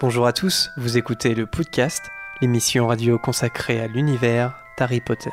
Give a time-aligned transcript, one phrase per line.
[0.00, 5.32] Bonjour à tous, vous écoutez le podcast, l'émission radio consacrée à l'univers d'Harry Potter.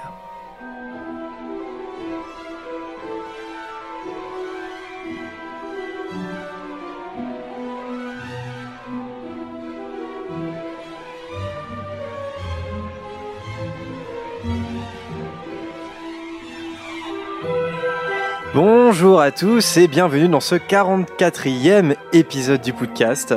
[18.56, 23.36] Bonjour à tous et bienvenue dans ce 44e épisode du podcast.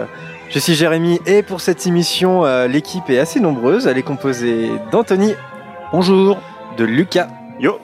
[0.51, 3.87] Je suis Jérémy et pour cette émission, euh, l'équipe est assez nombreuse.
[3.87, 5.35] Elle est composée d'Anthony.
[5.93, 6.39] Bonjour.
[6.79, 7.29] De Lucas.
[7.61, 7.79] Yo.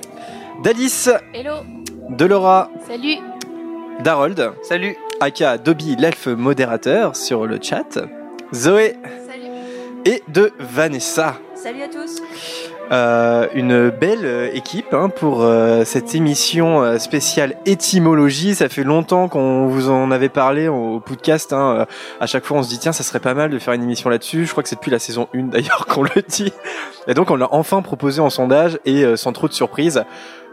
[0.63, 1.11] D'Alice.
[1.35, 1.57] Hello.
[2.09, 2.71] De Laura.
[2.89, 3.19] Salut.
[4.03, 4.53] D'Harold.
[4.63, 4.97] Salut.
[5.21, 7.99] Aka Dobby, l'elfe modérateur sur le chat.
[8.55, 8.97] Zoé.
[9.29, 9.51] Salut.
[10.07, 11.37] Et de Vanessa.
[11.55, 12.23] Salut à tous.
[12.93, 18.55] Euh, une belle euh, équipe hein, pour euh, cette émission euh, spéciale étymologie.
[18.55, 21.55] Ça fait longtemps qu'on vous en avait parlé au podcast.
[21.55, 21.77] Hein.
[21.81, 21.85] Euh,
[22.21, 24.11] À chaque fois, on se dit tiens, ça serait pas mal de faire une émission
[24.11, 24.45] là-dessus.
[24.45, 26.53] Je crois que c'est depuis la saison 1 d'ailleurs qu'on le dit.
[27.07, 30.05] Et donc, on l'a enfin proposé en sondage et euh, sans trop de surprise.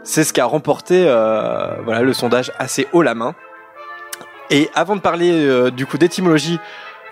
[0.02, 3.34] C'est ce qui a remporté voilà le sondage assez haut la main.
[4.50, 6.58] Et avant de parler du coup d'étymologie,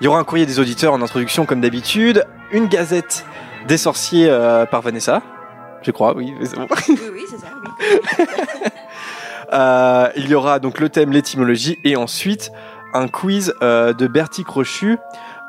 [0.00, 3.24] il y aura un courrier des auditeurs en introduction comme d'habitude, une gazette
[3.68, 5.22] des sorciers euh, par Vanessa.
[5.82, 6.34] Je crois, oui.
[6.42, 6.66] c'est bon.
[6.88, 7.48] Oui, oui, c'est ça.
[8.18, 8.24] Oui.
[9.52, 12.52] Euh, il y aura donc le thème l'étymologie et ensuite
[12.94, 14.96] un quiz euh, de Bertie Crochu.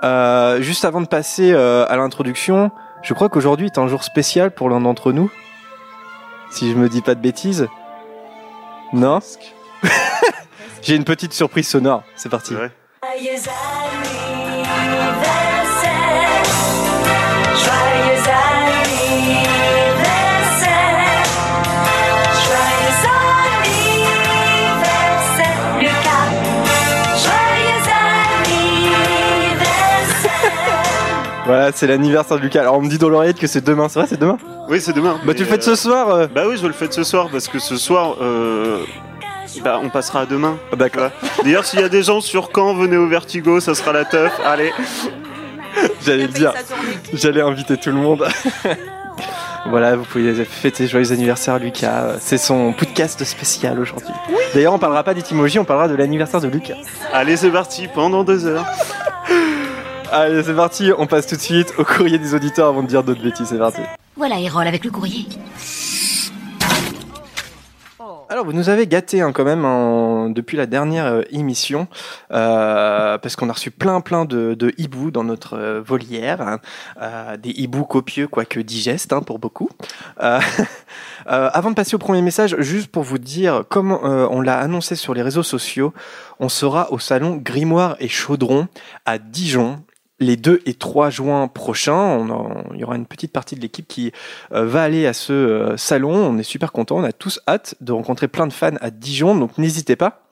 [0.03, 2.71] Euh, juste avant de passer euh, à l'introduction,
[3.03, 5.29] je crois qu'aujourd'hui est un jour spécial pour l'un d'entre nous.
[6.49, 7.67] Si je me dis pas de bêtises.
[8.93, 9.19] Non?
[10.81, 12.03] J'ai une petite surprise sonore.
[12.15, 12.55] C'est parti.
[12.55, 12.71] Ouais.
[31.45, 32.61] Voilà, c'est l'anniversaire de Lucas.
[32.61, 33.89] Alors on me dit dans l'oreillette que c'est demain.
[33.89, 34.37] C'est vrai, c'est demain
[34.69, 35.19] Oui, c'est demain.
[35.25, 36.27] Bah tu le fais de ce euh, soir euh.
[36.33, 38.83] Bah oui, je le fais de ce soir parce que ce soir, euh,
[39.63, 40.57] bah, on passera à demain.
[40.71, 41.09] Ah, D'accord.
[41.43, 44.31] D'ailleurs, s'il y a des gens sur quand venez au Vertigo, ça sera la teuf.
[44.45, 44.71] Allez.
[46.05, 46.53] J'allais le dire.
[47.13, 48.27] J'allais inviter tout le monde.
[49.69, 52.17] voilà, vous pouvez fêter joyeux anniversaire Lucas.
[52.19, 54.13] C'est son podcast spécial aujourd'hui.
[54.53, 56.75] D'ailleurs, on parlera pas d'étymologie, on parlera de l'anniversaire de Lucas.
[57.13, 58.65] Allez, c'est parti pendant deux heures.
[60.11, 63.03] Allez, c'est parti, on passe tout de suite au courrier des auditeurs avant de dire
[63.03, 63.47] d'autres bêtises.
[63.47, 63.81] C'est parti.
[64.17, 65.25] Voilà, Erol avec le courrier.
[68.29, 71.87] Alors, vous nous avez gâté hein, quand même en- depuis la dernière euh, émission,
[72.31, 76.59] euh, parce qu'on a reçu plein plein de, de hiboux dans notre euh, volière, hein.
[77.01, 79.69] Euh, des hiboux copieux quoique digestes hein, pour beaucoup.
[80.23, 80.39] Euh,
[81.29, 84.57] euh, avant de passer au premier message, juste pour vous dire, comme euh, on l'a
[84.59, 85.93] annoncé sur les réseaux sociaux,
[86.39, 88.69] on sera au salon Grimoire et Chaudron
[89.05, 89.83] à Dijon.
[90.21, 92.27] Les 2 et 3 juin prochains,
[92.75, 94.11] il y aura une petite partie de l'équipe qui
[94.53, 96.13] euh, va aller à ce euh, salon.
[96.13, 99.35] On est super content, on a tous hâte de rencontrer plein de fans à Dijon,
[99.35, 100.27] donc n'hésitez pas.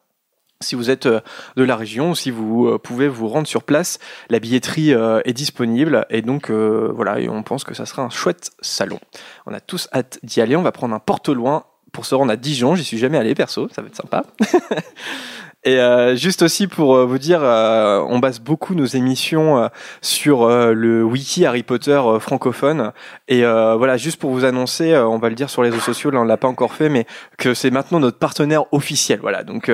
[0.62, 1.22] Si vous êtes euh,
[1.56, 3.98] de la région si vous pouvez vous rendre sur place,
[4.30, 9.00] la billetterie est disponible et donc voilà, on pense que ça sera un chouette salon.
[9.48, 12.36] On a tous hâte d'y aller, on va prendre un porte-loin pour se rendre à
[12.36, 14.24] Dijon, j'y suis jamais allé perso, ça va être sympa.
[15.70, 19.70] Et euh, juste aussi pour euh, vous dire, euh, on base beaucoup nos émissions
[20.02, 22.92] sur le wiki Harry Potter francophone.
[23.28, 26.22] Et voilà, juste pour vous annoncer, on va le dire sur les réseaux sociaux, là
[26.22, 27.06] on l'a pas encore fait, mais
[27.38, 29.20] que c'est maintenant notre partenaire officiel.
[29.22, 29.72] Voilà, donc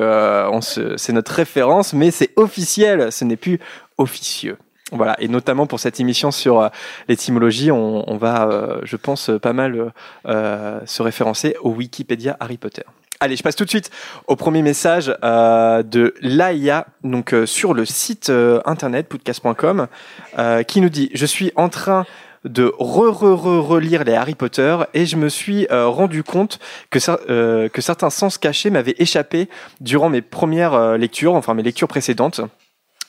[0.62, 3.60] c'est notre référence, mais c'est officiel, ce n'est plus
[3.98, 4.58] officieux.
[4.92, 6.70] Voilà, et notamment pour cette émission sur
[7.08, 9.94] l'étymologie, on, va, je pense, pas mal
[10.26, 12.84] se référencer au Wikipédia Harry Potter.
[13.22, 13.92] Allez, je passe tout de suite
[14.28, 19.88] au premier message euh, de Laïa, donc euh, sur le site euh, internet podcast.com,
[20.38, 22.06] euh, qui nous dit Je suis en train
[22.44, 26.60] de re-re-re-relire les Harry Potter et je me suis euh, rendu compte
[26.92, 29.50] que, cer- euh, que certains sens cachés m'avaient échappé
[29.82, 32.42] durant mes premières euh, lectures, enfin mes lectures précédentes.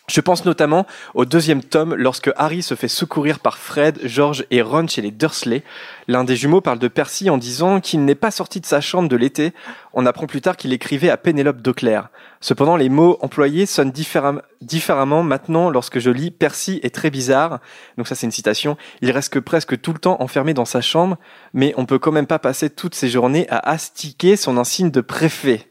[0.09, 4.63] Je pense notamment au deuxième tome lorsque Harry se fait secourir par Fred, George et
[4.63, 5.65] Ron chez les Dursley.
[6.07, 9.09] L'un des jumeaux parle de Percy en disant qu'il n'est pas sorti de sa chambre
[9.09, 9.53] de l'été.
[9.95, 12.11] On apprend plus tard qu'il écrivait à Pénélope Dauclair.
[12.41, 17.59] Cependant, les mots employés sonnent différem- différemment maintenant lorsque je lis Percy est très bizarre.
[17.99, 18.77] Donc ça, c'est une citation.
[19.01, 21.17] Il reste que presque tout le temps enfermé dans sa chambre,
[21.53, 25.01] mais on peut quand même pas passer toutes ses journées à astiquer son insigne de
[25.01, 25.69] préfet.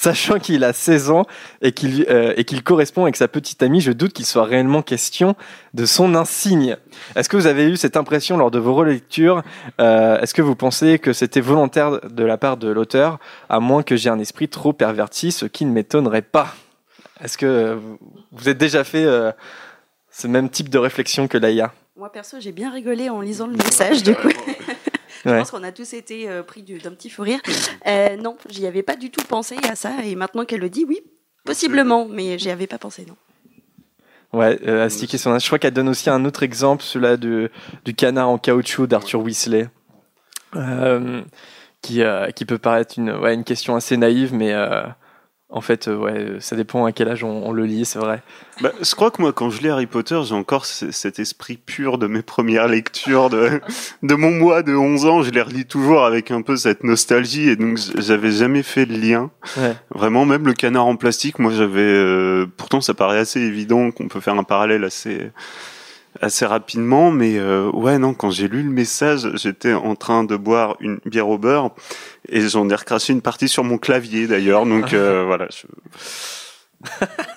[0.00, 1.24] Sachant qu'il a 16 ans
[1.60, 4.80] et qu'il euh, et qu'il correspond avec sa petite amie, je doute qu'il soit réellement
[4.80, 5.34] question
[5.74, 6.76] de son insigne.
[7.16, 9.42] Est-ce que vous avez eu cette impression lors de vos relectures
[9.80, 13.18] Euh, Est-ce que vous pensez que c'était volontaire de la part de l'auteur,
[13.48, 16.54] à moins que j'ai un esprit trop perverti, ce qui ne m'étonnerait pas?
[17.20, 17.98] Est-ce que vous
[18.30, 19.32] vous êtes déjà fait euh,
[20.12, 21.72] ce même type de réflexion que Laïa?
[21.96, 24.28] Moi, perso, j'ai bien rigolé en lisant le message, du coup.
[25.24, 25.38] Je Ouais.
[25.38, 27.40] pense qu'on a tous été euh, pris du- d'un petit fou rire.
[27.86, 29.92] Euh, non, j'y avais pas du tout pensé à ça.
[30.04, 31.00] Et maintenant qu'elle le dit, oui,
[31.44, 32.06] possiblement.
[32.08, 33.16] Mais j'y avais pas pensé, non.
[34.32, 35.42] Ouais, euh, son âge.
[35.42, 37.50] Je crois qu'elle donne aussi un autre exemple, celui-là du
[37.96, 39.68] canard en caoutchouc d'Arthur Weasley,
[40.54, 41.22] euh,
[41.80, 42.02] qui,
[42.36, 44.52] qui peut paraître une, ouais, une question assez naïve, mais
[45.50, 48.22] en fait, euh, ouais, ça dépend à quel âge on, on le lit, c'est vrai.
[48.60, 51.96] Bah, je crois que moi, quand je lis Harry Potter, j'ai encore cet esprit pur
[51.96, 53.60] de mes premières lectures, de,
[54.02, 55.22] de mon moi de 11 ans.
[55.22, 58.96] Je les relis toujours avec un peu cette nostalgie, et donc j'avais jamais fait le
[58.96, 59.30] lien.
[59.56, 59.74] Ouais.
[59.90, 61.80] Vraiment, même le canard en plastique, moi j'avais...
[61.80, 65.30] euh, pourtant, ça paraît assez évident qu'on peut faire un parallèle assez
[66.20, 70.36] assez rapidement, mais euh, ouais, non, quand j'ai lu le message, j'étais en train de
[70.36, 71.70] boire une bière au beurre,
[72.28, 75.46] et j'en ai recraché une partie sur mon clavier d'ailleurs, donc euh, voilà.
[75.50, 75.66] Je...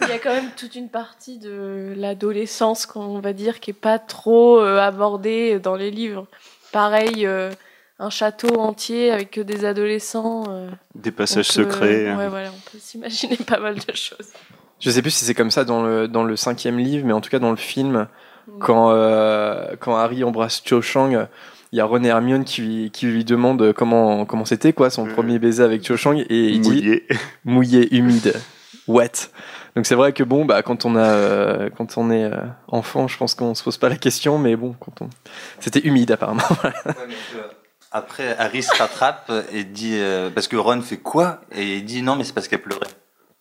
[0.03, 3.73] Il y a quand même toute une partie de l'adolescence, qu'on va dire, qui est
[3.73, 6.27] pas trop euh, abordée dans les livres.
[6.71, 7.51] Pareil, euh,
[7.97, 10.43] un château entier avec que des adolescents.
[10.49, 12.15] euh, Des passages peut- secrets.
[12.15, 14.29] Ouais, voilà, on peut s'imaginer pas mal de choses.
[14.79, 17.21] Je sais plus si c'est comme ça dans le, dans le cinquième livre, mais en
[17.21, 18.07] tout cas dans le film,
[18.59, 21.27] quand, euh, quand Harry embrasse Cho Chang,
[21.71, 25.05] il y a René Hermione qui, lui- qui lui demande comment comment c'était quoi son
[25.05, 27.07] premier baiser avec Cho Chang et il dit mouillé.
[27.45, 28.33] mouillé, humide,
[28.87, 29.31] wet.
[29.77, 33.07] Donc c'est vrai que bon, bah quand on a, euh, quand on est euh, enfant,
[33.07, 35.09] je pense qu'on se pose pas la question, mais bon, quand on,
[35.61, 36.41] c'était humide apparemment.
[37.93, 41.41] Après, Harry se rattrape et dit euh, parce que Ron fait quoi?
[41.53, 42.87] Et il dit non mais c'est parce qu'elle pleurait.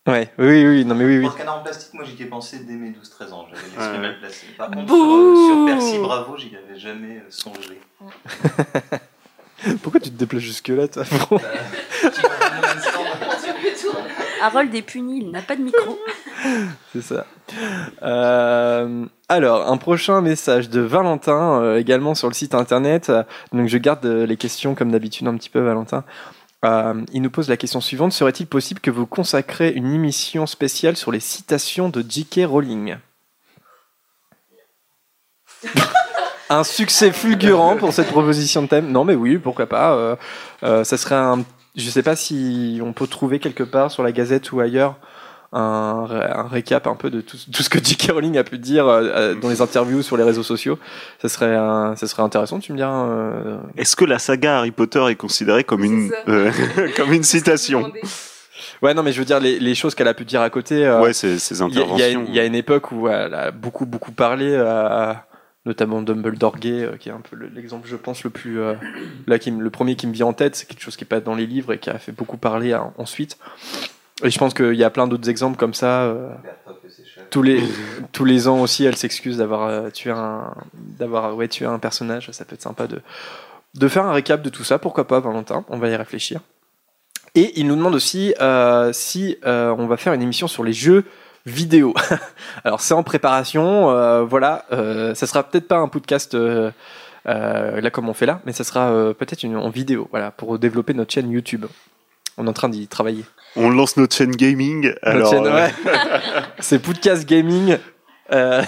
[0.09, 1.25] Ouais, oui, oui, non mais oui, oui.
[1.25, 3.47] Pour le canard en plastique, moi j'y ai pensé dès mes 12-13 ans.
[3.51, 3.99] J'avais l'esprit Ouais.
[3.99, 4.47] mal placé.
[4.57, 7.81] Par contre, sur, euh, sur Percy Bravo, j'y avais jamais euh, songé.
[9.83, 11.39] Pourquoi tu te déplaces jusque là, toi bro
[14.43, 15.99] Harold est puni, il n'a pas de micro.
[16.95, 17.27] C'est ça.
[18.03, 23.13] Euh, alors, un prochain message de Valentin, euh, également sur le site internet.
[23.53, 26.05] Donc, je garde euh, les questions comme d'habitude un petit peu, Valentin.
[26.65, 30.97] Euh, il nous pose la question suivante serait-il possible que vous consacrez une émission spéciale
[30.97, 32.41] sur les citations de J.K.
[32.47, 32.97] Rowling
[36.51, 38.91] Un succès fulgurant pour cette proposition de thème.
[38.91, 39.95] Non, mais oui, pourquoi pas.
[39.95, 40.17] euh,
[40.65, 41.45] euh, ça serait un.
[41.77, 44.97] Je sais pas si on peut trouver quelque part sur la Gazette ou ailleurs
[45.53, 48.13] un, ré- un récap un peu de tout, tout ce que J.K.
[48.13, 50.79] Rowling a pu dire euh, euh, dans les interviews sur les réseaux sociaux.
[51.21, 53.07] Ça serait, un- ça serait intéressant, tu me diras.
[53.07, 56.51] euh, Est-ce que la saga Harry Potter est considérée comme une, euh,
[56.97, 57.91] comme une citation?
[58.83, 60.87] Ouais, non, mais je veux dire les, les choses qu'elle a pu dire à côté.
[60.87, 62.21] euh, Ouais, c'est ces Il y, y interventions.
[62.21, 65.13] une- il y a une époque où elle a beaucoup beaucoup parlé, euh,
[65.67, 68.75] notamment Dumbledore gay, euh, qui est un peu le- l'exemple, je pense, le plus euh,
[69.27, 71.21] là, qui le premier qui me vient en tête, c'est quelque chose qui est pas
[71.21, 73.37] dans les livres et qui a fait beaucoup parler hein, ensuite.
[74.23, 76.03] Et je pense qu'il y a plein d'autres exemples comme ça.
[76.03, 76.29] euh,
[77.31, 77.63] tous les
[78.13, 82.31] tous les ans aussi, elle s'excuse d'avoir euh, tué un d'avoir ouais tué un personnage.
[82.33, 83.01] Ça peut être sympa de
[83.75, 84.79] de faire un récap de tout ça.
[84.79, 86.41] Pourquoi pas, Valentin On va y réfléchir.
[87.37, 91.05] Et il nous demande aussi euh, si on va faire une émission sur les jeux
[91.47, 91.95] vidéo.
[92.65, 94.67] Alors c'est en préparation, voilà.
[95.15, 96.37] Ça sera peut-être pas un podcast
[97.25, 101.13] là comme on fait là, mais ça sera peut-être en vidéo, voilà, pour développer notre
[101.13, 101.67] chaîne YouTube.
[102.37, 103.25] On est en train d'y travailler.
[103.57, 104.87] On lance notre chaîne gaming.
[104.87, 105.73] Notre Alors, chaîne, euh, ouais.
[106.61, 107.79] c'est Podcast Gaming.
[108.33, 108.63] Euh,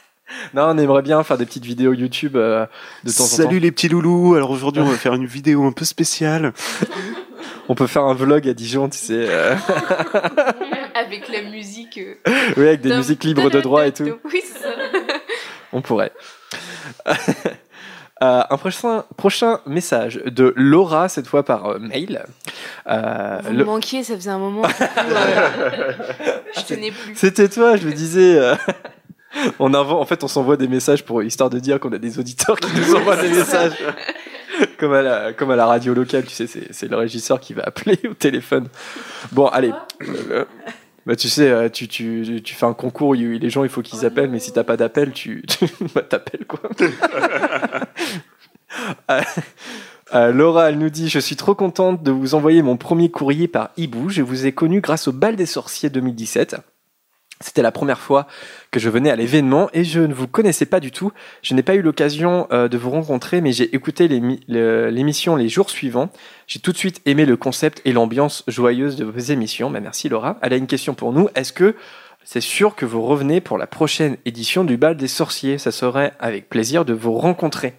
[0.54, 2.66] non, on aimerait bien faire des petites vidéos YouTube euh,
[3.04, 3.30] de temps en temps.
[3.30, 4.34] Salut les petits loulous.
[4.34, 6.52] Alors aujourd'hui, on va faire une vidéo un peu spéciale.
[7.68, 9.54] On peut faire un vlog à Dijon, tu sais, euh,
[10.94, 11.96] Avec la musique.
[11.96, 12.14] euh,
[12.58, 14.04] oui, avec des musiques libres de droit et tout.
[14.24, 14.68] Oui, c'est ça.
[15.72, 16.12] On pourrait.
[18.22, 22.24] Euh, un prochain, prochain message de Laura, cette fois par euh, mail.
[22.86, 24.62] Euh, Vous le- me manquiez, ça faisait un moment.
[26.56, 27.14] je tenais plus.
[27.16, 28.40] C'était toi, je le disais.
[29.58, 32.18] on invente, en fait, on s'envoie des messages pour histoire de dire qu'on a des
[32.18, 33.74] auditeurs qui nous envoient des messages.
[34.78, 37.52] Comme à, la, comme à la radio locale, tu sais, c'est, c'est le régisseur qui
[37.54, 38.68] va appeler au téléphone.
[39.32, 39.72] Bon, allez.
[41.06, 44.06] Bah, tu sais, euh, tu, tu, tu fais un concours, les gens, il faut qu'ils
[44.06, 46.60] appellent, mais si t'as pas d'appel, tu, tu bah, t'appelles, quoi.
[49.08, 49.20] Euh,
[50.14, 53.46] euh, Laura, elle nous dit Je suis trop contente de vous envoyer mon premier courrier
[53.46, 54.08] par hibou.
[54.08, 56.56] Je vous ai connu grâce au bal des sorciers 2017.
[57.40, 58.26] C'était la première fois
[58.70, 61.12] que je venais à l'événement et je ne vous connaissais pas du tout.
[61.42, 65.68] Je n'ai pas eu l'occasion euh, de vous rencontrer, mais j'ai écouté l'émission les jours
[65.68, 66.10] suivants.
[66.46, 69.70] J'ai tout de suite aimé le concept et l'ambiance joyeuse de vos émissions.
[69.70, 70.38] Bah, merci Laura.
[70.42, 71.28] Elle a une question pour nous.
[71.34, 71.74] Est-ce que
[72.22, 75.58] c'est sûr que vous revenez pour la prochaine édition du bal des sorciers?
[75.58, 77.74] Ça serait avec plaisir de vous rencontrer.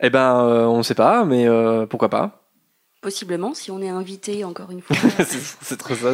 [0.00, 2.45] Eh ben, euh, on ne sait pas, mais euh, pourquoi pas
[3.02, 4.96] Possiblement, si on est invité encore une fois.
[5.60, 6.12] c'est trop ça.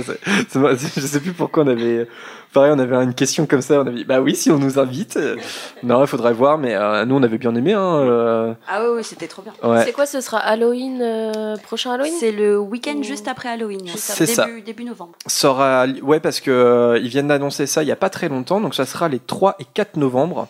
[0.56, 2.06] moi, Je sais plus pourquoi on avait.
[2.52, 3.76] Pareil, on avait une question comme ça.
[3.80, 5.16] On avait dit, bah oui, si on nous invite.
[5.16, 5.36] euh,
[5.82, 7.72] Non, il faudrait voir, mais euh, nous, on avait bien aimé.
[7.72, 9.54] Hein, euh, ah oui, oui, c'était trop bien.
[9.62, 9.84] ouais.
[9.84, 12.12] C'est quoi Ce sera Halloween, euh, prochain Halloween?
[12.18, 13.80] C'est le week-end Ou- juste après Halloween.
[13.96, 14.46] C'est début, ça.
[14.66, 15.12] Début novembre.
[15.26, 18.60] Sera, ouais, parce que euh, ils viennent d'annoncer ça il y a pas très longtemps,
[18.60, 20.48] donc ça sera les 3 et 4 novembre.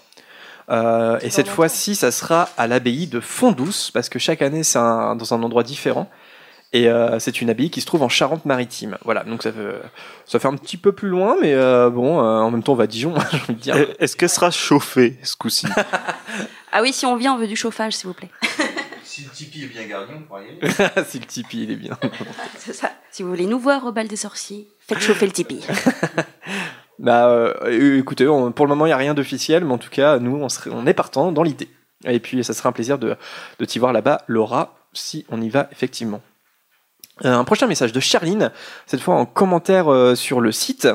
[0.71, 4.79] Euh, et cette fois-ci, ça sera à l'abbaye de Fondouce, parce que chaque année, c'est
[4.79, 6.09] un- dans un endroit différent.
[6.75, 8.97] Et euh, c'est une abbaye qui se trouve en Charente-Maritime.
[9.05, 9.59] Voilà, donc ça fait,
[10.25, 12.77] ça fait un petit peu plus loin, mais euh, bon, euh, en même temps, on
[12.77, 13.77] va à Dijon, j'ai envie de dire.
[13.99, 15.67] Est-ce qu'elle sera chauffée ce coup-ci?
[16.73, 18.31] Ah oui, si on vient, on veut du chauffage, s'il vous plaît.
[19.05, 21.05] Si le Tipeee est bien gardé, on pourra y aller.
[21.07, 21.99] si le Tipeee, il est bien.
[22.59, 22.91] C'est ça.
[23.11, 25.61] Si vous voulez nous voir au bal des sorciers, faites chauffer le Tipeee.
[26.99, 30.19] Bah, euh, écoutez, pour le moment, il n'y a rien d'officiel, mais en tout cas,
[30.19, 31.69] nous, on, est partant dans l'idée.
[32.05, 33.17] Et puis, ça sera un plaisir de,
[33.59, 36.21] de t'y voir là-bas, Laura, si on y va effectivement.
[37.25, 38.51] Euh, un prochain message de Charline,
[38.87, 40.89] cette fois en commentaire euh, sur le site.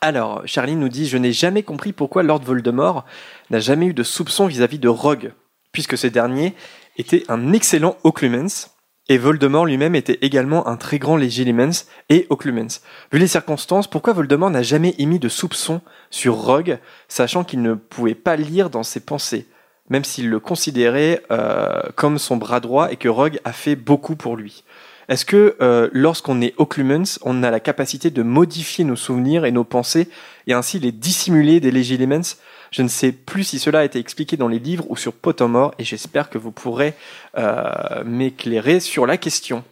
[0.00, 3.04] Alors, Charline nous dit Je n'ai jamais compris pourquoi Lord Voldemort
[3.50, 5.32] n'a jamais eu de soupçon vis-à-vis de Rogue,
[5.72, 6.54] puisque ce dernier
[6.96, 8.75] était un excellent Occlumens,
[9.08, 12.80] et Voldemort lui-même était également un très grand Legilimens et Occlumens.
[13.12, 17.74] Vu les circonstances, pourquoi Voldemort n'a jamais émis de soupçon sur Rogue, sachant qu'il ne
[17.74, 19.46] pouvait pas lire dans ses pensées,
[19.88, 24.16] même s'il le considérait euh, comme son bras droit et que Rogue a fait beaucoup
[24.16, 24.64] pour lui?
[25.08, 29.52] Est-ce que euh, lorsqu'on est Occlumens, on a la capacité de modifier nos souvenirs et
[29.52, 30.08] nos pensées
[30.48, 32.36] et ainsi les dissimuler des Legilimens
[32.70, 35.74] Je ne sais plus si cela a été expliqué dans les livres ou sur Pottermore
[35.78, 36.94] et j'espère que vous pourrez
[37.36, 39.64] euh, m'éclairer sur la question.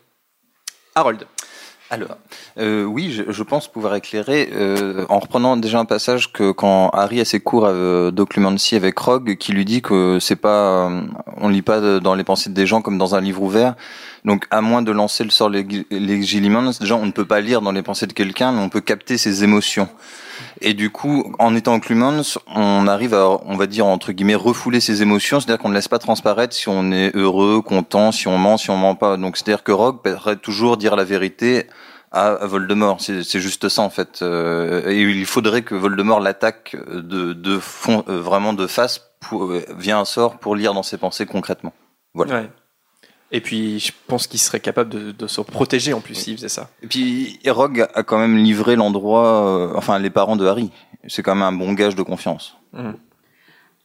[0.95, 1.27] Harold.
[1.91, 2.17] Alors,
[2.59, 7.21] euh, oui, je, pense pouvoir éclairer euh, en reprenant déjà un passage que quand Harry
[7.21, 10.91] a ses cours euh, d'occlumency avec Rogue, qui lui dit que c'est pas,
[11.37, 13.75] on lit pas dans les pensées des gens comme dans un livre ouvert.
[14.25, 17.61] Donc, à moins de lancer le sort Leg- Legilimens, déjà on ne peut pas lire
[17.61, 19.89] dans les pensées de quelqu'un, mais on peut capter ses émotions.
[20.63, 24.81] Et du coup, en étant occlumens, on arrive à, on va dire entre guillemets, refouler
[24.81, 28.39] ses émotions, c'est-à-dire qu'on ne laisse pas transparaître si on est heureux, content, si on
[28.39, 29.17] ment, si on ment pas.
[29.19, 31.67] Donc, c'est-à-dire que Rogue pourrait toujours dire la vérité
[32.11, 33.01] à Voldemort.
[33.01, 34.23] C'est juste ça en fait.
[34.23, 39.45] Euh, et il faudrait que Voldemort l'attaque de, de fond, euh, vraiment de face, pour,
[39.45, 41.75] euh, via un sort pour lire dans ses pensées concrètement.
[42.15, 42.35] Voilà.
[42.41, 42.51] Ouais.
[43.33, 46.49] Et puis, je pense qu'il serait capable de, de se protéger en plus s'il faisait
[46.49, 46.71] ça.
[46.83, 50.71] Et puis Rogue a quand même livré l'endroit, euh, enfin les parents de Harry.
[51.09, 52.57] C'est quand même un bon gage de confiance.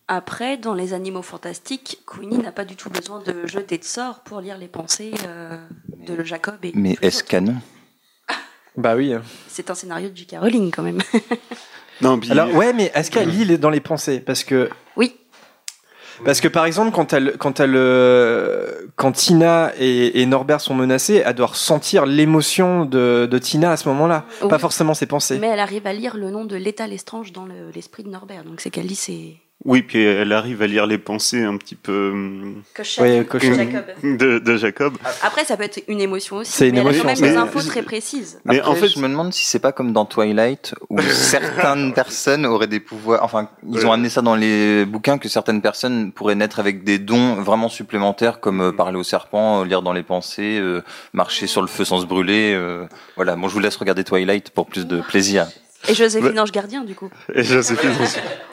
[0.07, 4.21] Après, dans les animaux fantastiques, Queenie n'a pas du tout besoin de jeter de sorts
[4.21, 5.57] pour lire les pensées euh,
[6.07, 6.55] de Jacob.
[6.63, 7.55] Et Mais est-ce canon?
[8.77, 9.13] Bah oui.
[9.47, 10.37] C'est un scénario de J.K.
[10.39, 10.99] Rowling quand même.
[12.01, 14.19] Non, puis- Alors ouais, mais est-ce qu'elle lit dans les pensées?
[14.21, 15.15] Parce que Oui.
[16.25, 20.75] Parce que par exemple, quand elle quand elle euh, quand Tina et, et Norbert sont
[20.75, 24.49] menacés, elle doit ressentir l'émotion de, de Tina à ce moment-là, Oui.
[24.49, 25.39] pas forcément ses pensées.
[25.39, 28.43] Mais elle arrive à lire le nom de l'état Lestrange dans le- l'esprit de Norbert.
[28.43, 29.37] Donc c'est qu'elle lit ses.
[29.65, 32.63] Oui, puis elle arrive à lire les pensées un petit peu hum,
[32.99, 33.51] Ouais, cochon.
[34.03, 34.93] de, de Jacob.
[35.21, 36.51] Après, ça peut être une émotion aussi.
[36.53, 38.39] C'est une mais émotion, elle a quand même mais- des infos très précises.
[38.45, 41.93] Mais Après, en fait, je me demande si c'est pas comme dans Twilight où certaines
[41.93, 43.21] personnes auraient des pouvoirs.
[43.21, 46.97] Enfin, ils ont amené ça dans les bouquins que certaines personnes pourraient naître avec des
[46.97, 51.47] dons vraiment supplémentaires, comme euh, parler au serpent, euh, lire dans les pensées, euh, marcher
[51.47, 52.53] sur le feu sans se brûler.
[52.55, 52.85] euh,
[53.17, 53.35] voilà.
[53.35, 55.47] Bon, je vous laisse regarder Twilight pour plus de plaisir.
[55.87, 57.09] Et Joséphine Ange Gardien, du coup.
[57.33, 57.91] et Joséphine,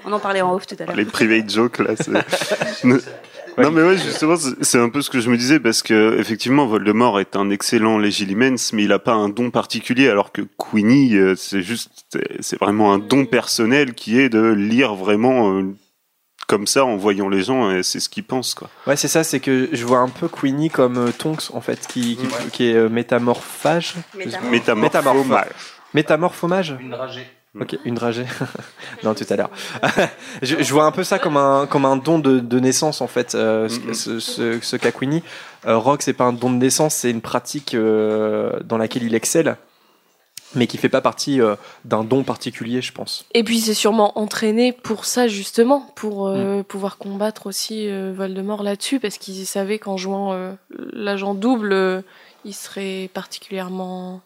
[0.04, 0.96] On en parlait en off tout à l'heure.
[0.96, 1.94] les private jokes là.
[1.96, 2.84] c'est-
[3.58, 6.16] non mais ouais, justement, c'est- c'est un peu ce que je me disais parce que
[6.20, 10.42] effectivement, Voldemort est un excellent Legilimens, mais il a pas un don particulier, alors que
[10.58, 11.90] Queenie, euh, c'est juste,
[12.40, 15.62] c'est- vraiment un don personnel qui est de lire vraiment euh,
[16.48, 18.70] comme ça en voyant les gens, et c'est ce qu'ils pensent quoi.
[18.86, 21.86] Ouais, c'est ça, c'est que je vois un peu Queenie comme euh, Tonks en fait,
[21.88, 23.94] qui qui, qui est euh, métamorphage.
[24.50, 25.40] Métamorphose.
[25.94, 26.76] Métamorphomage.
[26.80, 27.26] Une dragée.
[27.58, 28.26] Ok, une dragée.
[29.02, 29.50] non, tout à l'heure.
[30.42, 33.06] je, je vois un peu ça comme un, comme un don de, de naissance, en
[33.06, 35.22] fait, euh, ce, ce, ce, ce qu'a Queenie.
[35.66, 39.14] Euh, Rogue, c'est pas un don de naissance, c'est une pratique euh, dans laquelle il
[39.14, 39.56] excelle,
[40.54, 43.24] mais qui fait pas partie euh, d'un don particulier, je pense.
[43.32, 48.62] Et puis c'est sûrement entraîné pour ça justement, pour euh, pouvoir combattre aussi euh, Voldemort
[48.62, 50.52] là-dessus, parce qu'il savait qu'en jouant euh,
[50.92, 52.02] l'agent double, euh,
[52.44, 54.20] il serait particulièrement...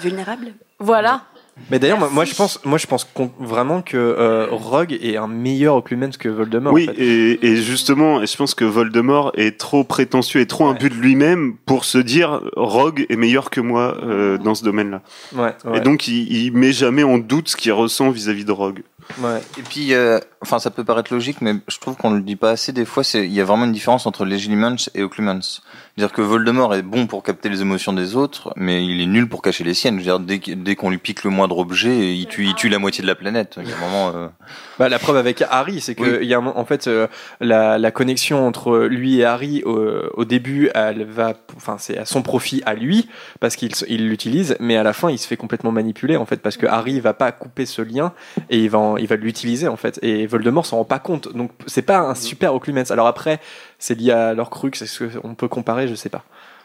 [0.00, 0.52] Vulnérable.
[0.78, 1.22] Voilà.
[1.70, 3.06] Mais d'ailleurs, moi, je pense, moi, je pense
[3.38, 6.72] vraiment que euh, Rogue est un meilleur Occlumens que Voldemort.
[6.72, 7.00] Oui, en fait.
[7.02, 10.98] et, et justement, je pense que Voldemort est trop prétentieux et trop un but de
[10.98, 15.02] lui-même pour se dire Rogue est meilleur que moi euh, dans ce domaine-là.
[15.34, 15.76] Ouais, ouais.
[15.76, 18.82] Et donc, il, il met jamais en doute ce qu'il ressent vis-à-vis de Rogue.
[19.18, 19.40] Ouais.
[19.58, 22.50] Et puis, euh, enfin, ça peut paraître logique, mais je trouve qu'on le dit pas
[22.50, 22.72] assez.
[22.72, 25.60] Des fois, c'est il y a vraiment une différence entre Legilimens et Occlumens.
[25.96, 29.28] C'est-à-dire que Voldemort est bon pour capter les émotions des autres, mais il est nul
[29.28, 29.94] pour cacher les siennes.
[29.96, 32.54] Je veux dire, dès, qu'- dès qu'on lui pique le moindre objet, il tue, il
[32.54, 33.56] tue la moitié de la planète.
[33.62, 34.28] Il y a un moment, euh,
[34.78, 36.18] Bah, la preuve avec Harry, c'est que Oui.
[36.22, 37.06] il y a un en fait euh,
[37.40, 39.78] la, la connexion entre lui et Harry au,
[40.14, 43.08] au début, elle va, enfin c'est à son profit à lui
[43.38, 46.38] parce qu'il il l'utilise, mais à la fin il se fait complètement manipuler en fait
[46.38, 48.12] parce que Harry va pas couper ce lien
[48.50, 51.36] et il va en- il va l'utiliser en fait et Voldemort s'en rend pas compte
[51.36, 52.90] donc c'est pas un super Occlumens.
[52.90, 53.40] Alors après
[53.82, 56.22] c'est lié à leur crux, est-ce qu'on peut comparer, je sais pas.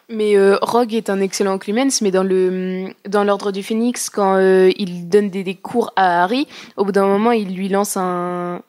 [0.07, 4.35] Mais euh, Rogue est un excellent Clemens, mais dans le dans l'ordre du Phénix, quand
[4.37, 6.47] euh, il donne des, des cours à Harry,
[6.77, 8.61] au bout d'un moment, il lui lance un-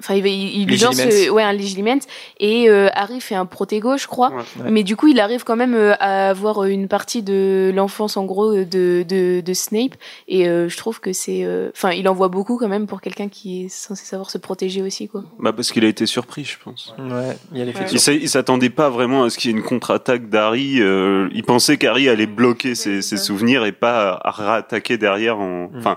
[0.00, 2.00] enfin il, il, il lance euh, ouais un Legilimens
[2.38, 4.30] et euh, Harry fait un protégo, je crois.
[4.30, 4.70] Ouais.
[4.70, 8.24] Mais du coup, il arrive quand même euh, à avoir une partie de l'enfance en
[8.24, 9.94] gros euh, de de, de Snape
[10.28, 13.00] et euh, je trouve que c'est, euh, enfin, il en voit beaucoup quand même pour
[13.00, 15.24] quelqu'un qui est censé savoir se protéger aussi quoi.
[15.38, 16.94] Bah parce qu'il a été surpris, je pense.
[16.98, 17.80] Ouais, il y a l'effet.
[17.80, 17.86] Ouais.
[17.86, 20.80] de Il s'a- il s'attendait pas vraiment à ce qu'il y ait une contre-attaque d'Harry.
[20.80, 25.38] euh, il pensait qu'Harry allait bloquer ses, ses souvenirs et pas à réattaquer derrière.
[25.38, 25.70] En...
[25.76, 25.96] Enfin,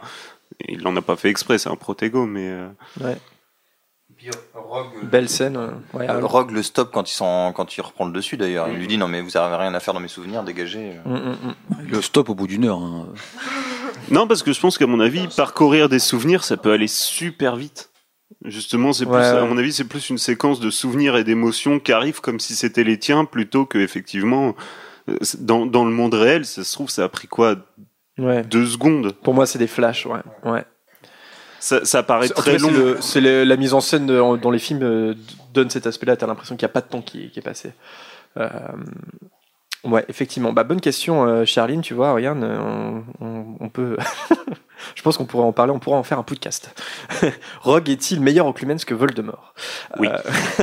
[0.68, 2.52] il en a pas fait exprès, c'est un protégo, mais
[4.28, 5.58] euh, Belle scène.
[5.58, 6.20] euh, ouais, euh.
[6.26, 8.68] Rogue le stoppe quand il s'en, quand il reprend le dessus d'ailleurs.
[8.70, 10.94] Il lui dit non mais vous avez rien à faire dans mes souvenirs, dégagez.
[11.06, 11.88] Mm, mm, mm.
[11.90, 12.80] Le stop au bout d'une heure.
[12.80, 13.08] hein.
[14.12, 17.56] non parce que je pense qu'à mon avis, parcourir des souvenirs, ça peut aller super
[17.56, 17.90] vite.
[18.46, 21.80] Justement, c'est plus, Ouais, à mon avis, c'est plus une séquence de souvenirs et d'émotions
[21.80, 24.56] qui arrivent comme si c'était les tiens, plutôt que effectivement,
[25.10, 27.56] euh, dans, dans le monde réel, ça se trouve, ça a pris quoi,
[28.18, 28.44] Ouais.
[28.44, 29.14] deux secondes.
[29.24, 30.20] Pour moi, c'est des flashs, ouais.
[30.50, 30.64] ouais.
[31.62, 32.96] Ça, ça paraît très long.
[33.02, 35.14] C'est la mise en scène de- dans les films euh,
[35.54, 36.18] donne cet aspect-là.
[36.18, 37.72] T'as l'impression qu'il n'y a pas de temps qui, qui est passé.
[38.38, 38.50] Euh,
[39.84, 40.54] ouais, effectivement.
[40.54, 41.82] Bah, bonne question, euh, Charline.
[41.82, 43.96] Tu vois, regarde, euh, on, on- on peut.
[44.96, 45.72] Je pense qu'on pourrait en parler.
[45.72, 46.74] On pourrait en faire un podcast.
[47.62, 49.54] Rogue est-il meilleur Occlumens que Voldemort?
[50.00, 50.08] Oui.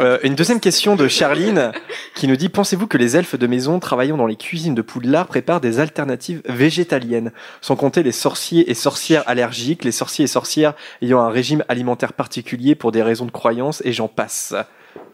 [0.00, 1.72] Euh, une deuxième question de Charline
[2.14, 5.26] qui nous dit Pensez-vous que les elfes de maison travaillant dans les cuisines de Poudlard
[5.26, 7.32] préparent des alternatives végétaliennes?
[7.60, 12.14] Sans compter les sorciers et sorcières allergiques, les sorciers et sorcières ayant un régime alimentaire
[12.14, 14.54] particulier pour des raisons de croyance, et j'en passe.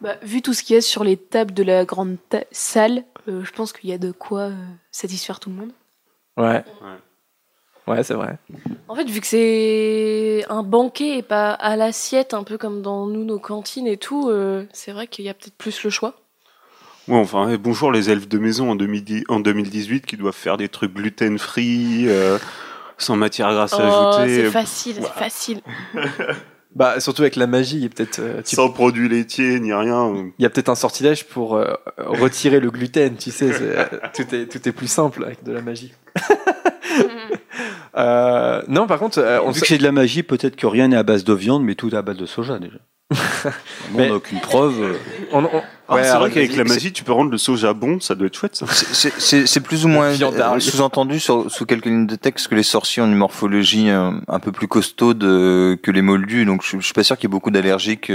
[0.00, 3.02] Bah, vu tout ce qu'il y a sur les tables de la grande ta- salle,
[3.28, 4.54] euh, je pense qu'il y a de quoi euh,
[4.92, 5.72] satisfaire tout le monde.
[6.36, 6.62] Ouais.
[6.82, 6.96] Ouais,
[8.02, 8.38] c'est vrai.
[8.88, 13.06] En fait, vu que c'est un banquet et pas à l'assiette, un peu comme dans
[13.06, 16.14] nous, nos cantines et tout, euh, c'est vrai qu'il y a peut-être plus le choix.
[17.08, 20.56] Ouais, enfin, eh, bonjour les elfes de maison en, 2010 en 2018 qui doivent faire
[20.56, 22.38] des trucs gluten-free, euh,
[22.98, 25.60] sans matière grasse Oh, ajoutée, c'est facile, c'est facile.
[26.74, 29.72] Bah, surtout avec la magie, il y a peut-être euh, tu- sans produits laitiers ni
[29.72, 30.12] rien.
[30.38, 33.48] il y a peut-être un sortilège pour euh, retirer le gluten, tu sais.
[34.12, 35.94] tout, est, tout est plus simple avec de la magie.
[37.96, 40.88] Euh, non, par contre, euh, on Vu que c'est de la magie, peut-être que rien
[40.88, 42.78] n'est à base de viande, mais tout est à base de soja déjà.
[43.14, 44.82] on Mais- n'a aucune preuve.
[44.82, 44.94] euh.
[45.32, 45.62] on- on-
[45.94, 48.26] ouais, c'est alors, vrai qu'avec la magie, tu peux rendre le soja bon, ça doit
[48.26, 48.66] être chouette ça.
[48.68, 52.48] C'est- C'est c'est- c'est plus ou moins euh, sous-entendu sur- sous quelques lignes de texte
[52.48, 56.44] que les sorciers ont une morphologie euh, un peu plus costaude euh, que les moldus,
[56.44, 58.10] donc je, je suis pas sûr qu'il y ait beaucoup d'allergiques.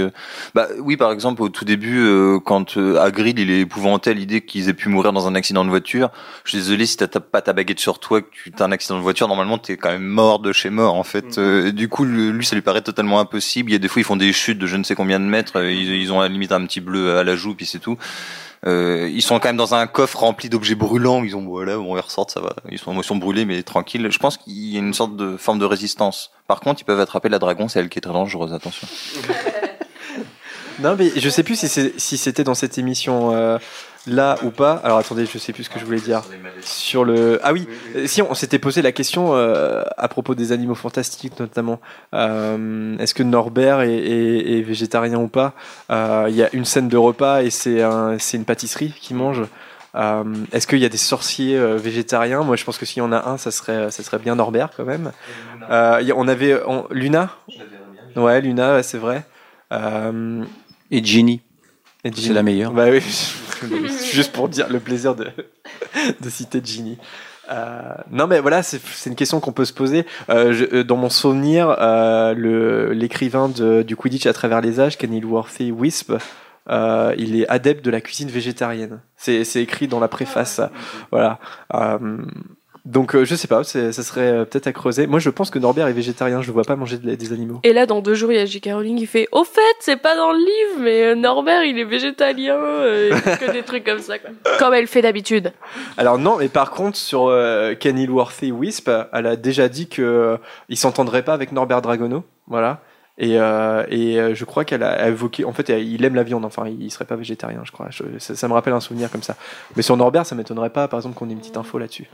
[0.54, 4.12] Bah oui, par exemple, au tout début, euh, quand euh, Hagrid il est épouvanté à
[4.12, 6.10] l'idée qu'ils aient pu mourir dans un accident de voiture,
[6.44, 8.96] je suis désolé si t'as pas ta baguette sur toi, que tu as un accident
[8.96, 11.38] de voiture, normalement t'es quand même mort de chez mort en fait.
[11.38, 13.70] Euh, du coup, lui ça lui paraît totalement impossible.
[13.70, 15.24] Il y a des fois ils font des chutes de je ne sais combien de
[15.24, 17.78] mètres, ils, ils ont à la limite un petit bleu à la joue, puis c'est
[17.78, 17.96] tout.
[18.66, 21.22] Euh, ils sont quand même dans un coffre rempli d'objets brûlants.
[21.22, 22.54] Ils ont voilà, bon, ils ressortent, ça va.
[22.70, 24.08] Ils sont, ils sont brûlés, mais tranquilles.
[24.10, 26.30] Je pense qu'il y a une sorte de forme de résistance.
[26.48, 28.52] Par contre, ils peuvent attraper la dragon, c'est elle qui est très dangereuse.
[28.52, 28.88] Attention.
[30.78, 31.54] Non, mais je sais plus
[31.96, 33.58] si c'était dans cette émission euh,
[34.06, 34.80] là ou pas.
[34.84, 36.22] Alors attendez, je sais plus ce que je voulais dire.
[36.64, 37.40] Sur le.
[37.42, 37.66] Ah oui,
[38.06, 41.80] si on s'était posé la question euh, à propos des animaux fantastiques notamment.
[42.14, 45.54] Euh, Est-ce que Norbert est, est- est végétarien ou pas?
[45.90, 49.12] Euh, Il y a une scène de repas et c'est un, c'est une pâtisserie qui
[49.14, 49.42] mange.
[49.96, 52.42] Euh, Est-ce qu'il y a des sorciers euh, végétariens?
[52.44, 54.70] Moi, je pense que s'il y en a un, ça serait, ça serait bien Norbert
[54.76, 55.10] quand même.
[55.70, 57.30] Euh, on avait on- Luna?
[58.14, 59.24] Ouais, Luna, ouais, c'est vrai.
[60.90, 61.40] Et Ginny,
[62.04, 62.34] et c'est Ginny.
[62.34, 62.72] la meilleure.
[62.72, 63.00] Bah oui,
[64.12, 65.28] juste pour dire le plaisir de,
[66.20, 66.98] de citer Ginny.
[67.50, 70.06] Euh, non mais voilà, c'est une question qu'on peut se poser.
[70.30, 72.34] Euh, je- euh, dans mon souvenir, euh,
[72.94, 76.12] l'écrivain du Quidditch à travers les âges, Kenilworthy Wisp,
[76.70, 79.00] il est adepte de la cuisine végétarienne.
[79.16, 80.60] C'est c'est écrit dans la préface.
[81.10, 81.40] Voilà.
[82.84, 85.06] Donc euh, je sais pas, ça serait euh, peut-être à creuser.
[85.06, 87.60] Moi je pense que Norbert est végétarien, je le vois pas manger de- des animaux.
[87.62, 88.70] Et là, dans deux jours, il y a J.K.
[88.72, 91.84] Rowling qui fait Au fait, c'est pas dans le livre, mais euh, Norbert, il est
[91.84, 92.56] végétalien.
[92.56, 94.30] euh, que des trucs comme ça, quoi.
[94.58, 95.52] Comme elle fait d'habitude.
[95.96, 100.36] Alors non, mais par contre sur euh, Kenilworthy Wisp, elle a déjà dit que euh,
[100.68, 102.80] il s'entendrait pas avec Norbert Dragono, voilà.
[103.18, 106.64] Et, euh, et je crois qu'elle a évoqué, en fait, il aime la viande, enfin,
[106.66, 107.86] il serait pas végétarien, je crois.
[107.90, 109.36] Je- ça, ça me rappelle un souvenir comme ça.
[109.76, 112.08] Mais sur Norbert, ça m'étonnerait pas, par exemple, qu'on ait une petite info là-dessus.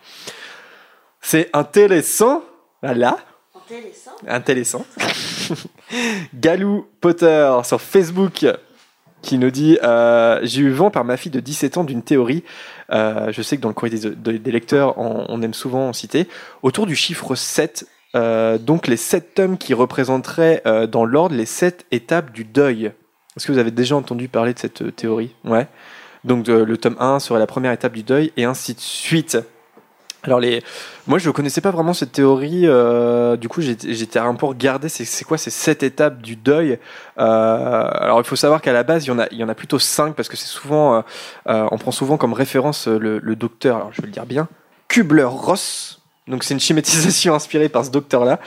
[1.20, 2.42] C'est intéressant,
[2.83, 3.18] voilà.
[4.26, 4.85] Intéressant.
[6.35, 8.46] Galou Potter sur Facebook
[9.20, 12.44] qui nous dit euh, J'ai eu vent par ma fille de 17 ans d'une théorie.
[12.92, 15.88] euh, je sais que dans le courrier des, des- des lecteurs, on, on aime souvent
[15.88, 16.28] en citer.
[16.62, 21.87] Autour du chiffre 7, euh, donc les 7 tomes qui représenteraient dans l'ordre les 7
[21.90, 22.92] étapes du deuil.
[23.37, 25.35] Est-ce que vous avez déjà entendu parler de cette théorie?
[25.44, 25.66] Ouais.
[26.24, 29.37] Donc le tome 1 serait la première étape du deuil et ainsi de suite.
[30.24, 30.64] Alors les,
[31.07, 32.62] moi je connaissais pas vraiment cette théorie.
[32.64, 34.88] euh, du coup j'étais un peu regardé.
[34.88, 36.78] C'est quoi ces sept étapes du deuil
[37.18, 40.14] Euh, Alors il faut savoir qu'à la base il y en a, en plutôt cinq
[40.16, 41.04] parce que c'est souvent,
[41.48, 43.76] euh, on prend souvent comme référence le, docteur.
[43.76, 44.48] Alors je vais le dire bien,
[44.88, 46.02] Kubler-Ross.
[46.26, 48.40] Donc c'est une schématisation inspirée par ce docteur-là.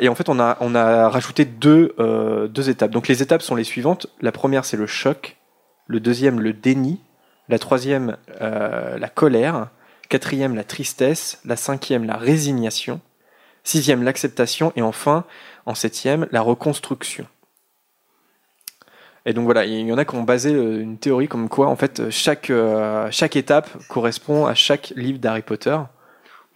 [0.00, 1.94] Et en fait on a, on a rajouté deux,
[2.48, 2.92] deux étapes.
[2.92, 4.06] Donc les étapes sont les suivantes.
[4.20, 5.36] La première c'est le choc.
[5.88, 7.00] Le deuxième le déni.
[7.48, 9.66] La troisième la colère.
[10.18, 11.40] Quatrième, la tristesse.
[11.44, 13.00] La cinquième, la résignation.
[13.64, 14.72] Sixième, l'acceptation.
[14.76, 15.24] Et enfin,
[15.66, 17.26] en septième, la reconstruction.
[19.26, 21.66] Et donc voilà, il y en a qui ont basé euh, une théorie comme quoi,
[21.66, 25.76] en fait, chaque, euh, chaque étape correspond à chaque livre d'Harry Potter.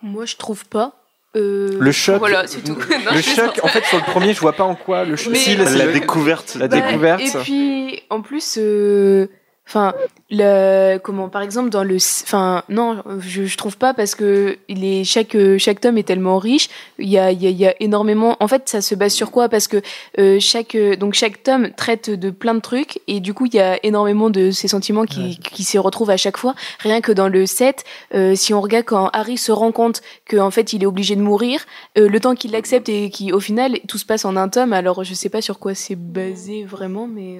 [0.02, 0.92] Moi, je trouve pas.
[1.34, 2.76] Euh, Le choc, Voilà, c'est tout.
[3.06, 5.32] Non, le choc, en fait, sur le premier, je vois pas en quoi le choc.
[5.32, 6.54] Mais- Si, La le- découverte.
[6.54, 7.22] La Bah, découverte.
[7.22, 9.26] Et puis, en plus, euh,
[9.68, 9.94] enfin,
[10.30, 15.04] le, comment, par exemple, dans le, enfin, non, je, je trouve pas parce que les,
[15.04, 16.68] chaque, euh, chaque tome est tellement riche.
[16.98, 18.36] Il y a, il y a, il y a énormément.
[18.40, 19.48] En fait, ça se base sur quoi?
[19.48, 19.80] Parce que
[20.18, 23.54] euh, chaque, euh, donc chaque tome traite de plein de trucs et du coup, il
[23.54, 26.54] y a énormément de ces sentiments qui, qui se retrouvent à chaque fois.
[26.80, 30.50] Rien que dans le 7, euh, si on regarde quand Harry se rend compte qu'en
[30.50, 31.64] fait, il est obligé de mourir,
[31.96, 34.72] euh, le temps qu'il l'accepte et qui, au final, tout se passe en un tome.
[34.72, 37.38] Alors, je sais pas sur quoi c'est basé vraiment, mais.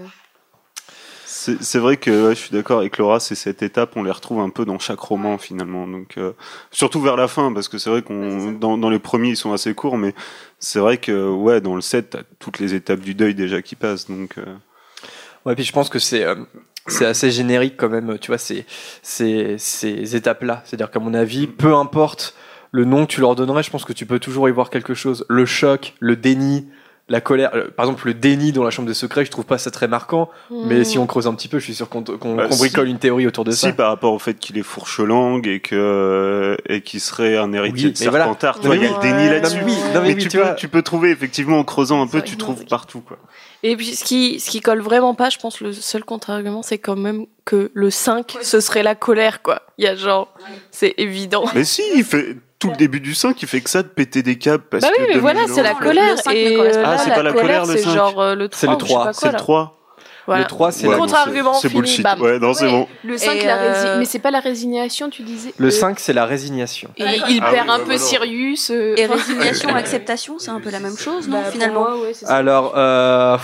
[1.40, 4.10] C'est c'est vrai que ouais, je suis d'accord avec Laura, c'est cette étape, on les
[4.10, 5.86] retrouve un peu dans chaque roman finalement.
[5.86, 6.32] Donc euh,
[6.72, 9.52] surtout vers la fin, parce que c'est vrai qu'on dans, dans les premiers ils sont
[9.52, 10.14] assez courts, mais
[10.58, 13.76] c'est vrai que ouais dans le 7 t'as toutes les étapes du deuil déjà qui
[13.76, 14.08] passent.
[14.08, 14.56] Donc euh,
[15.46, 16.34] Ouais, puis je pense que c'est euh,
[16.88, 18.66] c'est assez générique quand même, tu vois, ces,
[19.02, 20.62] ces, ces étapes-là.
[20.64, 22.34] C'est-à-dire qu'à mon avis, peu importe
[22.72, 24.94] le nom que tu leur donnerais, je pense que tu peux toujours y voir quelque
[24.94, 25.24] chose.
[25.28, 26.66] Le choc, le déni,
[27.08, 27.50] la colère.
[27.54, 29.88] euh, Par exemple, le déni dans la chambre des secrets, je trouve pas ça très
[29.88, 30.28] marquant.
[30.50, 32.58] Mais si on creuse un petit peu, je suis sûr qu'on Bah, si.
[32.58, 33.72] bricole une théorie autour de si ça.
[33.72, 37.92] par rapport au fait qu'il est fourche-langue et que et qu'il serait un héritier Oui,
[37.92, 38.24] de voilà.
[38.26, 39.56] Serpentard, vois, il y a le déni là-dessus.
[39.58, 40.52] Mais oui, non, mais mais oui, tu, tu peux, vois.
[40.54, 43.18] tu peux trouver effectivement en creusant un peu, tu trouves partout quoi.
[43.64, 46.78] Et puis, ce qui, ce qui colle vraiment pas, je pense, le seul contre-argument, c'est
[46.78, 49.62] quand même que le 5, ce serait la colère, quoi.
[49.78, 50.32] Il y a genre,
[50.70, 51.44] c'est évident.
[51.56, 54.22] Mais si, il fait tout le début du 5, il fait que ça de péter
[54.22, 56.14] des câbles parce Bah oui, que mais voilà, 2000 c'est la le- colère.
[56.26, 57.94] le et euh, Ah, c'est pas la colère, le c'est cinq.
[57.94, 58.58] genre euh, le 3.
[58.60, 59.77] C'est le ou je sais 3,
[60.28, 60.42] Voilà.
[60.42, 62.02] Le 3, c'est Ouais, Contre-argument c'est- bullshit.
[62.02, 62.20] bam.
[62.20, 62.70] Ouais, non, c'est Ouais.
[62.70, 62.86] bon.
[63.02, 65.54] Le 5, Et, la euh, mais c'est pas la résignation, tu disais?
[65.56, 66.90] Le Euh, 5, c'est la résignation.
[66.98, 67.96] Et il Ah perd oui, un bah peu.
[67.96, 68.70] Sirius.
[68.70, 71.80] euh, Et résignation, acceptation, c'est un peu la même chose, non, bah, finalement?
[71.80, 72.12] moi, ouais.
[72.26, 73.38] Alors, euh,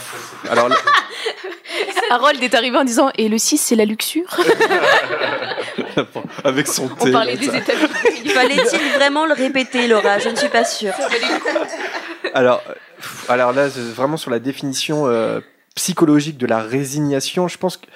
[0.51, 0.68] alors,
[2.11, 4.29] Harold est arrivé en disant Et le 6, c'est la luxure?
[6.44, 7.12] Avec son On thé.
[7.12, 7.77] parlait des étapes.
[8.29, 10.18] Fallait-il vraiment le répéter, Laura?
[10.18, 10.92] Je ne suis pas sûre.
[12.35, 12.61] Alors,
[13.29, 15.40] alors là, vraiment sur la définition euh,
[15.75, 17.87] psychologique de la résignation, je pense que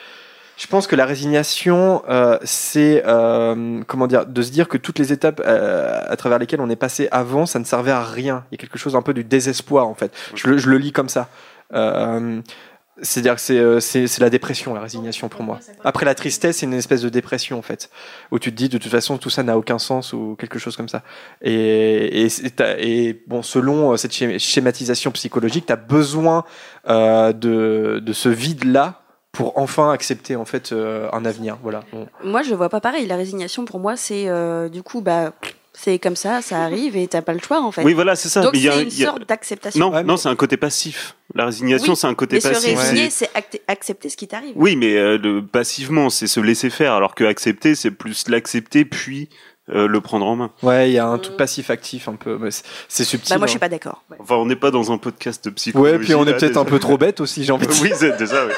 [0.59, 4.99] je pense que la résignation, euh, c'est euh, comment dire, de se dire que toutes
[4.99, 8.45] les étapes euh, à travers lesquelles on est passé avant, ça ne servait à rien.
[8.51, 10.13] Il y a quelque chose un peu du désespoir en fait.
[10.35, 11.29] Je, je le lis comme ça.
[13.01, 15.61] C'est-à-dire que c'est, euh, c'est, c'est la dépression, la résignation pour moi.
[15.85, 17.91] Après la tristesse, c'est une espèce de dépression en fait,
[18.33, 20.77] où tu te dis de toute façon tout ça n'a aucun sens ou quelque chose
[20.77, 21.03] comme ça.
[21.43, 22.27] Et,
[22.79, 26.45] et, bon, selon euh, cette schéma- schématisation psychologique, tu as besoin
[26.89, 31.59] euh, de, de ce vide-là pour enfin accepter en fait un avenir.
[31.63, 31.85] Voilà.
[32.25, 33.07] Moi, je vois pas pareil.
[33.07, 34.27] La résignation, pour moi, c'est
[34.71, 35.33] du coup, bah,
[35.81, 37.85] c'est comme ça, ça arrive et t'as pas le choix, en fait.
[37.85, 38.43] Oui, voilà, c'est ça.
[38.43, 39.79] Donc, c'est une il y a- sorte d'acceptation.
[39.81, 41.15] Non, Ouais, non, mais- c'est un côté passif.
[41.35, 42.79] La résignation, Oui, c'est un côté Mais se passif.
[42.79, 43.31] résigner, C'est-
[43.69, 44.53] accepter ce qui t'arrive.
[44.57, 48.85] Oui, mais euh, le, passivement, c'est se laisser faire, alors que accepter, c'est plus l'accepter,
[48.85, 49.29] puis
[49.71, 50.51] euh, le prendre en main.
[50.63, 52.39] Ouais, il y a un truc passif-actif un peu.
[52.41, 53.31] mais c'est- subtil.
[53.35, 53.53] Bah, moi, je hein.
[53.53, 54.03] suis pas d'accord.
[54.19, 55.93] Enfin, on n'est pas dans un podcast de psychologie.
[55.93, 57.97] Ouais, puis on est peut-être un peu trop bête aussi, j'ai envie de Oui, dire.
[57.97, 58.53] c'est déjà, oui.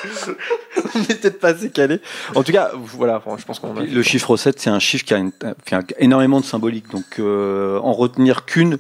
[0.94, 2.00] on est peut-être pas assez calé.
[2.34, 3.82] En tout cas, voilà, enfin, je pense qu'on a.
[3.82, 5.32] Le chiffre 7, c'est un chiffre qui a, une-
[5.66, 6.88] qui a énormément de symbolique.
[6.90, 8.78] Donc, euh, en retenir qu'une,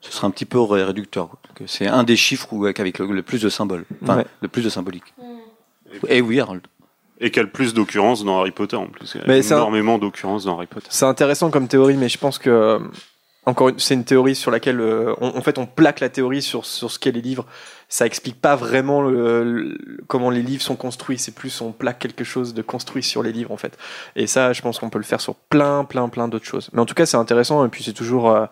[0.00, 1.30] ce serait un petit peu ré- réducteur.
[1.66, 3.84] C'est un des chiffres où, avec le, le plus de symboles.
[4.02, 4.26] Enfin, Ouais.
[4.40, 5.04] le plus de symbolique.
[6.08, 6.62] Et oui, Harold.
[7.20, 9.12] Et qu'il y a le plus d'occurrences dans Harry Potter en plus.
[9.14, 10.86] Il y a Mais c'est un- énormément d'occurrences dans Harry Potter.
[10.90, 12.78] C'est intéressant comme théorie, mais je pense que euh,
[13.46, 16.42] encore une, c'est une théorie sur laquelle euh, on, en fait on plaque la théorie
[16.42, 17.46] sur sur ce qu'est les livres.
[17.88, 21.16] Ça explique pas vraiment le- le- comment les livres sont construits.
[21.18, 23.78] C'est plus on plaque quelque chose de construit sur les livres en fait.
[24.16, 26.68] Et ça, je pense qu'on peut le faire sur plein, plein, plein d'autres choses.
[26.72, 28.46] Mais en tout cas, c'est intéressant et puis c'est toujours euh,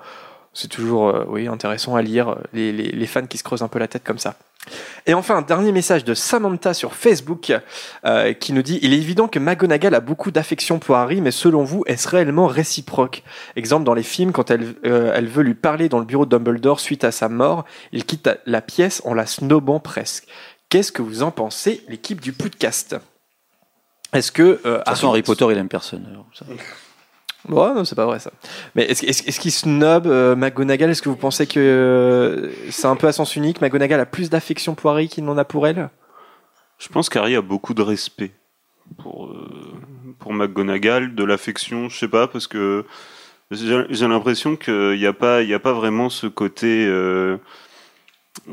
[0.52, 3.68] c'est toujours euh, oui intéressant à lire les, les, les fans qui se creusent un
[3.68, 4.36] peu la tête comme ça.
[5.06, 7.52] Et enfin, un dernier message de Samantha sur Facebook
[8.06, 11.30] euh, qui nous dit Il est évident que McGonagall a beaucoup d'affection pour Harry, mais
[11.30, 13.22] selon vous, est-ce réellement réciproque?
[13.56, 16.30] Exemple, dans les films, quand elle, euh, elle veut lui parler dans le bureau de
[16.30, 20.26] Dumbledore suite à sa mort, il quitte la pièce en la snobant presque.
[20.70, 22.96] Qu'est-ce que vous en pensez, l'équipe du podcast?
[24.12, 24.42] Est-ce que.
[24.42, 26.06] euh, De toute façon, Harry Potter, il aime personne.
[26.10, 26.46] alors, ça.
[27.48, 28.30] Ouais, non, c'est pas vrai ça.
[28.74, 30.90] Mais est-ce est est qu'il snob euh, McGonagall?
[30.90, 33.60] Est-ce que vous pensez que euh, c'est un peu à sens unique?
[33.60, 35.90] McGonagall a plus d'affection pour Harry qu'il n'en a pour elle?
[36.78, 38.32] Je pense qu'Harry a beaucoup de respect
[38.98, 39.48] pour, euh,
[40.18, 42.84] pour McGonagall, de l'affection, je sais pas, parce que
[43.50, 46.86] j'ai l'impression qu'il n'y a, pas- a pas vraiment ce côté,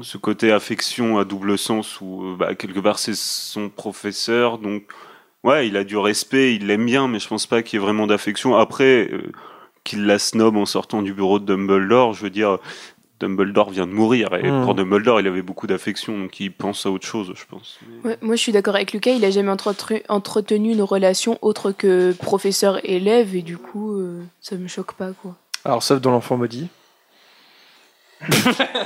[0.02, 4.84] ce côté affection à double sens où, bah, quelque part, c'est son professeur, donc
[5.44, 7.86] ouais, il a du respect, il l'aime bien, mais je pense pas qu'il y ait
[7.86, 8.56] vraiment d'affection.
[8.56, 9.32] Après, euh,
[9.84, 12.58] qu'il la snob en sortant du bureau de Dumbledore, je veux dire,
[13.20, 14.64] Dumbledore vient de mourir, et Mm.
[14.64, 17.80] pour Dumbledore, il avait beaucoup d'affection, donc il pense à autre chose, je pense.
[18.04, 19.12] Ouais, moi, je suis d'accord avec Lucas.
[19.12, 24.56] Il a jamais entretenu, entretenu une relation autre que professeur-élève, et du coup, euh, ça
[24.56, 25.36] me choque pas, quoi.
[25.66, 26.68] Alors, sauf dans l'enfant maudit.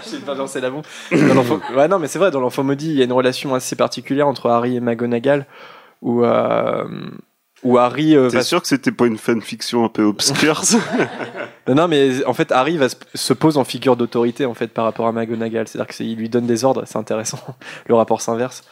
[0.09, 0.83] J'ai pas lancé la bombe.
[1.11, 3.53] Dans l'enfant- ouais, non, mais c'est vrai, dans l'enfant maudit, il y a une relation
[3.53, 5.45] assez particulière entre Harry et McGonagall
[6.01, 6.85] où, euh,
[7.63, 8.15] où Harry.
[8.15, 10.61] euh, T'es va- sûr que c'était pas une fanfiction un peu obscure
[11.67, 14.67] Non, non, mais en fait, Harry va se, se pose en figure d'autorité en fait
[14.67, 15.67] par rapport à McGonagall.
[15.67, 17.39] C'est-à-dire qu'il lui donne des ordres, c'est intéressant.
[17.87, 18.63] Le rapport s'inverse.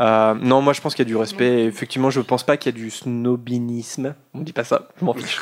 [0.00, 1.64] Euh, non, moi je pense qu'il y a du respect.
[1.66, 4.14] Effectivement, je pense pas qu'il y a du snobinisme.
[4.34, 5.40] On dit pas ça, je m'en fiche.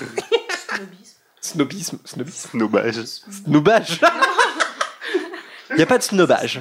[1.40, 2.94] Snobisme, snobisme, Snobage.
[3.30, 4.00] snobage.
[5.70, 6.60] Il n'y a pas de snobage.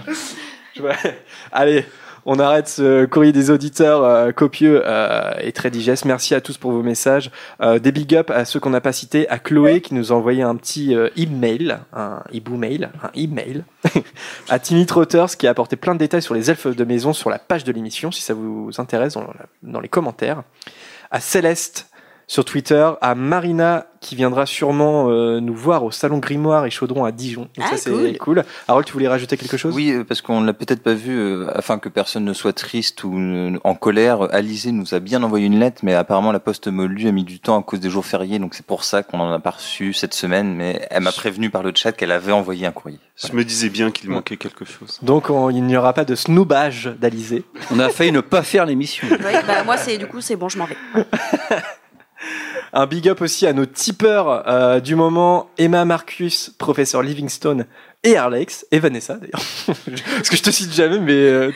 [1.52, 1.86] Allez,
[2.30, 6.04] on arrête ce courrier des auditeurs euh, copieux euh, et très digeste.
[6.04, 7.32] Merci à tous pour vos messages.
[7.62, 10.16] Euh, des big up à ceux qu'on n'a pas cités, à Chloé qui nous a
[10.16, 13.63] envoyé un petit email, un hibou mail, un email,
[14.50, 17.30] à Timmy Trotters qui a apporté plein de détails sur les elfes de maison sur
[17.30, 19.18] la page de l'émission, si ça vous intéresse,
[19.63, 20.44] dans les commentaires.
[21.10, 21.90] À Céleste
[22.30, 27.04] sur Twitter, à Marina qui viendra sûrement euh, nous voir au Salon Grimoire et Chaudron
[27.04, 27.48] à Dijon.
[27.56, 28.44] Donc Ah, ça c'est cool.
[28.68, 29.74] Harold, tu voulais rajouter quelque chose?
[29.74, 33.04] Oui, euh, parce qu'on l'a peut-être pas vu, euh, afin que personne ne soit triste
[33.06, 34.28] ou euh, en colère.
[34.34, 37.40] Alizé nous a bien envoyé une lettre, mais apparemment la poste Moldu a mis du
[37.40, 39.94] temps à cause des jours fériés, donc c'est pour ça qu'on en a pas reçu
[39.94, 40.54] cette semaine.
[40.54, 43.00] Mais elle m'a prévenu par le chat qu'elle avait envoyé un courrier.
[43.16, 45.00] Je me disais bien qu'il manquait quelque chose.
[45.02, 47.46] Donc on- il n'y aura pas de snoobage d'Alizé.
[47.72, 49.08] On a failli ne pas faire l'émission.
[49.10, 50.78] Ouais, bah, moi, c'est du coup, c'est bon, je m'en vais.
[52.73, 57.65] Un big up aussi à nos tipeurs euh, du moment, Emma Marcus, professeur Livingstone
[58.03, 59.41] et Arlex, et Vanessa d'ailleurs.
[60.15, 61.13] Parce que je te cite jamais, mais...
[61.13, 61.51] euh,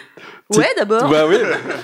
[0.53, 1.07] Ouais, d'abord.
[1.09, 1.37] Bah oui,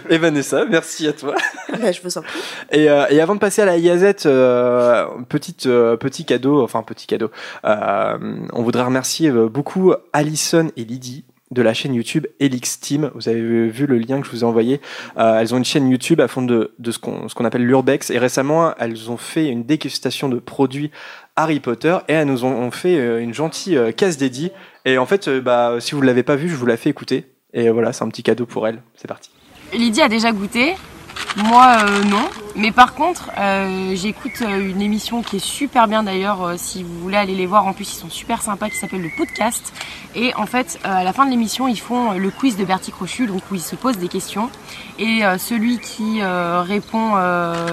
[0.09, 1.35] et Vanessa, merci à toi.
[1.69, 2.39] Bah, je vous en prie.
[2.71, 7.07] Et, euh, et avant de passer à la IAZ, euh, petite, petit cadeau, enfin petit
[7.07, 7.31] cadeau,
[7.63, 13.11] on voudrait remercier beaucoup Alison et Lydie de la chaîne YouTube Elix Team.
[13.15, 14.81] Vous avez vu le lien que je vous ai envoyé.
[15.17, 18.09] Euh, elles ont une chaîne YouTube à fond de, de ce qu'on appelle l'urbex.
[18.09, 20.91] Et récemment, elles ont fait une dégustation de produits
[21.37, 24.51] Harry Potter et elles nous ont, fait euh, une gentille euh, case dédiée.
[24.85, 27.31] Et en fait, euh, bah, si vous l'avez pas vu, je vous la fais écouter.
[27.53, 28.81] Et voilà, c'est un petit cadeau pour elles.
[28.95, 29.29] C'est parti.
[29.71, 30.73] Lydie a déjà goûté,
[31.37, 32.29] moi euh, non.
[32.55, 36.53] Mais par contre, euh, j'écoute euh, une émission qui est super bien d'ailleurs.
[36.57, 39.11] si vous voulez aller les voir, en plus ils sont super sympas, qui s'appelle le
[39.15, 39.73] podcast.
[40.15, 43.27] Et en fait, à la fin de l'émission, ils font le quiz de Bertie Crochu,
[43.27, 44.49] donc où ils se posent des questions.
[44.97, 47.15] Et celui qui répond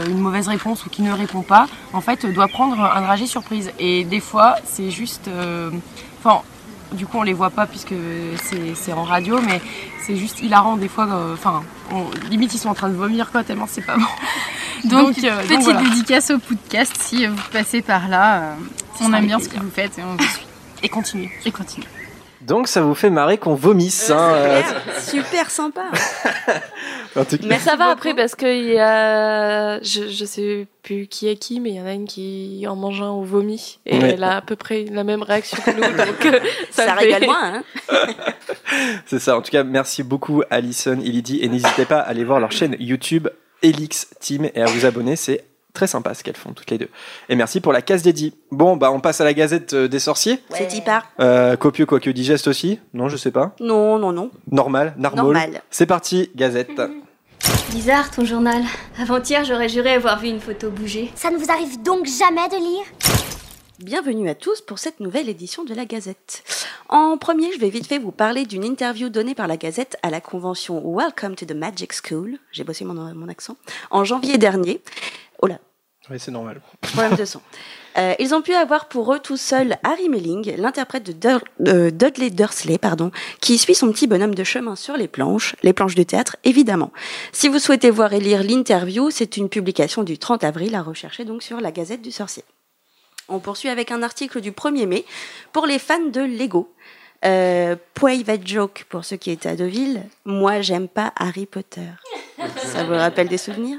[0.07, 3.73] une mauvaise réponse ou qui ne répond pas, en fait, doit prendre un dragée surprise.
[3.79, 5.31] Et des fois, c'est juste,
[6.23, 6.43] enfin.
[6.95, 7.95] Du coup, on les voit pas puisque
[8.75, 9.61] c'est en radio, mais
[10.07, 11.07] c'est juste hilarant des fois.
[11.11, 11.63] euh, Enfin,
[12.31, 14.05] limite ils sont en train de vomir quoi tellement c'est pas bon.
[14.89, 15.81] Donc, euh, petite voilà.
[15.83, 18.43] dédicace au podcast si vous passez par là.
[18.43, 18.55] euh,
[19.01, 20.47] on aime bien ce que vous faites et on vous suit.
[20.83, 21.31] Et continue.
[21.47, 21.87] Et continue.
[22.47, 24.11] Donc ça vous fait marrer qu'on vomisse.
[24.11, 25.83] hein, euh, Super, super sympa.
[27.17, 27.45] En tout cas.
[27.47, 31.61] Mais ça va après parce qu'il y a, je, je sais plus qui est qui,
[31.61, 34.11] mais il y en a une qui en mange un au vomi et Ouais.
[34.15, 36.41] elle a à peu près la même réaction que nous, donc euh,
[36.73, 37.63] ça, Ça fait- régale moins, hein.
[39.07, 39.37] C'est ça.
[39.37, 42.75] En tout cas, merci beaucoup Alison, Ilidi, et n'hésitez pas à aller voir leur chaîne
[42.81, 43.29] YouTube
[43.63, 45.15] Elix Team et à vous abonner.
[45.15, 46.89] C'est très sympa ce qu'elles font toutes les deux.
[47.29, 48.33] Et merci pour la case dédiée.
[48.51, 50.41] Bon, bah on passe à la Gazette euh, des sorciers.
[50.51, 51.05] C'est dit par.
[51.21, 52.79] Euh, copieux quoique digeste aussi.
[52.95, 53.55] Non, je sais pas.
[53.61, 54.31] Non, non, non.
[54.51, 55.25] Normal, normal.
[55.25, 55.63] Normal.
[55.71, 56.81] C'est parti, Gazette.
[57.71, 58.63] Bizarre ton journal.
[58.99, 61.11] Avant-hier, j'aurais juré avoir vu une photo bouger.
[61.17, 62.85] Ça ne vous arrive donc jamais de lire?
[63.81, 66.45] Bienvenue à tous pour cette nouvelle édition de la Gazette.
[66.89, 70.11] En premier, je vais vite fait vous parler d'une interview donnée par la Gazette à
[70.11, 73.57] la convention Welcome to the Magic School, j'ai bossé mon, mon accent,
[73.91, 74.81] en janvier dernier.
[75.45, 75.59] Oh là,
[76.11, 76.61] Oui, c'est normal.
[76.81, 77.41] problème de son.
[77.97, 81.93] Euh, ils ont pu avoir pour eux tout seuls Harry Melling, l'interprète de Dur- euh,
[81.93, 85.95] Dudley Dursley, pardon, qui suit son petit bonhomme de chemin sur les planches, les planches
[85.95, 86.91] de théâtre évidemment.
[87.31, 91.25] Si vous souhaitez voir et lire l'interview, c'est une publication du 30 avril à rechercher
[91.25, 92.43] donc sur la Gazette du Sorcier.
[93.29, 95.05] On poursuit avec un article du 1er mai
[95.53, 96.75] pour les fans de Lego.
[97.25, 100.03] Euh, private joke pour ceux qui étaient à Deauville.
[100.25, 101.87] Moi, j'aime pas Harry Potter.
[102.57, 103.79] Ça vous rappelle des souvenirs?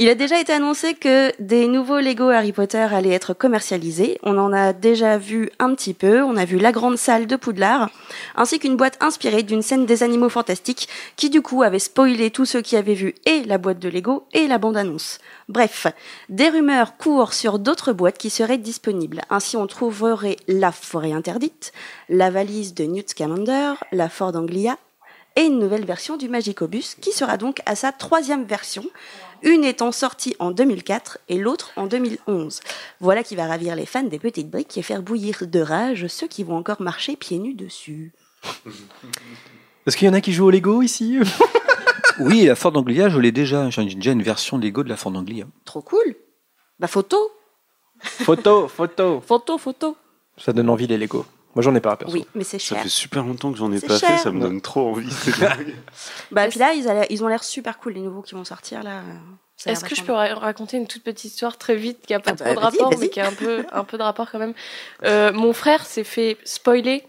[0.00, 4.20] Il a déjà été annoncé que des nouveaux Lego Harry Potter allaient être commercialisés.
[4.22, 6.22] On en a déjà vu un petit peu.
[6.22, 7.90] On a vu la grande salle de Poudlard,
[8.36, 12.44] ainsi qu'une boîte inspirée d'une scène des animaux fantastiques, qui du coup avait spoilé tous
[12.44, 15.18] ceux qui avaient vu et la boîte de Lego et la bande-annonce.
[15.48, 15.88] Bref,
[16.28, 19.22] des rumeurs courent sur d'autres boîtes qui seraient disponibles.
[19.30, 21.72] Ainsi, on trouverait la forêt interdite,
[22.08, 24.76] la valise de Newt Scamander, la Ford Anglia
[25.38, 28.84] et une nouvelle version du Magicobus qui sera donc à sa troisième version,
[29.42, 32.60] une étant sortie en 2004 et l'autre en 2011.
[33.00, 36.26] Voilà qui va ravir les fans des petites briques et faire bouillir de rage ceux
[36.26, 38.12] qui vont encore marcher pieds nus dessus.
[39.86, 41.18] Est-ce qu'il y en a qui jouent au Lego ici?
[42.20, 43.70] Oui, la Ford Anglia, je l'ai déjà.
[43.70, 45.46] J'ai déjà une version Lego de la Ford Anglia.
[45.64, 46.16] Trop cool
[46.80, 47.16] Bah photo
[48.00, 49.20] Photo, photo.
[49.20, 49.96] Photo, photo
[50.36, 51.24] Ça donne envie les Lego.
[51.58, 52.14] Moi, j'en ai pas perso.
[52.14, 52.84] Oui, mais c'est Ça cher.
[52.84, 54.10] fait super longtemps que j'en ai pas cher.
[54.10, 55.12] fait, ça me donne trop envie.
[56.30, 59.00] Bah puis là, ils, ont l'air super cool, les nouveaux qui vont sortir là.
[59.56, 62.14] Ça a Est-ce que je peux ra- raconter une toute petite histoire très vite qui
[62.14, 63.98] a pas Ah bah, trop de vas-y, rapport mais qui a un peu un peu
[63.98, 64.54] de rapport quand même.
[65.02, 67.02] Euh, mon frère s'est fait spoiler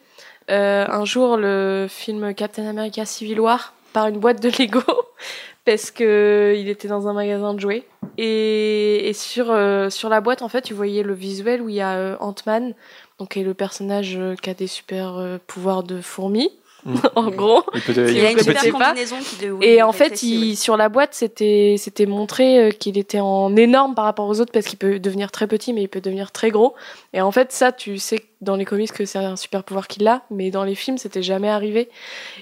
[0.50, 4.82] euh, un jour le film Captain America Civil War par une boîte de Lego
[5.66, 7.84] parce que il était dans un magasin de jouets
[8.18, 11.76] et, et sur euh, sur la boîte en fait tu voyais le visuel où il
[11.76, 12.74] y a euh, Ant-Man
[13.20, 16.50] donc est le personnage euh, qui a des super euh, pouvoirs de fourmi.
[17.16, 18.86] en gros Il peut Il a une super pas.
[18.88, 22.98] combinaison qui de, Et en fait, il, sur la boîte, c'était c'était montré euh, qu'il
[22.98, 25.88] était en énorme par rapport aux autres parce qu'il peut devenir très petit, mais il
[25.90, 26.76] peut devenir très gros.
[27.14, 30.08] Et en fait, ça, tu sais dans les comics que c'est un super pouvoir qu'il
[30.08, 31.90] a, mais dans les films, c'était jamais arrivé.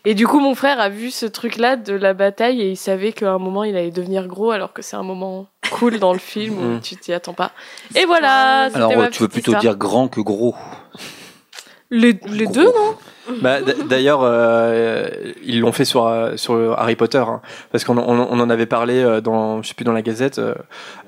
[0.05, 3.13] Et du coup, mon frère a vu ce truc-là de la bataille et il savait
[3.13, 6.19] qu'à un moment, il allait devenir gros, alors que c'est un moment cool dans le
[6.19, 6.81] film où Mm.
[6.81, 7.51] tu t'y attends pas.
[7.95, 8.69] Et voilà.
[8.73, 9.61] Alors, ma tu veux plutôt histoire.
[9.61, 10.53] dire grand que gros
[11.89, 12.95] les, les deux, non?
[13.41, 13.57] Bah,
[13.89, 15.07] D'ailleurs, euh,
[15.43, 18.65] ils l'ont fait sur, euh, sur Harry Potter, hein, parce qu'on on, on en avait
[18.65, 20.39] parlé euh, dans, je sais plus, dans la Gazette.
[20.39, 20.53] euh,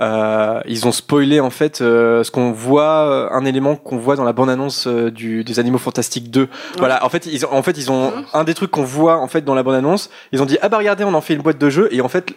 [0.01, 4.15] euh, ils ont spoilé en fait euh, ce qu'on voit, euh, un élément qu'on voit
[4.15, 6.47] dans la bande-annonce euh, du, des Animaux Fantastiques 2.
[6.77, 9.27] Voilà, en fait, ils, ont- en fait, ils ont un des trucs qu'on voit en
[9.27, 10.09] fait dans la bande-annonce.
[10.31, 12.09] Ils ont dit ah bah regardez, on en fait une boîte de jeu et en
[12.09, 12.33] fait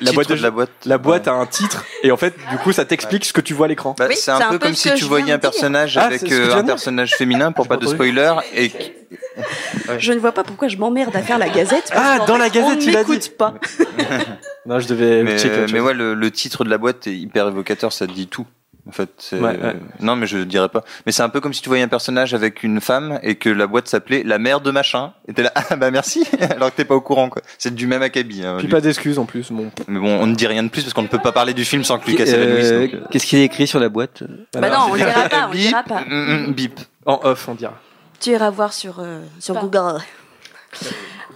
[0.00, 0.70] la boîte de, de la boîte.
[0.86, 3.54] la boîte a un titre et en fait du coup ça t'explique ce que tu
[3.54, 3.94] vois à l'écran.
[3.98, 6.64] Bah, Oui, c'est un peu comme si tu voyais un personnage Ah, avec euh, un
[6.64, 8.70] personnage féminin pour pas de spoiler et
[9.98, 11.90] Je ne vois pas pourquoi je m'emmerde à faire la Gazette.
[11.92, 13.30] parce Ah, dans fait, la Gazette, on tu l'as n'écoute dit.
[13.30, 13.54] pas.
[14.66, 17.48] Non, je devais mais, checker mais ouais le, le titre de la boîte est hyper
[17.48, 18.46] évocateur ça dit tout
[18.88, 19.76] en fait c'est- Ouais, ouais.
[20.00, 22.32] non mais je dirais pas mais c'est un peu comme si tu voyais un personnage
[22.32, 25.52] avec une femme et que la boîte s'appelait la mère de machin et t'es là
[25.68, 28.56] ah bah merci alors que t'es pas au courant quoi c'est du même acabit hein,
[28.58, 29.52] Puis pas d'excuses en plus.
[29.52, 29.70] Bon.
[29.86, 31.66] mais bon on ne dit rien de plus parce qu'on ne peut pas parler du
[31.66, 33.90] film sans que Lucas Euh, s'évanouisse donc, euh, Qu'est-ce qu'il y a écrit sur la
[33.90, 34.22] boîte?
[34.54, 36.00] Bah non, on le dira pas, on dira pas.
[36.08, 37.74] mm, mm, bip En off, on dira.
[38.20, 39.54] Tu iras voir sur, euh, sur.
[39.54, 40.00] Google.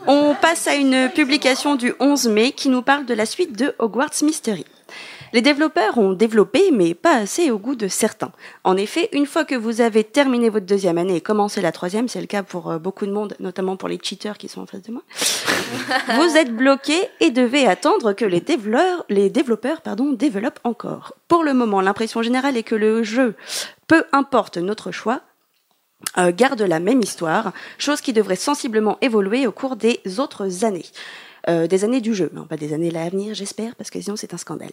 [0.07, 3.75] On passe à une publication du 11 mai qui nous parle de la suite de
[3.79, 4.65] Hogwarts Mystery.
[5.35, 8.33] Les développeurs ont développé, mais pas assez au goût de certains.
[8.65, 12.09] En effet, une fois que vous avez terminé votre deuxième année et commencé la troisième,
[12.09, 14.67] c'est le cas pour euh, beaucoup de monde, notamment pour les cheaters qui sont en
[14.67, 15.03] face de moi,
[16.17, 21.15] vous êtes bloqué et devez attendre que les développeurs, les développeurs pardon, développent encore.
[21.29, 23.35] Pour le moment, l'impression générale est que le jeu,
[23.87, 25.21] peu importe notre choix,
[26.17, 30.87] euh, garde la même histoire, chose qui devrait sensiblement évoluer au cours des autres années.
[31.49, 34.35] Euh, des années du jeu, pas des années à venir, j'espère, parce que sinon c'est
[34.35, 34.71] un scandale.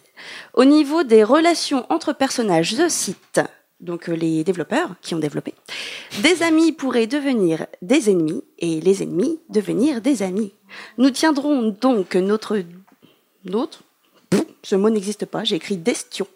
[0.54, 3.40] Au niveau des relations entre personnages, je cite
[3.80, 5.54] donc euh, les développeurs qui ont développé,
[6.22, 10.52] des amis pourraient devenir des ennemis et les ennemis devenir des amis.
[10.98, 12.62] Nous tiendrons donc notre
[14.30, 15.44] pff, ce mot n'existe pas.
[15.44, 16.26] J'ai écrit destion.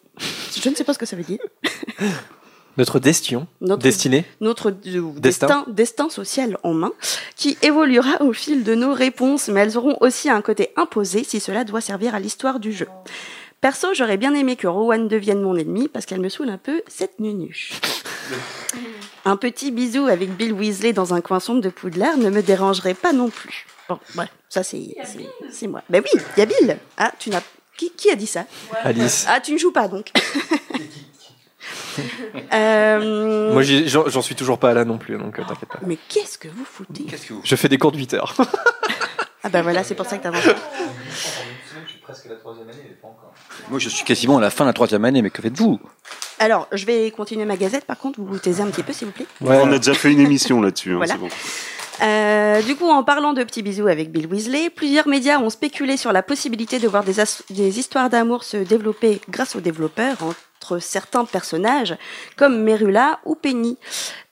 [0.54, 1.40] Je ne sais pas ce que ça veut dire.
[2.76, 4.24] Notre destin, Notre- destinée.
[4.40, 5.46] Notre euh, Destin.
[5.46, 5.64] destin.
[5.68, 6.92] destin social en main,
[7.36, 11.40] qui évoluera au fil de nos réponses, mais elles auront aussi un côté imposé si
[11.40, 12.86] cela doit servir à l'histoire du jeu.
[13.60, 16.80] Perso, j'aurais bien aimé que Rowan devienne mon ennemi parce qu'elle me saoule un peu
[16.88, 17.72] cette nunuche.
[19.26, 22.94] Un petit bisou avec Bill Weasley dans un coin sombre de Poudlard ne me dérangerait
[22.94, 23.66] pas non plus.
[23.88, 24.86] Bon, ouais, ça c'est
[25.66, 25.82] moi.
[25.90, 26.78] Ben oui, il y a Bill.
[26.96, 27.42] Ah, tu n'as
[27.76, 28.46] qui, qui a dit ça?
[28.82, 29.26] Alice.
[29.28, 30.10] Ah, tu ne joues pas donc.
[32.52, 35.78] Euh, Moi, j'en suis toujours pas là non plus, donc euh, t'inquiète pas.
[35.86, 37.06] Mais qu'est-ce que vous foutez?
[37.44, 38.34] Je fais des cours de 8 heures.
[39.42, 40.42] Ah bah voilà, c'est pour ça que t'avances.
[43.68, 45.78] Moi, je suis quasiment à la fin de la troisième année, mais que faites-vous?
[46.38, 47.84] Alors, je vais continuer ma gazette.
[47.84, 49.26] Par contre, vous vous taisez un petit peu, s'il vous plaît.
[49.40, 50.92] On a déjà fait une émission là-dessus.
[50.92, 51.14] hein, Voilà.
[51.14, 51.28] c'est bon.
[52.02, 55.96] Euh, du coup, en parlant de petits bisous avec Bill Weasley, plusieurs médias ont spéculé
[55.98, 57.20] sur la possibilité de voir des,
[57.78, 60.16] histoires d'amour se développer grâce aux développeurs
[60.70, 61.96] entre certains personnages,
[62.36, 63.76] comme Merula ou Penny.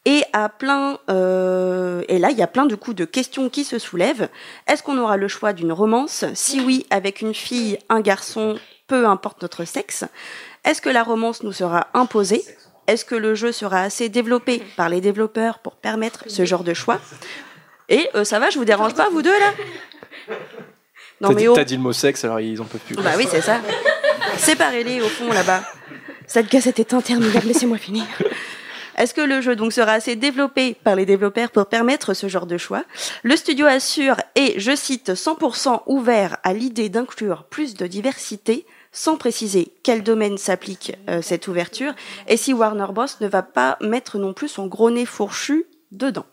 [0.05, 3.65] Et, à plein, euh, et là, il y a plein de coups de questions qui
[3.65, 4.29] se soulèvent.
[4.67, 6.25] Est-ce qu'on aura le choix d'une romance?
[6.35, 10.05] Si oui, avec une fille, un garçon, peu importe notre sexe.
[10.65, 12.43] Est-ce que la romance nous sera imposée?
[12.87, 16.73] Est-ce que le jeu sera assez développé par les développeurs pour permettre ce genre de
[16.73, 17.01] choix?
[17.91, 19.53] Et euh, ça va, je vous dérange pas, vous deux là?
[21.21, 22.95] Non T'as dit, oh, t'as dit le mot sexe, alors ils en peuvent plus.
[22.95, 23.61] bah oui c'est ça.
[24.37, 25.63] Séparez-les au fond là-bas.
[26.29, 28.05] Cette gazette est interminable, laissez-moi finir.
[28.99, 32.45] Est-ce que le jeu donc sera assez développé par les développeurs pour permettre ce genre
[32.45, 32.85] de choix?
[33.23, 39.17] Le studio assure et, je cite, 100% ouvert à l'idée d'inclure plus de diversité, sans
[39.17, 41.95] préciser quel domaine s'applique euh, cette ouverture
[42.27, 46.27] et si Warner Bros ne va pas mettre non plus son gros nez fourchu dedans.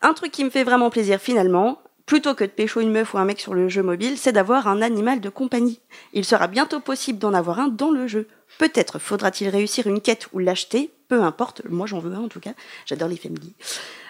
[0.00, 3.18] Un truc qui me fait vraiment plaisir finalement, plutôt que de pécho une meuf ou
[3.18, 5.80] un mec sur le jeu mobile, c'est d'avoir un animal de compagnie.
[6.14, 8.28] Il sera bientôt possible d'en avoir un dans le jeu.
[8.58, 12.40] Peut-être faudra-t-il réussir une quête ou l'acheter, peu importe, moi j'en veux un en tout
[12.40, 12.54] cas,
[12.86, 13.54] j'adore les familles.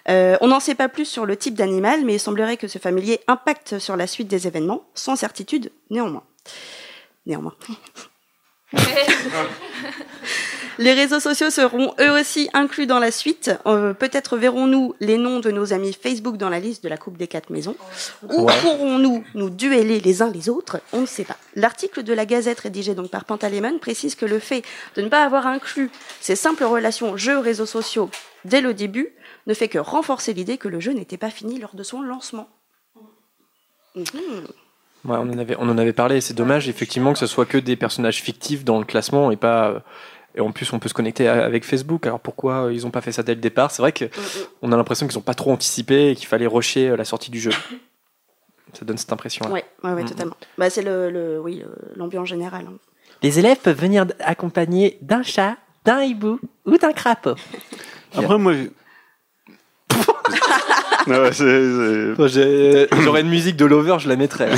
[0.08, 2.78] Euh, on n'en sait pas plus sur le type d'animal, mais il semblerait que ce
[2.78, 6.24] familier impacte sur la suite des événements, sans certitude néanmoins.
[7.26, 7.54] Néanmoins.
[10.78, 13.50] Les réseaux sociaux seront eux aussi inclus dans la suite.
[13.66, 17.16] Euh, Peut-être verrons-nous les noms de nos amis Facebook dans la liste de la Coupe
[17.16, 17.76] des quatre maisons.
[18.28, 18.54] Ou Ouais.
[18.62, 20.80] pourrons-nous nous dueller les uns les autres?
[20.92, 21.36] On ne sait pas.
[21.56, 24.62] L'article de la Gazette rédigé donc par Pantalémon précise que le fait
[24.96, 25.90] de ne pas avoir inclus
[26.20, 28.10] ces simples relations jeux-réseaux sociaux
[28.44, 29.08] dès le début
[29.46, 32.48] ne fait que renforcer l'idée que le jeu n'était pas fini lors de son lancement.
[33.94, 34.04] Mhm.
[35.04, 36.20] Ouais, on en avait, on en avait parlé.
[36.20, 39.82] C'est dommage, effectivement, que ce soit que des personnages fictifs dans le classement et pas.
[40.38, 42.06] Et en plus, on peut se connecter avec Facebook.
[42.06, 43.72] Alors pourquoi euh, ils n'ont pas fait ça dès le départ?
[43.72, 44.04] C'est vrai que
[44.62, 47.30] on a l'impression qu'ils n'ont pas trop anticipé et qu'il fallait rusher euh, la sortie
[47.32, 47.50] du jeu.
[48.72, 49.50] Ça donne cette impression.
[49.50, 50.36] Ouais, ouais, ouais, totalement.
[50.56, 51.64] Bah, c'est le, le- oui,
[51.96, 52.66] l'ambiance générale.
[52.68, 52.74] hein.
[53.22, 57.34] Les élèves peuvent venir accompagnés d'un chat, d'un hibou ou d'un crapaud.
[58.16, 58.54] Après, moi.
[61.32, 64.50] c'est- c'est- J'aurais une musique de Lover, je la mettrais.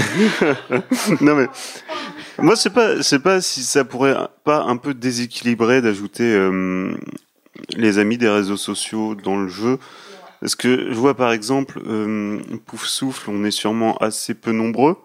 [1.22, 1.46] non mais
[2.42, 6.92] moi c'est pas c'est pas si ça pourrait pas un peu déséquilibrer d'ajouter euh,
[7.76, 9.78] les amis des réseaux sociaux dans le jeu
[10.40, 14.96] parce que je vois par exemple euh, Pouf Souffle on est sûrement assez peu nombreux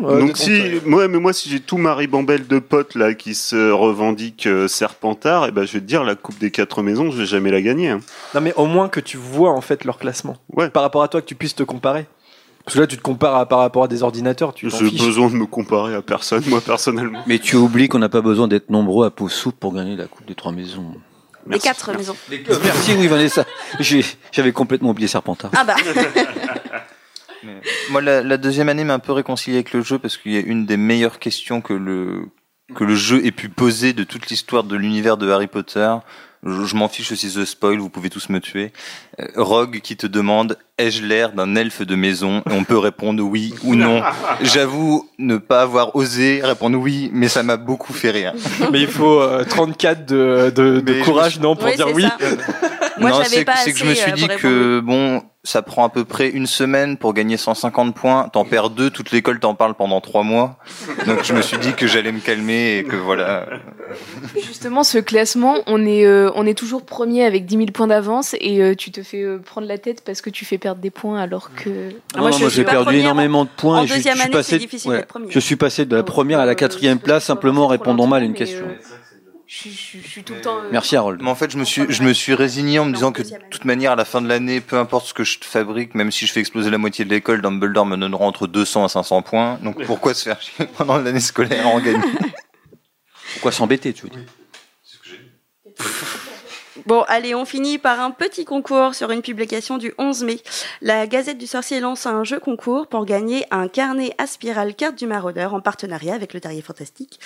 [0.00, 3.34] Ouais, donc si moi mais moi si j'ai tout Marie Bambelle de potes là qui
[3.34, 7.10] se revendiquent euh, Serpentard et ben je vais te dire la coupe des quatre maisons
[7.10, 8.00] je vais jamais la gagner hein.
[8.34, 10.36] Non mais au moins que tu vois en fait leur classement.
[10.72, 12.06] Par rapport à toi, que tu puisses te comparer.
[12.68, 14.90] Parce que là, tu te compares à- par rapport à des ordinateurs, tu t'en j'ai
[14.90, 18.46] besoin de me comparer à personne moi personnellement Mais tu oublies qu'on n'a pas besoin
[18.46, 20.94] d'être nombreux à Poussou pour gagner la Coupe des Trois Maisons.
[21.46, 22.14] Les quatre maisons.
[22.62, 23.46] Merci, oui, Vanessa.
[23.80, 25.50] J'avais complètement oublié Serpentard.
[25.56, 25.76] Ah bah.
[27.42, 27.60] Mais
[27.90, 30.36] Moi, la, la deuxième année m'a un peu réconcilié avec le jeu parce qu'il y
[30.36, 32.26] a une des meilleures questions que le
[32.74, 35.90] que le jeu ait pu poser de toute l'histoire de l'univers de Harry Potter.
[36.46, 38.72] Je, je m'en fiche aussi The Spoil, vous pouvez tous me tuer.
[39.20, 42.42] Euh, Rogue qui te demande ai-je l'air d'un elfe de maison?
[42.48, 44.02] Et on peut répondre oui ou non.
[44.42, 48.32] J'avoue ne pas avoir osé répondre oui, mais ça m'a beaucoup fait rire.
[48.72, 51.88] Mais il faut euh, 34 de, de, de Mais je courage, non, pour Oui, dire
[51.92, 52.04] oui.
[52.98, 55.86] Moi, non, j'avais c'est pas que je me suis euh, dit que bon, ça prend
[55.86, 58.28] à peu près une semaine pour gagner 150 points.
[58.30, 60.58] T'en perds deux, toute l'école t'en parle pendant trois mois.
[61.06, 63.46] Donc je me suis dit que j'allais me calmer et que voilà.
[64.36, 68.36] Justement, ce classement, on est, euh, on est toujours premier avec 10 000 points d'avance
[68.40, 70.90] et euh, tu te fais euh, prendre la tête parce que tu fais perdre des
[70.90, 71.70] points alors que.
[72.14, 73.78] Ah, moi, Non, je moi suis j'ai perdu énormément de points.
[73.78, 75.28] En et deuxième je suis année, passé, c'est difficile ouais, d'être premier.
[75.30, 78.26] je suis passé de la première à la quatrième place simplement en répondant mal à
[78.26, 78.66] une question.
[79.50, 80.58] Je, je- je suis tout le temps.
[80.58, 81.22] euh, Merci Harold.
[81.22, 83.30] Mais en fait, je me suis, je me suis résigné en me disant que de
[83.50, 86.26] toute manière, à la fin de l'année, peu importe ce que je fabrique, même si
[86.26, 89.58] je fais exploser la moitié de l'école, Dumbledore me donnera entre 200 et 500 points.
[89.62, 92.02] Donc pourquoi se faire chier pendant l'année scolaire à en gagner?
[93.32, 94.20] Pourquoi s'embêter, tu veux dire?
[96.86, 100.40] Bon, allez, on finit par un petit concours sur une publication du 11 mai.
[100.82, 104.96] La Gazette du Sorcier lance un jeu concours pour gagner un carnet à spirale carte
[104.96, 107.20] du maraudeur en partenariat avec le Terrier Fantastique,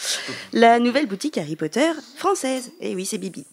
[0.53, 2.72] la nouvelle boutique Harry Potter française.
[2.80, 3.44] Et oui, c'est Bibi.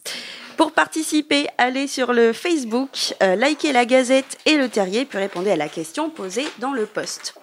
[0.58, 5.52] Pour participer, allez sur le Facebook, euh, likez la Gazette et le Terrier, puis répondez
[5.52, 7.34] à la question posée dans le post.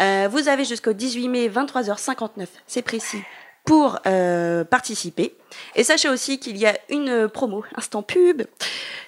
[0.00, 3.22] Euh, vous avez jusqu'au 18 mai, 23h59, c'est précis,
[3.64, 5.34] pour euh, participer.
[5.76, 8.42] Et sachez aussi qu'il y a une promo, instant pub.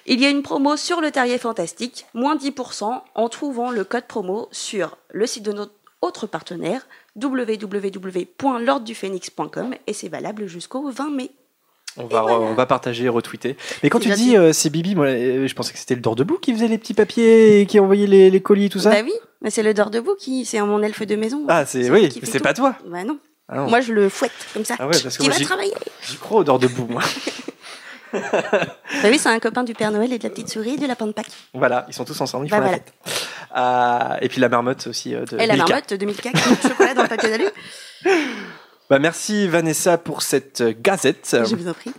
[0.05, 4.05] Il y a une promo sur le Terrier Fantastique, moins 10% en trouvant le code
[4.05, 11.31] promo sur le site de notre autre partenaire, www.lordduphénix.com, et c'est valable jusqu'au 20 mai.
[11.97, 13.55] On va, on va partager et retweeter.
[13.81, 16.17] Mais quand tu dis euh, c'est Bibi, moi euh, je pensais que c'était le Dor
[16.17, 18.91] debout qui faisait les petits papiers et qui envoyait les, les colis, tout ça.
[18.91, 21.45] Bah oui, mais c'est le dor debout qui, c'est mon elfe de maison.
[21.47, 22.75] Ah, c'est oui, c'est pas toi.
[22.85, 23.17] Bah non.
[23.47, 23.61] Ah.
[23.61, 24.75] Moi je le fouette comme ça.
[24.79, 25.73] Ah ouais, parce que moi, va travailler.
[26.01, 27.01] J'y crois au Dor debout, moi.
[28.13, 30.87] Bah oui, c'est un copain du Père Noël et de la petite souris et du
[30.87, 31.31] lapin de Pâques.
[31.53, 32.93] Voilà, ils sont tous ensemble, ils Bah font la fête.
[33.57, 35.69] Euh, et puis la marmotte aussi euh, de Et la Milka.
[35.69, 37.45] marmotte de Milka qui met chocolat dans le papier d'alu.
[38.87, 41.35] Bah, merci Vanessa pour cette euh, gazette.
[41.43, 41.91] Je vous en prie.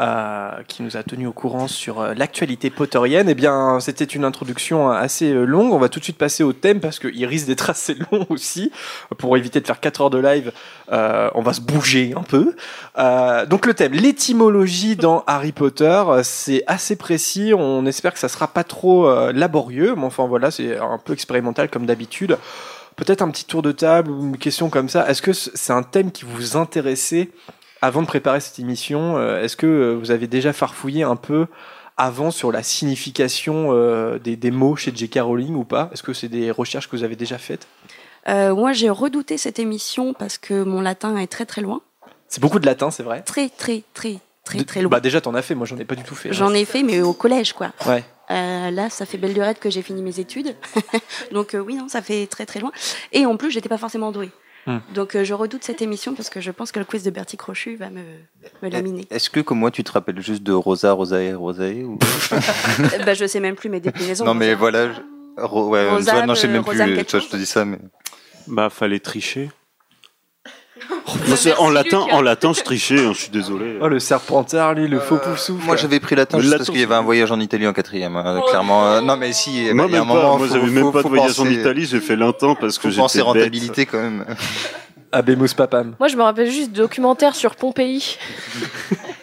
[0.00, 3.28] Euh, qui nous a tenu au courant sur euh, l'actualité potterienne.
[3.28, 5.72] Eh bien, c'était une introduction assez euh, longue.
[5.72, 8.70] On va tout de suite passer au thème parce qu'il risque d'être assez long aussi.
[9.16, 10.52] Pour éviter de faire 4 heures de live,
[10.90, 12.54] on va se bouger un peu.
[13.48, 17.52] Donc le thème, l'étymologie dans Harry Potter, c'est assez précis.
[17.56, 21.70] On espère que ça sera pas trop laborieux, mais enfin voilà, c'est un peu expérimental
[21.70, 22.36] comme d'habitude.
[22.96, 25.08] Peut-être un petit tour de table ou une question comme ça.
[25.08, 27.30] Est-ce que c'est un thème qui vous intéressait
[27.82, 31.46] avant de préparer cette émission, euh, est-ce que euh, vous avez déjà farfouillé un peu
[31.96, 35.18] avant sur la signification euh, des, des mots chez J.K.
[35.20, 35.90] Rowling ou pas?
[35.92, 37.66] Est-ce que c'est des recherches que vous avez déjà faites?
[38.28, 41.80] Euh, moi, j'ai redouté cette émission parce que mon latin est très très loin.
[42.28, 43.22] C'est beaucoup de latin, c'est vrai?
[43.22, 44.90] Très très très très très loin.
[44.90, 45.54] Bah déjà, t'en as fait.
[45.54, 46.28] Moi, j'en ai pas du tout fait.
[46.28, 46.32] hein.
[46.32, 47.70] J'en ai fait, mais au collège, quoi.
[47.86, 48.04] Ouais.
[48.30, 50.54] Euh, là, ça fait belle lurette que j'ai fini mes études.
[51.32, 52.70] Donc oui, non, ça fait très très loin.
[53.12, 54.30] Et en plus, j'étais pas forcément douée.
[54.68, 54.80] Hmm.
[54.92, 57.38] Donc euh, je redoute cette émission parce que je pense que le quiz de Bertie
[57.38, 58.02] Crochu va me,
[58.62, 59.06] me laminer.
[59.10, 61.98] Est-ce que, comme moi, tu te rappelles juste de Rosa, Rosae, Rosae ou...
[63.06, 64.26] Bah, je sais même plus mes déclinaisons.
[64.26, 64.92] Non, mais voilà.
[64.92, 65.00] je-
[65.42, 67.04] Ro- ouais, Rosam, toi, non, je sais même Rosam plus.
[67.06, 67.78] Toi, je te dis ça, mais.
[68.46, 69.50] Bah, fallait tricher.
[71.28, 73.78] Moi, en latin, en latin, je trichais, hein, je suis désolé.
[73.80, 75.64] Oh, le serpentard, lui, le faux poufsouffle.
[75.64, 77.66] Moi, j'avais pris latin Le juste latin, parce qu'il y avait un voyage en Italie
[77.66, 78.16] en quatrième.
[78.16, 78.86] hein, clairement.
[78.86, 79.68] euh, non, mais si.
[79.72, 81.86] Moi, il y a un moment, Moi, j'avais même faut- pas de voyage en Italie,
[81.86, 84.24] j'ai fait latin parce que j'étais rentabilité quand même.
[85.12, 85.94] Abemus papam.
[85.98, 88.18] Moi, je me rappelle juste de documentaires sur Pompéi.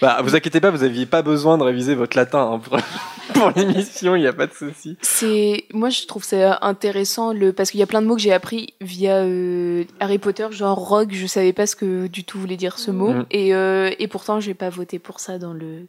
[0.00, 2.78] Bah, vous inquiétez pas, vous aviez pas besoin de réviser votre latin hein, pour,
[3.34, 4.16] pour l'émission.
[4.16, 4.96] Il n'y a pas de souci.
[5.02, 8.22] C'est moi je trouve ça intéressant le parce qu'il y a plein de mots que
[8.22, 12.38] j'ai appris via euh, Harry Potter genre rogue je savais pas ce que du tout
[12.38, 13.26] voulait dire ce mot Mhm.
[13.30, 15.86] et euh, et pourtant j'ai pas voté pour ça dans le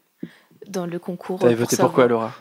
[0.68, 1.39] dans le concours.
[1.39, 2.34] T'avais euh, voté pour quoi, Laura?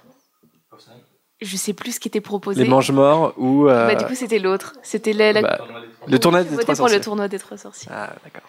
[1.43, 2.63] Je sais plus ce qui était proposé.
[2.63, 5.59] Les mange-morts ou euh, Bah, du coup c'était l'autre c'était la, la- bah,
[6.07, 7.01] le tournoi des trois pour le sorciers.
[7.01, 7.91] tournoi des trois sorciers.
[7.95, 8.43] Ah, d'accord.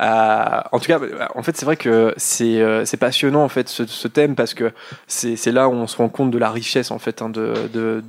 [0.00, 3.48] Euh, en tout cas, bah, en fait, c'est vrai que c'est euh, c'est passionnant en
[3.48, 4.72] fait ce, ce thème parce que
[5.06, 7.54] c'est c'est là où on se rend compte de la richesse en fait hein, de,
[7.72, 8.02] de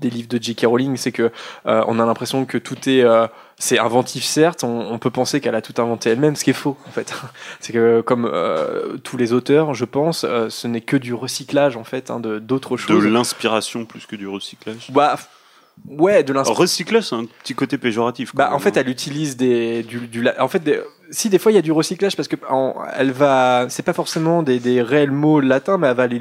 [0.00, 0.64] des livres de J.K.
[0.66, 1.32] Rowling, c'est que
[1.66, 3.26] euh, on a l'impression que tout est euh,
[3.58, 6.54] c'est inventif certes, on, on peut penser qu'elle a tout inventé elle-même, ce qui est
[6.54, 7.12] faux en fait.
[7.60, 11.76] c'est que comme euh, tous les auteurs, je pense, euh, ce n'est que du recyclage
[11.76, 13.04] en fait hein, de d'autres De choses.
[13.06, 14.90] l'inspiration plus que du recyclage.
[14.90, 15.18] Bah,
[15.88, 16.60] ouais, de l'inspiration.
[16.62, 18.34] Recyclage, c'est un petit côté péjoratif.
[18.34, 20.80] Bah, en fait, elle utilise des, du, du la- en fait, des-
[21.10, 23.92] si des fois il y a du recyclage parce que en- elle va, c'est pas
[23.94, 26.18] forcément des, des réels mots latins, mais elle va les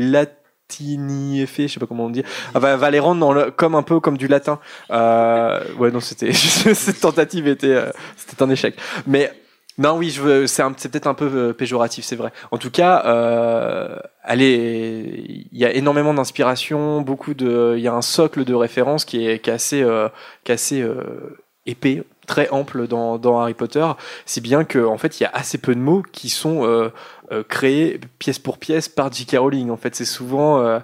[0.70, 2.24] latinifier, je sais pas comment on dit.
[2.54, 4.60] Elle va, va les rendre dans le, comme un peu comme du latin.
[4.92, 8.76] Euh, ouais, non, c'était cette tentative était, euh, c'était un échec.
[9.06, 9.32] Mais
[9.78, 12.32] non, oui, je veux, c'est un- c'est peut-être un peu euh, péjoratif, c'est vrai.
[12.52, 17.88] En tout cas, euh, elle est, il y a énormément d'inspiration, beaucoup de, il y
[17.88, 20.10] a un socle de références qui est, qui est assez, euh,
[20.44, 23.86] qui est assez euh, épais, très ample dans, dans Harry Potter,
[24.26, 26.90] si bien que en fait il y a assez peu de mots qui sont
[27.32, 29.36] euh, créés pièce pour pièce par J.K.
[29.38, 29.70] Rowling.
[29.70, 30.80] En fait, c'est souvent euh,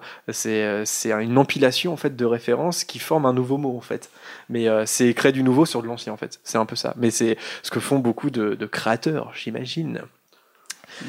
[0.45, 4.09] euh, c'est une empilation en fait de références qui forment un nouveau mot en fait.
[4.49, 6.39] Mais c'est créer du nouveau sur de l'ancien en fait.
[6.43, 6.93] C'est un peu ça.
[6.97, 10.01] Mais c'est ce que font beaucoup de, créateurs, j'imagine.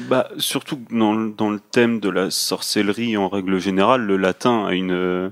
[0.07, 4.73] Bah, surtout dans, dans le thème de la sorcellerie en règle générale, le latin a,
[4.73, 5.31] une,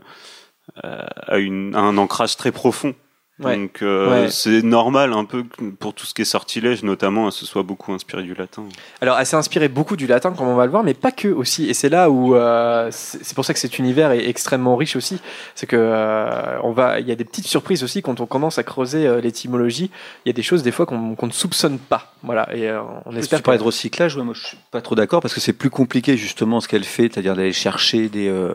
[0.84, 2.94] a une, a un ancrage très profond.
[3.40, 3.58] Ouais.
[3.58, 4.30] Donc euh, Ouais.
[4.30, 5.44] c'est normal un peu
[5.80, 8.64] pour tout ce qui est sortilège notamment, ce soit beaucoup inspiré du latin.
[9.02, 11.30] Alors, elle s'est inspirée beaucoup du latin, comme on va le voir, mais pas que
[11.30, 11.68] aussi.
[11.68, 15.20] Et c'est là où euh, c'est pour ça que cet univers est extrêmement riche aussi.
[15.56, 18.60] C'est que euh, on va, il y a des petites surprises aussi quand on commence
[18.60, 19.90] à creuser euh, l'étymologie.
[20.26, 22.14] Il y a des choses des fois qu'on ne soupçonne pas.
[22.22, 22.48] Voilà.
[22.56, 25.22] Et euh, on espère tu parlais de recyclage, ouais, moi je suis pas trop d'accord
[25.22, 28.54] parce que c'est plus compliqué justement ce qu'elle fait, c'est-à-dire d'aller chercher des, euh,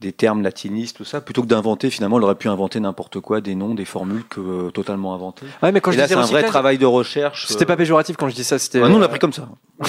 [0.00, 3.40] des termes latinistes, tout ça, plutôt que d'inventer finalement, elle aurait pu inventer n'importe quoi,
[3.40, 5.46] des noms, des formules que euh, totalement inventées.
[5.62, 7.46] Ouais, mais quand Et je là c'est un vrai travail de recherche.
[7.46, 8.58] C'était pas péjoratif quand je dis ça.
[8.58, 8.80] C'était.
[8.82, 9.48] Ah, nous on l'a pris comme ça.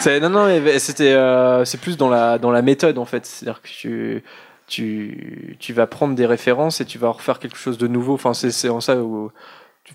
[0.00, 3.26] C'est- non, non, mais c'était, euh, c'est plus dans la, dans la méthode en fait.
[3.26, 4.22] C'est-à-dire que tu,
[4.68, 8.14] tu, tu vas prendre des références et tu vas refaire quelque chose de nouveau.
[8.14, 9.30] Enfin, c'est, c'est en ça où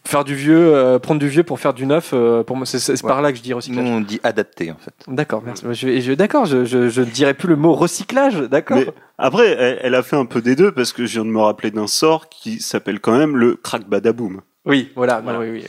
[0.06, 2.12] faire du vieux, euh, prendre du vieux pour faire du neuf.
[2.14, 3.84] euh, pour moi, c'est, c'est par là que je dis recyclage.
[3.86, 4.94] Nous, on dit adapter, en fait.
[5.08, 5.66] D'accord, merci.
[5.72, 8.36] Je, d'accord, je, je, je ne dirais plus le mot recyclage.
[8.42, 8.78] D'accord.
[8.78, 8.88] Mais
[9.18, 11.40] après, elle, elle a fait un peu des deux parce que je viens de me
[11.42, 14.42] rappeler d'un sort qui s'appelle quand même le crack badaboom.
[14.66, 15.22] Oui, voilà.
[15.22, 15.64] non, oui, oui.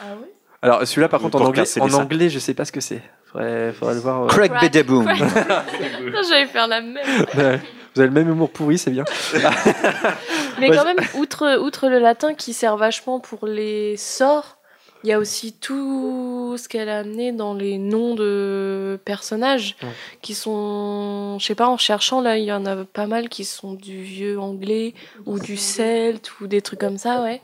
[0.00, 0.26] Ah oui?
[0.60, 3.00] Alors celui-là, par contre, en anglais, en anglais, je sais pas ce que c'est.
[3.30, 4.22] Faudrait, faudrait le voir.
[4.24, 4.26] euh.
[4.26, 5.06] Craig Bedaboom.
[5.06, 5.22] Putain,
[6.28, 7.60] J'allais faire la même.
[7.98, 9.02] Vous avez le même humour pourri, c'est bien.
[10.60, 14.58] Mais quand même, outre, outre le latin qui sert vachement pour les sorts,
[15.02, 19.88] il y a aussi tout ce qu'elle a amené dans les noms de personnages Ouais.
[20.22, 23.44] qui sont, je sais pas, en cherchant là, il y en a pas mal qui
[23.44, 24.94] sont du vieux anglais
[25.26, 27.42] ou du celte ou des trucs comme ça, ouais.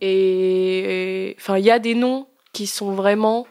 [0.00, 3.46] Et enfin, il y a des noms qui sont vraiment.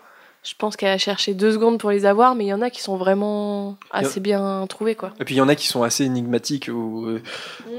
[0.48, 2.70] Je pense qu'elle a cherché deux secondes pour les avoir, mais il y en a
[2.70, 5.12] qui sont vraiment assez bien trouvés, quoi.
[5.20, 7.22] Et puis il y en a qui sont assez énigmatiques où euh,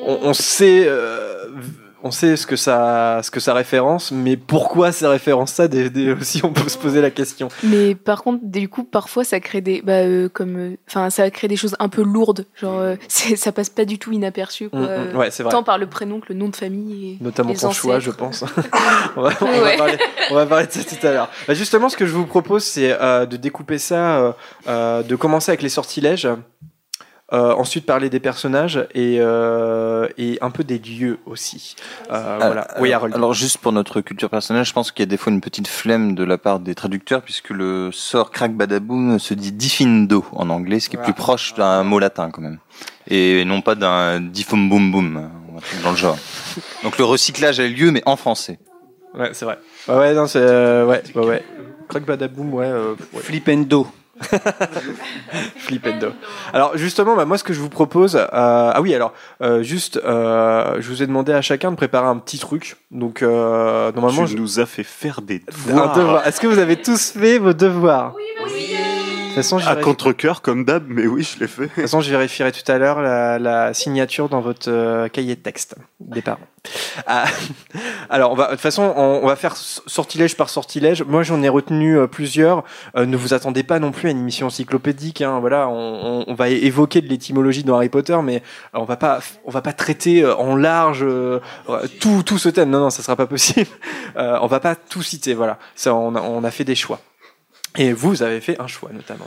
[0.04, 1.46] on, on sait, euh,
[2.02, 5.90] on sait ce que ça, ce que ça référence, mais pourquoi ça référence ça des,
[5.90, 7.48] des- aussi on peut se poser la question.
[7.62, 11.28] Mais par contre, du coup, parfois, ça crée des, bah, euh, comme, euh, enfin, ça
[11.30, 12.46] crée des choses un peu lourdes.
[12.60, 14.68] Genre, euh, ça passe pas du tout inaperçu.
[14.68, 14.80] Quoi.
[14.80, 15.52] Mm, mm, ouais, c'est vrai.
[15.52, 17.12] Tant par le prénom que le nom de famille.
[17.20, 18.44] Et Notamment ton choix, je pense.
[19.16, 19.98] on, va, on va parler,
[20.30, 21.28] on va parler de ça tout à l'heure.
[21.46, 24.32] Bah, justement, ce que je vous propose, c'est euh, de découper ça, euh,
[24.68, 26.28] euh, de commencer avec les sortilèges,
[27.32, 31.76] euh, ensuite parler des personnages et, euh, et un peu des lieux aussi.
[32.10, 32.62] Euh, voilà.
[32.62, 33.14] Alors, Oui, Harold.
[33.14, 35.68] alors, juste pour notre culture personnelle, je pense qu'il y a des fois une petite
[35.68, 40.48] flemme de la part des traducteurs, puisque le sort crack badaboom se dit diffindo en
[40.48, 42.58] anglais, ce qui est plus proche d'un mot latin quand même.
[43.10, 46.16] Et non pas d'un diffum boom boom, truc dans le genre.
[46.82, 48.58] Donc le recyclage a lieu, mais en français.
[49.14, 49.58] Ouais, c'est vrai.
[49.88, 50.38] Ouais, ouais, non, c'est.
[50.40, 51.44] euh, ouais, ouais, ouais.
[51.88, 52.66] Crack badaboom, ouais.
[52.66, 53.20] euh, ouais.
[53.22, 53.86] Flipendo.
[55.56, 56.08] Flipendo.
[56.52, 59.12] Alors justement, bah, moi ce que je vous propose, euh, ah oui, alors
[59.42, 62.76] euh, juste, euh, je vous ai demandé à chacun de préparer un petit truc.
[62.90, 65.96] Donc euh, normalement, tu je- nous as fait faire des devoirs.
[65.96, 66.26] devoir.
[66.26, 68.14] Est-ce que vous avez tous fait vos devoirs?
[68.14, 68.87] De toute
[69.42, 71.62] façon, À contre-cœur comme d'hab, mais oui, je l'ai fait.
[71.62, 75.34] de toute façon, je vérifierai tout à l'heure la, la signature dans votre euh, cahier
[75.36, 76.38] de texte des parents.
[77.06, 77.24] Ah,
[78.10, 81.02] alors, on va, de toute façon, on, on va faire sortilège par sortilège.
[81.02, 82.64] Moi, j'en ai retenu euh, plusieurs.
[82.96, 85.22] Euh, ne vous attendez pas non plus à une émission encyclopédique.
[85.22, 85.38] Hein.
[85.40, 85.74] Voilà, on,
[86.20, 88.42] on- on va évoquer de l'étymologie dans Harry Potter, mais
[88.74, 91.04] on va pas, on va pas traiter en large
[92.00, 92.70] tout, tout ce thème.
[92.70, 93.66] Non, non, ça sera pas possible.
[94.16, 95.32] On va pas tout citer.
[95.34, 97.00] Voilà, ça, on a, on a fait des choix.
[97.78, 99.26] Et vous avez fait un choix notamment.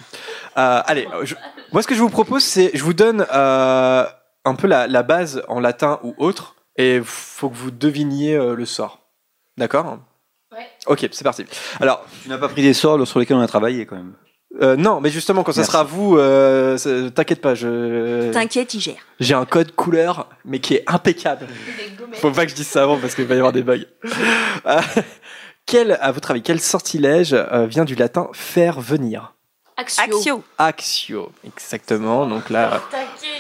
[0.58, 1.36] Euh, allez, je-
[1.72, 4.06] moi ce que je vous propose, c'est je vous donne euh,
[4.46, 8.56] un peu la, la base en latin ou autre, et faut que vous deviniez euh,
[8.56, 9.00] le sort.
[9.58, 10.00] D'accord?
[10.52, 10.68] Ouais.
[10.88, 11.46] Ok, c'est parti.
[11.80, 14.14] Alors, Tu n'as pas pris des sorts sur lesquels on a travaillé quand même.
[14.62, 15.72] euh, non, mais justement quand ça Merci.
[15.72, 16.78] sera vous, euh,
[17.10, 18.96] t'inquiète pas, je T'inquiète, il gère.
[19.22, 21.48] j'ai un code couleur, mais qui est impeccable.
[22.16, 23.86] Faut pas que je dise ça avant parce qu'il va y avoir des bugs.
[25.62, 29.34] Euh, quel, à votre avis, quel sortilège euh, vient du latin faire venir?
[29.78, 30.04] Axio.
[30.04, 30.44] Axio.
[30.58, 32.28] Axio, exactement.
[32.28, 32.82] Donc là,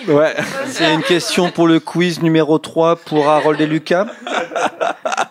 [0.07, 0.35] ouais.
[0.67, 4.07] C'est une question pour le quiz numéro 3 pour Harold et Lucas.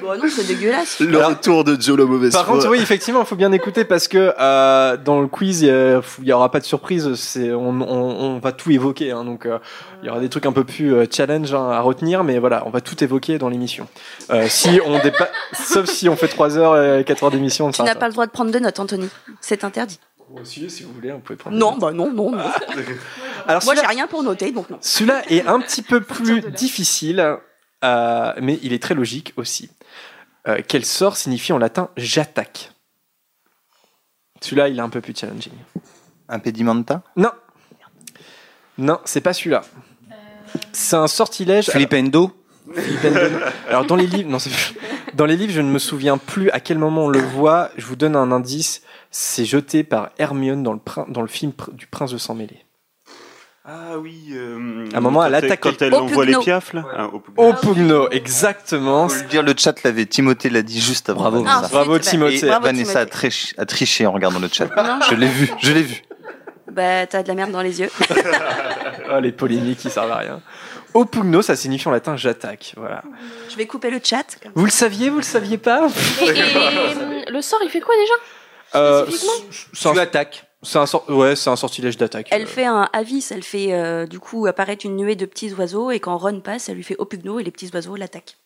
[0.00, 1.00] Bon, non, c'est dégueulasse.
[1.00, 2.54] Le retour de Joe la mauvaise Par foi.
[2.54, 6.32] contre, oui, effectivement, il faut bien écouter parce que euh, dans le quiz, il n'y
[6.32, 7.14] aura pas de surprise.
[7.16, 9.10] C'est, on, on, on va tout évoquer.
[9.10, 9.58] hein, donc, euh,
[10.02, 12.62] il y aura des trucs un peu plus euh, challenge hein, à retenir, mais voilà,
[12.66, 13.88] on va tout évoquer dans l'émission.
[14.30, 17.70] Euh, si on dépa- sauf si on fait 3 heures et 4 heures d'émission, on
[17.72, 19.08] Tu n'as pas le droit de prendre de notes, Anthony.
[19.40, 19.98] C'est interdit.
[20.44, 21.56] Si, si vous voulez, on peut prendre.
[21.56, 22.38] Non, bah non, non, non.
[23.46, 24.76] Alors, Moi, j'ai rien pour noter, donc non.
[24.82, 27.36] Celui-là est un petit peu plus difficile,
[27.84, 29.70] euh, mais il est très logique aussi.
[30.46, 32.72] Euh, quel sort signifie en latin j'attaque?
[34.40, 35.52] Celui-là, il est un peu plus challenging.
[36.28, 37.30] Impedimenta Non.
[38.78, 39.64] Non, c'est pas celui-là.
[40.72, 41.70] C'est un sortilège.
[41.70, 42.32] Flipendo.
[43.68, 44.38] Alors dans les livres, non,
[45.14, 47.70] dans les livres, je ne me souviens plus à quel moment on le voit.
[47.76, 48.82] Je vous donne un indice.
[49.10, 52.64] C'est jeté par Hermione dans le, prin- dans le film du Prince de sang mêlé.
[53.70, 54.28] Ah oui.
[54.32, 56.84] euh, À un moment, elle quand attaque Quand elle envoie les piafs, là.
[56.96, 58.08] Ah, au pugno.
[58.10, 59.08] Exactement.
[59.08, 60.06] Faut le dire, le chat l'avait.
[60.06, 61.20] Timothée l'a dit juste avant.
[61.20, 61.42] Bravo.
[61.42, 61.60] Vanessa.
[61.64, 62.46] Ah, Bravo Timothée.
[62.46, 63.28] Bravo, Vanessa a, Timothée.
[63.28, 64.66] triché- a triché en regardant le chat.
[64.74, 65.00] Non.
[65.10, 66.02] Je l'ai vu, je l'ai vu.
[66.72, 67.90] Bah, t'as de la merde dans les yeux.
[69.10, 70.42] Oh, les polémiques qui servent à rien.
[70.92, 72.74] Opugno, ça signifie en latin j'attaque.
[72.76, 73.02] Voilà.
[73.48, 74.24] Je vais couper le chat.
[74.42, 75.88] comme Vous le saviez, vous le saviez pas
[76.20, 78.12] Et, et, le sort, il fait quoi déjà
[78.82, 80.47] Euh, Spécifiquement Tu attaques.
[80.62, 82.28] C'est un, ouais, c'est un sortilège d'attaque.
[82.32, 85.52] Elle Euh, fait un avis, elle fait euh, du coup apparaître une nuée de petits
[85.54, 88.36] oiseaux et quand Ron passe, elle lui fait Opugno et les petits oiseaux l'attaquent.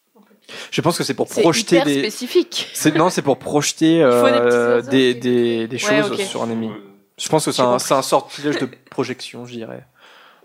[0.71, 1.99] Je pense que c'est pour C'est projeter hyper des.
[2.01, 2.69] spécifique.
[2.75, 6.71] C'est non, c'est pour projeter des euh, des, des, des Ouais, choses sur un ennemi.
[7.17, 9.87] Je pense que c'est un, c'est un sortilège de projection, je dirais.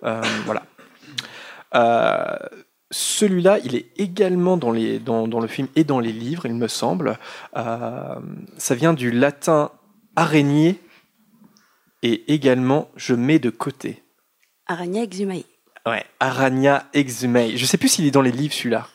[0.03, 0.63] Euh, voilà.
[1.75, 2.37] Euh,
[2.91, 6.53] Celui-là, il est également dans, les, dans, dans le film et dans les livres, il
[6.53, 7.17] me semble.
[7.57, 8.15] Euh,
[8.57, 9.71] ça vient du latin
[10.15, 10.79] araignée
[12.07, 14.03] et également je mets de côté.
[14.67, 15.43] Arania exhumae.
[15.85, 17.55] Ouais, arania exhumae.
[17.57, 18.87] Je sais plus s'il est dans les livres celui-là.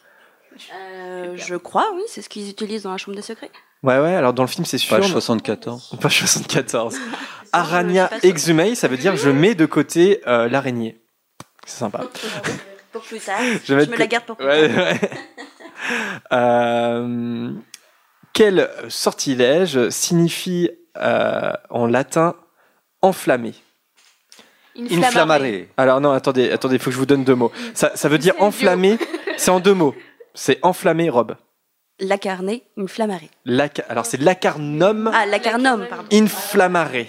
[0.74, 3.50] Euh, je crois, oui, c'est ce qu'ils utilisent dans la chambre des secrets.
[3.82, 4.96] Ouais, ouais, alors dans le film c'est sûr.
[4.96, 5.96] Page 74.
[6.00, 6.94] Page 74.
[7.44, 8.30] je Arania suis pas sûre.
[8.30, 11.00] exhumae, ça veut dire je mets de côté euh, l'araignée.
[11.66, 12.02] C'est sympa.
[12.92, 13.40] Pour plus tard.
[13.64, 14.84] Je Je, me la garde pour plus Ouais, tard.
[14.84, 15.00] ouais.
[16.32, 17.50] Euh,
[18.34, 22.34] quel sortilège signifie euh, en latin
[23.03, 23.53] enflammé
[24.90, 25.40] Inflammare.
[25.76, 27.53] Alors non, attendez, attendez, il faut que je vous donne deux mots.
[27.74, 28.96] Ça, ça veut dire enflammé,
[29.36, 29.94] c'est en deux mots.
[30.34, 31.36] C'est enflammé, Rob.
[32.00, 33.20] Lacarné, inflammare.
[33.46, 36.05] Laca- Alors c'est lacarnum Ah, lacarnum, pardon.
[36.11, 36.90] inflammare.
[36.90, 37.07] Ouais,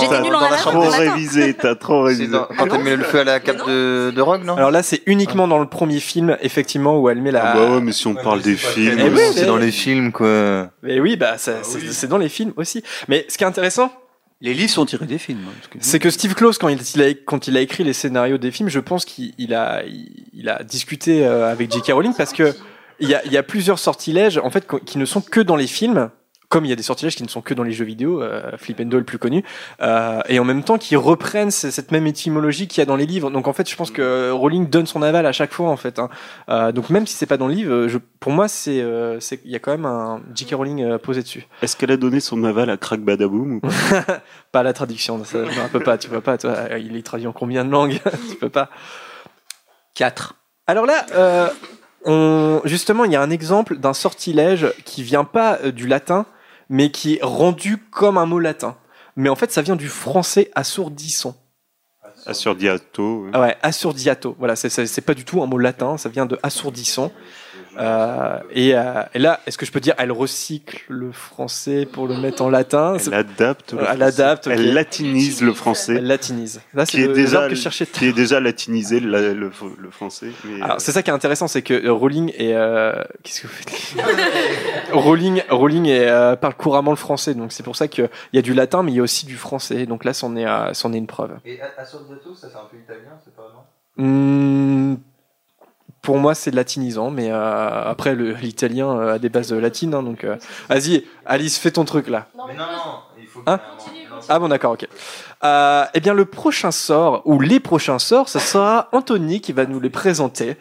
[0.00, 2.28] J'étais dans nulle en en Trop révisé, t'as trop révisé.
[2.28, 4.82] dans- quand elle met le feu à la cape de, de Rogue, non Alors là,
[4.82, 7.50] c'est uniquement dans le premier film, effectivement, où elle met la.
[7.50, 8.98] Ah bah ouais, mais si on parle des films.
[8.98, 10.70] Eh C'est dans les films, quoi.
[10.82, 12.82] Mais oui, bah c'est c'est dans les films aussi.
[13.08, 13.92] Mais ce qui est intéressant,
[14.44, 15.40] Les livres sont tirés des films.
[15.48, 19.06] hein, c'est que Steve Close, quand il, a, écrit les scénarios des films, je pense
[19.06, 19.82] qu'il il a,
[20.64, 21.92] discuté euh, avec J.K.
[21.92, 22.54] Rowling parce que
[23.00, 25.66] il y a, y a plusieurs sortilèges en fait qui ne sont que dans les
[25.66, 26.10] films.
[26.54, 28.52] Comme il y a des sortilèges qui ne sont que dans les jeux vidéo, euh,
[28.58, 29.42] Flipendo est le plus connu,
[29.82, 32.94] euh, et en même temps qui reprennent ce- cette même étymologie qu'il y a dans
[32.94, 33.28] les livres.
[33.32, 35.98] Donc en fait, je pense que Rowling donne son aval à chaque fois en fait.
[35.98, 36.08] hein.
[36.48, 39.50] Euh, donc même si c'est pas dans le livre, je, pour moi c'est, euh, il
[39.50, 40.54] y a quand même un J.K.
[40.54, 41.44] Rowling euh, posé dessus.
[41.60, 43.68] Est-ce qu'elle a donné son aval à Crack Badaboom ou pas?
[44.52, 47.26] Pas la traduction, ça, non, on peut pas, tu peux pas, toi, il est traduit
[47.26, 47.98] en combien de langues?
[48.30, 48.70] Tu peux pas.
[49.94, 50.34] 4.
[50.68, 51.48] Alors là, euh,
[52.04, 56.26] on, justement, il y a un exemple d'un sortilège qui vient pas euh, du latin,
[56.68, 58.76] mais qui est rendu comme un mot latin.
[59.16, 61.36] Mais en fait, ça vient du français assourdissant.
[62.26, 63.24] Assurdiato.
[63.24, 63.30] ouais.
[63.32, 64.34] Ah ouais, assourdiato.
[64.38, 67.12] Voilà, c'est pas du tout un mot latin, ça vient de assourdissant.
[67.78, 72.06] Euh, et, euh, et là, est-ce que je peux dire, elle recycle le français pour
[72.06, 73.72] le mettre en latin Elle adapte.
[73.72, 74.46] le Elle adapte.
[74.46, 75.96] Elle latinise le français.
[75.96, 76.60] Elle latinise.
[76.72, 77.86] Là, c'est qui est le, déjà que je cherchais.
[77.86, 80.28] qui est déjà latinisé le, le, le français.
[80.44, 83.46] Mais, Alors c'est ça qui est intéressant, c'est que euh, Rowling est euh, qu'est-ce que
[83.46, 83.72] vous faites
[84.92, 88.42] Rowling, Rowling est, euh, parle couramment le français, donc c'est pour ça qu'il y a
[88.42, 89.86] du latin, mais il y a aussi du français.
[89.86, 91.32] Donc là, c'en est, euh, c'en est une preuve.
[91.44, 93.62] Et Assordato, ça fait un peu italien, c'est pas, non
[96.04, 100.22] pour moi, c'est latinisant, mais euh, après l'italien euh, a des bases latines, hein, donc
[100.22, 100.36] euh,
[100.68, 102.26] vas-y, Alice, fais ton truc là.
[102.46, 103.58] Mais non, non, il faut Hein
[104.28, 104.86] Ah bon, d'accord, ok.
[105.42, 109.66] Euh, eh bien, le prochain sort, ou les prochains sorts, ce sera Anthony qui va
[109.66, 110.56] nous les présenter.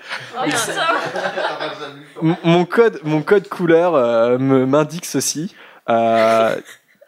[2.21, 5.53] M- mon code, mon code couleur euh, me m'indique ceci.
[5.89, 6.55] Euh,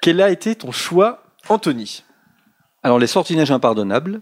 [0.01, 2.03] quel a été ton choix, Anthony?
[2.83, 4.19] Alors, les sortilèges impardonnables,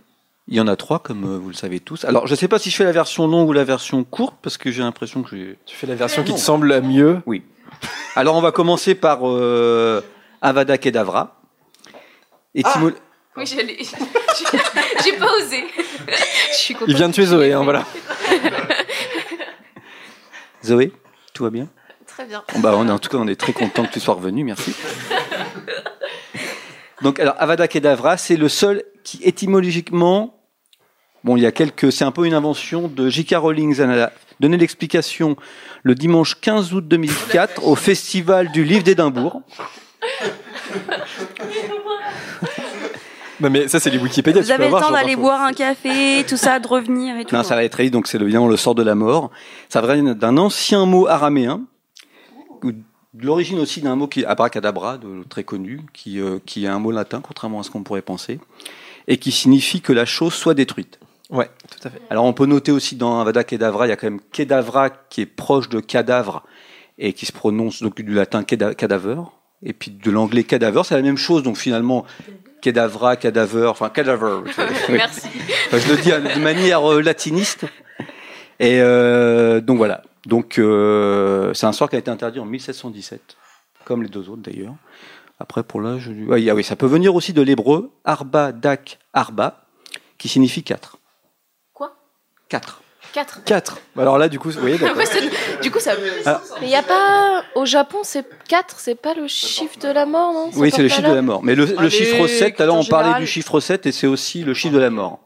[0.48, 2.06] il y en a trois, comme euh, vous le savez tous.
[2.06, 4.36] Alors, je ne sais pas si je fais la version longue ou la version courte,
[4.41, 5.58] parce que j'ai l'impression que j'ai.
[5.66, 7.44] Tu fais la version qui te semble la mieux Oui.
[8.16, 10.02] Alors, on va commencer par euh,
[10.41, 11.39] Avada Kedavra.
[12.56, 12.94] Étymo-
[13.38, 13.78] Oui, j'allais.
[13.80, 14.58] j'ai-
[15.04, 15.64] J'ai pas osé.
[16.52, 17.86] Je suis contente Il vient de tuer Zoé, hein, voilà.
[20.64, 20.91] Zoé,
[21.34, 21.68] tout va bien?
[22.06, 22.44] Très bien.
[22.60, 24.76] Bah, on est, En tout cas, on est très content que tu sois revenu, merci.
[27.04, 30.39] Donc, alors, Avada Kedavra, c'est le seul qui étymologiquement.
[31.24, 31.91] Bon, il y a quelques.
[31.91, 33.36] C'est un peu une invention de J.K.
[33.36, 33.80] Rowling.
[33.80, 35.36] Elle a donné l'explication
[35.84, 39.41] le dimanche 15 août 2004 au Festival du Livre d'Édimbourg.
[43.41, 44.41] Non, mais ça, c'est les Wikipédia.
[44.41, 47.18] Vous tu peux avez le avoir temps d'aller boire un café, tout ça, de revenir
[47.18, 47.36] et tout.
[47.36, 49.32] Non, ça va être très vite, donc c'est le bien, le sort de la mort.
[49.68, 51.62] Ça vient d'un ancien mot araméen,
[53.20, 56.80] l'origine aussi d'un mot qui est abracadabra, de, très connu, qui, euh, qui est un
[56.80, 58.39] mot latin, contrairement à ce qu'on pourrait penser,
[59.07, 60.99] et qui signifie que la chose soit détruite.
[61.30, 62.01] Ouais, tout à fait.
[62.09, 65.22] Alors on peut noter aussi dans Avada Kedavra, il y a quand même Kedavra qui
[65.22, 66.43] est proche de cadavre
[66.97, 69.16] et qui se prononce donc du latin cadaver,
[69.64, 72.05] et puis de l'anglais cadaver, c'est la même chose, donc finalement
[72.61, 74.41] cadavra, cadaver, enfin cadaver.
[74.89, 75.28] Merci.
[75.68, 77.66] Enfin, je le dis de manière euh, latiniste.
[78.59, 80.03] Et euh, donc voilà.
[80.26, 83.36] Donc euh, c'est un sort qui a été interdit en 1717,
[83.86, 84.76] comme les deux autres d'ailleurs.
[85.40, 86.12] Après pour là, je...
[86.12, 89.66] ah, oui, ça peut venir aussi de l'hébreu arba dak arba,
[90.18, 90.98] qui signifie quatre.
[91.74, 91.96] Quoi?
[92.48, 92.84] Quatre.
[93.14, 93.44] 4.
[93.44, 93.80] 4.
[93.98, 94.78] Alors là, du coup, vous voyez,
[95.62, 95.92] du coup, ça.
[96.26, 96.42] Ah.
[96.60, 97.44] Mais il n'y a pas.
[97.54, 100.50] Au Japon, c'est 4, c'est pas le chiffre de la mort, non?
[100.56, 101.44] Oui, c'est le chiffre de la mort.
[101.44, 104.44] Mais le, chiffre 7, tout à l'heure on parlait du chiffre 7 et c'est aussi
[104.44, 105.20] le chiffre de la mort.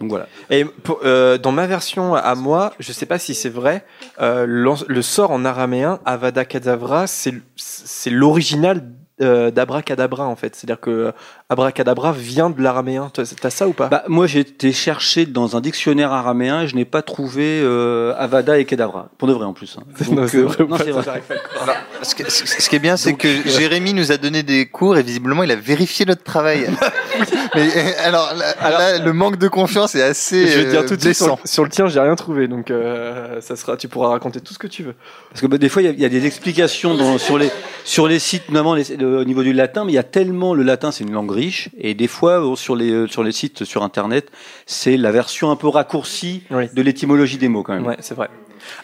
[0.00, 0.26] Donc voilà.
[0.50, 0.64] Et
[1.04, 3.84] euh, dans ma version à moi, je sais pas si c'est vrai,
[4.20, 8.82] euh, le sort en araméen, Avada Kedavra, c'est l'original
[9.22, 10.54] euh, d'Abracadabra en fait.
[10.54, 11.12] C'est-à-dire que
[11.48, 13.08] Abracadabra vient de l'araméen.
[13.14, 13.86] T'as ça ou pas?
[13.86, 18.12] Bah, moi j'ai été chercher dans un dictionnaire araméen et je n'ai pas trouvé euh,
[18.18, 19.10] Avada et Kedavra.
[19.16, 19.76] Pour de vrai en plus.
[19.78, 19.84] hein.
[20.04, 21.22] Donc, Non, c'est euh, vrai non, c'est vrai.
[21.62, 24.16] Alors, ce, que- ce- ce qui est bien, c'est Donc, que euh, Jérémy nous a
[24.16, 26.66] donné des cours et visiblement il a vérifié notre travail.
[27.54, 30.96] Mais euh, alors, là, là, le manque de confiance est assez Je vais dire tout
[30.96, 33.86] de suite, sur, le- sur le tien, j'ai rien trouvé, donc euh, ça sera, tu
[33.86, 34.94] pourras raconter tout ce que tu veux.
[35.30, 37.38] Parce que bah, des fois, il y a- il y, a des explications dans- sur,
[37.38, 37.50] les,
[37.84, 40.52] sur les sites, notamment les- le- au niveau du latin, mais il y a tellement,
[40.52, 43.32] le latin c'est une langue riche, et des fois, euh, sur les, euh, sur les
[43.32, 44.30] sites sur Internet,
[44.66, 47.86] c'est la version un peu raccourcie de l'étymologie des mots quand même.
[47.86, 48.28] Ouais, c'est vrai.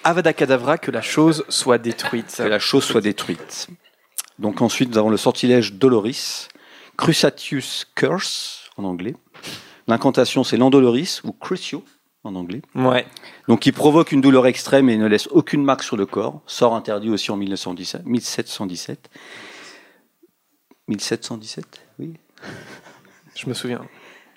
[0.04, 2.34] Avada Kedavra, que la chose soit détruite.
[2.36, 3.68] Que la chose soit détruite.
[4.38, 6.48] Donc ensuite, nous avons le sortilège Doloris,
[6.96, 9.14] Cruciatius Curse en anglais.
[9.88, 11.84] L'incantation, c'est l'Andoloris ou Crucio
[12.24, 12.62] en anglais.
[12.74, 13.06] Ouais.
[13.48, 16.40] Donc qui provoque une douleur extrême et ne laisse aucune marque sur le corps.
[16.46, 19.10] Sort interdit aussi en 1917, 1717.
[20.88, 21.81] 1717, oui.
[23.36, 23.82] Je me souviens.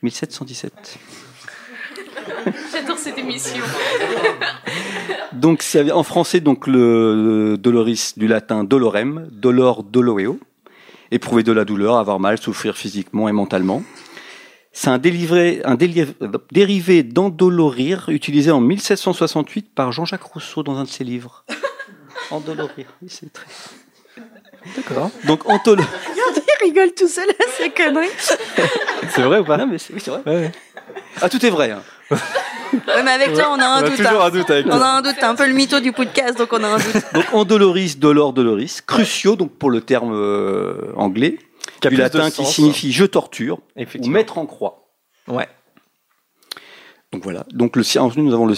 [0.02, 0.98] 1717.
[2.72, 3.64] J'adore cette émission.
[5.34, 10.40] Donc c'est en français donc le, le doloris du latin dolorem, dolor doloeo,
[11.12, 13.84] éprouver de la douleur, avoir mal, souffrir physiquement et mentalement.
[14.72, 16.16] C'est un, délivré, un déliv-
[16.52, 21.46] dérivé d'endolorir utilisé en 1768 par Jean-Jacques Rousseau dans un de ses livres.
[22.32, 23.46] Endolorir, oui, c'est très.
[24.76, 25.12] D'accord.
[25.26, 25.84] Donc entolo...
[26.66, 28.08] Rigole tout seul à ces conneries.
[29.12, 30.22] C'est vrai ou pas Non, mais c'est oui, c'est vrai.
[30.26, 30.52] Ouais.
[31.22, 31.72] Ah, tout est vrai.
[31.72, 31.82] hein.
[32.12, 33.98] Ouais, mais avec toi, on a un On a doute.
[33.98, 34.26] toujours hein.
[34.28, 34.86] un doute avec On toi.
[34.86, 35.16] a un doute.
[35.16, 36.96] T'es un peu le mytho du podcast, donc on a un doute.
[37.14, 41.38] Donc endoloris, dolor, doloris, crucio, donc pour le terme euh, anglais,
[41.82, 42.54] Qui a du plus de latin qui sens.
[42.56, 44.14] signifie je torture ou Effectivement.
[44.18, 44.88] mettre en croix.
[45.28, 45.48] Ouais.
[47.14, 47.46] Donc voilà.
[47.52, 48.56] Donc le ensuite nous avons le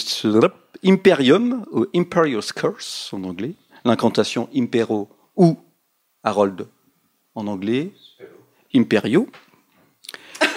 [0.85, 3.53] Imperium ou Imperious Curse en anglais,
[3.85, 5.57] l'incantation Impero ou
[6.23, 6.67] Harold
[7.37, 7.91] en anglais,
[8.75, 9.27] Imperio.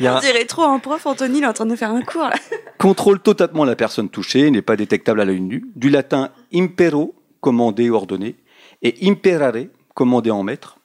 [0.00, 1.90] Il y a On dirait trop un prof, Anthony, il est en train de faire
[1.90, 2.34] un cours là.
[2.78, 5.64] Contrôle totalement la personne touchée, n'est pas détectable à l'œil nu.
[5.76, 8.36] Du latin impero, commandé ou ordonné,
[8.82, 10.78] et imperare, commandé en maître.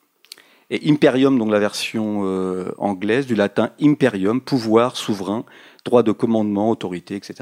[0.70, 5.44] Et imperium, donc la version euh, anglaise, du latin imperium, pouvoir, souverain,
[5.84, 7.40] droit de commandement, autorité, etc.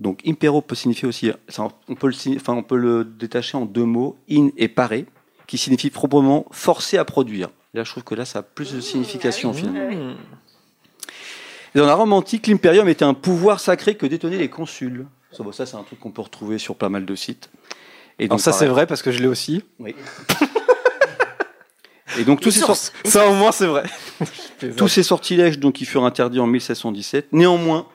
[0.00, 3.56] Donc impero peut signifier aussi, ça, on peut le, signi- enfin, on peut le détacher
[3.56, 4.90] en deux mots, in et pare,
[5.46, 7.50] qui signifie proprement forcer à produire.
[7.74, 10.14] Là, je trouve que là, ça a plus de signification finalement.
[11.74, 15.06] Et dans la Rome antique, l'imperium était un pouvoir sacré que détenaient les consuls.
[15.30, 17.50] Ça, bon, ça, c'est un truc qu'on peut retrouver sur pas mal de sites.
[18.18, 19.62] Et Alors ça, c'est vrai parce que je l'ai aussi.
[19.78, 19.94] Oui.
[22.18, 22.92] Et donc tous ces, Source.
[23.04, 23.84] sort- Ça, au moins, c'est vrai.
[24.76, 27.86] tous ces sortilèges donc, qui furent interdits en 1717, néanmoins,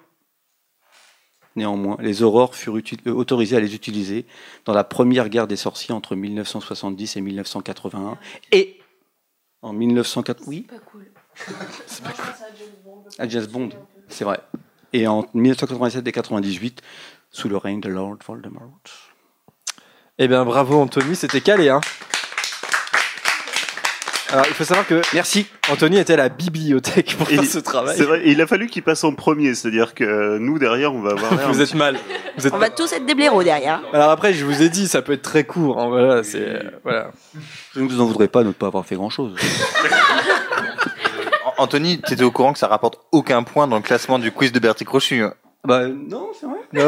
[1.56, 4.26] néanmoins, les aurores furent euh, autorisées à les utiliser
[4.66, 8.18] dans la première guerre des sorciers entre 1970 et 1981.
[8.52, 8.80] Et
[9.62, 11.12] en 1904, oui, Pas cool.
[13.20, 13.70] à James Bond,
[14.08, 14.40] c'est vrai.
[14.94, 16.82] Et en 1997 et 98,
[17.30, 18.80] sous le règne de Lord Voldemort.
[20.18, 21.70] Eh bien, bravo Anthony, c'était calé.
[21.70, 21.82] Hein.
[24.34, 25.46] Alors, il faut savoir que Merci.
[25.70, 27.96] Anthony était à la bibliothèque pour Et faire ce travail.
[27.98, 30.94] C'est vrai, et il a fallu qu'il passe en premier, c'est-à-dire que euh, nous derrière
[30.94, 31.98] on va avoir Vous êtes mal.
[32.38, 33.82] Vous êtes On va tous être des blaireaux derrière.
[33.92, 35.80] Alors après, je vous ai dit, ça peut être très court.
[35.82, 37.12] hein, Voilà, c'est euh, voilà.
[37.76, 39.36] Je ne vous en voudrais pas de ne pas avoir fait grand-chose.
[41.46, 44.54] An- Anthony, t'étais au courant que ça rapporte aucun point dans le classement du quiz
[44.54, 45.24] de Bertie Crochu.
[45.24, 45.34] hein.
[45.66, 46.60] bah non, c'est vrai.
[46.74, 46.88] Non.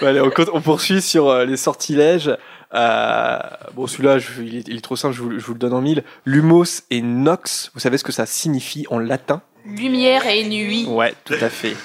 [0.00, 0.20] Allez,
[0.52, 2.36] on poursuit sur euh, les sortilèges.
[2.74, 3.38] Euh,
[3.74, 5.80] bon, celui-là, il, est, il est trop simple, je vous, je vous le donne en
[5.80, 6.04] mille.
[6.24, 9.42] Lumos et nox, vous savez ce que ça signifie en latin?
[9.64, 10.86] Lumière et nuit.
[10.86, 11.76] Ouais, tout à fait.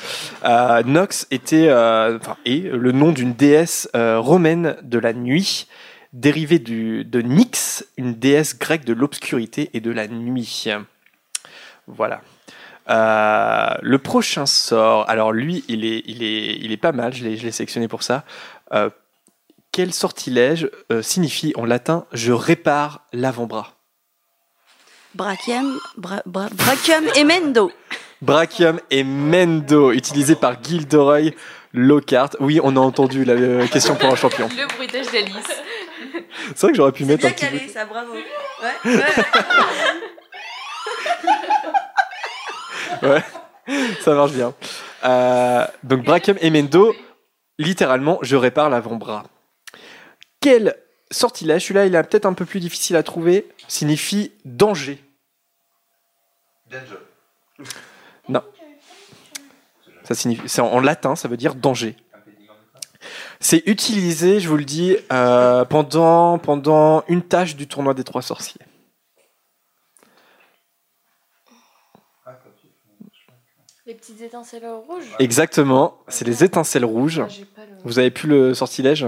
[0.45, 5.67] Euh, Nox était, euh, enfin, est le nom d'une déesse romaine de la nuit,
[6.11, 10.69] dérivée du, de Nyx, une déesse grecque de l'obscurité et de la nuit.
[11.85, 12.21] Voilà.
[12.89, 17.23] Euh, le prochain sort, alors lui, il est, il est, il est pas mal, je
[17.25, 18.23] l'ai, je l'ai sélectionné pour ça.
[18.73, 18.89] Euh,
[19.77, 23.73] quel sortilège euh, signifie en latin je répare l'avant-bras?
[25.13, 27.71] Brachium, bra, bra- brachium emendo.
[28.23, 31.35] Brachium et Mendo, utilisé par Gilderoy
[31.73, 32.31] Lockhart.
[32.39, 34.49] Oui, on a entendu la euh, question pour un champion.
[34.49, 35.35] Le bruitage d'Alice.
[36.55, 37.71] C'est vrai que j'aurais pu mettre un bien petit calé, peu.
[37.71, 38.13] ça, bravo.
[38.13, 39.03] Ouais, ouais.
[43.09, 43.23] Ouais,
[44.01, 44.55] ça marche bien.
[45.05, 46.95] Euh, donc Brachium et Mendo,
[47.59, 49.25] littéralement, je répare l'avant-bras.
[50.49, 50.77] Quel
[51.11, 55.03] sortilège, celui-là il est peut-être un peu plus difficile à trouver, signifie danger.
[58.29, 58.41] Non.
[60.05, 61.97] Ça signifie, c'est en, en latin, ça veut dire danger.
[63.41, 68.21] C'est utilisé, je vous le dis, euh, pendant, pendant une tâche du tournoi des trois
[68.21, 68.61] sorciers.
[73.85, 75.13] Les petites étincelles rouges.
[75.19, 77.21] Exactement, c'est les étincelles rouges.
[77.83, 79.05] Vous avez plus le sortilège?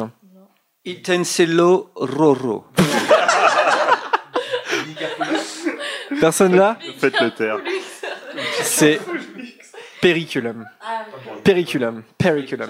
[0.90, 2.66] Itencello Roro.
[6.20, 6.78] Personne là?
[6.98, 7.60] Faites le taire.
[8.62, 9.00] C'est
[10.02, 10.66] Periculum.
[11.44, 12.04] Periculum.
[12.18, 12.70] Periculum.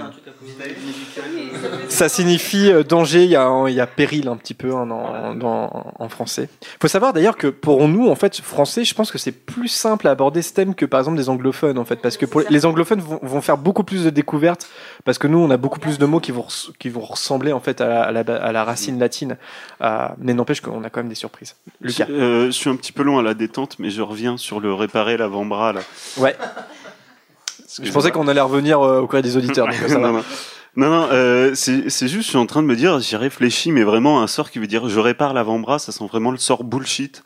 [1.90, 4.90] Ça signifie euh, danger, il y, a il y a péril un petit peu hein,
[4.90, 6.50] en, dans- en français.
[6.62, 9.68] Il faut savoir d'ailleurs que pour nous, en fait, français, je pense que c'est plus
[9.68, 12.42] simple à aborder ce thème que par exemple des anglophones, en fait, parce que pour
[12.50, 14.68] les anglophones vont, vont faire beaucoup plus de découvertes,
[15.06, 16.48] parce que nous, on a beaucoup plus de mots qui vont,
[16.80, 19.38] qui vont ressembler en fait à la, à la- à la racine latine,
[19.82, 21.56] Euh, mais n'empêche qu'on a quand même des surprises.
[21.82, 22.06] Lucas.
[22.10, 24.74] Euh, je suis un petit peu long à la détente, mais je reviens sur le
[24.74, 25.82] réparer l'avant-bras là.
[26.18, 26.36] Ouais.
[27.82, 29.68] Je pensais qu'on allait revenir euh, au courrier des auditeurs.
[29.68, 30.08] donc ça va.
[30.08, 30.24] non, non.
[30.76, 33.72] Non, non, euh, c'est c'est juste, je suis en train de me dire, j'y réfléchis,
[33.72, 36.64] mais vraiment un sort qui veut dire je répare l'avant-bras, ça sent vraiment le sort
[36.64, 37.24] bullshit.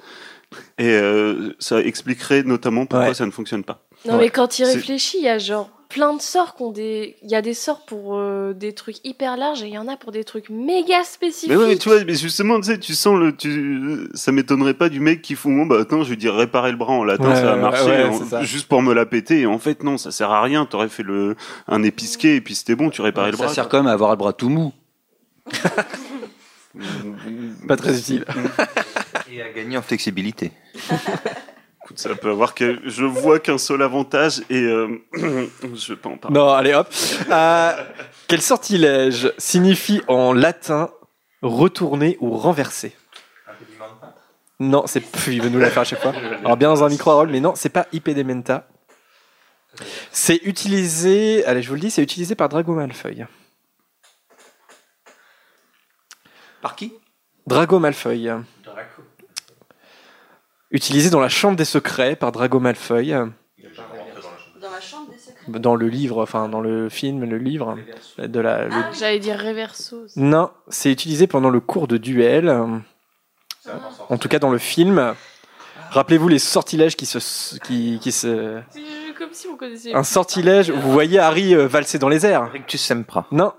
[0.78, 3.14] Et euh, ça expliquerait notamment pourquoi Ouais.
[3.14, 3.84] ça ne fonctionne pas.
[4.08, 7.16] Non, mais quand il réfléchit, il y a genre plein de sorts qui ont des.
[7.22, 9.88] Il y a des sorts pour euh, des trucs hyper larges et il y en
[9.88, 11.50] a pour des trucs méga spécifiques.
[11.50, 14.74] Mais ouais, mais tu vois, mais justement, tu sais, tu sens le, tu, ça m'étonnerait
[14.74, 17.04] pas du mec qui font, bon, bah, attends, je vais dire réparer le bras en
[17.04, 18.42] latin, Ouais, ça va ouais, marcher, ouais, en- c'est ça.
[18.44, 19.42] juste pour me la péter.
[19.42, 20.66] Et en fait, non, ça sert à rien.
[20.66, 21.36] T'aurais fait le,
[21.68, 23.54] un épisqué et puis c'était bon, tu réparais le Ça bras.
[23.54, 24.74] sert quand même à avoir le bras tout mou.
[27.68, 28.26] Pas très utile.
[29.32, 30.52] Et à gagner en flexibilité.
[31.94, 36.10] Écoute, ça peut avoir que, je vois qu'un seul avantage et, euh, je vais pas
[36.10, 36.34] en parler.
[36.34, 36.88] Non, allez hop.
[37.30, 37.72] Euh,
[38.28, 40.90] quel sortilège signifie en latin
[41.44, 42.96] retourner ou renverser?
[44.60, 46.14] Non, c'est il veut nous la faire à chaque fois.
[46.40, 48.68] Alors bien dans un micro rôle, mais non, c'est pas Impedimenta.
[50.12, 53.26] C'est utilisé, allez, je vous le dis, c'est utilisé par Drago Malfoy.
[56.62, 56.94] Par qui?
[57.46, 58.32] Drago Malfoy.
[60.74, 63.12] Utilisé dans la chambre des secrets par Drago Malfoy.
[63.12, 65.60] Dans la chambre des secrets.
[65.60, 67.78] Dans le livre, enfin dans le film, le livre
[68.18, 68.66] de la.
[68.66, 70.06] le- J'allais dire reverso.
[70.16, 72.50] Non, c'est utilisé pendant le cours de duel.
[72.50, 72.66] euh,
[74.10, 75.14] En tout cas, dans le film.
[75.92, 77.58] Rappelez-vous les sortilèges qui se.
[77.60, 78.60] Qui, qui se...
[79.18, 79.94] Comme si on connaissait.
[79.94, 82.52] Un sortilège, vous voyez Harry euh, valser dans les airs.
[82.52, 83.28] Rictus Sempra.
[83.32, 83.54] Non,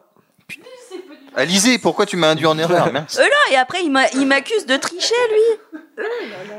[1.36, 3.18] Alizé, pourquoi tu m'as induit en erreur Mince.
[3.18, 6.04] Euh là, et après, il m'a- il m'accuse de tricher, lui.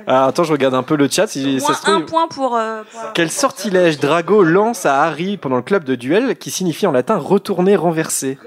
[0.07, 1.27] Ah, attends, je regarde un peu le chat.
[1.27, 2.05] Si ça se un trouve...
[2.05, 2.55] point pour.
[2.55, 6.87] euh, pour- Quel sortilège Drago lance à Harry pendant le club de duel qui signifie
[6.87, 8.37] en latin retourner, renverser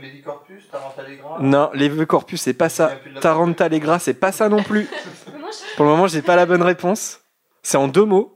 [0.00, 2.92] Lévicorpus, Tarantallegra Non, les corpus, c'est pas ça.
[3.20, 4.88] Tarantalegra, c'est pas ça non plus.
[5.76, 7.20] Pour le moment, j'ai pas la bonne réponse.
[7.62, 8.32] C'est en deux mots.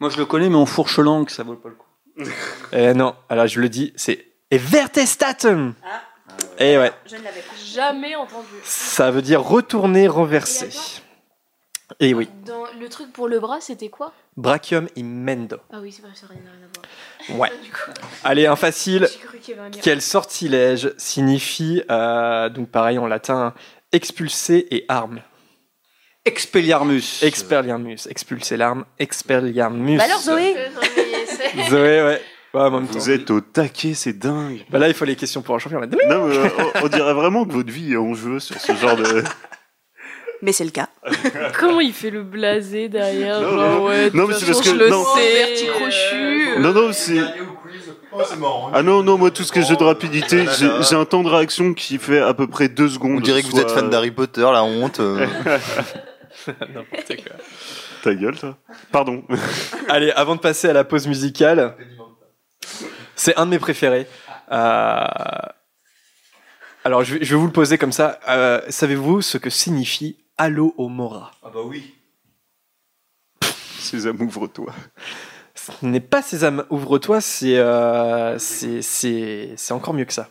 [0.00, 1.86] Moi je le connais, mais en fourche langue, ça vaut pas le coup.
[2.72, 5.74] Eh non, alors je le dis, c'est Evertestatum.
[6.58, 7.42] Et ouais, Je ne l'avais.
[7.64, 8.46] Jamais entendu.
[8.64, 10.70] ça veut dire retourner, renverser.
[12.00, 14.12] Et oui, Dans le truc pour le bras, c'était quoi?
[14.36, 15.58] Brachium immendo.
[15.72, 17.40] Ah oui, c'est vrai, ça n'a rien à voir.
[17.40, 17.56] Ouais.
[18.24, 19.08] Allez, un facile.
[19.48, 19.70] Un.
[19.82, 23.54] Quel sortilège signifie, euh, donc pareil en latin,
[23.92, 25.20] expulser et arme?
[26.24, 27.22] Expelliarmus.
[27.22, 29.98] Expelliarmus, expulser l'arme, expelliarmus.
[29.98, 30.56] Bah alors, Zoé
[31.70, 32.22] Zoé, ouais.
[32.56, 32.98] Ouais, en même temps.
[32.98, 34.64] Vous êtes au taquet, c'est dingue.
[34.70, 35.78] Bah là, il faut les questions pour un champion.
[35.80, 35.86] là.
[35.86, 38.72] Non, mais, euh, on, on dirait vraiment que votre vie est en jeu sur ce
[38.74, 39.22] genre de.
[40.42, 40.88] Mais c'est le cas.
[41.58, 43.84] Comment il fait le blasé derrière Non, genre, non.
[43.86, 45.04] ouais, de Non, toute mais c'est façon, parce que- je le non.
[45.04, 45.32] sais.
[45.34, 46.60] Verti crochu.
[46.60, 47.20] Non, non, c'est.
[48.72, 51.28] Ah non, non, moi, tout ce que j'ai de rapidité, j'ai j'ai un temps de
[51.28, 53.16] réaction qui fait à peu près deux secondes.
[53.18, 55.00] On dirait que vous êtes fan d'Harry Potter, la honte.
[55.00, 55.26] euh.
[56.46, 57.36] N'importe quoi.
[58.02, 58.56] Ta gueule, toi.
[58.92, 59.22] Pardon.
[59.88, 61.74] Allez, avant de passer à la pause musicale,
[63.16, 64.06] c'est un de mes préférés.
[64.52, 65.04] Euh,
[66.84, 68.20] Alors, je vais, je vais vous le poser comme ça.
[68.28, 71.94] Euh, Savez-vous ce que signifie Allo Mora Ah bah oui.
[73.78, 74.72] Sésame, ouvre-toi.
[75.54, 80.28] Ce n'est pas Sésame, ouvre-toi, c'est euh, c'est- encore mieux que ça.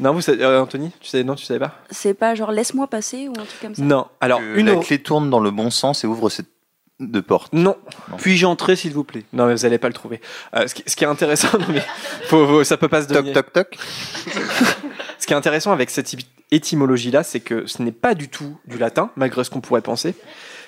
[0.00, 1.74] Non, vous savez, euh, Anthony, tu savais, non, tu savais pas?
[1.90, 3.82] C'est pas genre laisse-moi passer ou un truc comme ça?
[3.82, 4.08] Non.
[4.20, 6.53] Alors, Que une la clé tourne dans le bon sens et ouvre cette
[7.00, 7.52] de porte.
[7.52, 7.76] Non.
[8.18, 9.24] Puis-je entrer, s'il vous plaît?
[9.32, 10.20] Non, mais vous allez pas le trouver.
[10.54, 11.82] Euh, ce, qui, ce qui est intéressant, non, mais
[12.28, 13.32] faut- faut- ça peut pas se donner.
[13.32, 13.78] Toc toc toc.
[15.18, 18.58] Ce qui est intéressant avec cette éty- étymologie-là, c'est que ce n'est pas du tout
[18.66, 20.14] du latin, malgré ce qu'on pourrait penser.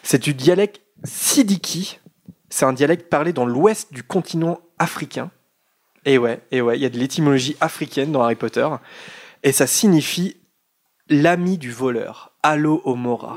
[0.02, 1.98] C'est du dialecte sidiki.
[2.48, 5.30] C'est un dialecte parlé dans l'ouest du continent africain.
[6.06, 8.66] Et ouais, et ouais, il y a de l'étymologie africaine dans Harry Potter.
[9.42, 10.36] Et ça signifie
[11.10, 13.36] l'ami du voleur, Allo Omora.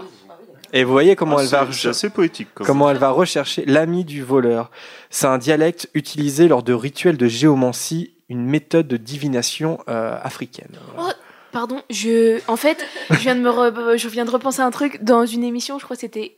[0.73, 2.47] Et vous voyez comment Ah, elle va assez poétique.
[2.53, 4.69] comment elle va rechercher l'ami du voleur.
[5.09, 10.69] C'est un dialecte utilisé lors de rituels de géomancie, une méthode de divination euh, africaine.
[10.99, 11.09] Oh,
[11.51, 14.71] pardon, je, en fait, je viens de me, re- je viens de repenser à un
[14.71, 15.79] truc dans une émission.
[15.79, 16.37] Je crois que c'était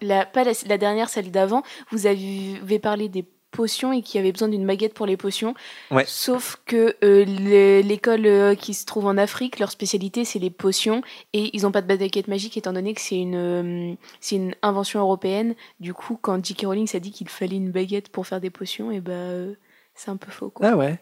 [0.00, 1.62] la, pas la, la dernière, celle d'avant.
[1.92, 3.24] Vous avez parlé des
[3.58, 5.54] potions et qu'il y avait besoin d'une baguette pour les potions.
[5.90, 6.04] Ouais.
[6.06, 10.50] Sauf que euh, le- l'école euh, qui se trouve en Afrique, leur spécialité c'est les
[10.50, 11.02] potions
[11.32, 14.54] et ils n'ont pas de baguette magique étant donné que c'est une, euh, c'est une
[14.62, 15.54] invention européenne.
[15.80, 16.66] Du coup, quand J.K.
[16.66, 19.54] Rowling s'est dit qu'il fallait une baguette pour faire des potions, et ben euh,
[19.94, 20.50] c'est un peu faux.
[20.50, 20.68] Quoi.
[20.70, 20.98] Ah ouais.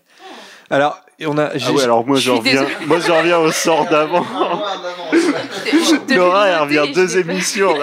[0.71, 1.51] Alors, on a.
[1.55, 4.25] Ah ouais, alors moi Je reviens, moi je reviens au sort d'avant.
[6.17, 7.75] Laura, elle revient deux émissions.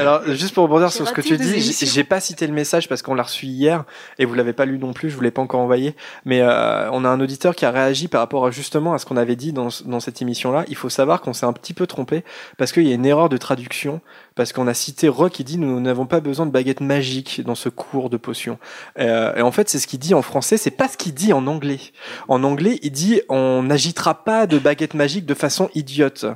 [0.00, 3.02] Alors, juste pour rebondir sur ce que tu dis, j'ai- pas cité le message parce
[3.02, 3.84] qu'on l'a reçu hier
[4.18, 5.94] et vous l'avez pas lu non plus, je vous l'ai pas encore envoyé.
[6.24, 9.04] Mais euh, on a un auditeur qui a réagi par rapport à, justement à ce
[9.06, 10.64] qu'on avait dit dans, ce- dans cette émission-là.
[10.68, 12.24] Il faut savoir qu'on s'est un petit peu trompé
[12.56, 14.00] parce qu'il y a une erreur de traduction
[14.34, 17.54] parce qu'on a cité Rock qui dit nous n'avons pas besoin de baguette magique dans
[17.56, 18.58] ce cours de potions.
[18.98, 21.32] Euh, et en fait, c'est ce qu'il dit en français, c'est pas ce qu'il dit
[21.32, 21.80] en anglais.
[22.28, 26.26] En anglais, il dit on n'agitera pas de baguette magique de façon idiote.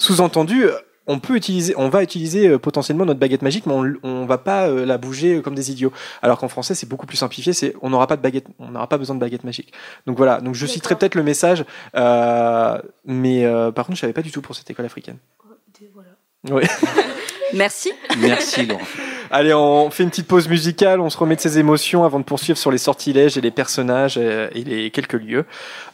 [0.00, 0.64] Sous-entendu,
[1.06, 4.38] on peut utiliser, on va utiliser euh, potentiellement notre baguette magique, mais on, on va
[4.38, 5.92] pas euh, la bouger euh, comme des idiots.
[6.22, 7.52] Alors qu'en français, c'est beaucoup plus simplifié.
[7.52, 9.74] C'est, on n'aura pas de baguette, on n'aura pas besoin de baguette magique.
[10.06, 10.40] Donc voilà.
[10.40, 14.32] Donc je citerai peut-être le message, euh, mais euh, par contre, je savais pas du
[14.32, 15.18] tout pour cette école africaine.
[16.48, 16.62] Oui.
[17.54, 17.92] Merci.
[18.18, 18.80] Merci, Laurent.
[19.32, 22.24] Allez, on fait une petite pause musicale, on se remet de ses émotions avant de
[22.24, 25.44] poursuivre sur les sortilèges et les personnages euh, et les quelques lieux.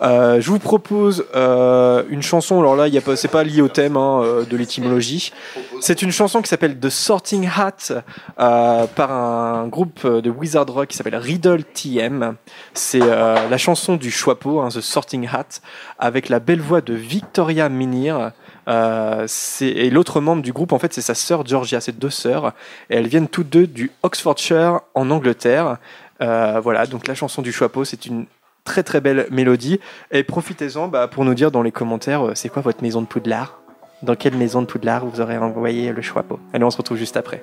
[0.01, 3.45] Euh, je vous propose euh, une chanson, alors là, il y a pas, c'est pas
[3.45, 5.33] lié au thème hein, de l'étymologie.
[5.81, 8.03] C'est une chanson qui s'appelle The Sorting Hat
[8.41, 12.37] euh, par un groupe de wizard rock qui s'appelle Riddle TM.
[12.73, 15.61] C'est euh, la chanson du Choixpeau, hein, The Sorting Hat,
[15.99, 18.33] avec la belle voix de Victoria Minir.
[18.69, 19.27] Euh,
[19.61, 21.81] et l'autre membre du groupe, en fait, c'est sa sœur Georgia.
[21.81, 22.53] C'est deux sœurs.
[22.91, 25.79] Et elles viennent toutes deux du Oxfordshire en Angleterre.
[26.23, 28.27] Euh, voilà, donc la chanson du Choixpeau, c'est une
[28.65, 29.81] très très belle mélodie.
[30.11, 33.07] Et profitez-en bah, pour nous dire dans les commentaires, euh, c'est quoi votre maison de
[33.07, 33.61] Poudlard?
[34.03, 37.17] Dans quelle maison de Poudlard vous aurez envoyé le Choixpeau Allez, on se retrouve juste
[37.17, 37.43] après.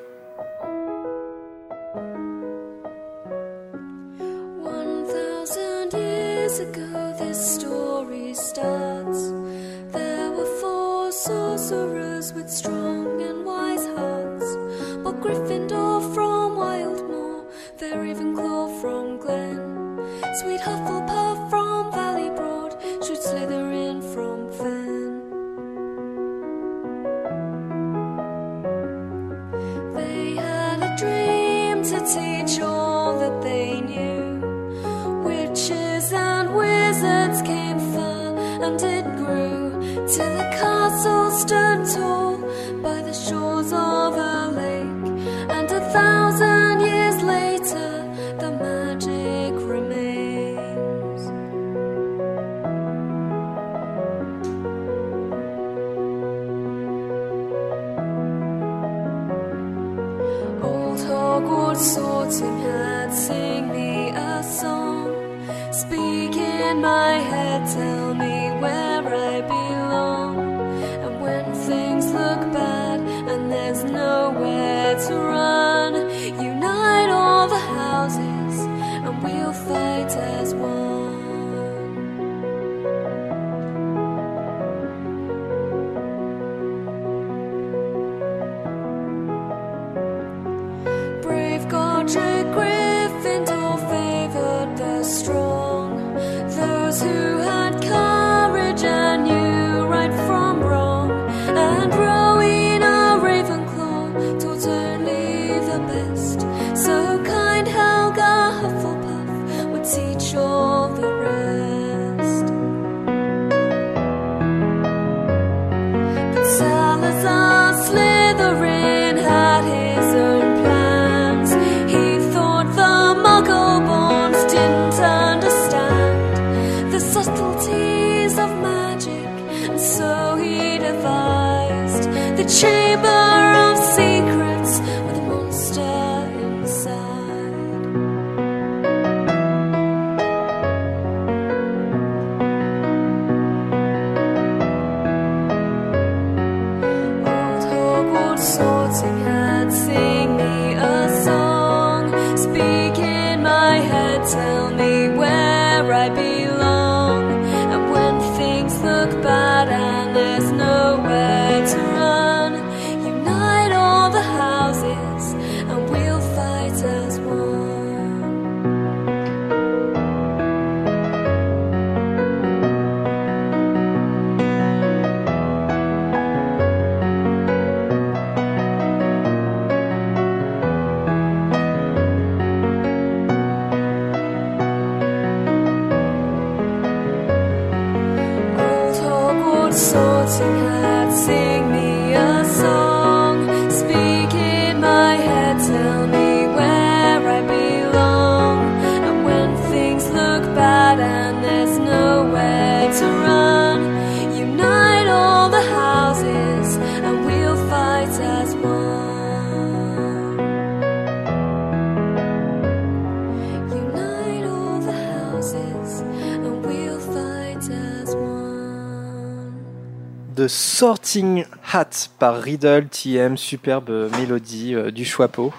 [221.74, 225.51] Hat par Riddle TM, superbe mélodie euh, du Choixpeau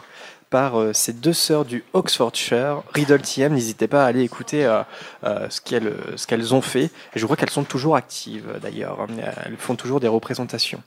[0.55, 2.85] par euh, ces deux sœurs du Oxfordshire.
[2.95, 4.85] Riddle TM, n'hésitez pas à aller écouter euh,
[5.24, 6.93] euh, ce qu'elles ce qu'elles ont fait.
[7.16, 8.99] Je crois qu'elles sont toujours actives d'ailleurs.
[9.45, 10.81] Elles font toujours des représentations.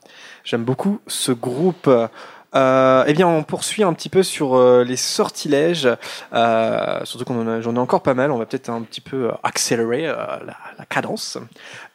[0.46, 1.90] J'aime beaucoup ce groupe.
[2.56, 5.90] Eh bien, on poursuit un petit peu sur les sortilèges,
[7.04, 8.32] surtout qu'on j'en ai encore pas mal.
[8.32, 11.38] On va peut-être un petit peu accélérer la cadence.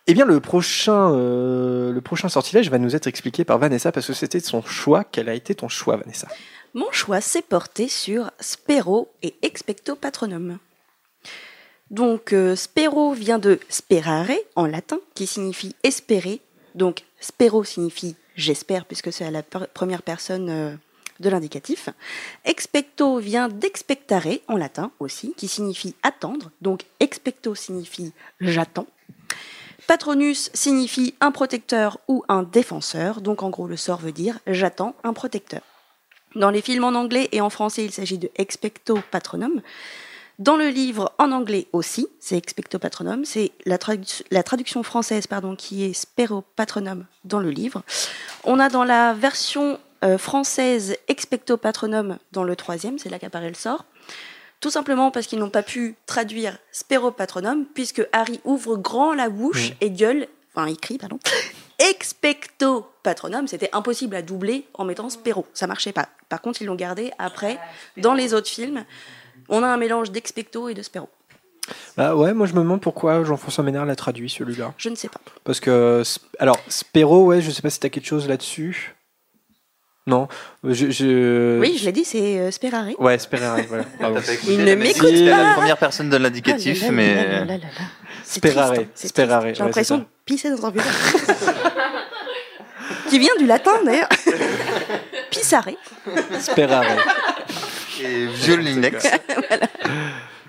[0.08, 4.08] Eh bien, le prochain, euh, le prochain sortilège va nous être expliqué par Vanessa parce
[4.08, 5.04] que c'était son choix.
[5.04, 6.28] Quel a été ton choix, Vanessa?
[6.74, 10.58] Mon choix s'est porté sur Spero et Expecto Patronum.
[11.90, 16.40] Donc, euh, Spero vient de sperare en latin, qui signifie espérer.
[16.74, 20.74] Donc, Spero signifie j'espère, puisque c'est à la première personne euh,
[21.20, 21.90] de l'indicatif.
[22.44, 26.50] Expecto vient d'expectare en latin aussi, qui signifie attendre.
[26.60, 28.86] Donc, expecto signifie j'attends.
[29.86, 33.20] Patronus signifie un protecteur ou un défenseur.
[33.20, 35.60] Donc, en gros, le sort veut dire j'attends un protecteur.
[36.34, 39.60] Dans les films en anglais et en français, il s'agit de expecto patronum.
[40.38, 43.24] Dans le livre en anglais aussi, c'est expecto patronum.
[43.24, 47.82] C'est la, tradu- la traduction française pardon, qui est spero patronum dans le livre.
[48.44, 53.50] On a dans la version euh, française expecto patronum dans le troisième, c'est là qu'apparaît
[53.50, 53.84] le sort.
[54.62, 59.28] Tout simplement parce qu'ils n'ont pas pu traduire spero patronum, puisque Harry ouvre grand la
[59.28, 59.74] bouche Oui.
[59.80, 61.18] et gueule, enfin il crie, pardon,
[61.90, 66.09] expecto patronum, c'était impossible à doubler en mettant spero, ça marchait pas.
[66.28, 67.59] Par contre, ils l'ont gardé après
[67.97, 68.84] dans les autres films.
[69.48, 71.09] On a un mélange d'expecto et de spero.
[71.97, 74.74] Bah ouais, moi je me demande pourquoi Jean-François Ménard l'a traduit celui-là.
[74.78, 75.20] Je ne sais pas.
[75.44, 76.02] Parce que,
[76.39, 78.94] alors, Spero, ouais, je sais pas si t'as quelque chose là-dessus.
[80.06, 80.26] Non,
[80.64, 80.90] je.
[80.90, 82.86] je- Oui, je l'ai dit, c'est euh, sperare.
[82.98, 83.84] Ouais, Sperare, voilà.
[84.00, 84.20] pardon.
[84.48, 85.00] Il ne m'écoute
[85.30, 85.42] pas.
[85.44, 87.14] la première personne de l'indicatif, Ah mais.
[87.14, 87.84] là là là là là.
[88.24, 89.56] C'est Sperare, hein, Sperare, triste.
[89.56, 90.84] J'ai ouais, l'impression c'est de pisser dans un verre.
[93.08, 94.08] Qui vient du latin d'ailleurs.
[95.30, 95.68] Pissare.
[96.40, 96.84] Sperare.
[98.02, 99.06] Et Violinex.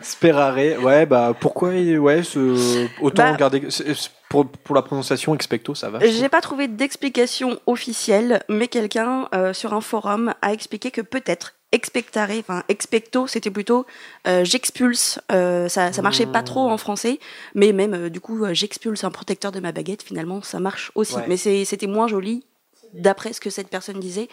[0.03, 3.63] Sperare, ouais, bah pourquoi, ouais, ce- autant Bah- garder.
[3.69, 5.99] c'est- c'est- Pour, pour la prononciation, expecto, ça va.
[5.99, 11.53] J'ai pas trouvé d'explication officielle, mais quelqu'un euh, sur un forum a expliqué que peut-être
[11.71, 13.85] expectare, enfin expecto, c'était plutôt
[14.27, 15.19] euh, j'expulse.
[15.31, 17.19] euh, ça, ça marchait pas trop en français,
[17.53, 20.01] mais même euh, du coup j'expulse un protecteur de ma baguette.
[20.01, 21.25] Finalement, ça marche aussi, Ouais.
[21.27, 22.43] mais c'était moins joli
[22.93, 24.29] d'après ce que cette personne disait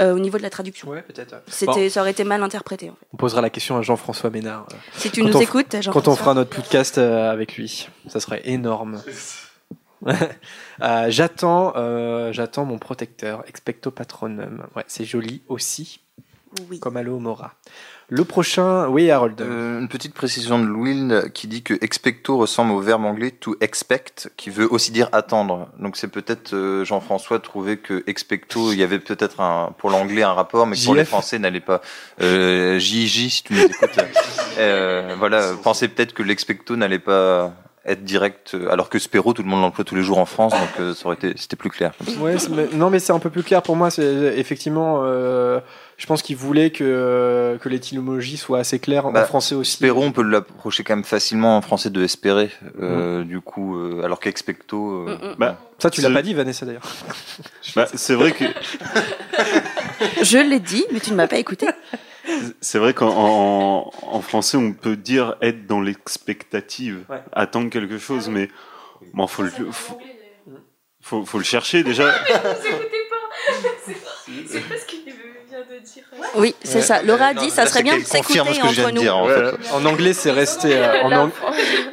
[0.00, 0.88] euh, au niveau de la traduction.
[0.88, 1.36] Ouais, peut-être.
[1.46, 1.88] C'était, Bon.
[1.90, 2.90] ça aurait été mal interprété.
[2.90, 3.06] en fait.
[3.12, 4.66] On posera la question à Jean-François Ménard.
[4.72, 8.20] euh, Si tu quand nous écoutes, Quand on fera notre podcast euh, avec lui, ça
[8.20, 9.00] serait énorme.
[10.82, 14.66] Euh, j'attends, euh, j'attends mon protecteur, expecto patronum.
[14.76, 16.00] Ouais, c'est joli aussi,
[16.70, 16.78] Oui.
[16.80, 17.52] comme Allo Mora.
[18.10, 19.40] Le prochain, oui, Harold.
[19.40, 23.56] Euh, une petite précision de Will qui dit que expecto ressemble au verbe anglais to
[23.62, 25.68] expect, qui veut aussi dire attendre.
[25.78, 30.22] Donc c'est peut-être euh, Jean-François trouvait que expecto, il y avait peut-être un, pour l'anglais
[30.22, 31.04] un rapport, mais pour les.
[31.06, 31.80] Français n'allait pas.
[32.20, 33.98] Euh, JJ, si tu nous écoutes,
[34.58, 37.54] euh, voilà, pensez peut-être que l'expecto n'allait pas
[37.86, 40.70] être direct, alors que Spero, tout le monde l'emploie tous les jours en France, donc
[40.80, 41.92] euh, ça aurait été, c'était plus clair.
[42.18, 43.90] Ouais, mais- non, mais c'est un peu plus clair pour moi.
[43.90, 44.02] C'est
[44.38, 45.60] effectivement, euh,
[45.96, 49.72] je pense qu'il voulait que que l'étymologie soit assez claire en Bah, français aussi.
[49.72, 52.50] Spero, on peut l'approcher quand même facilement en français de espérer,
[52.80, 55.06] euh, du coup, euh, alors qu'expecto.
[55.08, 55.34] euh, Mm, mm.
[55.38, 56.82] Bah, ça, tu l'as pas dit, Vanessa d'ailleurs.
[57.76, 58.44] Bah, c'est vrai que
[60.22, 61.66] Je l'ai dit, mais tu ne m'as pas écouté.
[62.60, 67.22] c'est vrai qu'en en, en français on peut dire être dans l'expectative, Ouais.
[67.32, 68.48] attendre quelque chose, mais
[69.12, 69.98] bon faut le faut,
[71.02, 72.04] faut, faut le chercher déjà.
[72.26, 73.16] Vous écoutez pas
[74.48, 76.04] C'est- pas ce qu'il vient de dire.
[76.36, 76.82] Oui, c'est Ouais.
[76.82, 77.02] ça.
[77.02, 79.00] Laura a dit, ça serait bien de s'écouter ce que je viens entre de nous.
[79.00, 79.72] dire, en Ouais, fait.
[79.72, 80.74] En anglais, c'est resté.
[80.76, 81.30] euh, en, ang-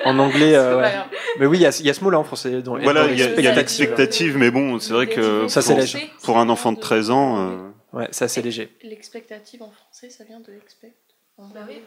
[0.06, 0.92] en anglais, euh, ouais.
[1.40, 2.62] Mais oui, il y, y a ce mot-là en français.
[2.62, 4.38] Dans, Voilà, il y y a l'expectative.
[4.38, 6.10] mais bon, c'est vrai que Ça, pour, léger.
[6.24, 7.58] pour un enfant de 13 ans, euh,
[7.94, 8.70] Ouais, ça c'est léger.
[8.84, 10.94] L'expectative en français, ça vient de expect.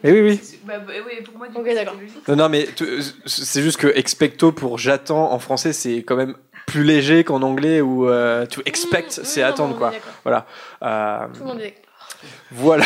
[0.03, 0.41] Mais oui, oui.
[0.65, 1.95] Bah, bah, pour moi, du d'accord.
[2.27, 2.85] Non, non, mais tu-
[3.25, 6.35] c'est juste que expecto pour j'attends en français, c'est quand même
[6.67, 9.93] plus léger qu'en anglais où euh, to expect, Mmh, c'est attendre quoi.
[10.23, 10.45] Voilà.
[10.83, 11.75] Euh, Tout le monde est
[12.51, 12.85] Voilà.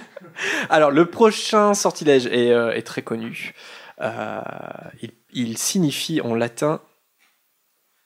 [0.70, 3.54] Alors, le prochain sortilège est, euh, est très connu.
[4.00, 4.40] Euh,
[5.02, 6.80] il, il signifie en latin,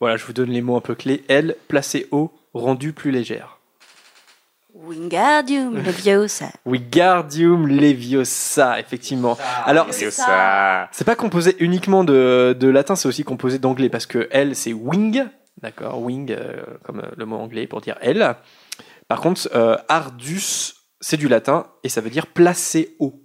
[0.00, 3.58] voilà, je vous donne les mots un peu clés, elle placée haut, rendue plus légère.
[4.74, 6.46] Wingardium Leviosa.
[6.66, 9.38] Wingardium Leviosa, effectivement.
[9.64, 14.56] Alors, c'est pas composé uniquement de, de latin, c'est aussi composé d'anglais, parce que elle,
[14.56, 15.24] c'est wing,
[15.62, 18.34] d'accord, wing, euh, comme le mot anglais pour dire elle.
[19.08, 23.20] Par contre, euh, ardus, c'est du latin, et ça veut dire placer haut.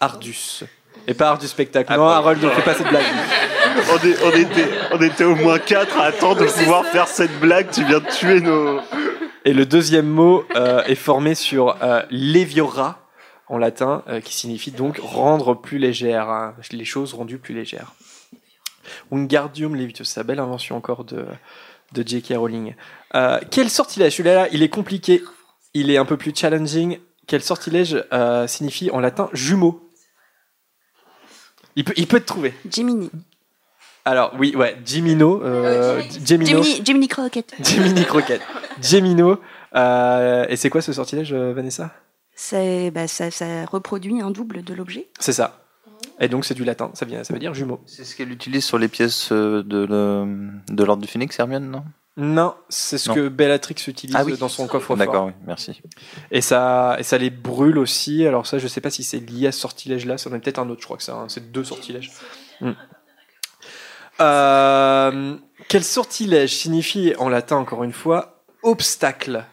[0.00, 0.64] Ardus.
[1.08, 1.92] Et pas art du spectacle.
[1.94, 3.04] non, Harold, ne fais pas cette blague.
[3.92, 7.38] on, est- on était, on était au moins 4 à attendre de pouvoir faire cette
[7.38, 8.80] blague, tu viens de tuer nos...
[9.44, 12.98] Et le deuxième mot euh, est formé sur euh, leviora
[13.46, 17.92] en latin, euh, qui signifie donc rendre plus légère, hein, les choses rendues plus légères.
[19.12, 21.26] Wingardium Leviosa, belle invention encore de,
[21.92, 22.34] de J.K.
[22.36, 22.74] Rowling.
[23.14, 25.22] Euh, quel sortilège Celui-là, il est compliqué,
[25.74, 26.98] il est un peu plus challenging.
[27.26, 29.90] Quel sortilège euh, signifie en latin jumeau?
[31.74, 32.54] Il peut, il peut te trouver.
[32.70, 33.10] Jiminy.
[34.06, 35.42] Alors, oui, ouais, Jimino.
[35.42, 36.62] Euh, Gemino.
[36.62, 37.54] Jiminy, Jiminy Crockett.
[37.60, 38.40] Jiminy Croquette.
[38.80, 39.40] Gemino.
[39.74, 41.92] Euh, et c'est quoi ce sortilège, euh, Vanessa?
[42.36, 45.08] C'est, bah, ça, ça reproduit un double de l'objet.
[45.18, 45.65] C'est ça.
[46.18, 47.80] Et donc c'est du latin, ça, vient, ça veut dire jumeau.
[47.86, 49.84] C'est ce qu'elle utilise sur les pièces euh, de,
[50.82, 51.84] l'ordre du Phénix, Hermione, non?
[52.18, 53.14] Non, c'est ce Non.
[53.14, 54.38] que Bellatrix utilise Ah oui.
[54.38, 54.96] dans son coffre-fort.
[54.96, 55.82] D'accord, oui, merci.
[56.30, 58.26] Et ça, et ça les brûle aussi.
[58.26, 60.16] Alors ça, je sais pas si c'est lié à ce sortilège-là.
[60.16, 60.80] Ça en est peut-être un autre.
[60.80, 62.10] Je crois que c'est un- c'est deux sortilèges.
[62.62, 62.72] Hmm.
[64.22, 65.36] Euh,
[65.68, 69.44] quel sortilège signifie en latin encore une fois obstacle?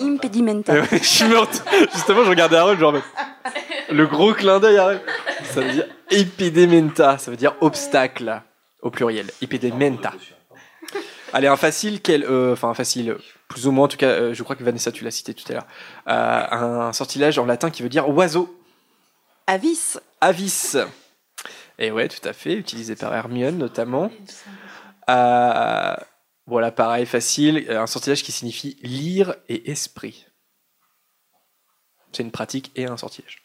[0.00, 0.72] Impedimenta.
[0.74, 1.64] Euh, je suis morte.
[1.94, 2.94] Justement, je regardais Harold, genre
[3.90, 4.76] le gros clin d'œil.
[4.76, 5.00] Harold.
[5.44, 7.18] Ça veut dire epidementa.
[7.18, 8.42] Ça veut dire obstacle
[8.82, 9.26] au pluriel.
[9.42, 10.12] Epidementa.
[11.32, 13.16] Allez, un facile, quel, euh, enfin un facile,
[13.48, 15.44] plus ou moins en tout cas, euh, je crois que Vanessa tu l'as cité tout
[15.50, 15.66] à l'heure.
[16.08, 18.58] Euh, un sortilège en latin qui veut dire oiseau.
[19.46, 19.98] Avis.
[20.20, 20.76] Avis.
[21.78, 24.10] Et ouais, tout à fait, utilisé par Hermione notamment.
[25.10, 25.96] Euh,
[26.46, 30.26] voilà, pareil, facile, un sortilège qui signifie lire et esprit.
[32.12, 33.42] C'est une pratique et un sortilège.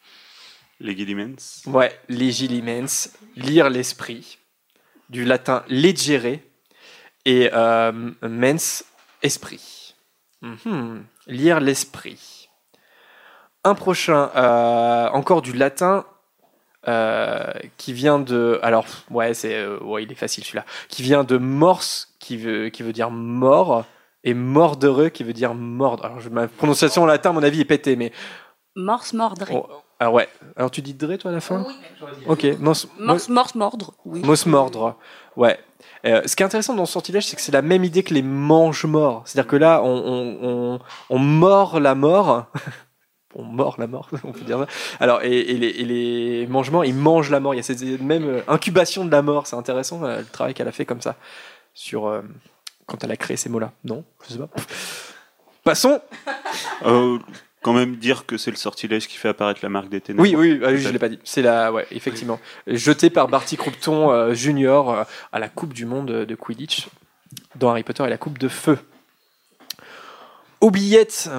[0.84, 1.64] Legilimens.
[1.66, 4.38] Ouais, legilimens, lire l'esprit,
[5.10, 6.40] du latin legere
[7.26, 7.92] et euh,
[8.22, 8.84] mens,
[9.22, 9.96] esprit.
[10.42, 12.50] Mhm, Lire l'esprit.
[13.64, 16.06] Un prochain, euh, encore du latin,
[16.90, 18.60] euh, qui vient de.
[18.62, 20.66] Alors, ouais, c'est, euh, ouais, il est facile celui-là.
[20.90, 23.86] Qui vient de morse, qui veut, qui veut dire mort,
[24.26, 26.04] et mordreux, qui veut dire mordre.
[26.04, 28.12] Alors, je- ma prononciation en latin, à mon avis, est pétée, mais.
[28.76, 29.46] Morse mordre.
[29.50, 29.68] Oh,
[29.99, 30.28] alors, ouais.
[30.56, 31.65] Alors, tu dis dre, toi, à la fin
[32.28, 33.94] Ok, morse, Morse, morse mordre.
[34.06, 34.22] Oui.
[34.22, 34.98] Moss mordre,
[35.38, 35.60] ouais.
[36.06, 38.14] Euh, ce qui est intéressant dans ce sortilège, c'est que c'est la même idée que
[38.14, 39.24] les mange-morts.
[39.26, 40.80] C'est-à-dire que là, on, on, on,
[41.10, 42.48] on mord la mort.
[43.36, 44.68] on mord la mort, on peut dire ça.
[44.99, 47.53] Alors, et, et les, et les mange-morts, ils mangent la mort.
[47.53, 49.48] Il y a cette même euh, incubation de la mort.
[49.48, 51.15] C'est intéressant euh, le travail qu'elle a fait comme ça
[51.74, 52.22] sur euh,
[52.86, 53.72] quand elle a créé ces mots-là.
[53.84, 54.49] Non, je sais pas.
[55.64, 56.02] Passons.
[56.86, 57.18] Euh,
[57.64, 60.22] quand même dire que c'est le sortilège qui fait apparaître la marque des ténèbres.
[60.22, 61.18] Oui, oui, oui, je l'ai pas dit.
[61.23, 65.85] C'est la, ouais, effectivement, jeté par Barty Croupton euh, Junior euh, à la Coupe du
[65.85, 66.88] Monde de Quidditch
[67.56, 68.77] dans Harry Potter et la Coupe de Feu.
[70.61, 71.30] Oubliette,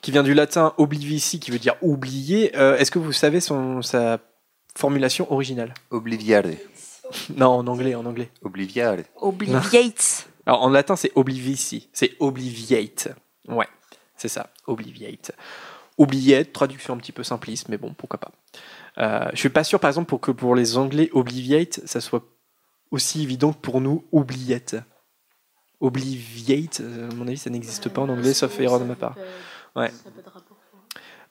[0.00, 2.56] qui vient du latin oblivici, qui veut dire oublier.
[2.56, 4.18] Euh, Est-ce que vous savez son, sa
[4.76, 5.74] formulation originale?
[5.90, 6.44] Obliviare.
[7.36, 8.30] Non, en anglais, en anglais.
[8.42, 8.98] Obliviare.
[9.16, 10.28] Obliviate.
[10.46, 13.08] Alors en latin, c'est oblivici, c'est obliviate.
[13.48, 13.66] Ouais,
[14.22, 15.32] c'est ça, obliviate.
[15.98, 18.30] Oubliette, traduction un petit peu simpliste, mais bon, pourquoi pas.
[18.98, 22.22] Euh, je suis pas sûr, par exemple, pour que pour les Anglais, obliviate, ça soit
[22.92, 24.76] aussi évident que pour nous, oubliette.
[25.80, 29.16] Obliviate, à mon avis, ça n'existe pas en anglais, sauf erreur de ma part.
[29.74, 29.90] Ouais.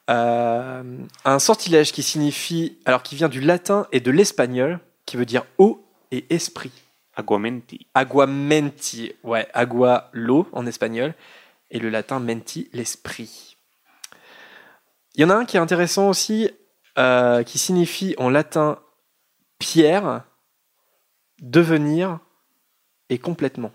[0.10, 5.26] Euh, un sortilège qui signifie, alors qui vient du latin et de l'espagnol, qui veut
[5.26, 6.74] dire eau et esprit.
[7.16, 7.88] Aguamenti.
[7.94, 11.14] Aguamenti, ouais, agua, l'eau en espagnol,
[11.72, 13.58] et le latin menti, l'esprit.
[15.16, 16.50] Il y en a un qui est intéressant aussi,
[16.98, 18.80] euh, qui signifie en latin
[19.60, 20.24] pierre,
[21.40, 22.20] devenir
[23.10, 23.72] et complètement.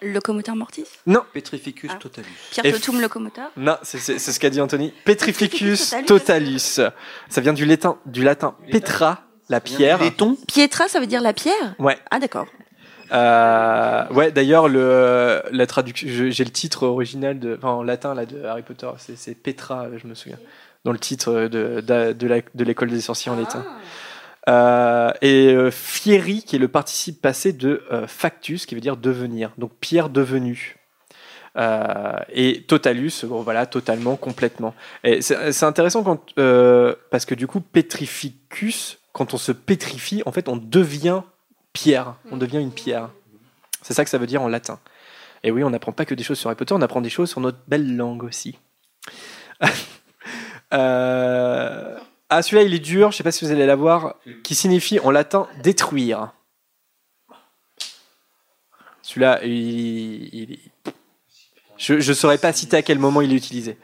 [0.00, 0.84] Locomoteur mortis?
[1.06, 1.24] Non.
[1.32, 1.98] Petrificus Ah.
[1.98, 2.28] totalus.
[2.52, 3.50] Pierre Totum locomoteur?
[3.56, 4.92] Non, c'est ce qu'a dit Anthony.
[5.04, 6.06] Petrificus Totalus.
[6.06, 6.80] totalus.
[7.28, 9.98] Ça vient du latin, du latin petra, la pierre.
[10.46, 11.74] Pietra, ça veut dire la pierre?
[11.80, 11.98] Ouais.
[12.12, 12.46] Ah d'accord.
[13.12, 18.26] Euh, ouais, d'ailleurs, le, la traduction, j'ai le titre original de, enfin, en latin là,
[18.26, 20.38] de Harry Potter, c'est- Petra, je me souviens,
[20.84, 23.64] dans le titre de, de, l'école des sorciers en latin.
[24.48, 28.96] Euh, et euh, fieri, qui est le participe passé de euh, factus, qui veut dire
[28.96, 30.76] devenir, donc pierre devenue.
[31.56, 34.74] Euh, et totalus, bon, voilà, totalement, complètement.
[35.02, 36.20] Et c'est intéressant quand,
[37.10, 41.22] parce que du coup, petrificus, quand on se pétrifie, en fait, on devient
[41.82, 43.10] pierre, on devient une pierre.
[43.82, 44.80] C'est ça que ça veut dire en latin.
[45.44, 47.30] Et oui, on n'apprend pas que des choses sur Harry Potter, on apprend des choses
[47.30, 48.58] sur notre belle langue aussi.
[50.74, 51.96] Euh,
[52.28, 55.10] Ah, celui-là, il est dur, je sais pas si vous allez l'avoir, qui signifie en
[55.10, 56.32] latin détruire.
[59.00, 60.58] Celui-là, il, il-
[61.78, 63.78] je ne saurais pas citer à quel moment il est utilisé.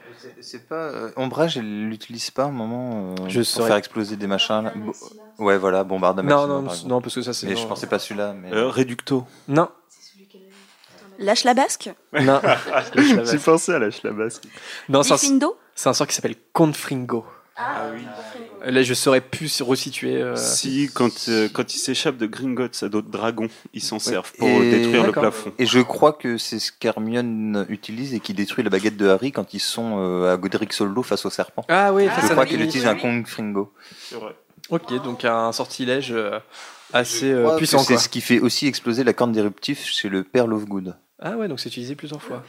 [0.45, 3.77] C'est- pas euh, ombrage, elle l'utilise pas à un moment euh, Je pour saurais- faire
[3.77, 4.61] exploser des machins.
[4.63, 4.73] là.
[4.75, 4.93] Bo-
[5.39, 6.29] ouais, voilà, bombardement.
[6.29, 8.33] Non, non, non, parce que ça, c'est Mais je pensais pas celui-là.
[8.33, 8.53] Mais...
[8.53, 9.25] Euh, Reducto.
[9.47, 9.69] Non.
[11.17, 12.41] Lâche la basque Non.
[13.25, 14.43] J'ai pensé à la schlabasque.
[14.89, 15.39] Non, c'est un,
[15.73, 17.25] c'est un sort qui s'appelle Confringo.
[17.55, 18.05] Ah oui.
[18.65, 20.21] Là, je saurais plus resituer.
[20.21, 24.31] euh, Si, quand, euh, quand ils s'échappent de Gringotts à d'autres dragons, ils s'en servent
[24.37, 25.53] pour Et- détruire le plafond.
[25.59, 29.31] Et je crois que c'est ce qu'Hermione utilise et qui détruit la baguette de Harry
[29.31, 31.63] quand ils sont euh, à Godric Solo face au serpent.
[31.69, 32.65] Ah oui, je crois limite.
[32.65, 33.71] utilise un Kong Fringo.
[34.09, 34.35] C'est vrai.
[34.69, 36.39] Ok, donc un sortilège euh,
[36.91, 37.79] assez euh, puissant.
[37.79, 40.95] C'est ce qui fait aussi exploser la corne d'éruptif chez le père Lovegood.
[41.21, 42.43] Ah ouais, donc c'est utilisé plusieurs fois.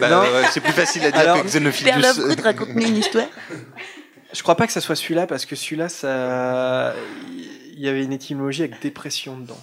[0.00, 1.94] Bah, c'est plus facile à dire Alors, que Xenophilius.
[1.94, 3.26] Père Lovegood, raconte-nous une histoire.
[4.36, 6.94] Je crois pas que ça soit celui-là parce que celui-là, ça,
[7.32, 9.58] il y avait une étymologie avec dépression dedans.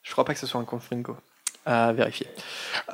[0.00, 1.18] Je crois pas que ce soit un confringo.
[1.66, 2.26] À vérifier.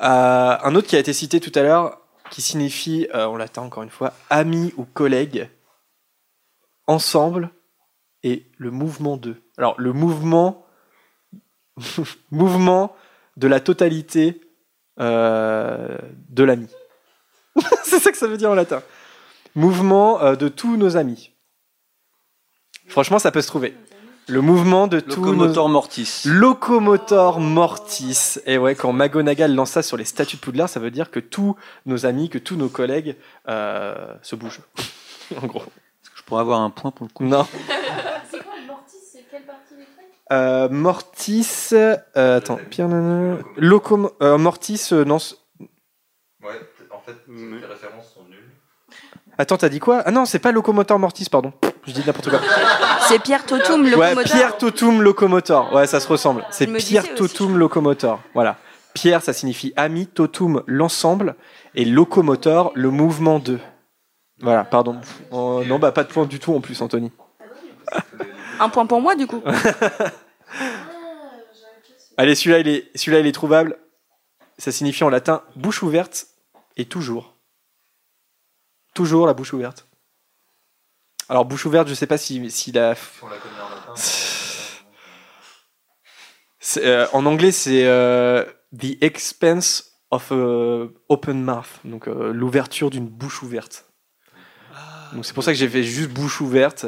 [0.01, 2.01] Euh, un autre qui a été cité tout à l'heure,
[2.31, 5.49] qui signifie, euh, en latin encore une fois, ami ou collègue,
[6.85, 7.49] ensemble
[8.21, 9.41] et le mouvement d'eux.
[9.57, 10.67] Alors le mouvement,
[12.29, 12.93] mouvement
[13.37, 14.41] de la totalité
[14.99, 15.97] euh,
[16.27, 16.67] de l'ami.
[17.83, 18.83] C'est ça que ça veut dire en latin.
[19.55, 21.31] Mouvement euh, de tous nos amis.
[22.87, 23.75] Franchement, ça peut se trouver.
[24.27, 25.73] Le mouvement de tous Locomotor nos...
[25.73, 26.21] mortis.
[26.25, 28.35] Locomotor mortis.
[28.45, 31.19] Et ouais, quand McGonagall lance ça sur les statues de Poudlard, ça veut dire que
[31.19, 31.55] tous
[31.87, 33.15] nos amis, que tous nos collègues
[33.47, 34.61] euh, se bougent.
[35.41, 35.63] en gros.
[36.15, 37.23] Je pourrais avoir un point pour le coup?
[37.25, 37.47] Non.
[38.31, 41.69] C'est quoi le mortis C'est quelle partie des trucs Euh, mortis.
[41.73, 42.87] euh, attends, Pierre.
[43.57, 44.11] Locom...
[44.21, 45.17] euh, mortis, euh, non.
[46.43, 46.59] Ouais,
[46.91, 47.65] en fait, sont nulles.
[49.39, 51.53] Attends, t'as dit quoi Ah non, c'est pas Locomotor mortis, pardon.
[51.87, 52.41] Je dis n'importe quoi.
[53.07, 54.23] C'est Pierre Totum Ouais, locomoteur.
[54.23, 55.73] Pierre Totum Locomotor.
[55.73, 56.45] Ouais, ça se ressemble.
[56.51, 58.19] C'est Pierre Totum Locomotor.
[58.33, 58.57] Voilà.
[58.93, 61.35] Pierre, ça signifie ami, Totum, l'ensemble,
[61.73, 63.59] et Locomotor, le mouvement de.
[64.41, 64.99] Voilà, pardon.
[65.31, 67.09] Oh, non, bah pas de point du tout en plus, Anthony.
[68.59, 69.41] Un point pour moi du coup.
[72.17, 73.77] Allez, celui-là, il est, celui-là, il est trouvable.
[74.57, 76.27] Ça signifie en latin bouche ouverte
[76.75, 77.38] et toujours.
[78.99, 79.87] Toujours la bouche ouverte.
[81.29, 82.95] Alors, bouche ouverte, je sais pas si, si la.
[86.59, 88.43] C'est, euh, en anglais, c'est euh,
[88.77, 93.85] the expense of a open mouth, donc euh, l'ouverture d'une bouche ouverte.
[95.13, 96.85] Donc c'est pour ça que j'ai fait juste bouche ouverte,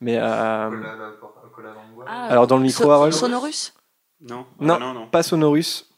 [0.00, 0.70] mais euh,
[2.06, 3.72] Ah, alors dans le micro, so- Harold Sonorus
[4.20, 5.06] Non, non, Ah, non, non.
[5.08, 5.90] pas sonorus.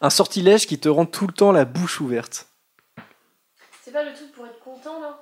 [0.00, 2.48] Un sortilège qui te rend tout le temps la bouche ouverte.
[3.96, 5.18] C'est pas le truc pour être content là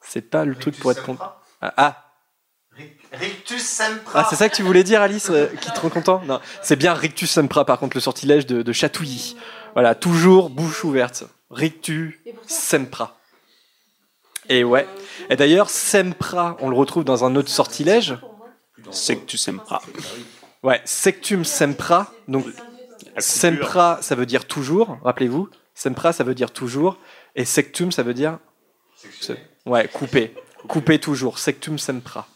[0.00, 1.34] C'est pas le truc pour être content.
[1.60, 2.04] Ah, ah.
[3.12, 4.20] Rictus sempra.
[4.20, 6.22] Ah, c'est ça que tu voulais dire, Alice, euh, qui te rend content?
[6.24, 9.36] Non, c'est bien Rictus Sempra, par contre, le sortilège de, de Chatouilly.
[9.72, 11.24] Voilà, toujours bouche ouverte.
[11.50, 12.14] Rictus
[12.46, 13.16] Sempra.
[14.48, 14.86] Et ouais.
[15.28, 18.16] Et d'ailleurs, Sempra, on le retrouve dans un autre sortilège.
[18.92, 19.82] Sectus sempra.
[20.62, 22.12] Ouais, Sectum Sempra.
[22.28, 22.46] Donc,
[23.18, 25.48] Sempra, ça veut dire toujours, rappelez-vous.
[25.74, 26.98] Sempra, ça veut dire toujours.
[27.34, 28.38] Et Sectum, ça veut dire.
[29.66, 30.34] Ouais, couper.
[30.68, 31.38] Couper toujours.
[31.38, 32.26] Sectum Sempra.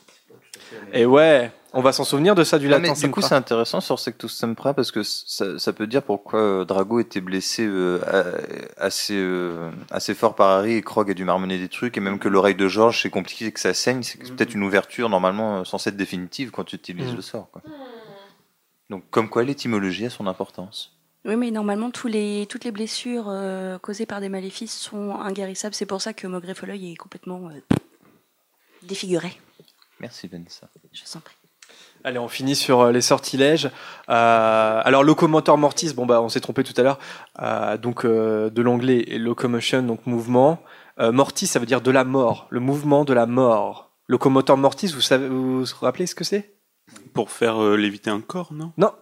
[0.92, 2.92] Et ouais, on va s'en souvenir de ça du Non, latin.
[2.94, 3.28] mais du coup, sempra.
[3.28, 7.20] c'est intéressant sur Sectus Sempra parce que ça, ça peut dire pourquoi euh, Drago était
[7.22, 11.68] blessé euh, a- assez, euh, assez fort par Harry et Krog a dû marmonner des
[11.68, 14.62] trucs et même que l'oreille de George c'est compliqué que ça saigne, c'est peut-être une
[14.62, 17.16] ouverture normalement censée être définitive quand tu utilises Mhm.
[17.16, 17.50] le sort.
[17.50, 17.62] quoi.
[18.90, 20.97] Donc, comme quoi l'étymologie a son importance.
[21.24, 25.74] Oui, mais normalement, tous les, toutes les blessures euh, causées par des maléfices sont inguérissables.
[25.74, 27.74] C'est pour ça que Maugrey Folleuil est complètement euh,
[28.82, 29.38] défiguré.
[30.00, 30.68] Merci Vanessa.
[30.92, 31.34] Je vous en prie.
[32.04, 33.66] Allez, on finit sur euh, les sortilèges.
[34.08, 36.98] Euh, alors, locomotor mortis, bon, bah, on s'est trompé tout à l'heure.
[37.40, 40.62] Euh, donc, euh, de l'anglais, locomotion, donc mouvement.
[41.00, 43.90] Euh, mortis, ça veut dire de la mort, le mouvement de la mort.
[44.06, 46.54] Locomotor mortis, vous savez, vous vous rappelez ce que c'est?
[47.12, 48.72] Pour faire euh, léviter un corps, non?
[48.78, 48.92] Non.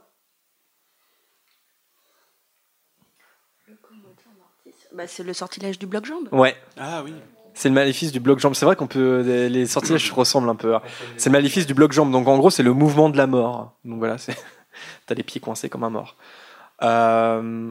[4.96, 6.28] Bah, c'est le sortilège du bloc-jambe.
[6.32, 6.56] Ouais.
[6.78, 7.12] Ah oui.
[7.54, 8.54] C'est le maléfice du bloc jambe.
[8.54, 9.20] C'est vrai qu'on peut.
[9.48, 10.74] Les sortilèges se ressemblent un peu.
[10.74, 10.82] hein.
[11.16, 12.10] C'est le maléfice du bloc jambe.
[12.10, 13.78] Donc en gros, c'est le mouvement de la mort.
[13.84, 14.36] Donc voilà, c'est.
[15.06, 16.16] T'as les pieds coincés comme un mort.
[16.82, 17.70] Euh,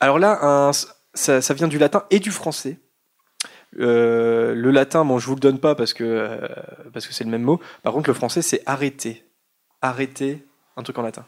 [0.00, 0.70] Alors là, un-
[1.14, 2.78] ça, ça vient du latin et du français.
[3.78, 6.48] Euh, le latin, bon, je vous le donne pas parce que euh,
[6.92, 7.58] parce que c'est le même mot.
[7.82, 9.24] Par contre, le français, c'est arrêter.
[9.80, 10.44] Arrêter,
[10.76, 11.24] un truc en latin.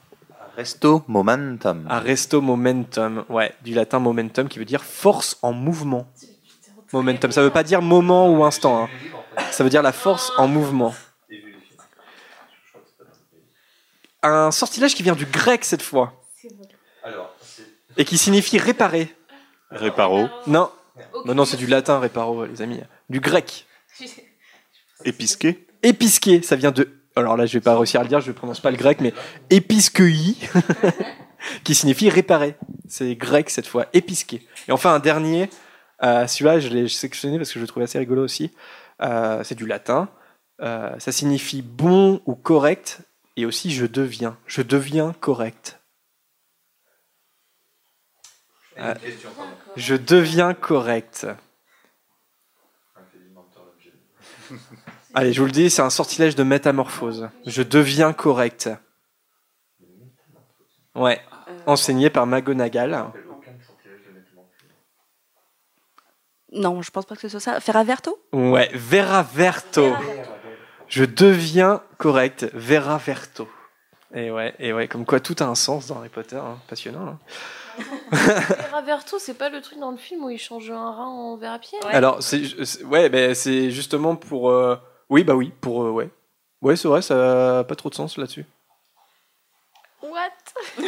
[0.56, 1.86] Resto momentum.
[1.88, 6.06] Arresto momentum, ouais, du latin momentum qui veut dire force en mouvement.
[6.92, 8.88] Momentum, ça veut pas dire moment ou instant, hein.
[9.50, 10.94] ça veut dire la force en mouvement.
[14.22, 16.24] Un sortilège qui vient du grec cette fois
[17.96, 19.14] et qui signifie réparer.
[19.70, 20.28] Réparo.
[20.46, 20.70] Non,
[21.24, 22.80] non, non, c'est du latin réparo, les amis.
[23.08, 23.66] Du grec.
[25.04, 25.66] Épisqué.
[25.82, 26.88] Épisqué, ça vient de.
[27.16, 29.00] Alors là, je vais pas réussir à le dire, je ne prononce pas le grec,
[29.00, 29.14] mais
[29.50, 30.34] épisquei,
[31.64, 32.56] qui signifie réparer.
[32.88, 34.42] C'est grec cette fois, épisqué.
[34.68, 35.48] Et enfin, un dernier,
[36.02, 38.50] euh, celui-là, je l'ai sélectionné parce que je le trouvais assez rigolo aussi.
[39.02, 40.08] Euh, c'est du latin.
[40.60, 43.00] Euh, ça signifie bon ou correct,
[43.36, 44.36] et aussi je deviens.
[44.46, 45.80] Je deviens correct.
[48.78, 48.94] Euh,
[49.76, 51.26] je deviens correct.
[55.14, 57.28] Allez, je vous le dis, c'est un sortilège de métamorphose.
[57.46, 58.68] Je deviens correct.
[60.94, 61.20] Ouais,
[61.66, 63.06] enseigné par McGonagall.
[66.52, 67.60] Non, je pense pas que ce soit ça.
[67.60, 68.16] Ferraverto?
[68.32, 69.92] Ouais, Vera Verto.
[70.88, 73.48] Je deviens correct, Vera Verto.
[74.14, 76.58] Et ouais, et ouais, comme quoi tout a un sens dans Harry Potter, hein.
[76.68, 77.06] passionnant.
[77.08, 77.18] hein.
[79.18, 81.58] C'est pas le truc dans le film où il change un rat en verre à
[81.58, 84.50] pied Alors, c'est c'est- ouais, ben c'est justement pour.
[84.50, 84.76] euh,
[85.10, 86.10] Oui, bah oui, pour euh, ouais,
[86.62, 88.46] ouais, c'est vrai, ça a pas trop de sens là-dessus.
[90.02, 90.30] What?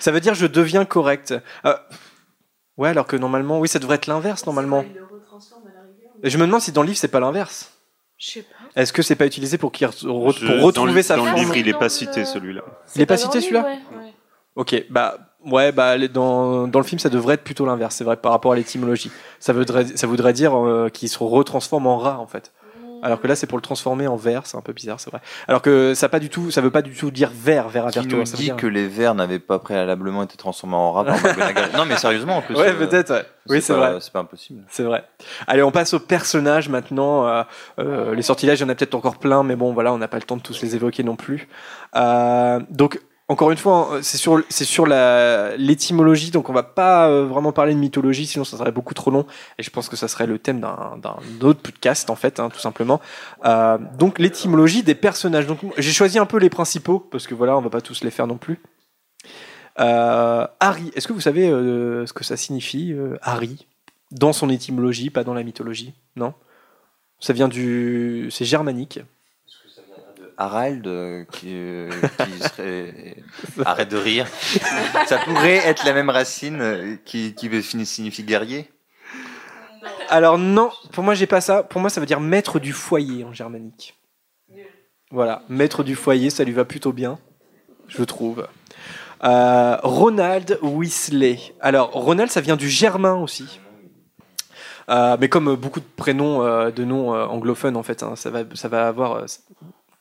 [0.00, 1.34] Ça veut dire je deviens correct.
[1.64, 1.74] Euh,
[2.76, 4.84] ouais, alors que normalement, oui, ça devrait être l'inverse normalement.
[6.22, 7.72] Et je me demande si dans le livre c'est pas l'inverse.
[8.18, 8.80] Je sais pas.
[8.80, 10.06] Est-ce que c'est pas utilisé pour qu'il re- Je-
[10.46, 12.62] pour dans retrouver sa Dans le forme livre, il est pas cité celui-là.
[12.94, 13.66] Il est pas cité celui-là.
[14.54, 18.04] Ok, bah ouais, bah les- dans, dans le film ça devrait être plutôt l'inverse, c'est
[18.04, 19.10] vrai par rapport à l'étymologie.
[19.40, 22.52] Ça voudrait ça voudrait dire euh, qu'il se retransforme en rat en fait.
[23.02, 25.20] Alors que là c'est pour le transformer en verre, c'est un peu bizarre, c'est vrai.
[25.48, 27.98] Alors que ça pas du tout, ça veut pas du tout dire verre, verre Qui
[27.98, 28.16] averto.
[28.16, 32.38] nous dit que les vers n'avaient pas préalablement été transformés en McGonagall Non, mais sérieusement,
[32.38, 32.54] en plus.
[32.54, 33.12] Ouais, euh, peut-être.
[33.12, 33.24] ouais.
[33.48, 33.98] Oui, c'est vrai.
[34.00, 34.62] C'est pas impossible.
[34.68, 35.04] C'est vrai.
[35.46, 37.26] Allez, on passe aux personnages maintenant.
[37.26, 37.42] Euh,
[37.78, 40.08] euh, les sortilèges, il y en a peut-être encore plein, mais bon, voilà, on n'a
[40.08, 41.48] pas le temps de tous les évoquer non plus.
[41.94, 46.62] Euh, donc, encore une fois, hein, c'est sur, c'est sur la, l'étymologie, donc on va
[46.62, 49.26] pas euh, vraiment parler de mythologie, sinon ça serait beaucoup trop long,
[49.58, 52.50] et je pense que ça serait le thème d'un, d'un autre podcast, en fait, hein,
[52.50, 53.00] tout simplement.
[53.44, 55.46] Euh, donc, l'étymologie des personnages.
[55.46, 58.12] Donc, j'ai choisi un peu les principaux, parce que voilà, on va pas tous les
[58.12, 58.60] faire non plus.
[59.80, 63.66] Euh, Harry, est-ce que vous savez euh, ce que ça signifie, Harry?
[64.12, 66.32] Dans son étymologie, pas dans la mythologie Non?
[67.18, 68.28] Ça vient du.
[68.30, 69.00] C'est germanique.
[70.38, 73.16] Harald, euh, qui, euh, qui serait.
[73.64, 74.26] Arrête de rire.
[75.06, 78.70] Ça pourrait être la même racine euh, qui, qui veut- signifie guerrier.
[80.08, 81.62] Alors, non, pour moi, j'ai pas ça.
[81.62, 83.96] Pour moi, ça veut dire maître du foyer en germanique.
[85.12, 87.18] Voilà, maître du foyer, ça lui va plutôt bien,
[87.86, 88.48] je trouve.
[89.24, 91.38] Euh, Ronald Weasley.
[91.60, 93.60] Alors, Ronald, ça vient du germain aussi.
[94.88, 98.30] Euh, mais comme beaucoup de prénoms, euh, de noms euh, anglophones, en fait, hein, ça,
[98.30, 99.26] va, ça va avoir euh,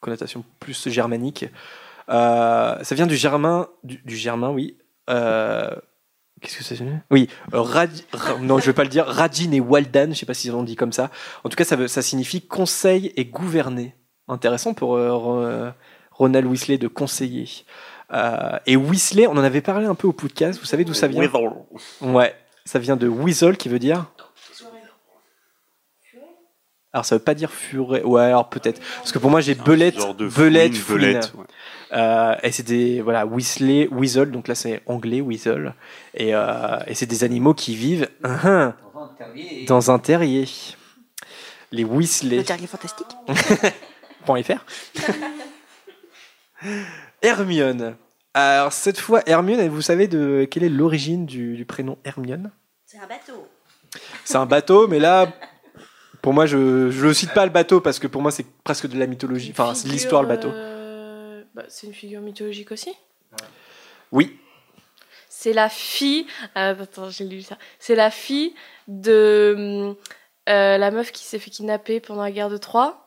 [0.06, 1.46] connotation plus germanique.
[2.10, 4.78] Euh, ça vient du germain, du, du germain, oui.
[5.10, 5.70] Euh,
[6.42, 6.78] Qu'est-ce que c'est
[7.10, 9.06] Oui, euh, Rad- Ra- non, je vais pas le dire.
[9.08, 11.10] Radin et Waldan, je sais pas si on dit comme ça.
[11.44, 13.96] En tout cas, ça, veut- ça signifie conseil et gouverner.
[14.28, 15.72] Intéressant pour euh, Ro-
[16.12, 17.50] Ronald Weasley de conseiller.
[18.66, 20.60] Et Weasley, on en avait parlé un peu au podcast.
[20.60, 21.22] Vous savez d'où ça vient?
[21.22, 21.50] Weasel.
[22.02, 24.06] Ouais, ça vient de weasel qui veut dire
[26.96, 28.04] Alors ça veut pas dire furet.
[28.04, 28.82] Ouais, alors peut-être.
[29.00, 31.34] Parce que pour moi j'ai belette, belette, belette.
[31.92, 34.32] Euh, et c'est des voilà Weasley, Weasel.
[34.32, 35.74] Donc là c'est anglais Weasel.
[36.14, 38.76] Et, euh, et c'est des animaux qui vivent hein,
[39.68, 40.48] dans un terrier.
[41.74, 42.38] Les Weasley.
[42.38, 43.08] Le terrier fantastique.
[44.26, 44.64] Point .fr.
[47.22, 47.98] Hermione.
[48.34, 52.52] Alors cette fois Hermione, vous savez de quelle est l'origine du, du prénom Hermione?
[52.86, 53.50] C'est un bateau.
[54.24, 55.34] C'est un bateau, mais là,
[56.26, 58.88] pour moi, je je le cite pas le bateau parce que pour moi, c'est presque
[58.88, 59.52] de la mythologie.
[59.52, 60.50] Enfin, c'est de l'histoire le bateau.
[60.50, 62.92] Euh, bah, c'est une figure mythologique aussi.
[64.12, 64.40] Oui.
[65.30, 66.26] C'est la fille.
[66.58, 67.60] euh, attends, j'ai lu ça.
[67.78, 68.56] C'est la fille
[68.88, 69.96] de hum,
[70.50, 73.05] euh, la meuf qui s'est fait kidnapper pendant la guerre de Troie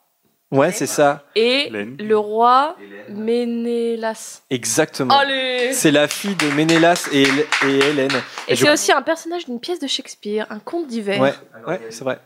[0.51, 1.25] Ouais, c'est ça.
[1.35, 1.97] et Hélène.
[1.99, 2.75] le roi
[3.11, 4.43] Ménélas.
[4.51, 5.15] Exactement.
[5.19, 7.25] Allez C'est la fille de Ménélas et,
[7.67, 8.11] et Hélène.
[8.49, 11.21] Et je- c'est aussi un personnage d'une pièce de Shakespeare, un conte d'hiver.
[11.21, 11.35] Ouais,
[11.67, 12.19] ouais c'est vrai.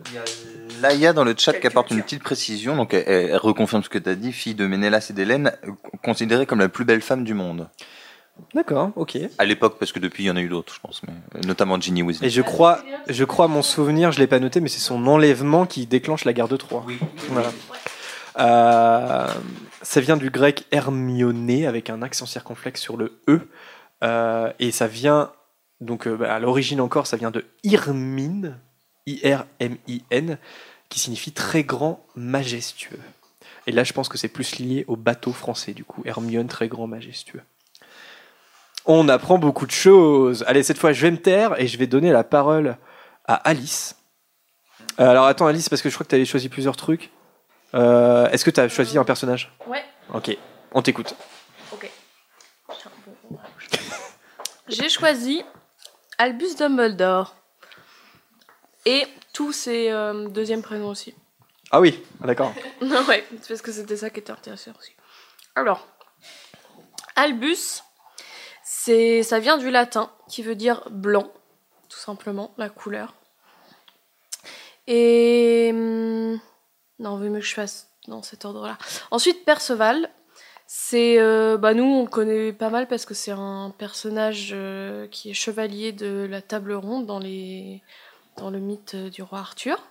[0.81, 3.99] Laïa dans le chat qui apporte une petite précision, donc elle, elle reconfirme ce que
[3.99, 5.70] tu as dit, fille de Ménélas et d'Hélène, euh,
[6.05, 7.69] considérée comme la plus belle femme du monde.
[8.55, 9.19] D'accord, ok.
[9.39, 11.40] À l'époque, parce que depuis il y en a eu d'autres, je pense, mais euh,
[11.47, 12.27] notamment Ginny Weasley.
[12.27, 15.66] Et je crois, je crois mon souvenir, je l'ai pas noté, mais c'est son enlèvement
[15.66, 16.85] qui déclenche la guerre de Troie.
[17.28, 17.51] Voilà.
[18.39, 19.29] Euh,
[19.83, 23.41] ça vient du grec Hermione avec un accent circonflexe sur le e,
[24.03, 25.31] Euh, et ça vient
[25.83, 28.59] donc euh, bah, à l'origine encore, ça vient de Irmine,
[29.07, 30.39] I-R-M-I-N,
[30.89, 33.01] qui signifie très grand, majestueux.
[33.67, 36.69] Et là, je pense que c'est plus lié au bateau français, du coup, Hermione, très
[36.69, 37.43] grand, majestueux.
[38.87, 40.45] On apprend beaucoup de choses.
[40.47, 42.77] Allez, cette fois, je vais me taire et je vais donner la parole
[43.27, 43.97] à Alice.
[44.99, 47.11] Alors, attends, Alice, parce que je crois que tu avais choisi plusieurs trucs.
[47.74, 49.53] Euh, Est-ce que tu as choisi un personnage?
[49.66, 49.85] Ouais.
[50.12, 50.36] Ok,
[50.73, 51.15] on t'écoute.
[51.73, 51.90] Ok.
[54.69, 55.43] J'ai choisi
[56.19, 57.35] Albus Dumbledore.
[58.85, 61.15] Et tous ses euh, deuxièmes prénoms aussi.
[61.70, 62.53] Ah oui, d'accord.
[62.82, 64.93] Non, ouais, c'est parce que c'était ça qui était intéressant aussi.
[65.55, 65.86] Alors,
[67.15, 67.85] Albus,
[68.65, 71.32] c'est, ça vient du latin, qui veut dire blanc,
[71.89, 73.15] tout simplement, la couleur.
[74.89, 75.70] Et.
[75.73, 76.40] hum,
[77.03, 78.79] Non, vaut mieux que je fasse dans cet ordre-là.
[79.11, 80.09] Ensuite, Perceval.
[80.66, 81.19] C'est.
[81.19, 85.31] euh, bah, nous, on le connaît pas mal parce que c'est un personnage euh, qui
[85.31, 87.83] est chevalier de la table ronde dans, les,
[88.39, 89.83] dans le mythe euh, du roi Arthur.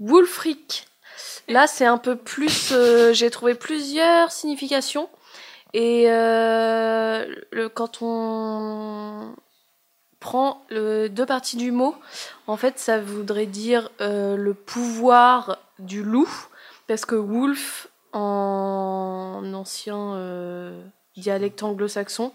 [0.00, 0.86] Wulfric.
[1.48, 2.72] Là, c'est un peu plus.
[3.12, 5.08] J'ai trouvé plusieurs significations.
[5.72, 6.06] Et
[7.74, 9.34] quand on
[10.20, 11.96] prend deux parties du mot,
[12.46, 16.30] en fait, ça voudrait dire euh, le pouvoir du loup,
[16.86, 20.82] parce que wolf, en ancien euh,
[21.16, 22.32] dialecte anglo-saxon,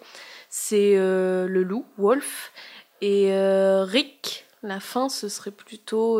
[0.49, 2.51] c'est euh, le loup, wolf,
[3.01, 3.29] et
[3.83, 6.19] rick, la fin, ce serait plutôt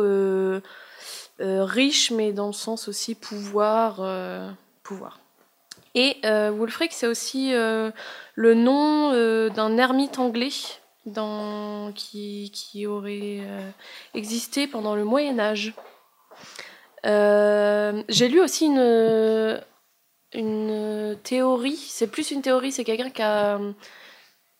[1.40, 4.06] riche, mais dans le sens aussi pouvoir.
[4.84, 5.18] pouvoir.
[5.96, 7.92] Et Wulfric, c'est aussi le
[8.36, 10.50] nom d'un ermite anglais
[11.06, 13.70] dans, qui, aurait euh,
[14.14, 15.74] existé pendant le Moyen Âge.
[17.06, 19.62] Euh, J'ai lu aussi une,
[21.22, 23.10] théorie, c'est plus une théorie, c'est quelqu'un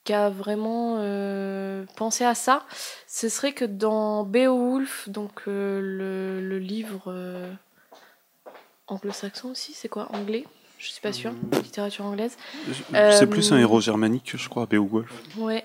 [0.04, 2.64] qui a, vraiment euh, pensé à ça.
[3.06, 7.12] Ce serait que dans Beowulf, donc le, le livre
[8.86, 10.44] anglo-saxon aussi, c'est quoi Anglais?
[10.78, 11.32] Je suis pas sûre,
[11.62, 12.36] littérature anglaise.
[12.90, 12.94] C'est
[13.24, 15.10] Euh, plus un héros germanique, je crois, Beowulf.
[15.38, 15.64] Ouais.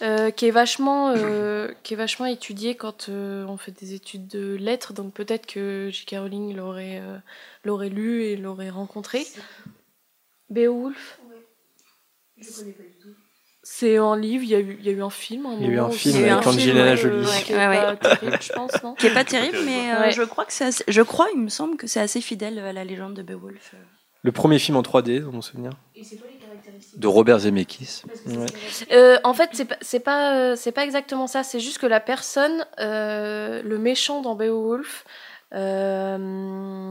[0.00, 4.28] Euh, qui est vachement, euh, qui est vachement étudié quand euh, on fait des études
[4.28, 4.94] de lettres.
[4.94, 6.16] Donc peut-être que J.K.
[6.18, 7.18] Rowling l'aurait, euh,
[7.64, 9.26] l'aurait lu et l'aurait rencontré.
[10.48, 11.18] Beowulf.
[13.62, 14.42] C'est un livre.
[14.44, 15.46] Il y a eu, il y a eu un film.
[15.46, 16.96] un Il y a eu un film Il y a eu avec un Angelina ouais,
[16.96, 17.26] Jolie.
[17.26, 17.96] euh, qui est Ouais, ouais.
[17.96, 20.10] pas terrible, je pense, non Qui est pas terrible, mais euh, Ouais.
[20.12, 22.72] je crois que c'est assez- je crois, il me semble que c'est assez fidèle à
[22.72, 23.74] la légende de Beowulf.
[24.22, 25.72] Le premier film en 3D, dans mon souvenir.
[26.96, 28.02] De Robert Zemeckis.
[28.26, 28.46] Ouais.
[28.92, 31.42] Euh, en fait, c'est pas, c'est pas, euh, c'est pas exactement ça.
[31.42, 35.04] C'est juste que la personne, euh, le méchant dans Beowulf,
[35.54, 36.90] euh,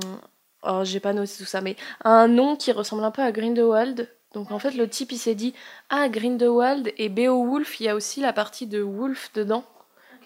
[0.63, 3.31] oh, j'ai pas noté tout ça, mais a un nom qui ressemble un peu à
[3.31, 4.09] Grindelwald.
[4.33, 5.53] Donc en fait, le type il s'est dit
[5.89, 9.63] ah Grindelwald et Beowulf, il y a aussi la partie de Wolf dedans,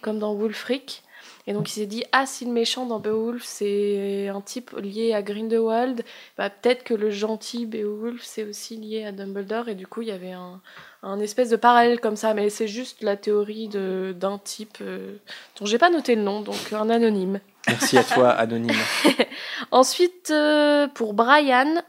[0.02, 1.03] comme dans Wulfric.
[1.47, 5.13] Et donc il s'est dit ah si le méchant dans Beowulf c'est un type lié
[5.13, 6.03] à Grindelwald,
[6.38, 10.07] bah peut-être que le gentil Beowulf c'est aussi lié à Dumbledore et du coup il
[10.07, 10.61] y avait un,
[11.03, 15.17] un espèce de parallèle comme ça, mais c'est juste la théorie de d'un type euh,
[15.59, 17.39] dont j'ai pas noté le nom, donc un anonyme.
[17.67, 18.76] Merci à toi, Anonyme.
[19.72, 21.81] Ensuite, euh, pour Brian,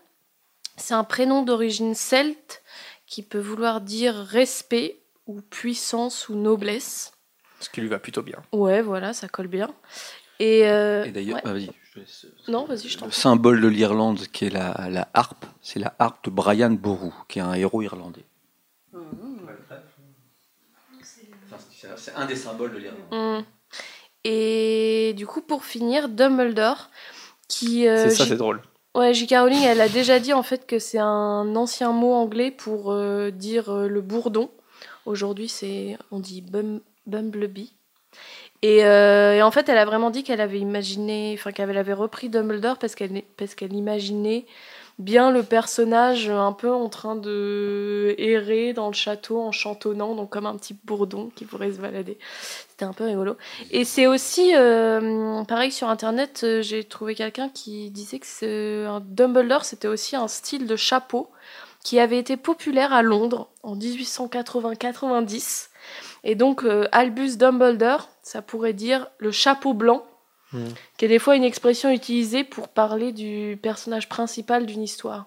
[0.77, 2.63] c'est un prénom d'origine celte
[3.07, 7.13] qui peut vouloir dire respect ou puissance ou noblesse.
[7.61, 8.39] Ce qui lui va plutôt bien.
[8.53, 9.71] Ouais, voilà, ça colle bien.
[10.39, 11.43] Et, euh, Et d'ailleurs, ouais.
[11.47, 11.71] ah, vas-y,
[12.49, 15.95] Non, vas-y, je t'en Le symbole de l'Irlande, qui est la, la harpe, c'est la
[15.99, 18.25] harpe de Brian Boru, qui est un héros irlandais.
[21.97, 23.41] C'est un des symboles de l'Irlande.
[23.41, 23.45] Mm.
[24.25, 26.91] Et du coup, pour finir, Dumbledore,
[27.49, 27.87] qui.
[27.89, 28.61] euh, C'est ça, c'est drôle.
[28.95, 29.35] Ouais, J.K.
[29.41, 33.31] Rowling, elle a déjà dit en fait que c'est un ancien mot anglais pour euh,
[33.31, 34.51] dire euh, le bourdon.
[35.05, 37.73] Aujourd'hui, c'est on dit bum, bumblebee.
[38.63, 41.93] Et, euh, et en fait, elle a vraiment dit qu'elle avait imaginé, enfin qu'elle avait
[41.93, 44.47] repris Dumbledore parce qu'elle parce qu'elle imaginait
[44.99, 50.31] bien le personnage un peu en train de errer dans le château en chantonnant, donc
[50.31, 52.17] comme un petit bourdon qui pourrait se balader.
[52.71, 53.37] C'était un peu rigolo.
[53.71, 59.01] Et c'est aussi, euh, pareil sur internet, euh, j'ai trouvé quelqu'un qui disait que un
[59.01, 61.31] Dumbledore, c'était aussi un style de chapeau
[61.85, 65.69] qui avait été populaire à Londres en 1880-90.
[66.29, 70.05] Et donc, euh, Albus Dumbledore, ça pourrait dire le chapeau blanc,
[70.53, 70.67] Hmm.
[70.97, 75.27] qui est des fois une expression utilisée pour parler du personnage principal d'une histoire.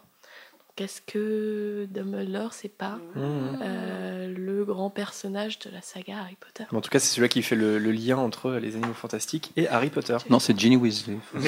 [0.78, 3.60] Qu'est-ce que Dumbledore, c'est pas Mhm.
[3.62, 6.64] euh, le grand personnage de la saga Harry Potter?
[6.74, 9.68] En tout cas, c'est celui qui fait le, le lien entre les animaux fantastiques et
[9.68, 10.16] Harry Potter.
[10.30, 11.18] Non, c'est Ginny Weasley.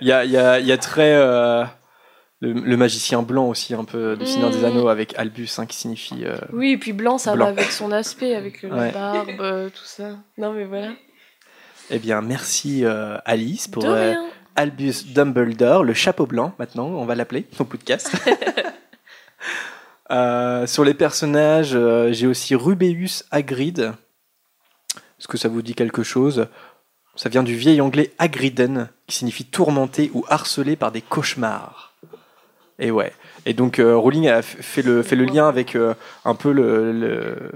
[0.00, 1.14] Il y a, il y a- il y a très.
[1.14, 1.64] euh,
[2.40, 4.64] le, le magicien blanc aussi, un peu de Seigneur des Mm.
[4.66, 6.24] Anneaux, avec Albus, hein, qui signifie.
[6.24, 7.46] euh, Oui, et puis blanc, ça Blanc.
[7.46, 8.92] va avec son aspect, avec la Ouais.
[8.92, 10.16] barbe, euh, tout ça.
[10.36, 10.90] Non, mais voilà.
[11.90, 13.84] Eh bien, merci euh, Alice pour.
[14.56, 18.10] Albus Dumbledore, le chapeau blanc, maintenant, on va l'appeler, son podcast.
[20.10, 21.76] Euh, sur les personnages,
[22.12, 23.92] j'ai aussi Rubeus Hagrid.
[25.18, 26.46] Est-ce que ça vous dit quelque chose?
[27.14, 31.87] Ça vient du vieil anglais Hagriden, qui signifie tourmenté ou harcelé par des cauchemars.
[32.78, 33.12] Et ouais.
[33.46, 35.94] Et donc, euh, Rowling a fait le, fait le lien avec euh,
[36.24, 37.50] un peu le, le...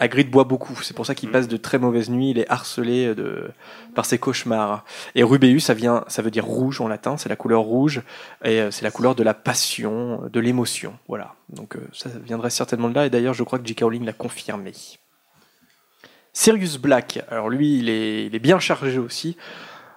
[0.00, 3.14] Hagrid boit beaucoup, c'est pour ça qu'il passe de très mauvaises nuits, il est harcelé
[3.14, 3.50] de,
[3.94, 4.82] par ses cauchemars.
[5.14, 8.00] Et Rubeus, ça, vient, ça veut dire rouge en latin, c'est la couleur rouge,
[8.42, 10.94] et euh, c'est la couleur de la passion, de l'émotion.
[11.06, 13.82] Voilà, donc euh, ça viendrait certainement de là, et d'ailleurs je crois que J.K.
[13.82, 14.72] Rowling l'a confirmé.
[16.32, 19.36] Sirius Black, alors lui il est, il est bien chargé aussi,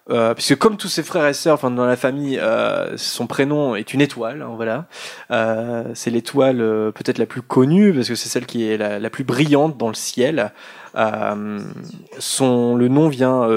[0.10, 3.76] euh, puisque comme tous ses frères et sœurs, enfin dans la famille, euh, son prénom
[3.76, 4.86] est une étoile, hein, voilà.
[5.32, 6.58] Euh, c'est l'étoile
[6.94, 9.94] peut-être la plus connue parce que c'est celle qui est la, plus brillante dans le
[9.94, 10.52] ciel.
[10.94, 13.48] Son, le nom vient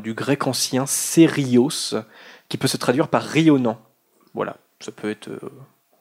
[0.00, 1.94] du grec ancien Sérios,
[2.48, 3.80] qui peut se traduire par rayonnant.
[4.34, 5.28] Voilà, ça peut être.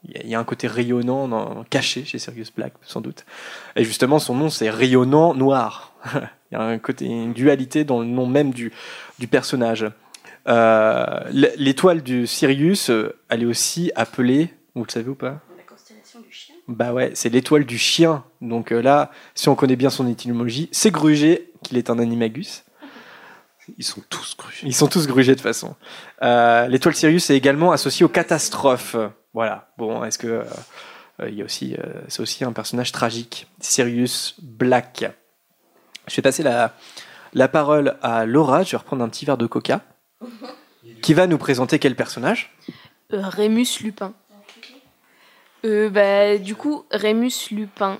[0.05, 3.25] Il y, a- un côté rayonnant caché chez Sirius Black, sans doute.
[3.75, 5.93] Et justement, son nom, c'est rayonnant noir.
[6.51, 8.71] Il y a un côté, une dualité dans le nom même du,
[9.19, 9.85] du personnage.
[10.47, 15.41] Euh, L'étoile du Sirius, euh, elle est aussi appelée, vous le savez ou pas?
[15.57, 16.55] La constellation du chien.
[16.67, 18.23] Bah ouais, c'est l'étoile du chien.
[18.41, 22.63] Donc euh, là, si on connaît bien son étymologie, c'est grugé qu'il est un animagus.
[23.77, 24.65] Ils sont tous grugés.
[24.65, 25.75] Ils sont tous grugés de toute façon.
[26.23, 28.95] Euh, l'étoile Sirius est également associée aux catastrophes.
[29.35, 29.69] Voilà.
[29.77, 30.43] Bon, est-ce que euh,
[31.21, 35.11] euh, il y a aussi, euh, c'est aussi un personnage tragique, Sirius Black.
[36.09, 38.63] Je vais passer la, parole à Laura.
[38.63, 39.81] Je vais reprendre un petit verre de coca.
[41.01, 42.57] Qui va nous présenter quel personnage?
[43.13, 44.13] Euh, Rémus Lupin.
[45.65, 47.97] Euh, bah, du coup, Rémus Lupin,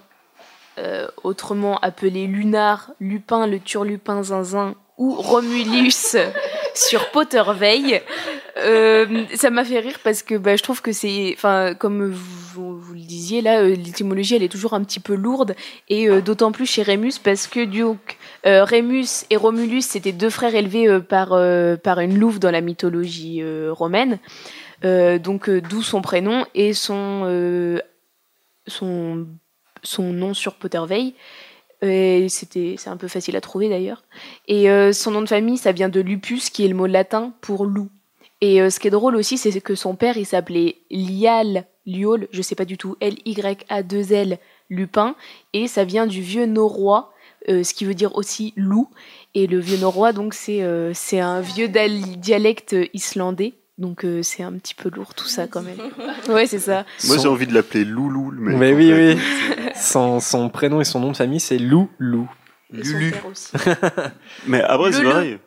[0.77, 6.17] euh, autrement appelé Lunar, Lupin, le turlupin zinzin, ou Romulus
[6.73, 8.01] sur Potterveil,
[8.57, 12.79] euh, ça m'a fait rire parce que bah, je trouve que c'est, enfin, comme vous,
[12.79, 15.55] vous le disiez là, euh, l'étymologie elle est toujours un petit peu lourde
[15.87, 20.29] et euh, d'autant plus chez Rémus parce que donc euh, Rémus et Romulus c'était deux
[20.29, 21.29] frères élevés par
[21.83, 24.19] par une louve dans la mythologie romaine.
[24.83, 27.79] Donc d'où son prénom et son
[28.67, 29.27] son
[29.83, 31.13] son nom sur Potterveil.
[31.81, 34.03] C'était c'est un peu facile à trouver d'ailleurs.
[34.47, 37.33] Et euh, son nom de famille ça vient de lupus qui est le mot latin
[37.41, 37.89] pour loup.
[38.41, 42.27] Et euh, ce qui est drôle aussi c'est que son père il s'appelait Lial Liol,
[42.31, 44.39] je sais pas du tout L Y A 2 L
[44.69, 45.15] Lupin
[45.53, 47.11] et ça vient du vieux norrois
[47.47, 48.89] euh, ce qui veut dire aussi loup
[49.33, 50.61] et le vieux norrois donc c'est
[50.93, 55.61] c'est un vieux dialecte islandais donc euh, c'est un petit peu lourd tout ça quand
[55.63, 55.77] même.
[56.29, 56.85] Ouais, c'est ça.
[57.05, 58.57] Moi, Son- j'ai envie de l'appeler Loulou, le mec.
[58.57, 59.13] Mais en oui, fait.
[59.15, 59.69] oui.
[59.75, 62.29] Son, son prénom et son nom de famille, c'est Lou Lou.
[62.77, 63.11] Et son Lulu.
[63.11, 63.47] père aussi.
[64.47, 65.37] Mais après, c'est pareil.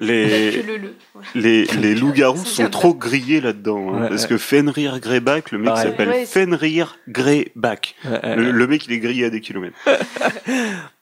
[0.00, 0.94] Les, le le.
[1.14, 1.22] ouais.
[1.36, 3.94] les, les loups-garous sont trop grillés là-dedans.
[3.94, 4.28] hein, Ouais, parce ouais.
[4.30, 7.94] que Fenrir Greyback, le mec s'appelle Fenrir Greyback.
[8.04, 8.52] Ouais, ouais, Le, ouais.
[8.52, 9.76] le mec, il est grillé à des kilomètres.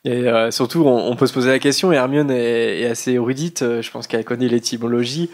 [0.04, 3.12] Et euh, surtout, on, on peut se poser la question, et Hermione est, est assez
[3.12, 5.30] érudite, euh, je pense qu'elle connaît l'étymologie.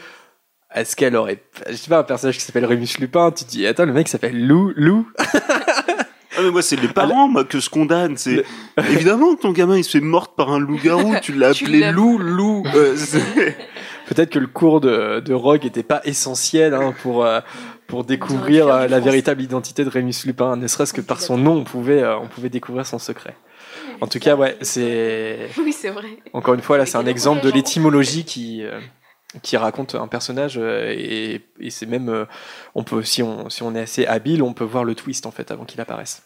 [0.74, 3.66] Est-ce qu'elle aurait, je sais pas, un personnage qui s'appelle Rémus Lupin, tu te dis,
[3.66, 5.08] attends, le mec s'appelle Lou Lou?
[6.36, 8.16] Ah, mais moi, c'est les parents, moi, que je condamne.
[8.16, 8.44] C'est
[8.90, 11.14] évidemment que ton gamin, il se fait morte par un loup-garou.
[11.22, 12.62] Tu l'as Tu appelé l'as- Lou Lou.
[12.76, 13.56] Euh, c'est-
[14.06, 17.40] peut-être que le cours de, de Rogue n'était pas essentiel hein, pour, euh,
[17.88, 20.54] pour découvrir euh, la véritable identité de Rémus Lupin.
[20.54, 23.34] Ne serait-ce que par son nom, on pouvait, euh, on pouvait découvrir son secret.
[24.00, 25.48] En tout cas, ouais, c'est.
[25.58, 26.06] Oui, c'est vrai.
[26.34, 28.78] Encore une fois, là, c'est un exemple de l'étymologie qui, euh,
[29.42, 32.24] qui raconte un personnage euh, et, et c'est même, euh,
[32.74, 35.30] on peut, si on, si on est assez habile, on peut voir le twist en
[35.30, 36.22] fait avant qu'il apparaisse.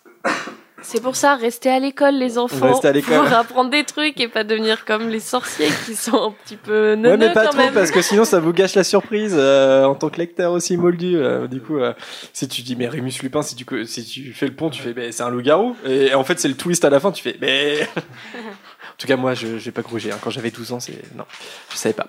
[0.84, 2.56] C'est pour ça, restez à l'école, les enfants.
[2.66, 2.92] À.
[3.28, 6.96] Pour apprendre des trucs et pas devenir comme les sorciers qui sont un petit peu
[6.96, 7.72] neuneux Ouais, mais pas quand trop même.
[7.72, 11.16] parce que sinon ça vous gâche la surprise euh, en tant que lecteur aussi moldu.
[11.16, 11.92] euh, du coup, euh,
[12.32, 14.92] si tu dis mais Rémus Lupin, si tu si tu fais le pont, tu fais
[14.92, 17.36] mais c'est un loup-garou et en fait c'est le twist à la fin, tu fais
[17.40, 17.82] mais.
[17.96, 20.10] en tout cas moi je j'ai pas grugé.
[20.10, 20.18] hein.
[20.20, 21.26] Quand j'avais 12 ans, c'est non,
[21.70, 22.08] je savais pas.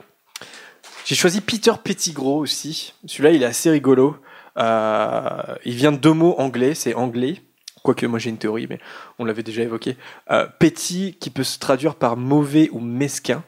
[1.06, 2.94] J'ai choisi Peter Pettigrew aussi.
[3.06, 4.16] Celui-là il est assez rigolo.
[4.58, 7.42] Euh, il vient de deux mots anglais, c'est anglais.
[7.84, 8.80] Quoique moi j'ai une théorie, mais
[9.20, 9.98] on l'avait déjà évoqué.
[10.32, 13.44] Euh, petty qui peut se traduire par mauvais ou mesquin.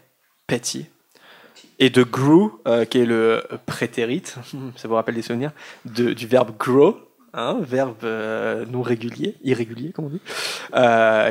[0.47, 0.87] Petty
[1.77, 4.35] et de grew, euh, qui est le prétérite,
[4.77, 5.51] ça vous rappelle des souvenirs,
[5.83, 6.97] du verbe grow,
[7.33, 8.05] hein, verbe
[8.69, 10.21] non régulier, irrégulier comme on dit,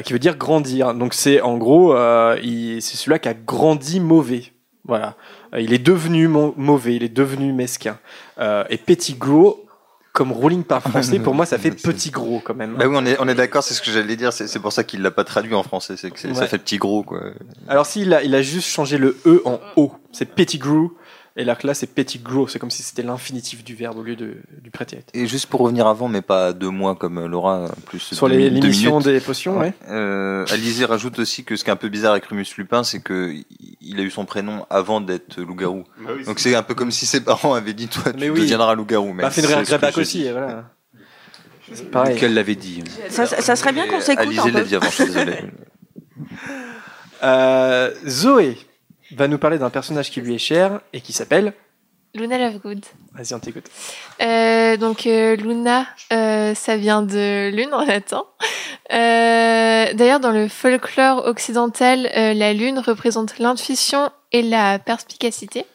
[0.04, 0.94] qui veut dire grandir.
[0.94, 4.54] Donc c'est en gros, c'est celui-là qui a grandi mauvais.
[4.86, 5.16] Voilà,
[5.60, 7.98] il est devenu mauvais, il est devenu mesquin.
[8.38, 9.64] Euh, et petit gros,
[10.12, 12.76] comme ruling par français, pour moi ça fait petit gros quand même.
[12.76, 14.72] Bah oui, on est, on est d'accord, c'est ce que j'allais dire, c'est c'est pour
[14.72, 17.20] ça qu'il l'a pas traduit en français, c'est que c'est- ça fait petit gros, quoi.
[17.68, 20.90] Alors s'il a, il a juste changé le E en O, c'est petit grew,
[21.36, 24.16] et là, là c'est petit grow, c'est comme si c'était l'infinitif du verbe au lieu
[24.16, 25.08] de, du prétérite.
[25.14, 28.36] Et juste pour revenir avant, mais pas deux mois comme euh, Laura, plus Sur deux
[28.36, 29.06] les- deux l'émission minutes.
[29.06, 29.74] des potions, ouais.
[29.88, 33.00] Euh, Alizé rajoute aussi que ce qui est un peu bizarre avec Rumus Lupin, c'est
[33.00, 33.34] que
[33.80, 35.84] il a eu son prénom avant d'être loup-garou.
[35.98, 38.26] Bah oui, Donc c'est- c'est un peu comme si ses parents avaient dit toi Mais
[38.26, 38.40] tu oui.
[38.40, 39.12] deviendras loup-garou.
[39.12, 40.70] Mais Bah, c'est Greyback j'ai aussi, voilà.
[41.72, 42.16] C'est pareil.
[42.18, 42.84] Qu'elle l'avait dit.
[43.08, 45.34] Ça, serait bien qu'on s'écoute Alizé un l'a dit avant, je suis désolé.
[47.22, 48.58] Euh, Zoé
[49.16, 51.54] va nous parler d'un personnage qui lui est cher et qui s'appelle.
[52.14, 52.84] Luna Lovegood.
[53.12, 53.66] Vas-y, on t'écoute.
[54.22, 58.24] Euh, donc euh, Luna, euh, ça vient de lune en latin.
[58.90, 65.66] D'ailleurs, dans le folklore occidental, la lune représente l'intuition et la perspicacité.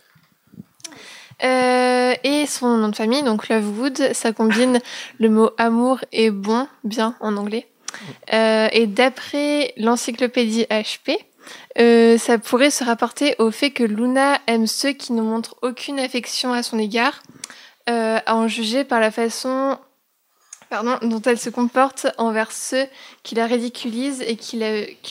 [1.42, 4.80] Et son nom de famille, donc Lovewood, ça combine
[5.20, 7.68] le mot amour et bon, bien en anglais.
[8.32, 11.18] Et d'après l'encyclopédie HP,
[11.78, 16.00] euh, ça pourrait se rapporter au fait que Luna aime ceux qui ne montrent aucune
[16.00, 17.22] affection à son égard,
[17.90, 19.78] euh, à en juger par la façon
[21.02, 22.86] dont elle se comporte envers ceux
[23.24, 24.58] qui la ridiculisent et qui,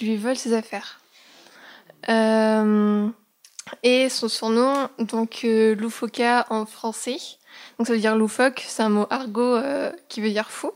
[0.00, 1.00] lui volent ses affaires.
[2.08, 3.08] Euh,
[3.82, 7.18] et son surnom, donc Loufoka en français,
[7.76, 9.58] donc ça veut dire loufoque, c'est un mot argot
[10.08, 10.70] qui veut dire fou.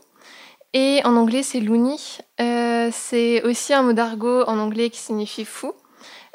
[0.73, 2.17] Et en anglais, c'est loony.
[2.41, 5.73] Euh, c'est aussi un mot d'argot en anglais qui signifie fou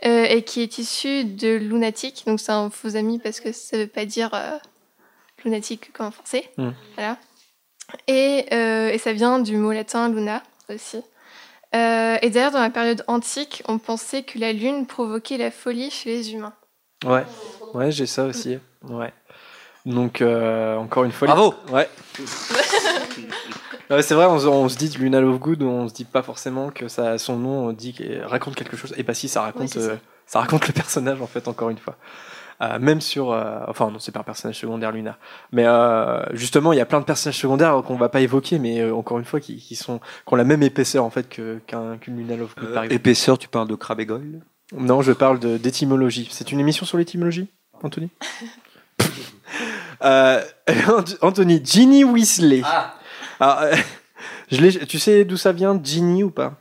[0.05, 2.25] euh, et qui est issu de lunatique.
[2.27, 4.57] Donc c'est un faux ami parce que ça veut pas dire euh,
[5.45, 6.51] lunatique comme en français.
[6.57, 6.71] Mm.
[6.95, 7.17] Voilà.
[8.07, 11.03] Et, euh, et ça vient du mot latin luna aussi.
[11.75, 15.91] Euh, et d'ailleurs, dans la période antique, on pensait que la lune provoquait la folie
[15.91, 16.55] chez les humains.
[17.05, 17.25] Ouais,
[17.75, 18.59] ouais, j'ai ça aussi.
[18.83, 19.13] Ouais.
[19.85, 21.29] Donc, euh, encore une fois.
[21.29, 21.89] Bravo Ouais.
[23.91, 26.71] Ouais, c'est vrai, on, se- on se dit Luna Lovegood, on se dit pas forcément
[26.71, 27.95] que ça, son nom dit
[28.25, 28.95] raconte quelque chose.
[28.97, 29.91] Et bah si, ça raconte, Ouais, c'est ça.
[29.93, 29.97] euh,
[30.27, 31.97] ça raconte le personnage en fait, encore une fois.
[32.61, 35.17] Euh, même sur, euh, enfin non, c'est pas un personnage secondaire Luna,
[35.53, 38.81] mais euh, justement, il y a plein de personnages secondaires qu'on va pas évoquer, mais
[38.81, 41.61] euh, encore une fois, qui, qui sont, qui ont la même épaisseur en fait qu'une
[42.09, 42.75] Luna Lovegood.
[42.75, 42.93] par exemple.
[42.95, 44.41] Épaisseur, tu parles de crabe et goyle
[44.77, 46.29] Non, je parle d'étymologie.
[46.33, 47.49] C'est une émission sur l'étymologie,
[47.83, 48.11] Anthony?
[50.05, 50.41] Euh,
[51.23, 52.63] Anthony, Ginny Weasley.
[53.41, 53.75] Alors, euh,
[54.53, 56.55] je l'ai- tu sais d'où ça vient, Ginny ou pas?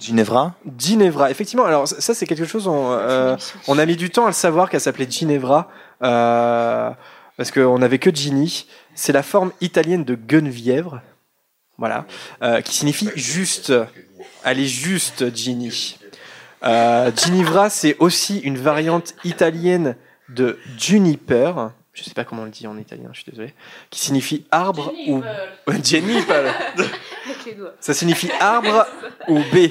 [0.00, 1.64] Ginevra Ginevra, effectivement.
[1.64, 2.66] Alors ça, c'est quelque chose.
[2.66, 3.36] On, euh,
[3.66, 5.70] on a mis du temps à le savoir qu'elle s'appelait Ginevra
[6.02, 6.90] euh,
[7.38, 8.66] parce qu'on n'avait que Ginny.
[8.94, 11.00] C'est la forme italienne de Guenvièvre,
[11.78, 12.04] voilà,
[12.42, 13.72] euh, qui signifie juste.
[14.44, 15.96] Elle est juste Ginny.
[16.64, 19.96] Euh, Ginevra, c'est aussi une variante italienne
[20.28, 21.70] de juniper.
[21.94, 23.54] Je sais pas comment on le dit en italien, je suis désolé.
[23.88, 25.22] Qui signifie arbre ou
[27.54, 27.74] doigts.
[27.80, 28.84] Ça signifie arbre
[29.28, 29.56] ou B.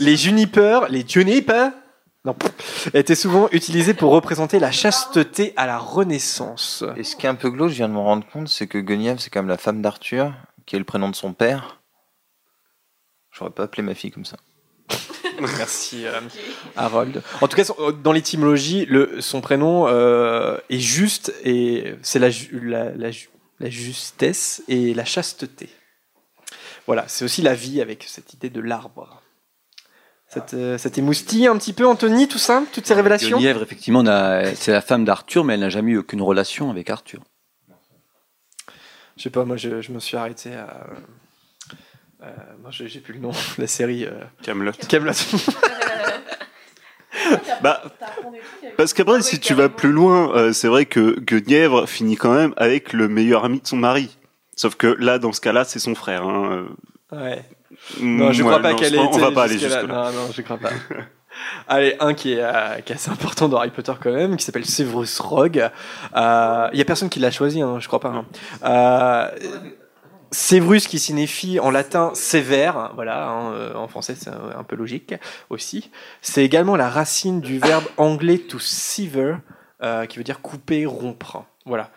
[0.00, 1.72] Les junipers, les junipers,
[2.24, 2.36] non,
[2.94, 6.84] étaient souvent utilisés pour représenter la chasteté à la Renaissance.
[6.96, 8.78] Et ce qui est un peu glauque, je viens de me rendre compte, c'est que
[8.78, 10.32] Guenièvre, c'est quand même la femme d'Arthur,
[10.66, 11.80] qui est le prénom de son père.
[13.32, 14.36] J'aurais pas appelé ma fille comme ça.
[15.40, 16.20] Merci euh,
[16.76, 17.22] Harold.
[17.40, 18.88] En tout cas, son- dans l'étymologie,
[19.20, 23.28] son prénom euh, est juste et c'est la, ju- la, la, ju-
[23.60, 25.68] la justesse et la chasteté.
[26.86, 29.22] Voilà, c'est aussi la vie avec cette idée de l'arbre.
[30.28, 30.44] Ça
[30.78, 34.04] ça t'émoustille un petit peu, Anthony, tout ça Toutes ces révélations Guenièvre, effectivement,
[34.56, 37.20] c'est la femme d'Arthur, mais elle n'a jamais eu aucune relation avec Arthur.
[39.16, 40.86] Je sais pas, moi je, je me suis arrêté à.
[42.22, 42.26] Euh,
[42.62, 44.04] moi j'ai j'ai plus le nom, la série.
[44.04, 44.10] Euh...
[44.42, 44.72] Camelot.
[44.88, 45.12] Camelot.
[47.62, 47.82] Bah,
[48.76, 52.54] Parce qu'après, si tu vas plus loin, euh, c'est vrai que Guenièvre finit quand même
[52.56, 54.16] avec le meilleur ami de son mari.
[54.54, 56.22] Sauf que là, dans ce cas-là, c'est son frère.
[56.22, 56.66] Hein.
[57.10, 57.44] Ouais.
[58.00, 59.80] Non, je Ouais, crois pas non, qu'elle je ait été On va pas aller jusque-là.
[59.80, 60.10] jusque-là.
[60.12, 60.70] Non, non, je crois pas.
[61.68, 64.44] Allez, un qui est, euh, qui est assez important dans Harry Potter quand même, qui
[64.44, 65.70] s'appelle Severus Rogue.
[66.16, 68.08] Euh, Il y a personne qui l'a choisi, hein, je crois pas.
[68.10, 68.24] hein.
[68.64, 69.30] Euh,
[70.30, 75.14] Severus qui signifie en latin sévère, voilà, hein, euh, en français c'est un, peu logique
[75.48, 75.90] aussi.
[76.20, 79.36] C'est également la racine du verbe anglais to sever,
[79.82, 81.44] euh, qui veut dire couper, rompre.
[81.64, 81.90] Voilà.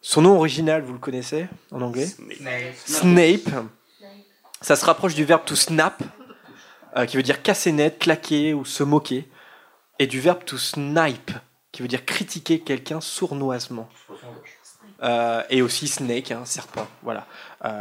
[0.00, 2.08] Son nom original, vous le connaissez en anglais?
[2.84, 3.48] Snape.
[4.60, 6.02] Ça se rapproche du verbe to snap,
[6.96, 9.28] euh, qui veut dire casser net, claquer ou se moquer,
[10.00, 11.30] et du verbe to snipe,
[11.70, 13.88] qui veut dire critiquer quelqu'un sournoisement.
[15.02, 16.86] Euh, et aussi Snake, un serpent.
[17.02, 17.26] Voilà.
[17.64, 17.72] Euh,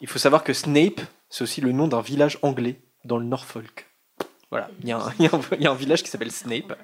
[0.00, 3.86] il faut savoir que Snape, c'est aussi le nom d'un village anglais dans le Norfolk.
[4.50, 6.10] Voilà, il y, a un- il y a un- il y a un village qui
[6.10, 6.74] s'appelle Snape.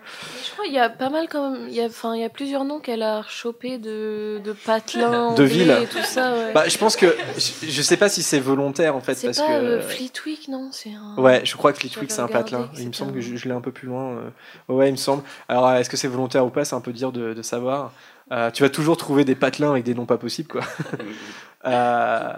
[0.43, 1.69] Je crois qu'il y a pas mal quand même.
[1.69, 5.35] Il y a, enfin, il y a plusieurs noms qu'elle a chopé de, de patelins,
[5.35, 5.77] De villes.
[5.83, 6.33] et tout ça.
[6.33, 6.53] Ouais.
[6.55, 9.39] Bah, je pense que je, je sais pas si c'est volontaire en fait c'est parce
[9.39, 10.71] pas que euh, Fleetwick, non?
[10.73, 11.15] C'est un.
[11.23, 12.71] Ouais, je crois que Fleetwick c'est un patelin.
[12.79, 14.13] Il me semble que je, je l'ai un peu plus loin.
[14.17, 14.31] euh.
[14.75, 15.23] Ouais, il me semble.
[15.49, 16.65] Alors, est-ce que c'est volontaire ou pas?
[16.65, 17.93] C'est un peu dur de, de savoir.
[18.31, 20.63] Euh, tu vas toujours trouver des patelins avec des noms pas possibles, quoi.
[21.65, 22.35] Euh,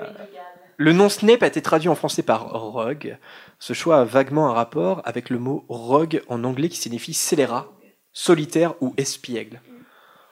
[0.79, 3.19] le nom Snape a été traduit en français par Rogue.
[3.59, 7.69] Ce choix a vaguement un rapport avec le mot rogue en anglais qui signifie scélérat,
[8.15, 9.61] solitaire ou espiègle.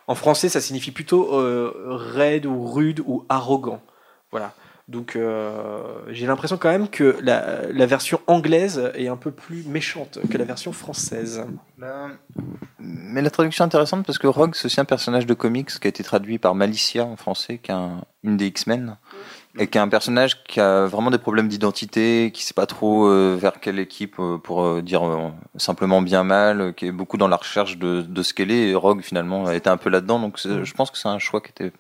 [0.06, 3.82] En français, ça signifie plutôt euh, raide ou rude ou arrogant.
[4.30, 4.54] Voilà.
[4.88, 10.18] Donc euh, j'ai l'impression quand même que la, version anglaise est un peu plus méchante
[10.30, 11.44] que la version française.
[11.76, 12.12] Ben,
[12.78, 15.86] Mais la traduction est intéressante parce que Rogue, c'est aussi un personnage de comics qui
[15.86, 18.96] a été traduit par Malicia en français, qui est un- une des X-Men,
[19.58, 23.08] et qui est un personnage qui a vraiment des problèmes d'identité, qui sait pas trop
[23.08, 25.02] euh, vers quelle équipe euh, pour dire
[25.56, 28.70] simplement bien mal, qui est beaucoup dans la recherche de, de ce qu'elle est.
[28.70, 31.42] Et Rogue, finalement, a été un peu là-dedans, donc je pense que c'est un choix
[31.42, 31.72] qui était.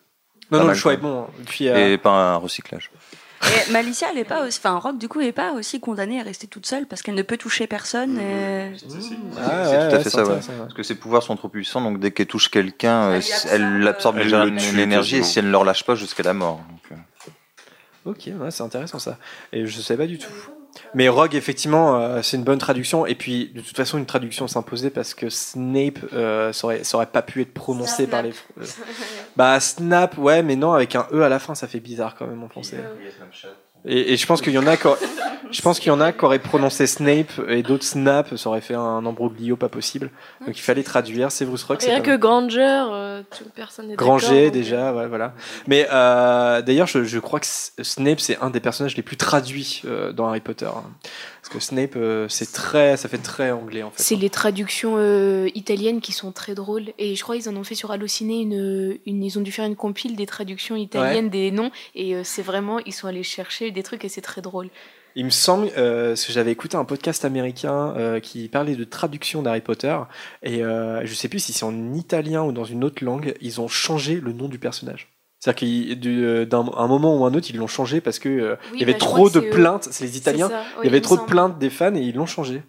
[0.50, 1.26] Non, non, le choix est bon.
[1.40, 2.90] Et puis, euh, Et pas un recyclage.
[3.42, 6.18] Et Malicia, elle est pas aussi, enfin, Rogue, du coup, elle est pas aussi condamnée
[6.20, 8.18] à rester toute seule parce qu'elle ne peut toucher personne.
[8.18, 8.94] et- Ah, c'est ouais, tout
[9.36, 10.40] ouais, à fait ça, ouais.
[10.58, 13.20] Parce que ses pouvoirs sont trop puissants, donc dès qu'elle touche quelqu'un, euh,
[13.52, 16.60] Elle elle absorbe l'énergie, et si elle ne le relâche pas jusqu'à la mort.
[16.68, 19.18] Donc, euh, Ok, ouais, c'est intéressant ça.
[19.52, 20.26] Et je sais pas du tout.
[20.94, 23.06] Mais Rogue, effectivement, euh, c'est une bonne traduction.
[23.06, 26.96] Et puis, de toute façon, une traduction s'imposait parce que Snape, euh, ça, aurait, ça
[26.96, 28.30] aurait pas pu être prononcé par les.
[28.30, 28.64] euh,
[29.36, 32.26] bah, Snap, ouais, mais non, avec un E à la fin, ça fait bizarre quand
[32.26, 32.78] même en français.
[33.86, 34.98] Et, et je pense qu'il y en a qui auraient-
[35.50, 38.60] je pense qu'il y en a qui auraient prononcé Snape et d'autres Snap, ça aurait
[38.60, 40.10] fait un embroglio pas possible.
[40.46, 41.32] Donc il fallait traduire.
[41.32, 43.22] Severus Rogue, c'est Rien que Granger, euh,
[43.54, 43.94] personne n'est.
[43.96, 45.32] Granger donc, déjà, ouais, voilà.
[45.66, 49.80] Mais euh, d'ailleurs, je, je crois que Snape c'est un des personnages les plus traduits
[49.86, 50.66] euh, dans Harry Potter.
[50.66, 50.84] hein.
[51.40, 54.02] Parce que Snape, euh, c'est très, ça fait très anglais en fait.
[54.02, 56.88] C'est les traductions euh, italiennes qui sont très drôles.
[56.98, 59.24] Et je crois qu'ils en ont fait sur Allociné une, une.
[59.24, 61.70] Ils ont dû faire une compile des traductions italiennes des noms.
[61.94, 62.80] Et euh, c'est vraiment.
[62.80, 64.68] Ils sont allés chercher des trucs et c'est très drôle.
[65.14, 68.84] Il me semble euh, parce que j'avais écouté un podcast américain euh, qui parlait de
[68.84, 69.96] traduction d'Harry Potter
[70.42, 73.60] et euh, je sais plus si c'est en italien ou dans une autre langue, ils
[73.60, 75.08] ont changé le nom du personnage.
[75.40, 78.78] C'est-à-dire qu'à d'un un moment ou un autre, ils l'ont changé parce que euh, Oui,
[78.78, 79.88] il y avait bah, je trop de euh, plaintes.
[79.90, 80.50] C'est les Italiens.
[80.82, 82.62] il y avait trop de plaintes des fans et ils l'ont changé.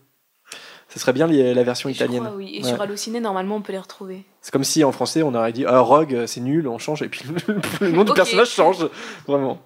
[0.87, 2.23] Ce serait bien la version italienne.
[2.23, 2.51] crois, oui.
[2.55, 2.69] Et Ouais.
[2.69, 4.23] sur Allociné, normalement, on peut les retrouver.
[4.41, 7.09] C'est comme si en français on aurait dit ah, Rogue c'est nul, on change et
[7.09, 7.21] puis
[7.81, 8.87] le nom du personnage change
[9.27, 9.61] vraiment.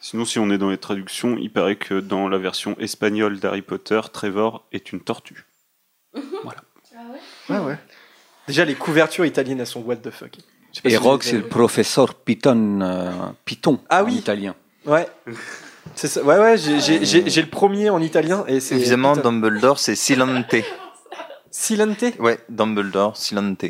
[0.00, 3.62] Sinon, si on est dans les traductions, il paraît que dans la version espagnole d'Harry
[3.62, 5.46] Potter, Trevor est une tortue.
[6.14, 7.78] Ouais ouais.
[8.46, 10.36] Déjà les couvertures italiennes elles sont what the fuck.
[10.84, 13.10] Et si c'est le professeur Python, euh,
[13.44, 14.14] Python Ah en oui.
[14.16, 14.54] italien.
[14.86, 15.08] Ouais.
[15.94, 16.22] C'est ça.
[16.22, 18.76] Ouais, ouais, j'ai- le premier en italien et c'est.
[18.76, 19.16] Évidemment.
[19.16, 20.54] Dumbledore, c'est Silente.
[21.50, 22.04] Silente?
[22.20, 23.64] Ouais, Dumbledore, Silente.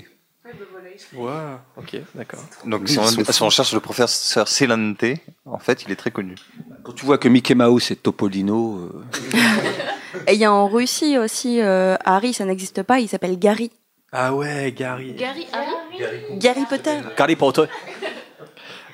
[1.14, 1.30] Ouais,
[1.76, 2.40] ok, d'accord.
[2.64, 5.04] Donc, si on, si on cherche le professeur Silente,
[5.44, 6.34] en fait, il est très connu.
[6.82, 9.04] Quand tu vois que Mickey Mouse et Topolino, euh,
[10.26, 13.70] Et il y a en Russie aussi, euh, Harry, ça n'existe pas, il s'appelle Gary.
[14.12, 15.14] Ah ouais, Gary.
[15.14, 16.38] Gary, Harry?
[16.38, 17.00] Gary Potter.
[17.16, 17.64] Gary Potter.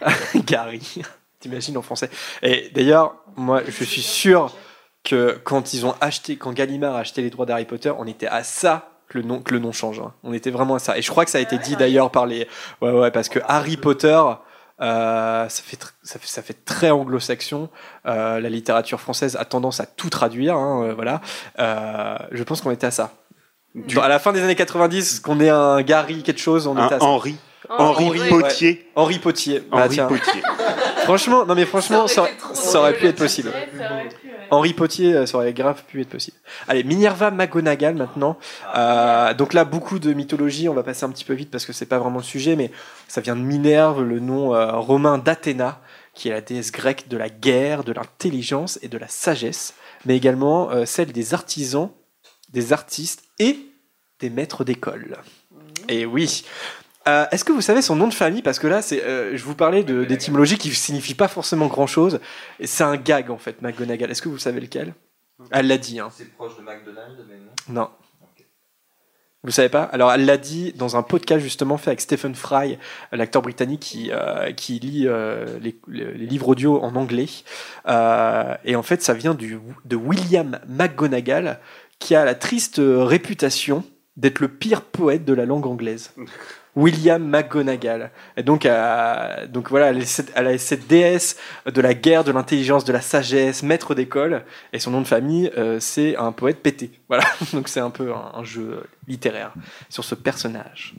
[0.35, 1.03] Gary.
[1.41, 2.11] T'imagines en français.
[2.43, 4.55] Et d'ailleurs, moi, je suis sûr
[5.05, 8.27] que quand ils ont acheté, quand Gallimard a acheté les droits d'Harry Potter, on était
[8.27, 10.01] à ça que le nom, que le nom change.
[10.01, 10.13] hein.
[10.25, 10.97] On était vraiment à ça.
[10.99, 12.47] Et je crois que ça a été dit d'ailleurs par les.
[12.81, 14.21] Ouais, ouais, parce que Harry Potter.
[14.79, 17.71] Euh, ça, fait tr- ça, fait, ça fait très anglo-saxon.
[18.05, 20.55] Euh, la littérature française a tendance à tout traduire.
[20.57, 21.23] hein, euh, voilà.
[21.59, 23.13] Euh, je pense qu'on était à ça.
[23.75, 26.85] Dans- à la fin des années 90, qu'on ait un Gary quelque chose, on Un
[26.87, 27.05] était à ça.
[27.07, 27.37] Henri.
[27.71, 28.71] Henri Potier.
[28.71, 28.87] ouais.
[28.97, 29.61] Henri Potier.
[29.71, 30.07] Bah, Henri tiens.
[30.09, 30.43] Potier.
[31.05, 33.51] franchement, non mais franchement, ça, ça aurait pu être possible.
[33.51, 34.26] Ça aurait pu, ouais.
[34.51, 36.37] Henri Potier, ça aurait grave pu être possible.
[36.69, 38.39] Allez, Minerva McGonagall maintenant.
[38.77, 40.69] Euh, donc là, beaucoup de mythologie.
[40.69, 42.71] On va passer un petit peu vite parce que c'est pas vraiment le sujet, mais
[43.09, 45.81] ça vient de Minerve, le nom euh, romain d'Athéna,
[46.15, 49.75] qui est la déesse grecque de la guerre, de l'intelligence et de la sagesse,
[50.05, 51.91] mais également euh, celle des artisans,
[52.53, 53.59] des artistes et
[54.21, 55.19] des maîtres d'école.
[55.89, 56.45] Et oui.
[57.09, 58.43] Euh, Est-ce que vous savez son nom de famille?
[58.43, 62.21] Parce que là, c'est, euh, je vous parlais de- d'étymologie qui signifie pas forcément grand-chose.
[62.65, 64.11] C'est un gag en fait, McGonagall.
[64.11, 64.95] Est-ce que vous savez lequel?
[65.53, 66.01] Elle l'a dit.
[66.01, 66.09] Hein.
[66.13, 67.37] C'est proche de McDonald's, mais
[67.75, 67.83] non.
[67.83, 67.91] Non.
[69.45, 69.85] Vous savez pas?
[69.85, 72.79] Alors elle l'a dit dans un podcast justement fait avec Stephen Fry,
[73.13, 75.07] l'acteur britannique qui, euh, qui lit
[75.61, 75.77] les,
[76.15, 77.29] livres audio en anglais.
[77.87, 81.61] Et en fait, ça vient du, de William McGonagall,
[82.01, 83.85] qui a la triste réputation
[84.17, 86.13] d'être le pire poète de la langue anglaise.
[86.77, 88.11] William McGonagall.
[88.37, 91.37] Et donc, voilà, elle est, cette, elle est cette déesse
[91.67, 94.45] de la guerre, de l'intelligence, de la sagesse, maître d'école.
[94.73, 96.91] Et son nom de famille, euh, c'est un poète pété.
[97.09, 99.55] Voilà, donc c'est un peu un, un jeu littéraire
[99.89, 100.95] sur ce personnage.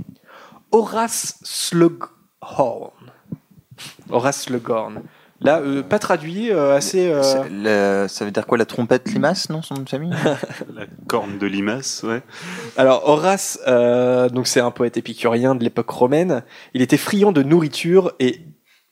[0.71, 2.91] Horace Slughorn.
[4.09, 5.03] Horace Slughorn.
[5.39, 7.09] Là, euh, pas traduit, euh, assez.
[7.11, 10.11] euh, la- ça veut dire quoi la trompette limace, non, son nom de famille
[10.73, 12.23] La corne de limace, ouais.
[12.75, 16.43] Alors Horace, euh, donc c'est un poète épicurien de l'époque romaine.
[16.73, 18.41] Il était friand de nourriture et,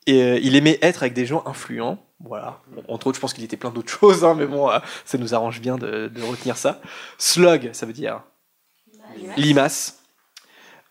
[0.06, 1.98] et, euh, il aimait être avec des gens influents.
[2.20, 2.60] Voilà.
[2.88, 5.34] Entre autres, je pense qu'il était plein d'autres choses, hein, mais bon, euh, ça nous
[5.34, 6.80] arrange bien de, de retenir ça.
[7.18, 8.22] Slug, ça veut dire
[9.36, 9.98] limace.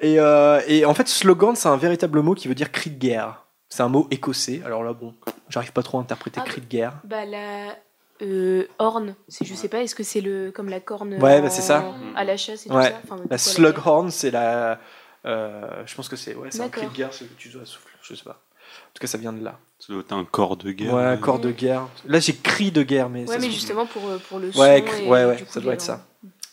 [0.01, 2.99] Et, euh, et en fait, slogan, c'est un véritable mot qui veut dire cri de
[2.99, 3.44] guerre.
[3.69, 4.61] C'est un mot écossais.
[4.65, 5.13] Alors là, bon,
[5.49, 6.93] j'arrive pas trop à interpréter Ah, cri de guerre.
[7.03, 7.75] Bah la
[8.21, 11.41] euh, horn, c'est je sais pas, est-ce que c'est le comme la corne Ouais, en-
[11.43, 11.93] bah, c'est ça.
[12.15, 12.89] à la chasse et tout Ouais.
[12.91, 13.01] ça?
[13.03, 14.79] Enfin, la slughorn, c'est la.
[15.25, 17.65] euh, je pense que c'est ouais, c'est un cri de guerre, c'est que tu dois
[17.65, 17.91] souffler.
[18.01, 18.39] Je sais pas.
[18.83, 19.59] En tout cas, ça vient de là.
[19.79, 20.93] Ça doit être un corps de guerre.
[20.93, 21.87] Ouais, corps de guerre.
[22.05, 23.21] Là, j'ai cri de guerre, mais.
[23.27, 24.59] Ouais, ça mais justement pour, euh, pour le son.
[24.61, 26.05] Ouais, cri- et ouais, ouais, ça doit être ça.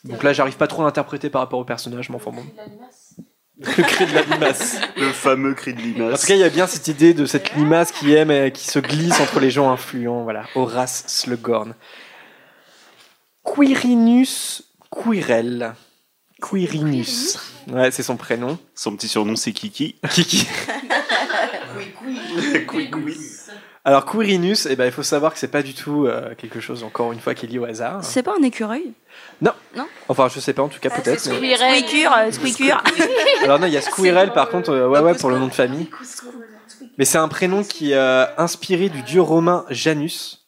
[0.05, 2.45] Donc là, j'arrive pas trop à l'interpréter par rapport au personnage, mais enfin bon.
[3.77, 4.77] Le cri de la limace.
[4.97, 6.21] Le fameux cri de En limace.
[6.21, 8.67] tout cas, il y a bien cette idée de cette limace qui aime et qui
[8.67, 10.23] se glisse entre les gens influents.
[10.25, 11.75] Voilà, Horace Slughorn.
[13.45, 15.75] Quirinus Quirel.
[16.43, 17.39] Quirinus.
[17.69, 18.59] Ouais, c'est son prénom.
[18.75, 19.97] Son petit surnom, c'est Kiki.
[20.11, 20.47] Kiki.
[23.85, 26.85] Alors Quirinus, eh ben, il faut savoir que c'est pas du tout euh, quelque chose,
[26.85, 28.05] encore une fois, qui est lié au hasard.
[28.05, 28.93] C'est pas un écureuil?
[29.41, 29.51] Non.
[29.77, 29.87] Non.
[30.09, 31.19] Enfin, je sais pas, en tout cas, peut-être.
[31.31, 31.41] mais-
[32.33, 33.07] Squeaker, euh.
[33.45, 35.53] Alors non, il y a Squirrel par contre, euh, ouais, ouais, pour le nom de
[35.53, 35.91] famille.
[36.97, 40.47] Mais c'est un prénom qui est euh, inspiré du dieu romain Janus,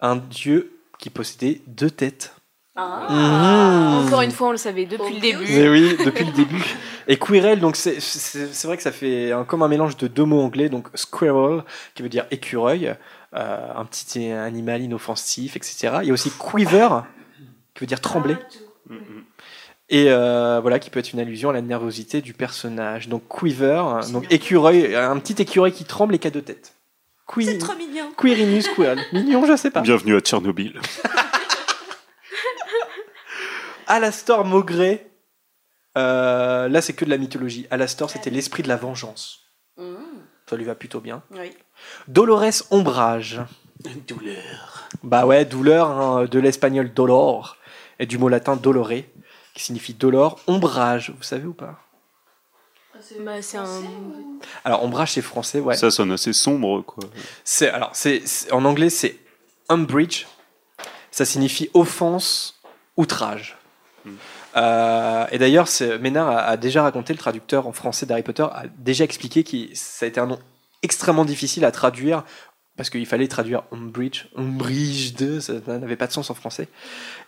[0.00, 2.33] un dieu qui possédait deux têtes.
[2.76, 4.06] Mhm.
[4.06, 5.44] Encore une fois, on le savait depuis le début.
[5.48, 6.64] Mais oui, depuis le début.
[7.06, 10.08] Et Quirrell, donc c'est c'est- c'est vrai que ça fait un, comme un mélange de
[10.08, 11.62] deux mots anglais, donc squirrel,
[11.94, 12.94] qui veut dire écureuil,
[13.34, 15.98] euh, un petit animal inoffensif, etc.
[16.02, 16.88] Il y a aussi quiver,
[17.74, 18.36] qui veut dire trembler.
[19.90, 23.08] Et euh, voilà, qui peut être une allusion à la nervosité du personnage.
[23.08, 23.82] Donc quiver,
[24.12, 26.74] donc écureuil, un petit écureuil qui tremble et qui a deux têtes.
[27.32, 28.06] Qui- C'est trop mignon.
[28.18, 28.98] Quirinus Quirrell.
[29.12, 29.80] Mignon, je sais pas.
[29.82, 30.80] Bienvenue à Tchernobyl.
[33.86, 35.10] Alastor Maugret,
[35.96, 37.66] euh, là c'est que de la mythologie.
[37.70, 39.40] Alastor c'était l'esprit de la vengeance.
[40.48, 41.22] Ça lui va plutôt bien.
[41.30, 41.52] Oui.
[42.08, 43.40] Dolores Ombrage.
[44.06, 44.88] Douleur.
[45.02, 47.56] Bah ouais, douleur hein, de l'espagnol dolor
[47.98, 48.90] et du mot latin dolore
[49.54, 50.40] qui signifie dolor.
[50.46, 51.80] Ombrage, vous savez ou pas?
[53.20, 53.66] Bah, c'est un.
[54.64, 55.76] Alors ombrage c'est français, ouais.
[55.76, 57.04] Ça sonne assez sombre, quoi.
[57.42, 59.18] C'est alors c'est- en anglais c'est
[59.68, 60.26] umbrage.
[61.10, 62.60] Ça signifie offense,
[62.96, 63.56] outrage.
[64.56, 65.68] Euh, et d'ailleurs,
[66.00, 70.06] Ménard a, déjà raconté, le traducteur en français d'Harry Potter a déjà expliqué que ça
[70.06, 70.38] a été un nom
[70.82, 72.24] extrêmement difficile à traduire
[72.76, 76.68] parce qu'il fallait traduire Umbridge, Umbridge, ça n'avait pas de sens en français.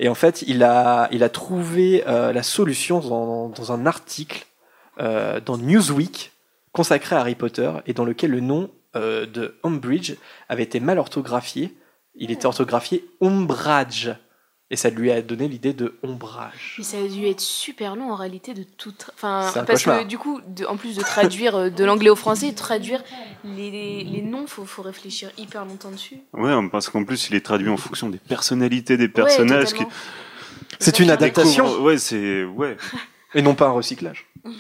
[0.01, 4.45] Et en fait, il a, trouvé euh, la solution dans, un article
[4.99, 6.33] euh, dans Newsweek
[6.73, 10.15] consacré à Harry Potter et dans lequel le nom de Umbridge
[10.49, 11.77] avait été mal orthographié.
[12.15, 14.17] Il était orthographié Umbrage.
[14.69, 16.75] Et ça lui a donné l'idée de ombrage.
[16.79, 18.91] Mais ça a dû être super long en réalité de tout.
[18.91, 20.01] tra- Enfin, parce cauchemar.
[20.01, 23.05] que du coup, de- en plus de traduire euh, de l'anglais au français, traduire
[23.45, 26.17] les, les noms, faut, faut réfléchir hyper longtemps dessus.
[26.33, 29.73] Ouais, parce qu'en plus, il est traduit en fonction des personnalités des personnages.
[29.73, 29.85] qui...
[30.81, 32.43] C'est une adaptation Ouais, c'est.
[32.43, 32.77] Ouais.
[33.35, 34.27] et non pas un recyclage.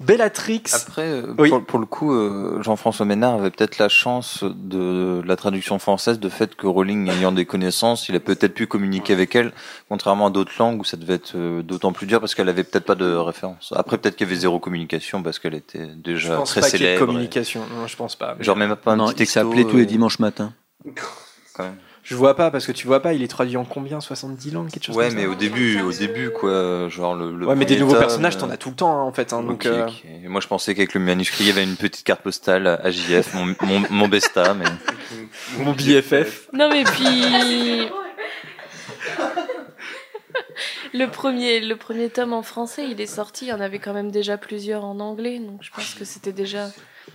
[0.00, 0.62] Bellatrix.
[0.72, 1.48] Après, euh, Oui.
[1.50, 6.18] pour, pour le coup, euh, Jean-François Ménard avait peut-être la chance de la traduction française,
[6.20, 9.52] de fait que Rowling ayant des connaissances, il a peut-être pu communiquer avec elle,
[9.88, 12.64] contrairement à d'autres langues où ça devait être euh, d'autant plus dur parce qu'elle avait
[12.64, 13.72] peut-être pas de référence.
[13.76, 16.70] Après, peut-être qu'il y avait zéro communication parce qu'elle était Je déjà pense très pas
[16.70, 17.06] qu'il y ait de célèbre.
[17.12, 17.60] communication.
[17.74, 18.36] Non, je pense pas.
[18.40, 19.40] et- Genre même pas un Non, petit il texto.
[19.40, 20.52] s'appelait tous les dimanches matins.
[21.54, 21.76] quand même.
[22.04, 24.70] Je vois pas parce que tu vois pas, il est traduit en combien 70 langues
[24.70, 27.34] quelque chose Ouais, comme ça mais au début, au début, quoi, genre le.
[27.34, 29.12] le Ouais, mais des nouveaux tome, personnages, euh, t'en as tout le temps, hein, en
[29.12, 29.32] fait.
[29.32, 29.88] hein, donc, euh.
[30.22, 32.90] Et Moi, je pensais qu'avec le manuscrit, il y avait une petite carte postale à
[32.90, 34.66] JF, mon, mon, mon besta, mais.
[35.58, 36.48] Mon BFF.
[36.52, 37.88] Non mais puis
[40.94, 43.92] le premier le premier tome en français, il est sorti, il y en avait quand
[43.92, 46.68] même déjà plusieurs en anglais, donc je pense que c'était déjà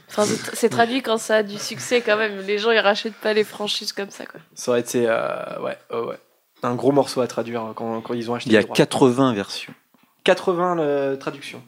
[0.10, 2.40] enfin c'est- traduit quand ça a du succès quand même.
[2.48, 4.40] Les gens ils rachètent pas les franchises comme ça quoi.
[4.54, 6.18] Ça aurait été euh, ouais, ouais, ouais.
[6.64, 8.66] un gros morceau à traduire hein, quand, quand ils ont acheté Il y a les
[8.66, 8.76] droits.
[8.76, 9.74] 80 versions.
[10.24, 11.62] 80 euh, traductions.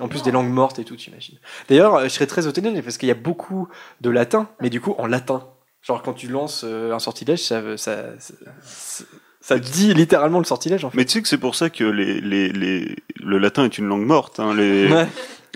[0.00, 1.38] En plus des langues mortes et tout, j'imagine.
[1.68, 3.68] D'ailleurs, euh, je serais très étonné parce qu'il y a beaucoup
[4.00, 5.46] de latin, mais du coup en latin.
[5.82, 9.04] Genre quand tu lances euh, un sortilège, ça, ça, ça,
[9.40, 10.96] ça dit littéralement le sortilège en fait.
[10.96, 13.86] Mais tu sais que c'est pour ça que les, les, les, le latin est une
[13.86, 14.40] langue morte.
[14.40, 14.54] Hein.
[14.54, 15.06] Les, Ouais.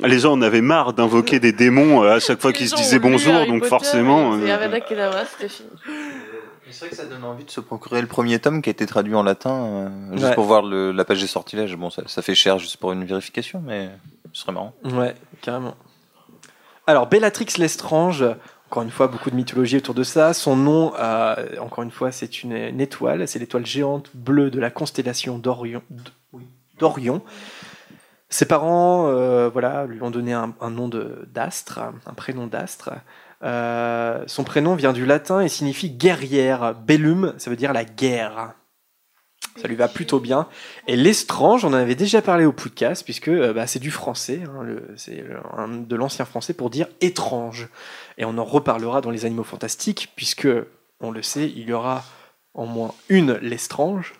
[0.05, 2.99] Les gens en avaient marre d'invoquer des démons euh, à chaque fois qu'ils se disaient
[2.99, 4.39] bonjour, donc forcément.
[4.39, 5.69] Et euh, Avada Kedavra, c'était fini.
[6.71, 8.85] C'est vrai que ça donne envie de se procurer le premier tome qui a été
[8.87, 10.35] traduit en latin, euh, juste Ouais.
[10.35, 11.75] pour voir le, la page des sortilèges.
[11.77, 13.89] Bon, ça, ça fait cher juste pour une vérification, mais
[14.33, 14.75] ce serait marrant.
[14.85, 15.75] Ouais, carrément.
[16.87, 18.25] Alors, Bellatrix Lestrange,
[18.71, 20.35] encore une fois, beaucoup de mythologie autour de ça.
[20.35, 23.27] Son nom, euh, encore une fois, c'est une, une étoile.
[23.27, 25.83] C'est l'étoile géante bleue de la constellation d'Orion.
[28.31, 32.91] Ses parents euh, voilà, lui ont donné un, un nom de- d'astre, un prénom d'astre.
[33.43, 36.75] Euh, son prénom vient du latin et signifie guerrière.
[36.75, 38.53] Bellum, ça veut dire la guerre.
[39.57, 40.47] Ça lui va plutôt bien.
[40.87, 44.43] Et l'estrange, on en avait déjà parlé au podcast, puisque euh, bah, c'est du français,
[44.47, 47.69] hein, c'est de l'ancien français pour dire étrange.
[48.19, 50.49] Et on en reparlera dans les animaux fantastiques, puisque,
[51.01, 52.05] on le sait, il y aura
[52.55, 54.15] en moins une l'estrange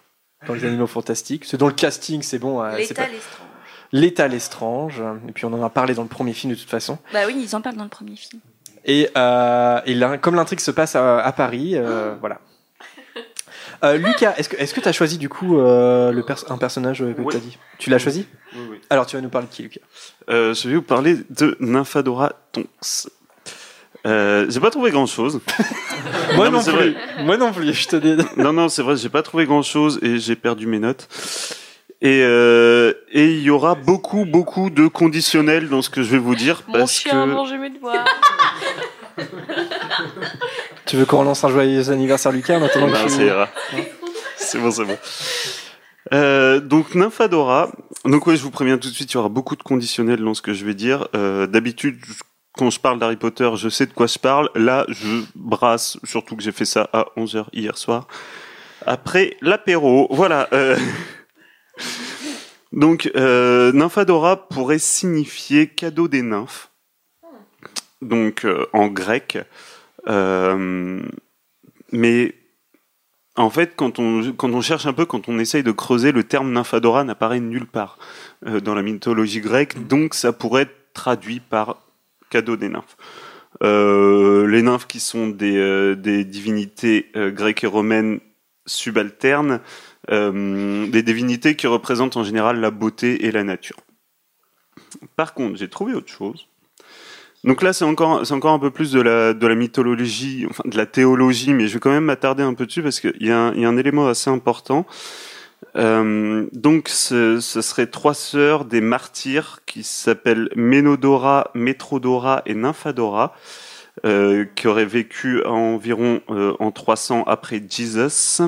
[0.47, 1.45] dans les animaux fantastiques.
[1.45, 2.63] C'est dans le casting, c'est bon.
[2.63, 3.48] euh, c'est L'état pas- l'estrange.
[3.93, 5.03] L'état l'estrange.
[5.29, 6.99] Et puis on en a parlé dans le premier film de toute façon.
[7.13, 8.41] Bah oui, ils en parlent dans le premier film.
[8.85, 12.39] Et, euh, et là, comme l'intrigue se passe à, à Paris, euh, voilà.
[13.85, 16.59] Euh, Lucas, est-ce que est-ce que tu as choisi du coup euh, le pers- un
[16.59, 17.31] personnage que Ouais.
[17.31, 17.59] tu as dit?
[17.79, 18.27] Tu l'as choisi?
[18.55, 18.81] Oui, oui.
[18.91, 19.81] Alors tu vas nous parler de qui, Lucas?
[20.31, 23.09] Euh, je vais vous parler de Nymphadora Tonks.
[24.07, 25.41] Euh, j'ai pas trouvé grand chose.
[26.35, 26.97] Moi non plus.
[27.25, 28.17] Moi non plus, je te dis.
[28.37, 31.09] Non, non, c'est vrai, j'ai pas trouvé grand chose et j'ai perdu mes notes.
[32.01, 36.19] Et euh, et il y aura beaucoup, beaucoup de conditionnels dans ce que je vais
[36.19, 38.05] vous dire Mon parce chien a que mangé mes doigts.
[40.87, 43.83] Tu veux qu'on relance un joyeux anniversaire, Lucas, en attendant Non, que ça tu-.
[44.37, 44.97] C'est bon, c'est bon.
[46.15, 47.71] Euh, donc Nymphadora.
[48.05, 50.35] Donc ouais, je vous préviens tout de suite, il y aura beaucoup de conditionnels dans
[50.35, 51.09] ce que je vais dire.
[51.17, 51.99] Euh, D'habitude,
[52.53, 54.49] quand je parle d'Harry Potter, je sais de quoi je parle.
[54.55, 58.07] Là, je brasse, surtout que j'ai fait ça à 11h hier soir.
[58.87, 60.49] Après l'apéro, voilà.
[60.53, 60.77] euh.
[62.73, 66.71] Donc, euh, Nymphadora pourrait signifier cadeau des nymphes.
[68.03, 69.39] Donc, euh, en grec.
[70.07, 71.01] Euh,
[71.93, 72.35] mais
[73.37, 77.05] en fait, quand on, cherche un peu, quand on essaye de creuser, le terme nymphadora
[77.05, 77.99] n'apparaît nulle part
[78.45, 81.83] dans la mythologie grecque, donc ça pourrait être traduit par
[82.31, 82.97] cadeau des nymphes.
[83.61, 88.19] Les nymphes qui sont des, divinités grecques et romaines
[88.67, 89.61] subalternes,
[90.11, 93.77] des divinités qui représentent en général la beauté et la nature.
[95.17, 96.49] Par contre, j'ai trouvé autre chose.
[97.45, 100.65] Donc là, c'est encore, c'est encore un peu plus de la, de la mythologie, enfin
[100.67, 103.31] de la théologie, mais je vais quand même m'attarder un peu dessus parce qu'il y,
[103.31, 104.87] a un- il y a un élément assez important.
[105.77, 113.35] Euh, donc, ce, ce trois sœurs des martyrs qui s'appellent Ménodora, Métrodora et Nymphadora,
[114.05, 118.43] euh, qui auraient vécu environ euh, en 300 après Jesus.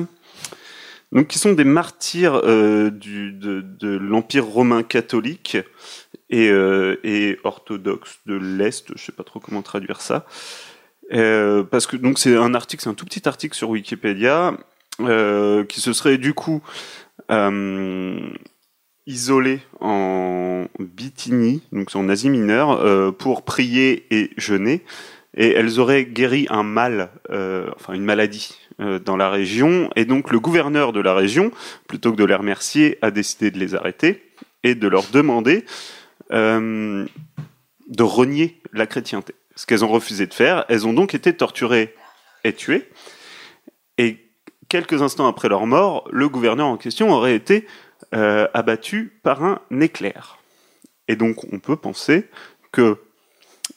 [1.11, 5.57] Donc, qui sont des martyrs euh, de, l'Empire romain catholique
[6.29, 10.25] et, euh, orthodoxe de l'Est, je sais pas trop comment traduire ça.
[11.13, 14.57] Euh, parce que donc c'est un article, c'est un tout petit article sur Wikipédia
[14.97, 16.61] qui se serait du coup
[19.07, 24.83] isolé en Bithynie, donc en Asie mineure, pour prier et jeûner.
[25.35, 29.89] Et elles auraient guéri un mal, enfin une maladie dans la région.
[29.95, 31.51] Et donc le gouverneur de la région,
[31.87, 34.31] plutôt que de les remercier, a décidé de les arrêter
[34.63, 35.65] et de leur demander
[36.31, 37.05] euh,
[37.87, 39.35] de renier la chrétienté.
[39.55, 40.65] Ce qu'elles ont refusé de faire.
[40.69, 41.93] Elles ont donc été torturées
[42.45, 42.89] et tuées.
[43.97, 44.17] Et
[44.69, 47.67] quelques instants après leur mort, le gouverneur en question aurait été
[48.13, 50.37] euh, abattu par un éclair.
[51.09, 52.29] Et donc, on peut penser
[52.71, 52.97] que,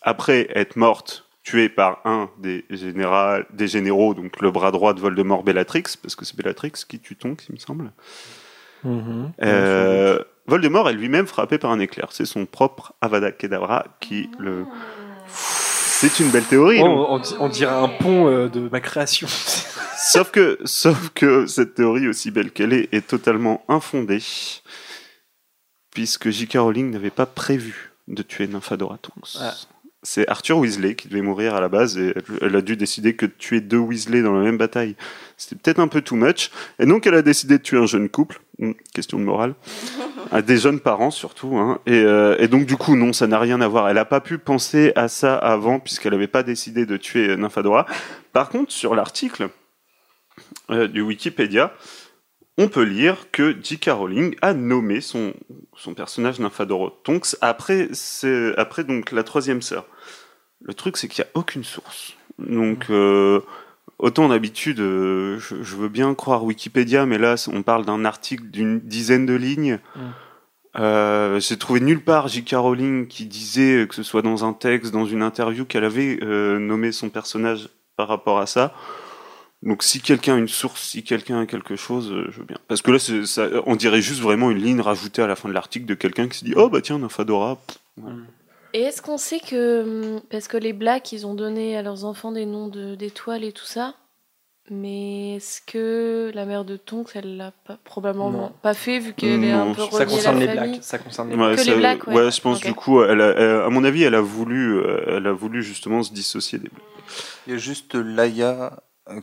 [0.00, 5.00] après être morte, tuée par un des, général, des généraux, donc le bras droit de
[5.00, 7.92] Voldemort, Bellatrix, parce que c'est Bellatrix qui tue Tonks, il me semble.
[8.82, 9.32] Mhm.
[9.42, 12.08] Euh, Voldemort est lui-même frappé par un éclair.
[12.10, 14.64] C'est son propre Avada Kedavra qui le.
[15.28, 16.80] C'est une belle théorie.
[16.82, 19.26] Oh, non on, di- on dirait un pont euh, de ma création.
[19.96, 24.22] sauf que, sauf que cette théorie, aussi belle qu'elle est, est totalement infondée,
[25.94, 26.56] puisque J.K.
[26.56, 29.36] Rowling n'avait pas prévu de tuer Nymphadora Tonks.
[29.40, 29.54] Ah.
[30.04, 33.26] C'est Arthur Weasley qui devait mourir à la base et elle, a dû décider que
[33.26, 34.94] de tuer deux Weasley dans la même bataille,
[35.36, 36.50] c'était peut-être un peu too much.
[36.78, 39.54] Et donc elle a décidé de tuer un jeune couple, Hmm, question de morale,
[40.30, 41.56] à des jeunes parents surtout.
[41.56, 41.80] Hein.
[41.86, 43.88] Et, euh, et donc du coup non, ça n'a rien à voir.
[43.88, 47.86] Elle n'a pas pu penser à ça avant puisqu'elle n'avait pas décidé de tuer Nymphadora.
[48.32, 49.48] Par contre, sur l'article
[50.70, 51.74] euh, du Wikipédia,
[52.56, 53.88] on peut lire que J.K.
[53.88, 55.34] Rowling a nommé son,
[55.76, 57.88] son personnage Nymphadora Tonks après,
[58.56, 59.84] après donc la troisième sœur.
[60.64, 62.14] Le truc, c'est qu'il n'y a aucune source.
[62.38, 63.40] Donc, euh,
[63.98, 68.44] autant d'habitude, euh, je, je veux bien croire Wikipédia, mais là, on parle d'un article
[68.44, 69.78] d'une dizaine de lignes.
[69.94, 70.00] Mm.
[70.76, 72.54] Euh, J'ai trouvé nulle part J.K.
[72.54, 76.58] Rowling qui disait, que ce soit dans un texte, dans une interview, qu'elle avait euh,
[76.58, 78.74] nommé son personnage par rapport à ça.
[79.62, 82.58] Donc si quelqu'un a une source, si quelqu'un a quelque chose, je veux bien.
[82.68, 85.54] Parce que là, ça, on dirait juste vraiment une ligne rajoutée à la fin de
[85.54, 87.20] l'article de quelqu'un qui se dit «Oh bah tiens, pff,
[87.96, 88.16] voilà.
[88.74, 89.82] Et est-ce qu'on sait que.
[90.16, 93.44] hum, Parce que les Blacks, ils ont donné à leurs enfants des noms de- d'étoiles
[93.44, 93.94] et tout ça.
[94.70, 98.52] Mais est-ce que la mère de Tonks, elle l'a pas, probablement Non.
[98.62, 100.54] pas fait vu qu'elle est un Non, peu ça reliée Ça à concerne la les
[100.54, 100.82] famille blacks.
[100.84, 102.30] Ça concerne les Ouais, Que ça- les Blacks, ouais.
[102.30, 105.26] je pense du coup, elle a- elle- à mon avis, elle a voulu, euh, elle
[105.26, 106.82] a voulu justement se dissocier des Blacks.
[107.46, 108.76] Il y a juste Laïa euh,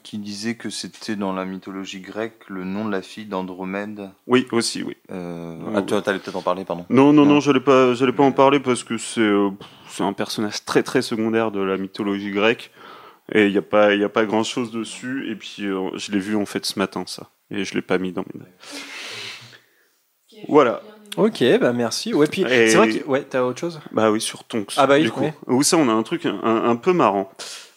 [0.03, 4.11] qui disait que c'était dans la mythologie grecque le nom de la fille d'Andromède.
[4.27, 4.95] Oui, aussi, oui.
[5.11, 6.85] Euh, Ouais, ah, tu allais peut-être en parler, pardon.
[6.89, 7.39] Non, non, non, Non.
[7.39, 9.49] je n'allais pas, j'allais pas en parler parce que c'est, euh,
[9.87, 12.71] c'est un personnage très, très secondaire de la mythologie grecque
[13.33, 15.29] et il n'y a pas, il y a pas grand chose dessus.
[15.31, 17.97] Et puis, euh, je l'ai vu en fait ce matin, ça, et je l'ai pas
[17.97, 18.41] mis dans mes.
[20.47, 20.81] Voilà.
[21.17, 22.13] Ok, bah merci.
[22.13, 23.81] Ouais, puis Et- c'est vrai que ouais, t'as autre chose?
[23.91, 24.73] Bah oui, sur Tonks.
[24.77, 25.29] Ah bah oui, du coup.
[25.47, 27.29] Où ça, on a un truc un, un peu marrant.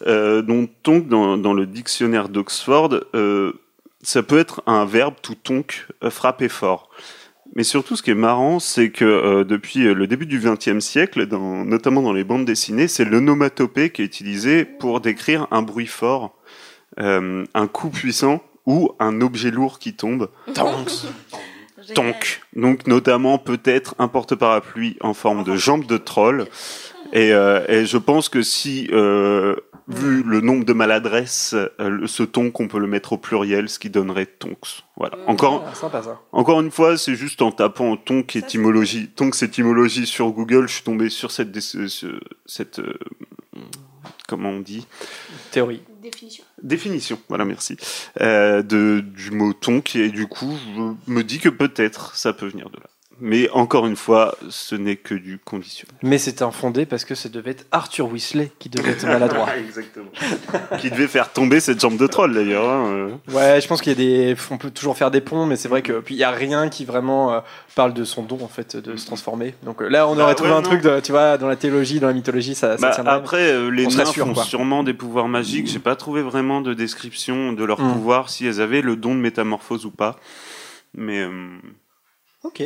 [0.06, 3.52] Euh, donc Tonk, dans, dans le dictionnaire d'Oxford, euh,
[4.02, 6.90] ça peut être un verbe tout tonk, euh, frapper fort.
[7.56, 11.27] Mais surtout, ce qui est marrant, c'est que euh, depuis le début du XXe siècle,
[11.27, 15.86] dans, notamment dans les bandes dessinées, c'est l'onomatopée qui est utilisé pour décrire un bruit
[15.86, 16.36] fort,
[17.01, 20.31] euh, un coup puissant ou un objet lourd qui tombe.
[20.55, 21.06] Tonks.
[21.94, 22.40] Tonk.
[22.55, 26.47] Donc notamment peut-être un porte-parapluie en forme de jambe de troll.
[27.12, 29.55] Et, euh, et je pense que si, euh,
[29.86, 33.78] vu le nombre de maladresses, euh, ce tonk, on peut le mettre au pluriel, ce
[33.78, 34.82] qui donnerait tonks.
[34.97, 35.19] Voilà.
[35.27, 36.20] Encore, Ah, sympa ça.
[36.32, 40.82] encore une fois, c'est juste en tapant tonk étymologie, tonks étymologie sur Google, je suis
[40.85, 41.56] tombé sur cette,
[42.47, 42.94] cette, euh,
[44.28, 44.86] comment on dit,
[45.51, 45.82] Théorie.
[46.02, 46.44] Définition.
[46.62, 47.76] définition, voilà, merci,
[48.20, 50.55] euh, de, du mot tonk, et du coup,
[51.06, 52.86] je me dis que peut-être ça peut venir de là.
[53.20, 55.95] Mais encore une fois, ce n'est que du conditionnel.
[56.03, 59.57] Mais c'était infondé parce que ça devait être Arthur Weasley qui devait être maladroit.
[59.57, 60.11] Exactement.
[60.81, 62.69] Qui devait faire tomber cette jambe de troll d'ailleurs.
[62.69, 63.32] hein, euh.
[63.32, 65.69] Ouais, je pense qu'il y a des, on peut toujours faire des ponts, mais c'est
[65.69, 67.41] vrai que puis il y a rien qui vraiment euh,
[67.77, 69.55] parle de son don en fait de se transformer.
[69.62, 70.69] Donc euh, là, on Bah aurait trouvé ouais, un non.
[70.69, 73.15] truc, de, tu vois, dans la théologie, dans la mythologie, ça, ça Bah, tiendrait.
[73.15, 74.43] après, euh, les nains sûr, ont quoi.
[74.45, 75.69] sûrement des pouvoirs magiques.
[75.69, 77.93] J'ai pas trouvé vraiment de description de leur Mm.
[77.93, 80.16] pouvoir, si elles avaient le don de métamorphose ou pas.
[80.95, 81.57] Mais euh,
[82.43, 82.62] Ok.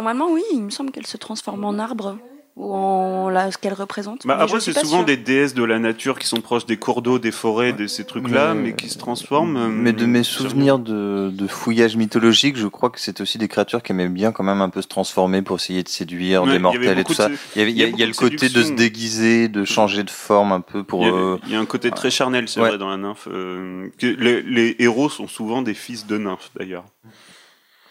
[0.00, 2.16] Normalement, oui, il me semble qu'elle se transforme en arbre
[2.56, 4.26] ou en là, ce qu'elle représente.
[4.26, 7.18] bah, après, c'est souvent des déesses de la nature qui sont proches des cours d'eau,
[7.18, 9.58] des forêts, de ces trucs-là, mais, Mais- qui se transforment.
[9.58, 13.46] euh, Mais de mes souvenirs de, de fouillage mythologique, je crois que c'était aussi des
[13.48, 16.52] créatures qui aimaient bien quand même un peu se transformer pour essayer de séduire Ouais,
[16.52, 17.28] des mortels et tout ça.
[17.54, 19.66] Il y, avait, il y a, il y a le côté de se déguiser, de
[19.66, 21.02] changer de forme un peu pour.
[21.02, 22.70] Il y, a, euh, il y a un côté très charnel, c'est Ouais.
[22.70, 23.28] vrai, dans la nymphe.
[23.30, 26.84] euh, que les, les héros sont souvent des fils de nymphes, d'ailleurs.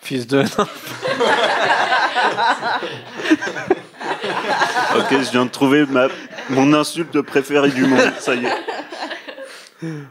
[0.02, 0.44] Fils de.
[4.96, 6.08] Ok, je viens de trouver ma,
[6.50, 8.52] mon insulte préférée du monde, ça y est.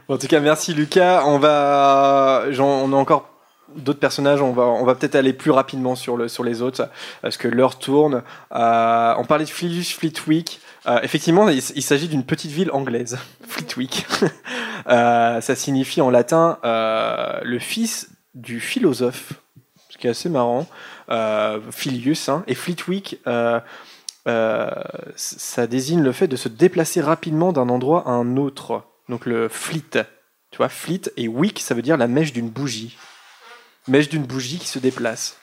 [0.07, 1.23] En tout cas, merci Lucas.
[1.25, 3.29] On va, on a encore
[3.75, 4.41] d'autres personnages.
[4.41, 6.89] On va, on va peut-être aller plus rapidement sur le, sur les autres
[7.21, 8.23] parce que l'heure tourne.
[8.53, 10.59] Euh, on parlait de Filius Fleetwick.
[10.87, 13.17] Euh, effectivement, il, il s'agit d'une petite ville anglaise,
[13.47, 14.07] Fleetwick.
[14.87, 19.33] Euh, ça signifie en latin le fils du philosophe,
[19.99, 20.67] qui est assez marrant.
[21.09, 23.19] Euh, Filius hein, et Fleetwick.
[23.27, 23.59] euh,
[24.27, 24.69] euh,
[25.15, 28.83] ça désigne le fait de se déplacer rapidement d'un endroit à un autre.
[29.07, 30.05] Donc le fleet,
[30.51, 32.97] tu vois, fleet et wick, ça veut dire la mèche d'une bougie.
[33.87, 35.39] Mèche d'une bougie qui se déplace.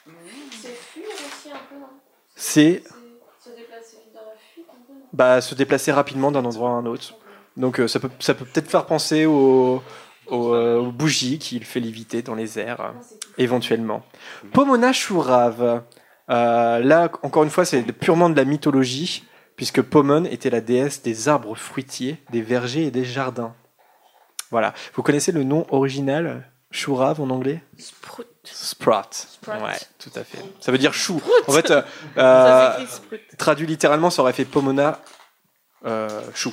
[0.51, 1.87] C'est fuir aussi un peu, non?
[2.37, 2.83] C'est
[5.13, 7.15] bah, se déplacer rapidement d'un endroit à un autre.
[7.57, 9.83] Donc euh, ça peut ça peut peut-être faire penser au,
[10.29, 12.93] au, euh, aux bougies qu'il fait léviter dans les airs, euh,
[13.39, 14.03] éventuellement.
[14.53, 15.83] Pomona Shurav.
[16.29, 19.25] Euh, là, encore une fois, c'est purement de la mythologie,
[19.57, 23.55] puisque Pomon était la déesse des arbres fruitiers, des vergers et des jardins.
[24.51, 24.75] Voilà.
[24.95, 27.63] Vous connaissez le nom original Shurav en anglais?
[27.79, 28.27] Sprout.
[28.45, 29.13] Sprout.
[29.13, 29.55] Sprout.
[29.55, 30.39] Ouais, tout à fait.
[30.61, 31.19] Ça veut dire chou.
[31.19, 31.49] Sprout.
[31.49, 31.83] En fait, euh,
[32.19, 32.73] euh,
[33.39, 35.01] traduit littéralement, ça aurait fait Pomona
[36.35, 36.53] chou.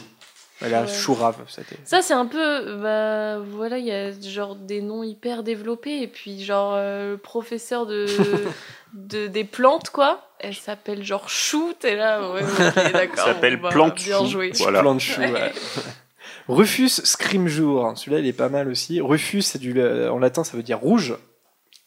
[0.61, 0.87] Et là, Ouais.
[0.87, 1.77] Shurav, c'était.
[1.83, 2.75] Ça, c'est un peu.
[2.77, 6.01] Bah, voilà, il y a genre des noms hyper développés.
[6.01, 8.05] Et puis, genre, euh, le professeur de,
[8.93, 10.29] de, des plantes, quoi.
[10.39, 11.73] Elle s'appelle genre Chou.
[11.79, 13.17] T'es là, ouais, ok, d'accord.
[13.17, 14.25] Ça s'appelle bon, bah, plante Bien chou.
[14.27, 14.51] joué.
[14.55, 14.81] Voilà.
[14.81, 15.31] Plante chou, Ouais.
[15.31, 15.51] ouais.
[16.49, 18.99] Rufus Scrimgeour, celui-là il est pas mal aussi.
[18.99, 21.15] Rufus, c'est du, euh, en latin, ça veut dire rouge.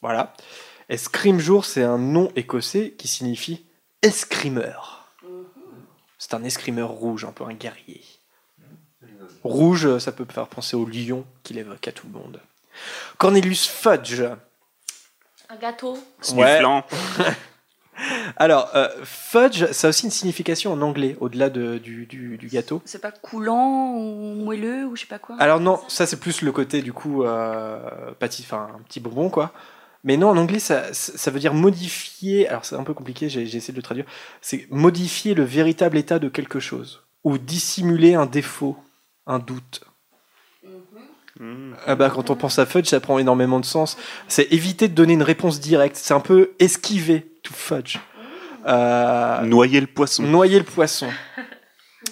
[0.01, 0.33] Voilà.
[0.89, 3.65] Et Scrimgeour, c'est un nom écossais qui signifie
[4.01, 5.05] escrimeur.
[6.17, 8.01] C'est un escrimeur rouge, un peu un guerrier.
[9.47, 12.39] Rouge, ça peut faire penser au lion qu'il évoque à tout le monde.
[13.17, 14.21] Cornelius Fudge.
[15.49, 15.97] Un gâteau.
[16.21, 16.83] Snifflant.
[18.35, 22.47] Alors, euh, fudge, ça a aussi une signification en anglais, au-delà de- du, du- du
[22.47, 22.79] gâteau.
[22.85, 25.35] C'est pas coulant ou moelleux ou je sais pas quoi.
[25.39, 27.79] Alors non, ça c'est plus le côté du coup euh,
[28.19, 29.51] pâtis- enfin un petit bonbon quoi.
[30.03, 32.47] Mais non, en anglais ça, ça veut dire modifier.
[32.47, 34.05] Alors c'est un peu compliqué, j'ai j'ai essayé de le traduire.
[34.41, 38.77] C'est modifier le véritable état de quelque chose ou dissimuler un défaut,
[39.27, 39.81] un doute.
[41.85, 43.97] Ah bah, quand on pense à fudge, ça prend énormément de sens.
[44.27, 45.95] C'est éviter de donner une réponse directe.
[45.95, 47.97] C'est un peu esquiver to fudge.
[48.65, 50.23] Euh, Noyer le poisson.
[50.23, 51.07] Noyer le poisson.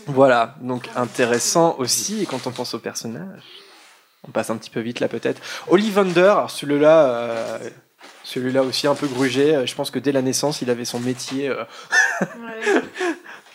[0.06, 2.22] Voilà, donc intéressant aussi.
[2.22, 3.42] Et quand on pense au personnage,
[4.28, 5.42] on passe un petit peu vite là peut-être.
[5.68, 7.70] Ollivander, celui-là, euh,
[8.24, 9.56] celui-là aussi un peu grugé.
[9.56, 11.64] Euh, Je pense que dès la naissance, il avait son métier euh,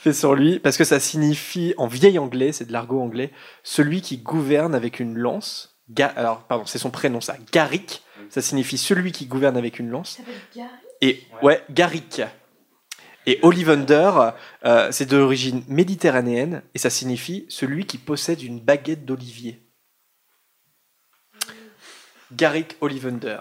[0.00, 3.30] fait sur lui, parce que ça signifie en vieil anglais, c'est de l'argot anglais,
[3.62, 5.78] celui qui gouverne avec une lance.
[5.90, 7.36] Ga- alors, pardon, c'est son prénom ça.
[7.52, 10.18] Garrick, ça signifie celui qui gouverne avec une lance.
[11.00, 12.22] Et ouais, Garrick.
[13.26, 14.30] Et Ollivander,
[14.64, 19.60] euh, c'est d'origine méditerranéenne et ça signifie celui qui possède une baguette d'olivier.
[22.32, 23.40] Garrick Ollivander.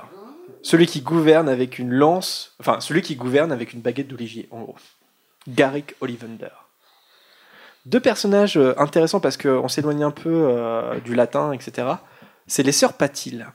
[0.61, 4.61] Celui qui gouverne avec une lance, enfin celui qui gouverne avec une baguette d'olivier, en
[4.63, 4.75] gros.
[5.47, 6.49] Garrick Ollivander.
[7.85, 11.87] Deux personnages euh, intéressants parce qu'on s'éloigne un peu euh, du latin, etc.
[12.47, 13.47] C'est les sœurs Patil.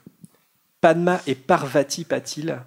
[0.81, 2.61] Padma et Parvati Patil.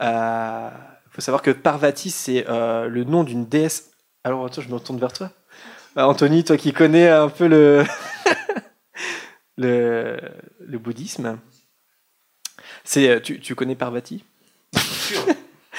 [0.00, 0.70] Euh,
[1.10, 3.90] faut savoir que Parvati, c'est le nom d'une déesse.
[4.24, 5.30] Alors, attends, je me retourne vers toi.
[5.96, 7.84] Euh, Anthony, toi qui connais un peu le,
[9.58, 11.38] le, bouddhisme.
[12.84, 14.24] C'est, tu, tu connais Parvati?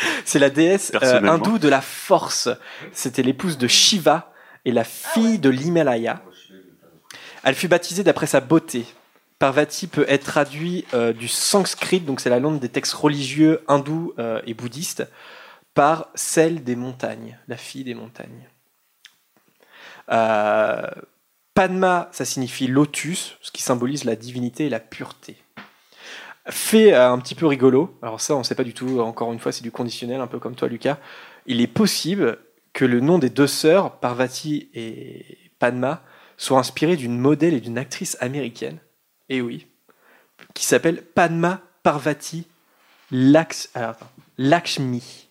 [0.25, 2.49] C'est la déesse euh, hindoue de la force.
[2.91, 4.33] C'était l'épouse de Shiva
[4.65, 6.21] et la fille de l'Himalaya.
[7.43, 8.85] Elle fut baptisée d'après sa beauté.
[9.39, 14.13] Parvati peut être traduit euh, du sanskrit, donc c'est la langue des textes religieux hindous
[14.17, 15.05] euh, et bouddhistes,
[15.73, 18.47] par celle des montagnes, la fille des montagnes.
[20.11, 20.87] Euh,
[21.53, 25.35] Padma, ça signifie lotus, ce qui symbolise la divinité et la pureté.
[26.49, 29.31] Fait euh, un petit peu rigolo, alors ça on ne sait pas du tout, encore
[29.31, 30.97] une fois c'est du conditionnel, un peu comme toi Lucas,
[31.45, 32.39] il est possible
[32.73, 36.03] que le nom des deux sœurs, Parvati et Padma,
[36.35, 38.79] soit inspiré d'une modèle et d'une actrice américaine,
[39.29, 39.67] et oui,
[40.53, 42.45] qui s'appelle Padma Parvati
[43.75, 45.29] attends, Lakshmi.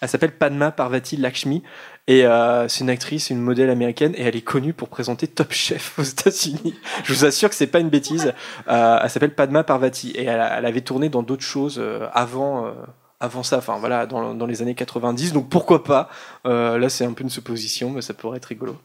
[0.00, 1.62] Elle s'appelle Padma Parvati Lakshmi
[2.08, 5.52] et euh, c'est une actrice, une modèle américaine et elle est connue pour présenter Top
[5.52, 6.74] Chef aux États-Unis.
[7.04, 8.32] Je vous assure que c'est pas une bêtise.
[8.68, 12.66] Euh, elle s'appelle Padma Parvati et elle, avait tourné dans d'autres choses euh, avant.
[12.66, 12.72] euh,
[13.18, 16.10] avant ça, enfin voilà, dans, dans les années 90, donc pourquoi pas?
[16.44, 18.76] Là, c'est un peu une supposition, mais ça pourrait être rigolo.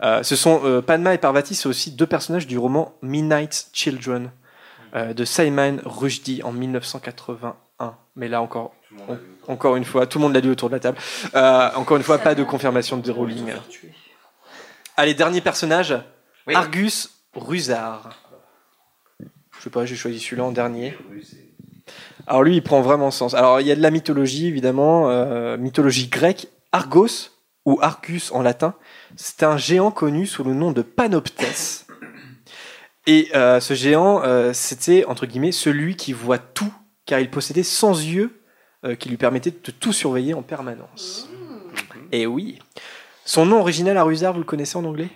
[0.00, 4.30] Ce sont Padma et Parvati, c'est aussi deux personnages du roman Midnight Children
[4.94, 7.96] de Salman Rushdie en 1981.
[8.14, 8.76] Mais là encore,
[9.46, 10.98] encore une fois, tout le monde l'a lu autour de la table.
[11.34, 13.52] Euh, encore une fois, pas de confirmation de Rowling.
[14.96, 15.96] Allez, dernier personnage,
[16.52, 18.10] Argus Rusard.
[19.20, 20.96] Je sais pas, j'ai choisi celui-là en dernier.
[22.26, 23.34] Alors lui, il prend vraiment sens.
[23.34, 26.48] Alors il y a de la mythologie, évidemment, euh, mythologie grecque.
[26.70, 27.30] Argos,
[27.68, 28.74] ou Argus en latin,
[29.16, 31.86] c'est un géant connu sous le nom de Panoptes.
[33.06, 36.72] Et euh, ce géant, euh, c'était, entre guillemets, celui qui voit tout,
[37.04, 38.40] car il possédait 100 yeux
[38.84, 41.28] euh, qui lui permettaient de tout surveiller en permanence.
[42.12, 42.58] Et oui.
[43.24, 45.10] Son nom original à Rusard, vous le connaissez en anglais?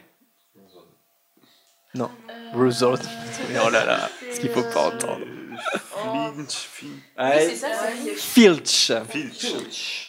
[1.95, 2.11] Non.
[2.55, 2.99] Rusard.
[3.65, 5.27] Oh là là, ce qu'il faut pas entendre.
[7.19, 7.49] Ouais.
[7.49, 8.93] c'est ça, c'est Filch.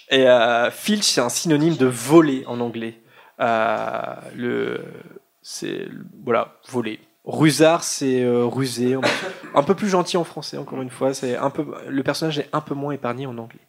[0.09, 2.99] Et euh, filch, c'est un synonyme de voler en anglais.
[3.39, 4.84] Euh, le,
[5.41, 5.88] c'est
[6.23, 6.99] voilà, voler.
[7.25, 8.97] Rusard, c'est euh, rusé,
[9.55, 10.57] un peu plus gentil en français.
[10.57, 13.61] Encore une fois, c'est un peu le personnage est un peu moins épargné en anglais.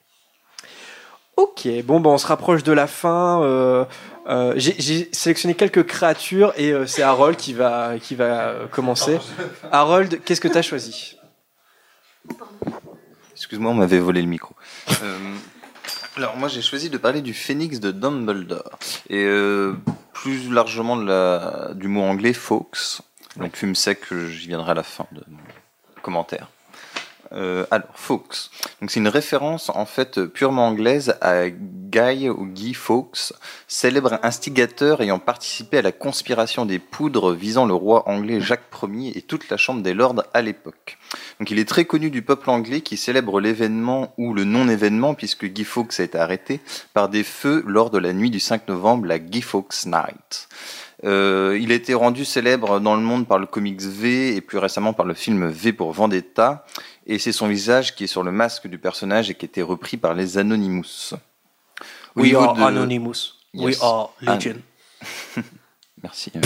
[1.36, 3.42] Ok, bon, ben, on se rapproche de la fin.
[3.42, 3.84] euh,
[4.28, 9.18] euh, j'ai- sélectionné quelques créatures et c'est Harold qui va, qui va commencer.
[9.70, 11.16] Harold, qu'est-ce que tu as choisi?
[13.32, 14.54] Excuse-moi, on m'avait volé le micro.
[16.16, 18.78] Alors moi j'ai choisi de parler du phénix de Dumbledore
[19.10, 19.28] et
[20.12, 23.00] plus largement de la, du mot anglais Fawkes.
[23.36, 25.38] Donc fume sec, j'y viendrai à la fin de mon
[26.02, 26.48] commentaire.
[27.32, 28.50] Euh, alors Fawkes,
[28.80, 33.32] donc c'est une référence en fait purement anglaise à Guy ou Guy Fawkes,
[33.66, 39.18] célèbre instigateur ayant participé à la conspiration des poudres visant le roi anglais Jacques Ier
[39.18, 40.98] et toute la Chambre des Lords à l'époque.
[41.40, 45.46] Donc il est très connu du peuple anglais qui célèbre l'événement ou le non-événement puisque
[45.46, 46.60] Guy Fawkes a été arrêté
[46.92, 50.48] par des feux lors de la nuit du 5 novembre, la Guy Fawkes Night.
[51.04, 54.58] Euh, il a été rendu célèbre dans le monde par le comics V et plus
[54.58, 56.64] récemment par le film V pour Vendetta.
[57.06, 59.60] Et c'est son visage qui est sur le masque du personnage et qui a été
[59.62, 61.12] repris par les Anonymous.
[62.16, 63.34] Au We are de- Anonymous.
[63.54, 64.56] We are Ah, Legion.
[66.04, 66.30] Merci.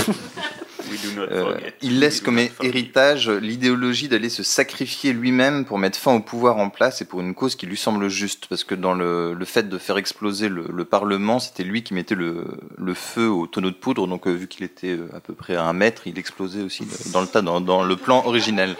[0.91, 2.69] We do not Euh, il laisse We do comme not forget.
[2.69, 7.21] héritage l'idéologie d'aller se sacrifier lui-même pour mettre fin au pouvoir en place et pour
[7.21, 8.47] une cause qui lui semble juste.
[8.47, 11.93] Parce que dans le, le fait de faire exploser le, le Parlement, c'était lui qui
[11.93, 12.45] mettait le,
[12.77, 14.07] le feu au tonneau de poudre.
[14.07, 16.85] Donc euh, vu qu'il était euh, à peu près à un mètre, il explosait aussi
[17.13, 18.77] dans le tas, dans, dans le plan originel.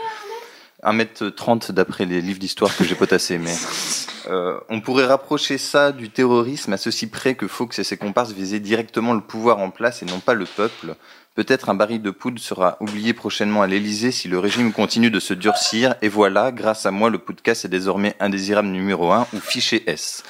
[0.85, 3.55] 1m30 d'après les livres d'histoire que j'ai potassés, mais
[4.31, 8.33] euh, on pourrait rapprocher ça du terrorisme à ceci près que Fawkes et ses comparses
[8.33, 10.95] visaient directement le pouvoir en place et non pas le peuple.
[11.35, 15.21] Peut-être un baril de poudre sera oublié prochainement à l'Elysée si le régime continue de
[15.21, 15.95] se durcir.
[16.03, 20.25] Et voilà, grâce à moi, le podcast est désormais indésirable numéro 1 ou fiché S.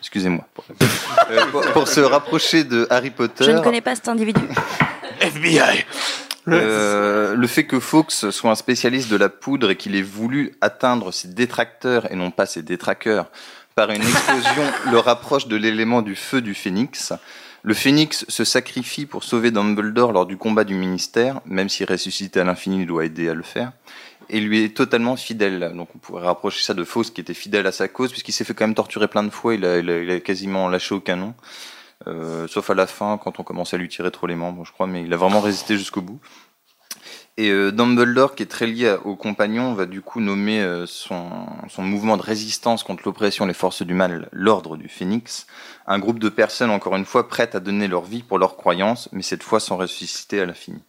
[0.00, 0.44] Excusez-moi.
[0.54, 0.64] pour,
[1.30, 3.44] Euh, pour- pour se rapprocher de Harry Potter.
[3.44, 4.40] Je ne connais pas cet individu.
[5.20, 5.84] FBI.
[6.48, 10.52] Euh, le fait que Fawkes soit un spécialiste de la poudre et qu'il ait voulu
[10.60, 13.30] atteindre ses détracteurs et non pas ses détraqueurs
[13.74, 17.12] par une explosion le rapproche de l'élément du feu du phénix.
[17.62, 22.40] Le phénix se sacrifie pour sauver Dumbledore lors du combat du ministère, même s'il ressuscité
[22.40, 23.70] à l'infini, il doit aider à le faire,
[24.28, 25.72] et lui est totalement fidèle.
[25.76, 28.42] Donc on pourrait rapprocher ça de Fawkes qui était fidèle à sa cause, puisqu'il s'est
[28.44, 30.92] fait quand même torturer plein de fois, il a, il a- il a quasiment lâché
[30.96, 31.34] au canon.
[32.06, 34.72] Euh, sauf à la fin quand on commence à lui tirer trop les membres, je
[34.72, 36.20] crois, mais il a vraiment résisté jusqu'au bout.
[37.38, 41.46] Et euh, Dumbledore, qui est très lié aux compagnons, va du coup nommer euh, son,
[41.68, 45.46] son mouvement de résistance contre l'oppression les forces du mal l'Ordre du Phénix,
[45.86, 49.08] un groupe de personnes, encore une fois, prêtes à donner leur vie pour leurs croyances,
[49.12, 50.82] mais cette fois sans ressusciter à l'infini.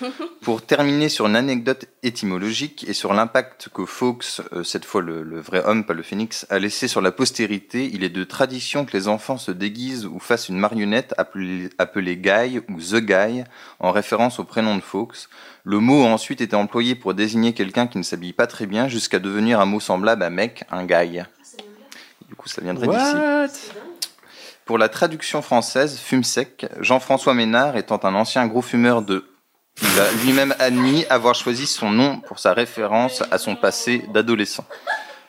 [0.42, 5.22] Pour terminer sur une anecdote étymologique et sur l'impact que Fawkes, euh, cette fois le,
[5.22, 8.84] le vrai homme, pas le phénix, a laissé sur la postérité, il est de tradition
[8.84, 13.44] que les enfants se déguisent ou fassent une marionnette appelée, appelée Guy ou The Guy,
[13.80, 15.28] en référence au prénom de Fawkes.
[15.64, 18.88] Le mot a ensuite été employé pour désigner quelqu'un qui ne s'habille pas très bien
[18.88, 21.22] jusqu'à devenir un mot semblable à mec, un guy.
[22.28, 23.70] Du coup, ça viendrait d'ici.
[24.64, 29.24] Pour la traduction française, fume sec, Jean-François Ménard étant un ancien gros fumeur de
[29.82, 34.64] il a lui-même admis avoir choisi son nom pour sa référence à son passé d'adolescent.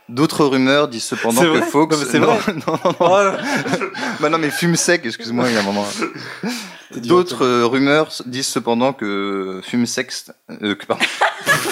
[0.09, 1.91] D'autres rumeurs disent cependant que Fawkes...
[1.91, 2.53] Non, mais c'est non, vrai.
[2.67, 3.37] non, non, non.
[4.21, 5.85] bah non, mais fume sec, excuse-moi, il y a un moment.
[6.95, 10.31] D'autres euh, rumeurs disent cependant que fume sexe...
[10.61, 11.03] Euh, que, pardon.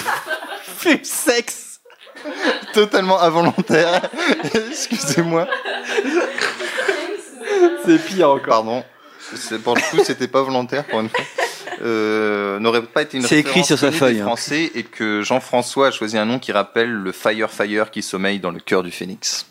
[0.62, 1.80] fume sexe
[2.74, 4.02] Totalement involontaire.
[4.54, 5.46] Excusez-moi.
[7.86, 8.46] C'est pire encore.
[8.48, 8.84] Pardon.
[9.34, 11.24] C'est- Pour le coup, c'était pas volontaire pour une fois.
[11.82, 14.24] Euh, n'aurait pas été une C'est écrit sur sa feuille, hein.
[14.24, 18.38] français et que Jean-François a choisi un nom qui rappelle le Fire Fire qui sommeille
[18.40, 19.46] dans le cœur du phénix.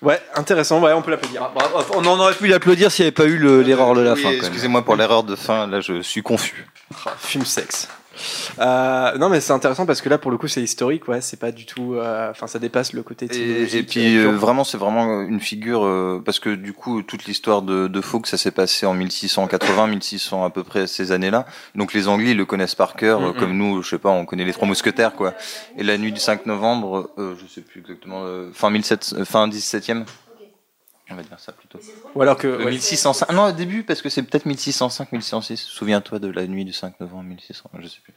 [0.00, 1.48] Ouais, intéressant, ouais, on peut l'applaudir.
[1.94, 4.22] On en aurait pu l'applaudir s'il n'y avait pas eu le- l'erreur de la Oui,
[4.22, 4.30] fin.
[4.30, 6.66] Excusez-moi pour l'erreur de fin, là je suis confus.
[7.06, 7.88] Ah, Fume sexe.
[8.58, 11.38] Euh, non mais c'est intéressant parce que là pour le coup c'est historique ouais c'est
[11.38, 14.38] pas du tout euh, enfin ça dépasse le côté Et, et puis euh, euh, pur.
[14.40, 18.26] vraiment c'est vraiment une figure euh, parce que du coup toute l'histoire de, de Fawkes
[18.26, 21.46] ça s'est passé en 1680 1600 à peu près ces années-là.
[21.74, 24.24] Donc les Anglais ils le connaissent par cœur euh, comme nous je sais pas on
[24.24, 25.34] connaît les trois mousquetaires quoi.
[25.78, 29.24] Et la nuit du 5 novembre euh, je sais plus exactement euh, fin 17 euh,
[29.24, 30.04] fin 17e
[31.12, 31.78] on va dire ça plutôt
[32.14, 32.70] Ou alors que, Euh, ouais.
[32.70, 36.72] 1605 non au début parce que c'est peut-être 1605 1606 souviens-toi de la nuit du
[36.72, 38.14] 5 novembre 1600 je sais plus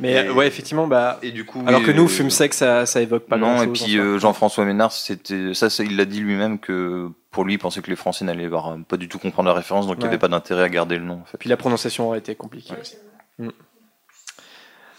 [0.00, 2.58] mais Et- euh, ouais effectivement bah et du coup alors que nous euh, fume sexe
[2.58, 5.96] ça, ça évoque pas non, grand et puis euh, Jean-François Ménard, c'était ça, ça, il
[5.96, 9.08] l'a dit lui-même que pour lui, il pensait que les Français n'allaient voir- pas du
[9.08, 10.08] tout comprendre la référence, donc il n'y Ouais.
[10.10, 11.20] avait pas d'intérêt à garder le nom.
[11.22, 11.38] En fait.
[11.38, 12.96] puis la prononciation aurait été compliquée aussi
[13.38, 13.48] Mm.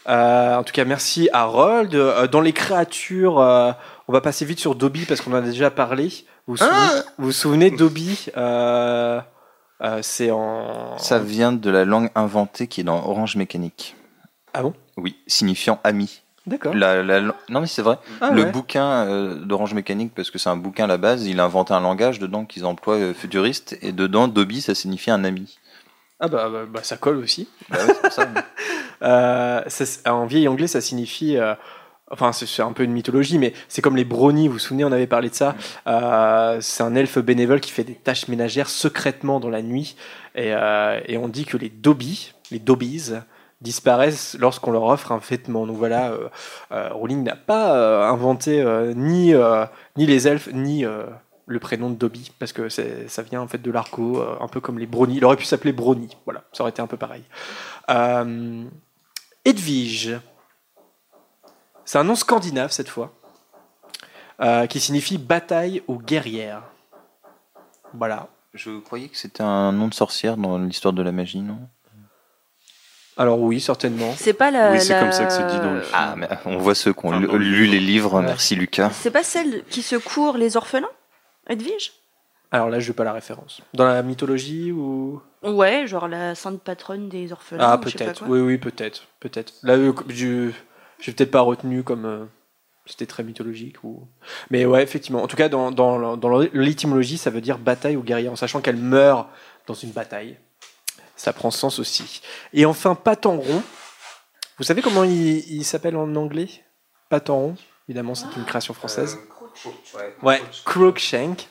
[0.10, 3.72] Euh, en tout cas merci Harold Euh, dans les créatures euh,
[4.08, 6.08] on va passer vite sur Dobby parce qu'on en a déjà parlé
[6.48, 9.20] Vous vous souvenez, vous vous souvenez Dobby euh,
[9.82, 10.98] euh, C'est en.
[10.98, 13.96] Ça vient de la langue inventée qui est dans Orange Mécanique.
[14.54, 14.74] Ah bon?
[14.98, 16.22] Oui, signifiant ami.
[16.46, 16.76] D'accord.
[16.76, 17.98] La- la- non mais c'est vrai.
[18.20, 18.52] Ah le ouais.
[18.52, 21.74] bouquin euh, d'Orange Mécanique, parce que c'est un bouquin à la base, il a inventé
[21.74, 25.58] un langage dedans qu'ils emploient euh, futuriste, et dedans Dobby ça signifie un ami.
[26.20, 27.48] Ah bah, bah, bah, ça colle aussi.
[27.70, 28.28] Bah ouais, c'est pour ça.
[29.02, 31.36] Euh, ça- en vieil anglais, ça signifie.
[32.14, 34.48] Enfin, c'est un peu une mythologie, mais c'est comme les brownies.
[34.48, 35.56] Vous vous souvenez, on avait parlé de ça.
[35.88, 39.96] Euh, c'est un elfe bénévole qui fait des tâches ménagères secrètement dans la nuit.
[40.36, 43.12] Et, euh, on dit que les Dobby, les Dobbies,
[43.62, 45.66] disparaissent lorsqu'on leur offre un vêtement.
[45.66, 46.12] Donc voilà,
[46.72, 48.64] euh, Rowling n'a pas inventé
[48.96, 49.34] ni,
[49.98, 50.86] ni les elfes, ni
[51.46, 54.80] le prénom de Dobby, parce que ça vient en fait de euh, un peu comme
[54.80, 55.18] les brownies.
[55.18, 57.24] Il aurait pu s'appeler Brownie, voilà, ça aurait été un peu pareil.
[59.46, 60.20] Edwige,
[61.94, 63.14] c'est un nom scandinave cette fois,
[64.42, 66.64] euh, qui signifie bataille ou guerrière.
[67.94, 68.30] Voilà.
[68.56, 71.60] Je croyais que c'était un nom de sorcière dans l'histoire de la magie, non?
[73.16, 74.12] Alors oui, certainement.
[74.18, 74.72] C'est pas la.
[74.72, 75.94] Oui, c'est la- comme ça que c'est dit dans le film.
[75.96, 78.90] Ah, mais on voit ceux qui ont lu, lu les livres, merci Lucas.
[78.90, 80.90] C'est pas celle qui secourt les orphelins
[81.48, 81.94] Edwige?
[82.50, 83.62] Alors là, je n'ai pas la référence.
[83.76, 85.22] Dans la mythologie ou?
[85.44, 87.64] Ouais, genre la sainte patronne des orphelins.
[87.70, 88.24] Ah peut-être.
[88.26, 89.54] Oui, oui, peut-être, peut-être.
[89.62, 90.50] Là, euh, je
[91.04, 92.26] j'ai peut-être pas retenu comme euh,
[92.86, 94.08] c'était très mythologique ou.
[94.50, 95.22] Mais ouais, effectivement.
[95.22, 98.62] En tout cas, dans, dans, dans l'étymologie, ça veut dire bataille ou guerrière, en sachant
[98.62, 99.28] qu'elle meurt
[99.68, 100.38] dans une bataille.
[101.16, 102.22] Ça prend sens aussi.
[102.54, 103.62] Et enfin, Patenron.
[104.58, 106.50] Vous savez comment il, il s'appelle en anglais?
[107.10, 107.56] Patenron.
[107.90, 109.18] Évidemment, c'est une création française.
[110.22, 111.48] Ouais, Crookshank.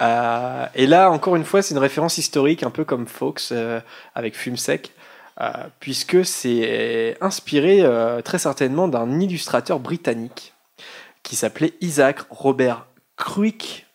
[0.00, 3.80] Euh, et là, encore une fois, c'est une référence historique, un peu comme Fox euh,
[4.14, 5.01] avec Fume Sec, euh,
[5.80, 10.54] puisque c'est inspiré euh, très certainement d'un illustrateur britannique
[11.22, 12.86] qui s'appelait Isaac Robert
[13.16, 13.86] Cruick,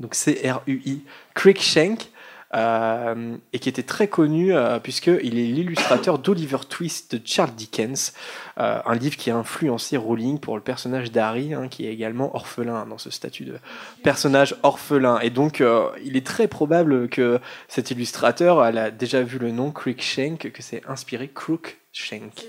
[0.00, 1.02] donc C-R-U-I,
[1.34, 2.10] Cruikshank,
[2.54, 8.12] euh, et qui était très connu euh, puisqu'il est l'illustrateur d'Oliver Twist de Charles Dickens,
[8.58, 12.34] euh, un livre qui a influencé Rowling pour le personnage d'Harry, hein, qui est également
[12.36, 13.56] orphelin dans ce statut de
[14.02, 15.18] personnage orphelin.
[15.20, 19.50] Et donc, euh, il est très probable que cet illustrateur, elle a déjà vu le
[19.50, 22.44] nom Cruikshank, que c'est inspiré Crookshank.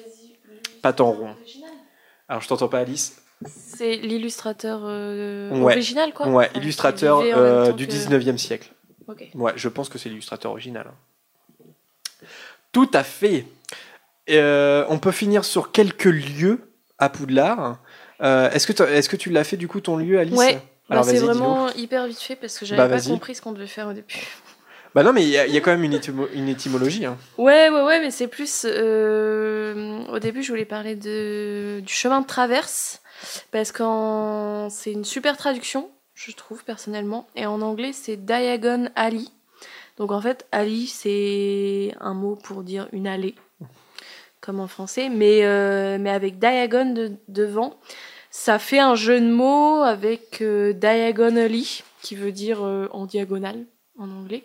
[0.81, 1.35] Pas en rond.
[2.29, 3.17] Alors, je t'entends pas, Alice?
[3.47, 5.73] C'est l'illustrateur euh, Ouais.
[5.73, 8.71] original, quoi Ouais, Enfin, illustrateur euh, du que- 19e siècle.
[9.07, 9.27] Ok.
[9.35, 10.87] Ouais, je pense que c'est l'illustrateur original.
[10.89, 10.95] hein.
[12.71, 13.45] Tout à fait.
[14.29, 16.59] Euh, on peut finir sur quelques lieux
[16.97, 17.77] à Poudlard.
[18.21, 20.37] Euh, est-ce que est-ce que tu l'as fait du coup ton lieu, Alice?
[20.37, 20.59] Ouais,
[20.89, 23.67] bah, c'est vraiment hyper vite fait parce que j'avais Bah, pas compris ce qu'on devait
[23.67, 24.15] faire au début.
[24.93, 27.05] Bah non, mais il y, a- il y a quand même une, étymo- une étymologie.
[27.05, 27.17] hein.
[27.37, 28.65] Ouais, ouais, ouais, mais c'est plus.
[28.65, 33.01] euh, au début, je voulais parler de, du chemin de traverse
[33.51, 37.27] parce que c'est une super traduction, je trouve personnellement.
[37.35, 39.25] Et en anglais, c'est Diagon Alley.
[39.97, 43.35] Donc en fait, alley, c'est un mot pour dire une allée,
[44.41, 47.75] comme en français, mais, euh, mais avec diagon de- devant.
[48.31, 53.65] Ça fait un jeu de mots avec euh, diagonally, qui veut dire euh, en diagonale
[53.97, 54.43] en anglais.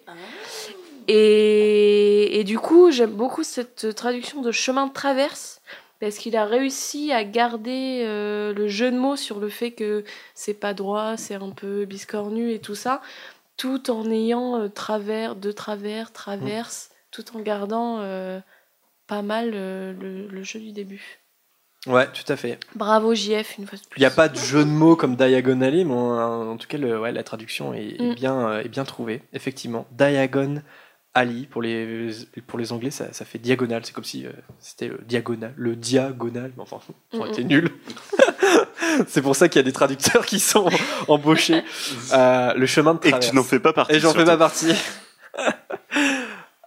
[1.09, 5.60] Et, et du coup, j'aime beaucoup cette traduction de chemin de traverse
[6.01, 10.04] parce qu'il a réussi à garder euh, le jeu de mots sur le fait que
[10.35, 13.01] c'est pas droit, c'est un peu biscornu et tout ça,
[13.56, 18.40] tout en ayant euh, travers, de travers, traverse, tout en gardant euh,
[19.06, 21.19] pas mal le, le jeu du début.
[21.87, 22.59] Ouais, tout à fait.
[22.74, 23.98] Bravo JF une fois de plus.
[23.98, 26.77] Il n'y a pas de jeu de mots comme diagonally, mais en, en tout cas,
[26.77, 28.14] le- ouais, la traduction est, est Mm.
[28.14, 29.87] bien, est bien trouvée, effectivement.
[29.93, 30.62] Diagon
[31.13, 32.11] Ali, pour les,
[32.47, 33.85] pour les Anglais, ça, ça fait diagonale.
[33.85, 36.79] C'est comme si euh, c'était le diagonal, le diagonal, mais enfin,
[37.13, 37.71] ça aurait été nul.
[39.09, 40.69] C'est pour ça qu'il y a des traducteurs qui sont
[41.09, 41.63] embauchés.
[42.13, 44.37] Euh, le chemin de Et que tu n'en fais pas partie, Et j'en fais pas
[44.37, 44.74] partie.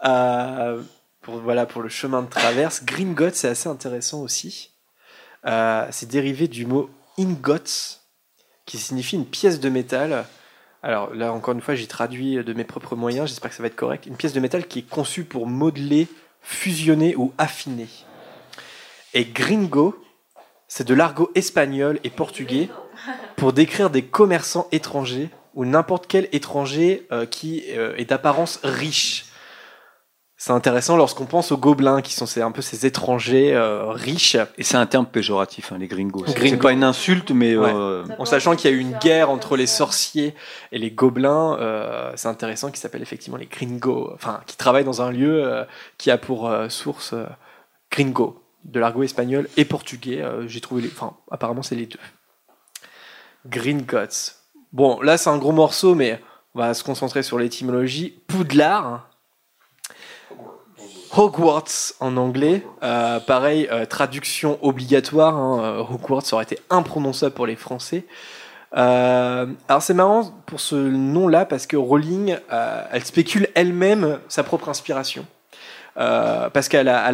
[0.05, 0.81] Euh,
[1.21, 2.83] pour, voilà, pour le chemin de traverse.
[2.83, 4.71] Gringotts, c'est assez intéressant aussi.
[5.45, 7.99] Euh, c'est dérivé du mot ingots,
[8.65, 10.25] qui signifie une pièce de métal.
[10.83, 13.67] Alors là, encore une fois, j'ai traduit de mes propres moyens, j'espère que ça va
[13.67, 14.05] être correct.
[14.05, 16.09] Une pièce de métal qui est conçue pour modeler,
[16.41, 17.87] fusionner ou affiner.
[19.13, 20.03] Et gringo,
[20.67, 22.69] c'est de l'argot espagnol et portugais
[23.37, 29.25] pour décrire des commerçants étrangers ou n'importe quel étranger euh, qui euh, est d'apparence riche.
[30.45, 34.35] C'est intéressant lorsqu'on pense aux gobelins, qui sont ces- un peu ces étrangers euh, riches.
[34.57, 36.25] Et c'est un terme péjoratif, hein, les gringos.
[36.27, 36.49] C'est- Gringo.
[36.49, 37.71] C'est pas une insulte, mais Ouais.
[37.73, 40.35] euh, En sachant qu'il y a eu une guerre entre les sorciers
[40.73, 45.01] et les gobelins, euh, c'est intéressant qu'ils s'appellent effectivement les gringos, enfin, qui travaillent dans
[45.01, 45.63] un lieu euh,
[45.97, 47.23] qui a pour euh, source euh,
[47.89, 50.21] gringo, de l'argot espagnol et portugais.
[50.21, 51.99] euh, J'ai trouvé les, enfin, apparemment c'est les deux.
[53.47, 54.35] Gringotts.
[54.73, 56.21] Bon, là c'est un gros morceau, mais
[56.53, 58.19] on va se concentrer sur l'étymologie.
[58.27, 59.09] Poudlard.
[61.15, 62.65] Hogwarts en anglais.
[62.81, 65.35] Euh, pareil, euh, traduction obligatoire.
[65.35, 68.05] hein, euh, Hogwarts aurait été imprononçable pour les Français.
[68.75, 72.37] Alors c'est marrant pour ce nom-là parce que Rowling,
[72.91, 75.27] elle spécule elle-même sa propre inspiration.
[75.93, 77.05] Parce qu'elle a,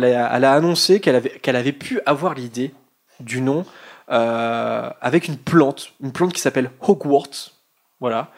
[0.53, 2.73] annoncé qu'elle avait, qu'elle avait pu avoir l'idée
[3.19, 3.65] du nom
[4.07, 7.51] avec une plante, une plante qui s'appelle Hogwarts.
[7.99, 8.29] Voilà.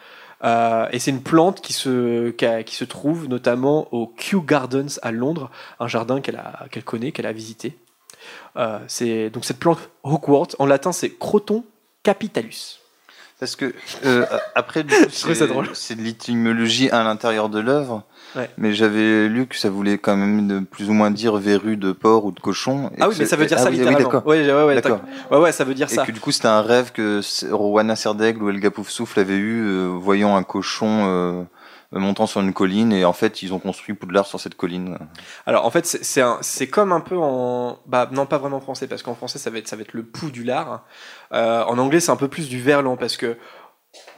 [0.44, 4.42] Euh, et c'est une plante qui se, qui, a- qui se trouve notamment au Kew
[4.46, 7.78] Gardens à Londres, un jardin qu'elle a- qu'elle connaît, qu'elle a visité.
[8.58, 11.64] Euh, c'est donc cette plante Hogwarts, en latin c'est Croton
[12.04, 12.80] capitalus.
[13.40, 13.74] Parce que
[14.06, 14.84] euh, après,
[15.74, 18.04] c'est de l'étymologie à l'intérieur de l'œuvre.
[18.36, 18.50] Ouais.
[18.58, 21.92] Mais j'avais lu que ça voulait quand même de plus ou moins dire verrue de
[21.92, 22.90] porc ou de cochon.
[22.96, 24.10] et Ah oui, mais ça veut dire ah ça oui, oui, littéralement.
[24.10, 24.26] d'accord.
[24.28, 25.02] Ouais, ouais, ouais, D'accord.
[25.32, 26.06] Ouais, ouais, ça veut dire Et ça.
[26.06, 29.88] que du coup, c'était un rêve que Rowena Serdaigle ou Elga Poufsouffle avait eu, euh,
[29.88, 31.44] voyant un cochon euh,
[31.92, 32.94] montant sur une colline.
[32.94, 34.98] Et en fait, ils ont construit Poudlard sur cette colline.
[35.46, 37.80] Alors en fait, c'est- c'est un- c'est comme un peu en.
[37.86, 39.94] Bah, non, pas vraiment en français, parce qu'en français, ça va être, ça va être
[39.94, 40.86] le pou du lard.
[41.34, 43.36] Euh, en anglais, c'est un peu plus du verlan, parce que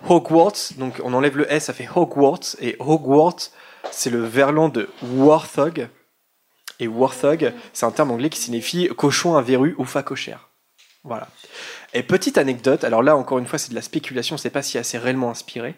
[0.08, 3.50] Hogwarts, donc on enlève le S, ça fait Hogwarts, et Hogwarts,
[3.94, 5.88] c'est le verlan de Warthog.
[6.80, 10.50] Et Warthog, c'est un terme anglais qui signifie cochon à verrue ou facochère.
[11.04, 11.28] Voilà.
[11.94, 14.64] Et petite anecdote, alors là, encore une fois, c'est de la spéculation, je sais pas
[14.64, 15.76] si c'est réellement inspiré,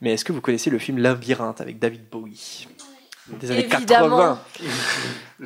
[0.00, 2.66] mais est-ce que vous connaissez le film Labyrinthe avec David Bowie?
[3.28, 4.38] Des années Évidemment.
[4.58, 4.70] 80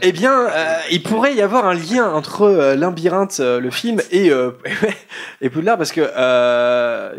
[0.03, 4.01] eh bien, euh, il pourrait y avoir un lien entre euh, Labyrinthe, euh, le film,
[4.11, 4.53] et, euh,
[5.41, 6.01] et Poudlard, parce que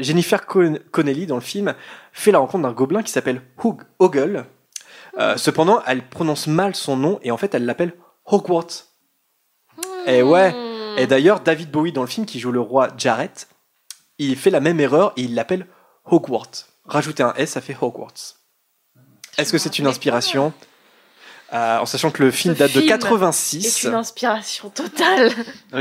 [0.01, 1.73] Jennifer Con- Connelly, dans le film,
[2.13, 4.45] fait la rencontre d'un gobelin qui s'appelle Hug Ogle.
[5.17, 7.93] Euh, cependant, elle prononce mal son nom, et en fait, elle l'appelle
[8.25, 8.85] Hogwarts.
[10.07, 10.53] Et ouais.
[10.97, 13.47] Et d'ailleurs, David Bowie, dans le film, qui joue le roi Jareth,
[14.17, 15.67] il fait la même erreur, et il l'appelle
[16.05, 16.67] Hogwarts.
[16.85, 18.35] Rajouter un S, ça fait Hogwarts.
[19.37, 20.53] Est-ce que c'est une inspiration?
[21.53, 23.65] Euh, En sachant que le film Ce date de film 86.
[23.65, 25.31] est une inspiration totale.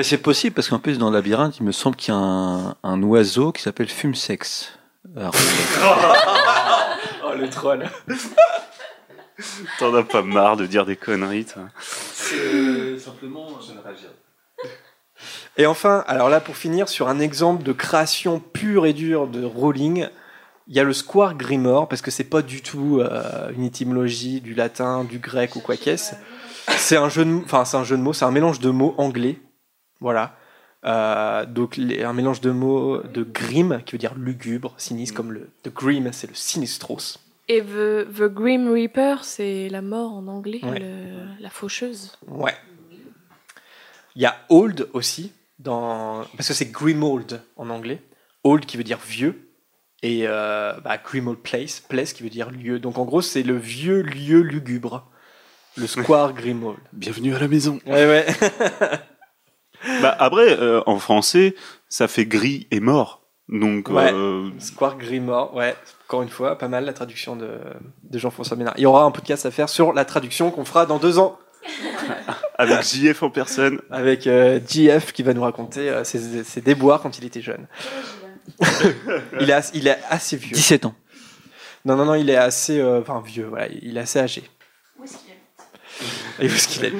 [0.02, 2.76] C'est possible parce qu'en plus dans le labyrinthe, il me semble qu'il y a un,
[2.82, 4.70] un oiseau qui s'appelle Fumesex.
[5.16, 5.34] Alors,
[7.26, 7.88] oh le troll.
[9.78, 11.62] T'en as pas marre de dire des conneries, toi.
[12.98, 13.48] simplement.
[15.56, 19.44] Et enfin, alors là pour finir sur un exemple de création pure et dure de
[19.44, 20.08] Rowling,
[20.66, 24.40] il y a le Square Grimoire parce que c'est pas du tout euh, une étymologie
[24.40, 26.14] du latin, du grec ou quoi qu'est-ce.
[26.76, 28.94] C'est un jeu de, enfin c'est un jeu de mots, c'est un mélange de mots
[28.98, 29.38] anglais,
[30.00, 30.36] voilà.
[30.84, 35.32] Euh, donc les- un mélange de mots de grim qui veut dire lugubre, sinistre comme
[35.32, 37.18] le de grim c'est le sinistros.
[37.48, 40.78] Et the, the Grim Reaper, c'est la mort en anglais, Ouais.
[40.78, 42.16] le- la faucheuse.
[42.26, 42.54] Ouais.
[44.16, 48.00] Il y a old aussi dans parce que c'est Grimold en anglais.
[48.44, 49.50] Old qui veut dire vieux
[50.02, 52.78] et euh, bah, Grimold Place, place qui veut dire lieu.
[52.78, 55.10] Donc en gros c'est le vieux lieu lugubre,
[55.76, 56.78] le square Grimold.
[56.92, 57.78] Bienvenue à la maison.
[57.86, 58.26] Ouais ouais.
[60.00, 61.54] Bah après, euh, en français,
[61.90, 63.23] ça fait gris et mort.
[63.48, 64.10] Donc, Ouais.
[64.12, 65.74] euh, Square Grimoire, ouais,
[66.08, 67.58] encore une fois, pas mal la traduction de,
[68.02, 68.74] de Jean-François Ménard.
[68.78, 71.38] Il y aura un podcast à faire sur la traduction qu'on fera dans deux ans.
[72.58, 73.80] avec JF en personne.
[73.90, 77.66] Avec euh, JF qui va nous raconter euh, ses, ses déboires quand il était jeune.
[79.40, 80.54] il, est assez, il est assez vieux.
[80.54, 80.94] 17 ans.
[81.84, 82.78] Non, non, non, il est assez.
[82.80, 84.42] euh, Enfin, vieux, voilà, il est assez âgé.
[86.40, 86.92] Et où est-ce qu'il est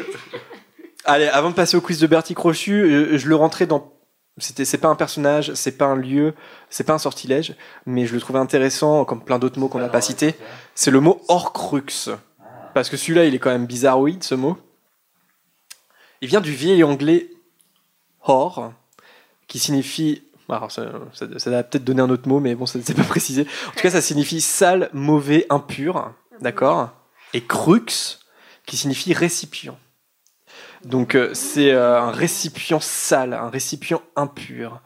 [1.07, 3.93] Allez, avant de passer au quiz de Bertie Crochu, euh, je le rentrais dans.
[4.39, 6.35] C'était, c'est pas un personnage, c'est pas un lieu,
[6.69, 7.55] c'est pas un sortilège,
[7.87, 10.35] mais je le trouvais intéressant, comme plein d'autres mots qu'on n'a pas cités.
[10.75, 12.11] C'est le mot Horcrux.
[12.75, 14.59] Parce que celui-là, il est quand même bizarroïde, ce mot.
[16.21, 17.31] Il vient du vieil anglais
[18.23, 18.73] hor,
[19.47, 20.25] qui signifie.
[20.49, 23.03] Alors, ça, ça, ça va peut-être donner un autre mot, mais bon, ça c'est pas
[23.09, 23.47] précisé.
[23.69, 26.13] En tout cas, ça signifie sale, mauvais, impur.
[26.41, 26.91] D'accord?
[27.35, 28.19] Et crux,
[28.67, 29.79] qui signifie récipient.
[30.85, 34.81] Donc, euh, c'est euh, un récipient sale, un récipient impur.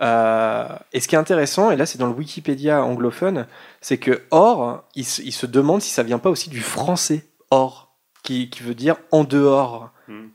[0.00, 3.46] Euh, et ce qui est intéressant, et là c'est dans le Wikipédia anglophone,
[3.80, 7.26] c'est que or, il, se- il se demande si ça vient pas aussi du français
[7.50, 9.90] or, qui, qui veut dire en dehors.
[10.08, 10.28] Hmm.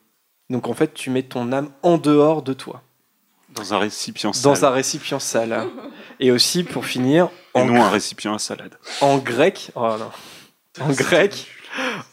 [0.50, 2.82] Donc en fait, tu mets ton âme en dehors de toi,
[3.50, 4.44] Dans un récipient sale.
[4.54, 5.66] dans un récipient sale.
[6.22, 8.78] Et aussi, pour finir, Et en, non un récipient à salade.
[9.02, 11.48] en grec, oh non, en grec,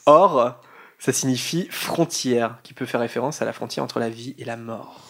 [0.07, 0.57] or,
[1.05, 4.57] ça signifie frontière, qui peut faire référence à la frontière entre la vie et la
[4.57, 5.01] mort.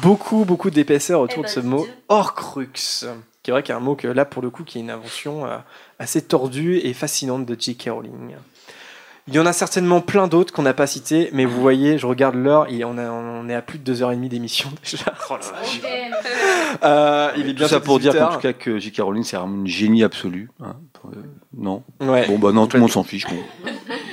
[0.00, 2.68] Beaucoup, beaucoup d'épaisseur autour de ce mot Horcrux,
[3.42, 4.80] qui est vrai qu'il y a un mot que là, pour le coup, qui est
[4.80, 5.58] une invention euh,
[5.98, 7.90] assez tordue et fascinante de J.K.
[7.90, 8.36] Rowling.
[9.30, 12.06] Il y en a certainement plein d'autres qu'on n'a pas cités, mais vous voyez, je
[12.06, 15.12] regarde l'heure, et on, a- on est à plus de 2h30 d'émission déjà.
[15.28, 15.80] Oh la vache.
[16.82, 19.00] Euh, il est Tout bien ça pour dire qu'en tout cas que J.K.
[19.02, 20.50] Rowling c'est une génie absolue.
[20.62, 20.76] hein.
[21.06, 21.16] Euh,
[21.56, 21.82] non.
[22.00, 22.26] Ouais.
[22.26, 23.26] Bon bah non, tout le monde s'en fiche.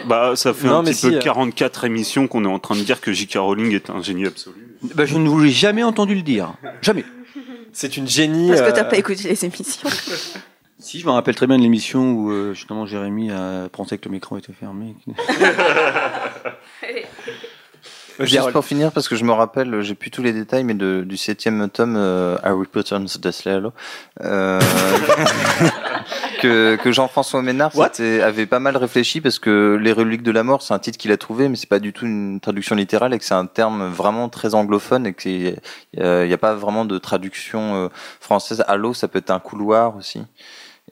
[0.08, 2.76] Bah, ça fait Non, un petit si, peu euh, 44 émissions qu'on est en train
[2.76, 3.38] de dire que J.K.
[3.38, 4.78] Rowling est un génie absolu.
[4.94, 6.54] Bah, je ne vous l'ai jamais entendu le dire.
[6.84, 7.04] Jamais.
[7.74, 8.50] C'est une génie.
[8.50, 9.90] Parce que t'as euh, pas écouté les émissions.
[10.78, 14.06] Si, je me rappelle très bien de l'émission où euh, justement Jérémy a pensé que
[14.06, 14.94] le micro était fermé.
[18.20, 21.04] Juste pour finir, parce que je me rappelle, j'ai plus tous les détails, mais de,
[21.06, 23.74] du septième tome euh, Harry Potter and the Deathly Hallows,
[24.22, 24.60] euh,
[26.42, 27.72] que, que Jean-François Ménard
[28.22, 31.12] avait pas mal réfléchi parce que les reliques de la mort, c'est un titre qu'il
[31.12, 33.88] a trouvé, mais c'est pas du tout une traduction littérale et que c'est un terme
[33.90, 35.58] vraiment très anglophone et qu'il
[35.98, 37.88] n'y a pas vraiment de traduction euh,
[38.20, 38.64] française.
[38.68, 40.22] Halo, ça peut être un couloir aussi.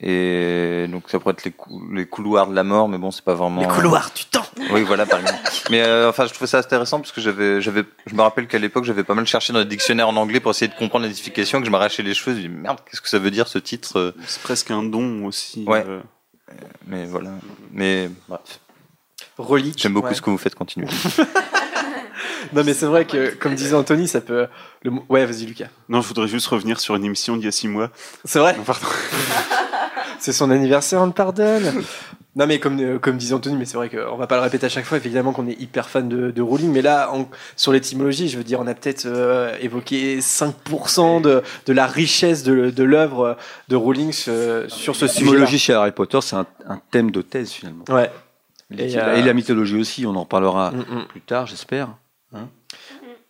[0.00, 3.24] Et donc ça pourrait être les, cou- les couloirs de la mort, mais bon, c'est
[3.24, 3.60] pas vraiment.
[3.60, 4.44] Les couloirs du temps.
[4.72, 5.38] Oui, voilà, par exemple.
[5.70, 8.58] Mais euh, enfin, je trouvais ça intéressant parce que j'avais, j'avais, je me rappelle qu'à
[8.58, 11.12] l'époque, j'avais pas mal cherché dans les dictionnaires en anglais pour essayer de comprendre les
[11.14, 12.34] significations, que je m'arrachais les cheveux.
[12.34, 14.12] Je me dis merde, qu'est-ce que ça veut dire ce titre euh?
[14.26, 15.64] C'est presque un don aussi.
[15.66, 15.84] Ouais.
[15.86, 16.00] euh.
[16.88, 17.30] Mais voilà.
[17.70, 18.40] Mais bref.
[19.38, 19.78] Relique.
[19.80, 20.14] J'aime beaucoup ouais.
[20.14, 20.54] ce que vous faites.
[20.56, 20.88] Continuez.
[22.52, 24.46] Non, mais c'est vrai que, comme disait Anthony, ça peut.
[24.82, 24.92] Le...
[25.08, 25.68] Ouais, vas-y, Lucas.
[25.88, 27.90] Non, je voudrais juste revenir sur une émission d'il y a six mois.
[28.24, 28.54] C'est vrai?
[28.56, 28.86] Non, pardon.
[30.24, 31.84] C'est son anniversaire, on le pardonne.
[32.34, 34.64] Non, mais comme, euh, comme disait Anthony, mais c'est vrai qu'on va pas le répéter
[34.64, 37.12] à chaque fois, évidemment qu'on est hyper fan de, de Rowling, mais là,
[37.56, 42.42] sur l'étymologie, je veux dire, on a peut-être euh, évoqué 5% de, de la richesse
[42.42, 43.36] de, de l'œuvre
[43.68, 44.32] de Rowling sur,
[44.68, 45.26] sur ce sujet.
[45.26, 47.84] L'étymologie chez Harry Potter, c'est un, un thème de thèse finalement.
[47.90, 48.10] Ouais.
[48.78, 51.06] Et, euh, et la mythologie aussi, on en reparlera Mm, mm.
[51.08, 51.90] plus tard, j'espère.
[52.34, 52.48] Hein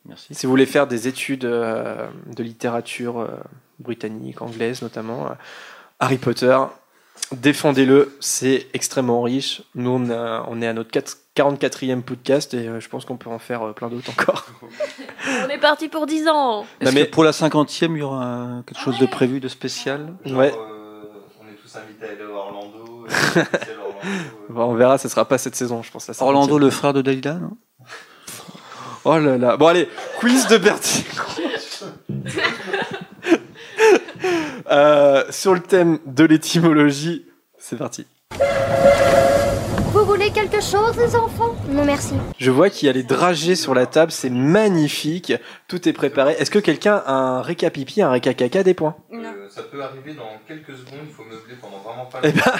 [0.07, 0.33] Merci.
[0.33, 2.07] Si vous voulez faire des études euh,
[2.37, 3.29] de littérature
[3.81, 5.31] britannique, anglaise notamment,
[5.99, 6.57] Harry Potter,
[7.33, 9.63] défendez-le, c'est extrêmement riche.
[9.75, 13.17] Nous, on, a- on est à notre 4 44e podcast et euh, je pense qu'on
[13.17, 14.47] peut en faire euh, plein d'autres encore.
[15.45, 16.65] On est parti pour 10 ans.
[16.81, 20.15] Non, mais- que pour la cinquantième, il y aura quelque chose de prévu, de spécial
[20.27, 20.55] Ouais.
[20.55, 23.07] on est tous invités à aller à Orlando.
[24.51, 26.07] Bon, on verra, ce sera pas cette saison, je pense.
[26.09, 26.61] la Orlando, 50e.
[26.61, 27.57] le frère de Dalida, non?
[29.07, 29.57] Oh là là.
[29.57, 29.89] Bon, allez,
[30.19, 31.05] quiz de Bertie.
[34.71, 37.27] Euh, sur le thème de l'étymologie,
[37.59, 38.07] c'est parti.
[39.93, 41.55] Vous voulez quelque chose, les enfants?
[41.69, 42.15] Non, merci.
[42.39, 45.33] Je vois qu'il y a les dragées sur la table, c'est magnifique.
[45.69, 46.33] Tout est préparé.
[46.39, 48.97] Est-ce que quelqu'un a un récapipi, un récacaca des points?
[49.13, 49.17] Euh,
[49.49, 51.01] ça peut arriver dans quelques secondes.
[51.07, 52.53] Il faut meubler pendant vraiment pas Eh ben,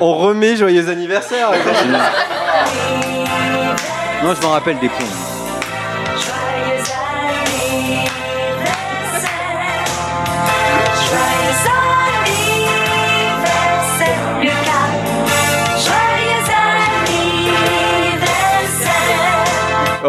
[0.00, 1.50] on remet joyeux anniversaire.
[4.22, 5.06] Non, je m'en rappelle des points.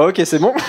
[0.10, 0.54] Ok, c'est bon.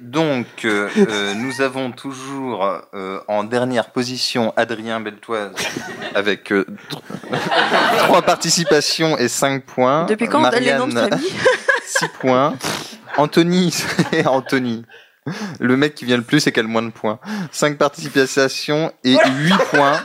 [0.00, 5.52] Donc, euh, euh, nous avons toujours euh, en dernière position Adrien Beltoise
[6.14, 7.36] avec euh, tr-
[7.98, 10.06] trois participations et 5 points.
[10.06, 11.32] Depuis quand on donne les noms de famille
[11.86, 12.54] 6 points.
[13.16, 14.84] Anthony, c'est Anthony.
[15.60, 17.20] Le mec qui vient le plus et qui a le moins de points.
[17.52, 20.00] 5 participations et 8 points.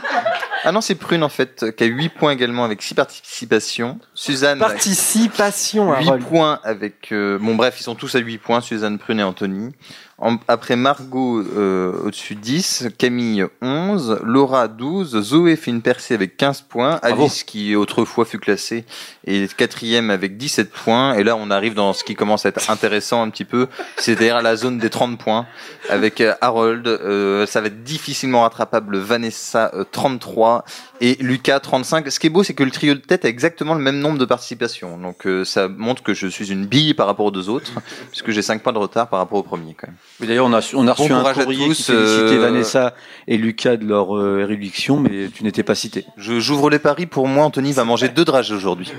[0.68, 4.00] Ah non, c'est Prune en fait, qui a 8 points également avec 6 participations.
[4.14, 4.58] Suzanne.
[4.58, 6.24] Participation, 8 Harold.
[6.26, 7.12] points avec.
[7.12, 9.72] euh, bon, bref, ils sont tous à 8 points, Suzanne Prune et Anthony.
[10.18, 16.38] En- après Margot euh, au-dessus 10, Camille 11, Laura 12, Zoé fait une percée avec
[16.38, 18.86] 15 points, Alice qui autrefois fut classée
[19.26, 22.70] est quatrième avec 17 points, et là on arrive dans ce qui commence à être
[22.70, 23.66] intéressant un petit peu,
[23.98, 25.46] c'est-à-dire la zone des 30 points,
[25.90, 30.64] avec euh, Harold, euh, ça va être difficilement rattrapable, Vanessa euh, 33
[31.02, 32.10] et Lucas 35.
[32.10, 34.18] Ce qui est beau, c'est que le trio de tête a exactement le même nombre
[34.18, 37.50] de participations, donc euh, ça montre que je suis une bille par rapport aux deux
[37.50, 37.72] autres,
[38.10, 39.96] puisque j'ai 5 points de retard par rapport au premier quand même.
[40.20, 42.94] D'ailleurs, on a, on a reçu Bon un courrier tous, qui félicitait euh, Vanessa
[43.28, 46.06] et Lucas de leur euh, érudition, mais tu n'étais pas cité.
[46.16, 47.44] Je j'ouvre les paris pour moi.
[47.44, 48.90] Anthony va manger deux dragées aujourd'hui.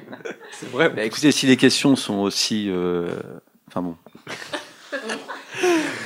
[0.52, 0.90] C'est vrai.
[0.90, 3.08] Bah, écoutez, si les questions sont aussi, euh,
[3.68, 3.96] enfin bon,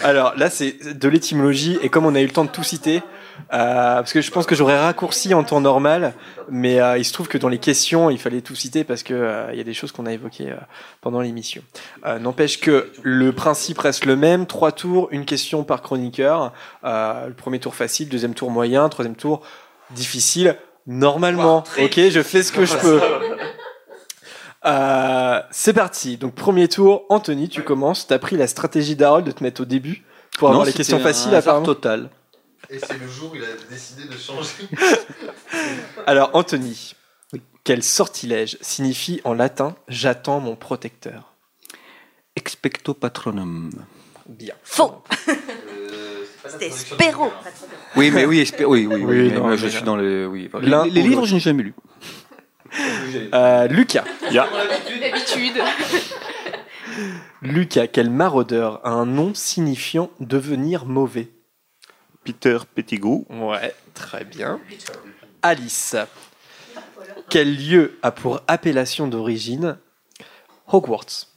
[0.03, 3.03] Alors là, c'est de l'étymologie, et comme on a eu le temps de tout citer,
[3.53, 6.15] euh, parce que je pense que j'aurais raccourci en temps normal,
[6.49, 9.15] mais euh, il se trouve que dans les questions, il fallait tout citer parce que
[9.15, 10.57] euh, il y a des choses qu'on a évoquées euh,
[11.01, 11.63] pendant l'émission.
[12.07, 16.53] Euh, N'empêche que le principe reste le même trois tours, une question par chroniqueur.
[16.85, 19.43] Euh, le premier tour facile, deuxième tour moyen, troisième tour
[19.91, 20.57] difficile.
[20.87, 23.01] Normalement, ok, je fais ce que je peux.
[24.67, 26.17] Euh, c'est parti.
[26.17, 28.07] Donc premier tour, Anthony, tu commences.
[28.07, 30.05] T'as pris la stratégie d'Harold de te mettre au début
[30.39, 31.67] pour Non, avoir les questions faciles hasard apparemment.
[31.67, 32.09] total.
[32.71, 34.69] Et c'est le jour où il a décidé de changer.
[36.07, 36.95] Alors Anthony,
[37.65, 41.35] Quel sortilège signifie en latin j'attends mon protecteur
[42.37, 43.71] Expecto patronum.
[44.27, 44.55] Bien.
[44.65, 45.03] Faux
[46.49, 47.31] C'était Spéro.
[47.97, 50.27] Oui, mais oui, espé- oui, oui, oui, Oui, mais non, moi, je suis dans le.
[50.27, 50.51] Oui.
[50.53, 51.75] Enfin, les, les livres, je n'ai jamais lu.
[53.35, 54.05] Euh, Lucas.
[54.33, 55.55] D'habitude.
[57.43, 61.29] Lucas, quel maraudeur a un nom signifiant devenir mauvais
[62.25, 63.25] Peter Pettigrew.
[63.29, 64.61] Ouais, très bien.
[65.43, 65.97] Alice.
[67.29, 69.77] Quel lieu a pour appellation d'origine
[70.67, 71.29] Hogwarts?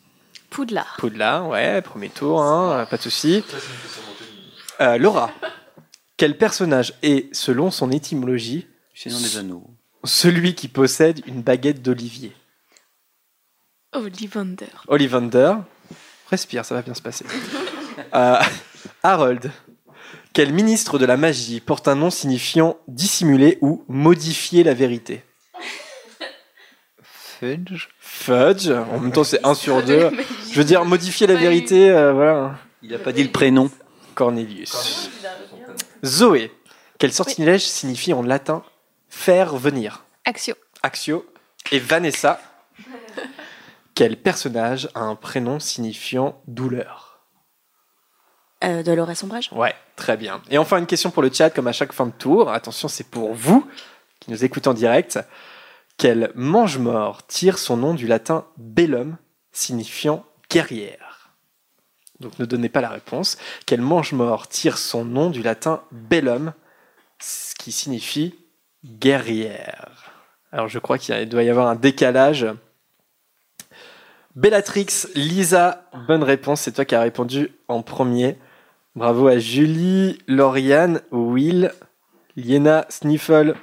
[0.49, 0.95] Poudlard.
[0.97, 3.43] Poudlard, ouais, premier tour, hein, pas de souci.
[4.79, 5.31] Euh, Laura.
[6.15, 9.69] Quel personnage est, selon son étymologie, Seigneur des Anneaux.
[10.03, 12.33] celui qui possède une baguette d'olivier?
[13.93, 14.69] Ollivander.
[14.87, 15.53] Ollivander.
[16.29, 17.25] Respire, ça va bien se passer.
[18.13, 18.39] Euh,
[19.03, 19.51] Harold.
[20.37, 25.23] Quel ministre de la magie porte un nom signifiant dissimuler ou modifier la vérité
[27.01, 27.87] Fudge.
[27.99, 28.69] Fudge.
[28.69, 30.11] En même temps, c'est 1 sur 2.
[30.51, 32.59] Je veux dire, modifier la vérité, euh, voilà.
[32.83, 33.71] Il n'a pas dit le prénom.
[34.13, 35.09] Cornelius.
[36.05, 36.51] Zoé.
[36.99, 38.61] Quel sortilège signifie en latin
[39.09, 40.03] faire venir?
[40.23, 40.53] Axio.
[40.83, 41.25] Axio.
[41.71, 42.39] Et Vanessa.
[43.95, 47.06] Quel personnage a un prénom signifiant douleur?
[48.63, 50.41] Euh, Dolores Ombrage Ouais, très bien.
[50.49, 52.49] Et enfin, une question pour le chat, comme à chaque fin de tour.
[52.49, 53.67] Attention, c'est pour vous
[54.19, 55.19] qui nous écoutez en direct.
[55.97, 59.17] Quel mange-mort tire son nom du latin bellum,
[59.51, 61.31] signifiant guerrière?
[62.19, 63.37] Donc ne donnez pas la réponse.
[63.65, 66.53] Quel mange-mort tire son nom du latin bellum,
[67.19, 68.35] ce qui signifie
[68.85, 70.11] guerrière?
[70.51, 72.47] Alors je crois qu'il doit y avoir un décalage.
[74.35, 78.37] Bellatrix, Lisa, bonne réponse, c'est toi qui as répondu en premier.
[78.97, 81.71] Bravo à Julie, Lauriane, Will,
[82.35, 83.53] Liena, Sniffle,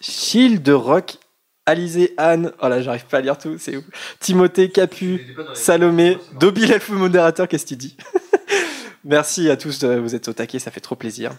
[0.00, 1.18] Shield, Rock,
[1.66, 3.84] Alizé, Anne, oh là j'arrive pas à lire tout, c'est ouf.
[4.18, 7.96] Timothée, Capu, Salomé, Dobby l'elfe modérateur, qu'est-ce que tu dis?
[9.04, 11.30] Merci à tous, de- vous êtes au taquet, ça fait trop plaisir.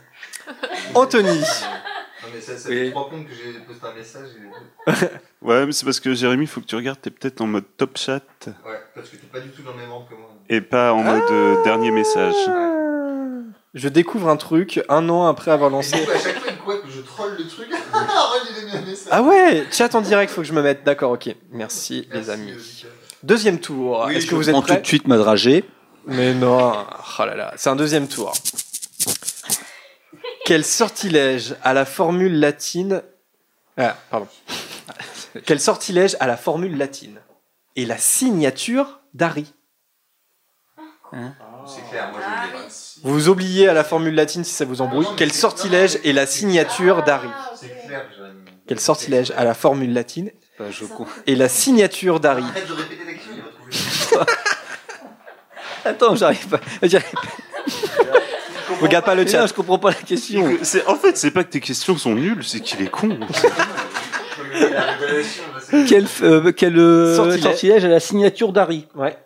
[0.96, 4.30] Anthony, Non, mais ça, ça fait trois comptes que j'ai posté un message.
[4.38, 4.92] Et...
[5.42, 7.66] Ouais, mais c'est parce que Jérémy, il faut que tu regardes, t'es peut-être en mode
[7.78, 8.54] top chat Ouais,
[8.96, 10.34] parce que t'es pas du tout dans le même ordre que moi.
[10.50, 12.34] et pas en mode euh, dernier message.
[13.78, 16.00] Je découvre un truc un an après avoir lancé.
[16.00, 17.70] Du coup, à chaque fois, il croit que je troll le truc.
[17.94, 19.08] Arrête, il a mis un message.
[19.12, 20.84] Ah ouais, chat en direct, faut que je me mette.
[20.84, 21.30] D'accord, ok.
[21.52, 22.54] Merci, les amis.
[23.24, 24.06] Deuxième tour.
[24.08, 25.64] Oui, Est-ce je que vous êtes prêts tout de suite ma dragée.
[26.06, 26.74] Mais non.
[27.20, 28.34] Oh là là, c'est un deuxième tour.
[30.46, 33.04] Quel sortilège à la formule latine
[33.78, 34.28] Ah, pardon.
[35.46, 37.20] Quel sortilège à la formule latine
[37.76, 39.54] et la signature d'Harry?
[41.12, 42.87] C'est clair, moi je le dis.
[43.04, 45.06] Vous vous oubliez à la formule latine si ça vous embrouille.
[45.18, 47.30] Quel sortilège est la signature d'Harry?
[47.56, 48.34] C'est clair, Jérémy.
[48.68, 50.66] Quel sortilège à la formule latine Bah,
[51.26, 52.44] et la signature d'Harry?
[52.66, 52.84] Trouver.
[55.86, 56.60] Attends, j'arrive pas.
[56.84, 57.22] j'arrive pas.
[58.82, 59.40] Regarde pas le chat.
[59.42, 60.58] non, je comprends pas la question.
[60.62, 63.18] C'est- En fait, c'est pas que tes questions sont nulles, c'est qu'il est con.
[65.88, 67.42] Quel, euh, quel euh, Sortilège.
[67.44, 68.86] sortilège à la signature d'Harry?
[68.96, 69.18] Ouais.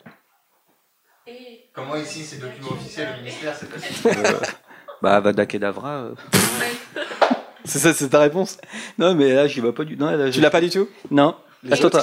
[1.73, 4.11] Comment ici, c'est document officiel du ministère, c'est facile.
[4.25, 4.39] Euh,
[5.01, 5.89] Bah, Vada Kedavra.
[5.89, 6.13] euh.
[7.63, 8.57] C'est ça, c'est ta réponse?
[8.97, 10.05] Non, mais là, j'y vais pas du tout.
[10.33, 10.89] Tu l'as pas du tout?
[11.11, 11.35] Non.
[11.71, 11.99] Attends, attends.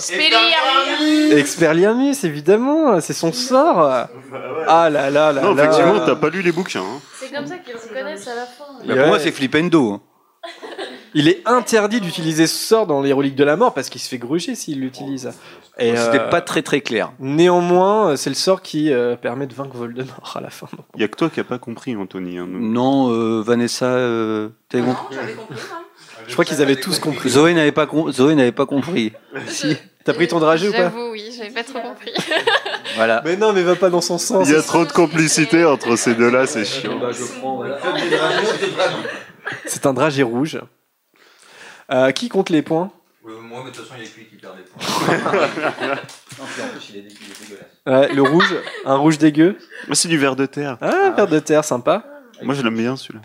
[1.33, 3.81] Expelliarmus, évidemment, c'est son sort.
[4.69, 5.65] Ah là là là non, là.
[5.65, 6.81] effectivement, t'as pas lu les bouquins.
[6.81, 7.01] hein.
[7.19, 8.65] C'est comme ça qu'ils reconnaissent à la fin.
[8.85, 8.97] Bah, Ouais.
[9.01, 9.95] Pour moi, c'est Flipendo.
[9.95, 10.01] hein.
[11.15, 14.09] Il est interdit d'utiliser ce sort dans les reliques de la mort parce qu'il se
[14.09, 15.31] fait gruger s'il l'utilise.
[15.79, 17.13] Et C'était euh, pas très très clair.
[17.21, 20.67] Néanmoins, c'est le sort qui euh, permet de vaincre Voldemort à la fin.
[20.97, 22.39] Il y a que toi qui a pas compris, Anthony.
[22.39, 22.47] hein.
[22.49, 25.17] Non, euh, Vanessa, euh, t'avais compris
[26.27, 27.29] Je crois qu'ils avaient tous compris.
[27.31, 29.13] Zoé n'avait pas, com- Zoé n'avait pas compris.
[29.47, 29.77] si.
[30.05, 32.13] T'as pris ton dragé ou pas J'avoue, oui, j'avais pas trop compris.
[32.97, 33.21] Voilà.
[33.25, 34.49] Mais non, mais va pas dans son sens.
[34.49, 36.99] Il y a trop de complicité entre ces deux-là, c'est chiant.
[36.99, 37.79] Bah, je prends, voilà.
[39.67, 40.59] C'est un dragé rouge.
[41.91, 42.91] Euh, qui compte les points?
[43.25, 44.83] Ouais, Moi, mais de toute façon, il y a que lui qui perd des points.
[46.39, 48.11] Non, puis en plus, il est, dé- il est dégueulasse.
[48.11, 49.59] Ouais, Le rouge, un rouge dégueu?
[49.91, 50.77] Ah, C'est du verre de terre.
[50.81, 52.05] Ah, verre de terre, sympa.
[52.43, 53.23] Moi, je l'aime bien celui-là.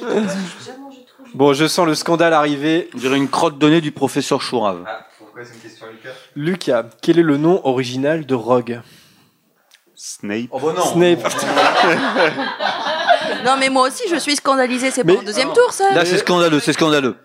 [1.34, 2.88] Bon, je sens le scandale arriver.
[2.94, 4.84] On dirait une crotte donnée du professeur Chourave.
[4.86, 6.14] Ah, pourquoi c'est une question, Lucas?
[6.34, 8.80] Lucas, quel est le nom original de Rogue?
[9.94, 10.46] Snape.
[10.50, 10.82] Oh bah non.
[10.84, 11.20] Snape.
[13.44, 14.90] Non, mais moi aussi, je suis scandalisée.
[14.90, 17.16] C'est Mais- pas en deuxième tour, ça Là, c'est scandaleux, c'est scandaleux.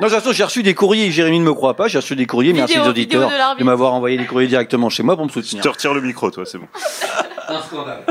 [0.00, 2.74] Non, j'ai reçu des courriers, Jérémy ne me croit pas, j'ai reçu des courriers, merci
[2.74, 5.62] Vidéo- vidéo auditeurs de m'avoir envoyé des courriers directement chez moi pour me Je soutenir.
[5.62, 6.68] te retire le micro, toi, c'est bon.
[7.48, 8.04] Un scandale.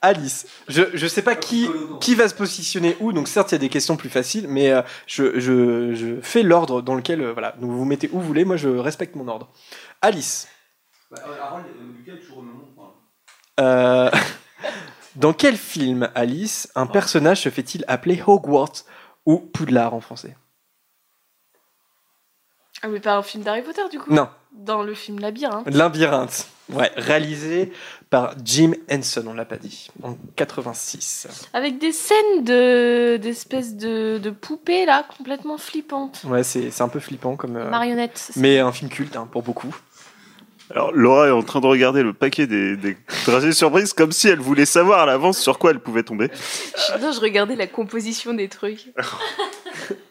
[0.00, 1.68] Alice, je je sais pas qui
[2.00, 4.70] qui va se positionner où, donc certes il y a des questions plus faciles, mais
[4.70, 8.26] euh, je, je, je fais l'ordre dans lequel euh, voilà, vous vous mettez où vous
[8.26, 9.48] voulez, moi je respecte mon ordre.
[10.00, 10.46] Alice,
[13.58, 14.10] euh,
[15.16, 18.84] dans quel film Alice un personnage se fait-il appeler Hogwarts
[19.26, 20.36] ou Poudlard en français?
[22.82, 24.12] Ah, mais pas un film d'Harry Potter, du coup?
[24.12, 24.28] Non.
[24.52, 25.66] Dans le film Labyrinthe.
[25.68, 27.72] Labyrinthe, ouais, réalisé
[28.10, 31.48] par Jim Henson, on l'a pas dit, en 86.
[31.52, 36.22] Avec des scènes de d'espèces de, de poupées, là, complètement flippantes.
[36.24, 37.56] Ouais, c'est c'est un peu flippant comme.
[37.56, 38.30] euh, Marionnettes.
[38.36, 39.74] Mais un film culte hein, pour beaucoup.
[40.70, 44.28] Alors Laura est en train de regarder le paquet des, des dragées surprises comme si
[44.28, 46.30] elle voulait savoir à l'avance sur quoi elle pouvait tomber.
[46.34, 48.92] Je- Non, je regardais la composition des trucs.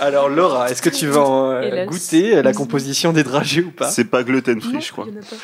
[0.00, 3.90] Alors Laura, est-ce que tu vas en, euh, goûter la composition des dragées ou pas
[3.90, 5.06] C'est pas gluten free, je crois.
[5.08, 5.36] Il y en a pas.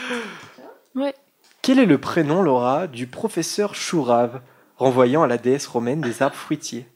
[1.01, 1.15] Ouais.
[1.63, 4.41] Quel est le prénom, Laura, du professeur Chourave,
[4.77, 6.89] renvoyant à la déesse romaine des arbres fruitiers?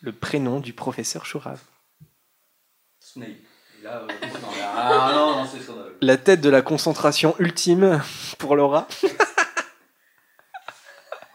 [0.00, 1.60] Le prénom du professeur Chourave.
[3.16, 4.06] Euh,
[4.76, 5.46] ah.
[6.00, 8.02] La tête de la concentration ultime
[8.38, 8.88] pour Laura?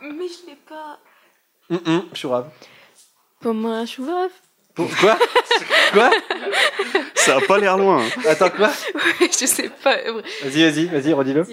[0.02, 1.00] Mais je l'ai pas.
[2.14, 2.50] Chourave.
[3.42, 3.86] Comme un.
[4.76, 5.18] Pour- Quoi?
[5.94, 6.12] Quoi?
[7.16, 8.06] Ça a pas l'air loin.
[8.06, 8.10] hein.
[8.28, 8.72] Attends, quoi?
[9.20, 9.98] Je sais pas.
[10.44, 11.46] Vas-y, vas-y, vas-y, redis-le.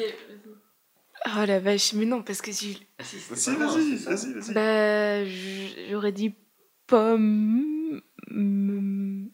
[1.27, 2.87] Oh la vache, mais non, parce que si.
[2.99, 3.19] Vas-y,
[3.55, 4.53] vas-y, vas-y, vas-y.
[4.55, 5.25] Bah,
[5.91, 6.35] j'aurais dit
[6.87, 8.01] pomme.
[8.29, 9.27] mm.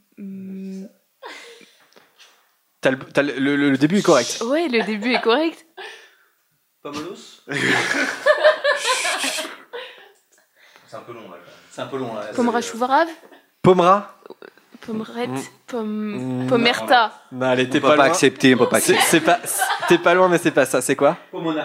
[2.80, 4.42] T'as le, t'as le- le- le début est correct.
[4.46, 5.66] Ouais, le début est correct.
[6.82, 7.40] Pomelos
[10.86, 11.38] C'est un peu long là.
[11.74, 12.60] C'est un peu long là.
[12.60, 13.08] Chouvarave
[13.62, 14.10] Pomera
[14.80, 15.40] Pommerette Mm.
[15.66, 16.44] Pomme.
[16.44, 16.46] Mm.
[16.46, 19.10] Pommerta Non, elle On était peut pas, pas accepter, on peut pas C'est accepter.
[19.10, 19.40] c'est pas,
[19.88, 20.82] t'es pas loin, mais c'est pas ça.
[20.82, 21.64] C'est quoi Pomona.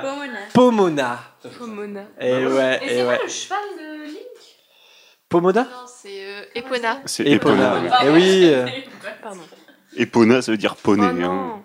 [0.54, 1.20] Pomona.
[1.58, 2.04] Pomona.
[2.20, 3.20] Et ouais, et ouais.
[3.28, 4.16] cheval de Link
[5.28, 7.02] Pomoda Non, c'est euh, Epona.
[7.06, 7.76] C'est Epona.
[7.78, 8.06] Epona.
[8.06, 8.42] Et oui.
[8.46, 8.66] euh,
[9.22, 9.42] Pardon.
[9.98, 11.06] Epona, ça veut dire poney.
[11.06, 11.62] Oh hein.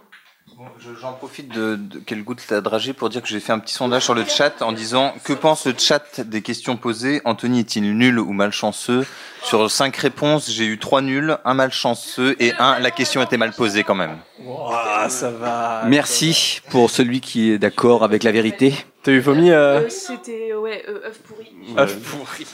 [1.01, 3.75] J'en profite de, de qu'elle goûte la dragée pour dire que j'ai fait un petit
[3.75, 7.21] sondage sur le chat en disant que pense le chat des questions posées?
[7.25, 9.07] Anthony est-il nul ou malchanceux?
[9.43, 13.53] Sur cinq réponses, j'ai eu trois nuls, un malchanceux et un la question était mal
[13.53, 14.17] posée quand même.
[14.45, 15.83] ouah, ça va.
[15.87, 18.75] Merci pour celui qui est d'accord avec la vérité.
[19.03, 21.53] T'as eu vomi euh, Euh, C'était, ouais, euh, œuf pourri.
[21.79, 22.47] œuf pourri.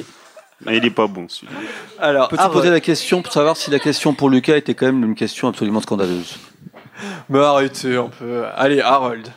[0.66, 1.58] Ah, il est pas bon celui-là.
[1.98, 5.02] Alors, Peux-tu poser la question pour savoir si la question pour Lucas était quand même
[5.04, 6.36] une question absolument scandaleuse?
[7.28, 8.46] Mais arrêtez un peu.
[8.54, 9.30] Allez, Harold.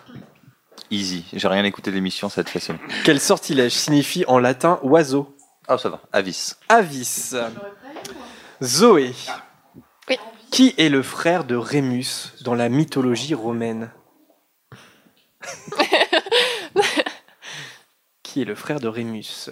[0.91, 2.77] Easy, j'ai rien écouté de l'émission, ça va être facile.
[3.03, 5.35] Quel sortilège signifie en latin oiseau?
[5.67, 6.53] Ah ça va, avis.
[6.69, 7.33] Avis.
[8.61, 9.13] Zoé.
[10.07, 10.17] Oui.
[10.51, 13.89] Qui est le frère de Rémus dans la mythologie romaine?
[18.23, 19.49] Qui est le frère de Rémus?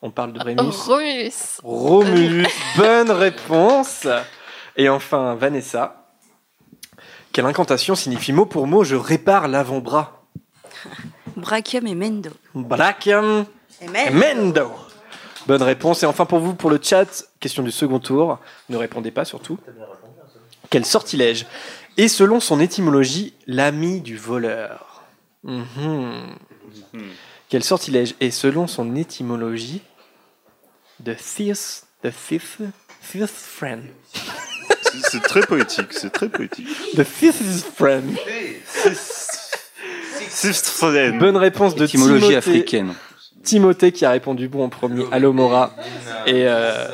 [0.00, 0.60] On parle de Rémus.
[0.60, 1.60] Romulus.
[1.62, 4.08] Romulus, bonne réponse.
[4.76, 6.01] Et enfin, Vanessa.
[7.32, 10.26] Quelle incantation signifie mot pour mot je répare l'avant-bras
[11.36, 12.30] Brachium et Mendo.
[12.54, 13.46] Brachium
[13.80, 14.70] Et Mendo.
[15.46, 16.02] Bonne réponse.
[16.02, 18.38] Et enfin pour vous, pour le chat, question du second tour.
[18.68, 19.58] Ne répondez pas surtout.
[20.70, 21.46] Quel sortilège?
[21.96, 25.02] Et selon son étymologie, l'ami du voleur.
[25.42, 26.36] Mhm.
[27.48, 28.14] Quel sortilège?
[28.20, 29.82] Et selon son étymologie,
[31.04, 32.60] the thief, the thief,
[33.10, 33.84] thief friend.
[35.10, 36.66] C'est- très poétique, c'est très poétique.
[36.96, 38.16] The thief's friend.
[40.28, 41.18] Sixth friend.
[41.18, 42.36] Bonne réponse de Étymologie Timothée.
[42.36, 42.94] africaine.
[43.42, 45.04] Timothée qui a répondu bon en premier.
[45.12, 45.74] Allo Mora.
[46.26, 46.86] Et euh,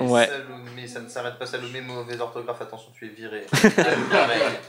[0.00, 0.26] Ouais.
[0.26, 3.46] Salomé, ça ne s'arrête pas Salomé, mauvaise orthographe, attention, tu es viré.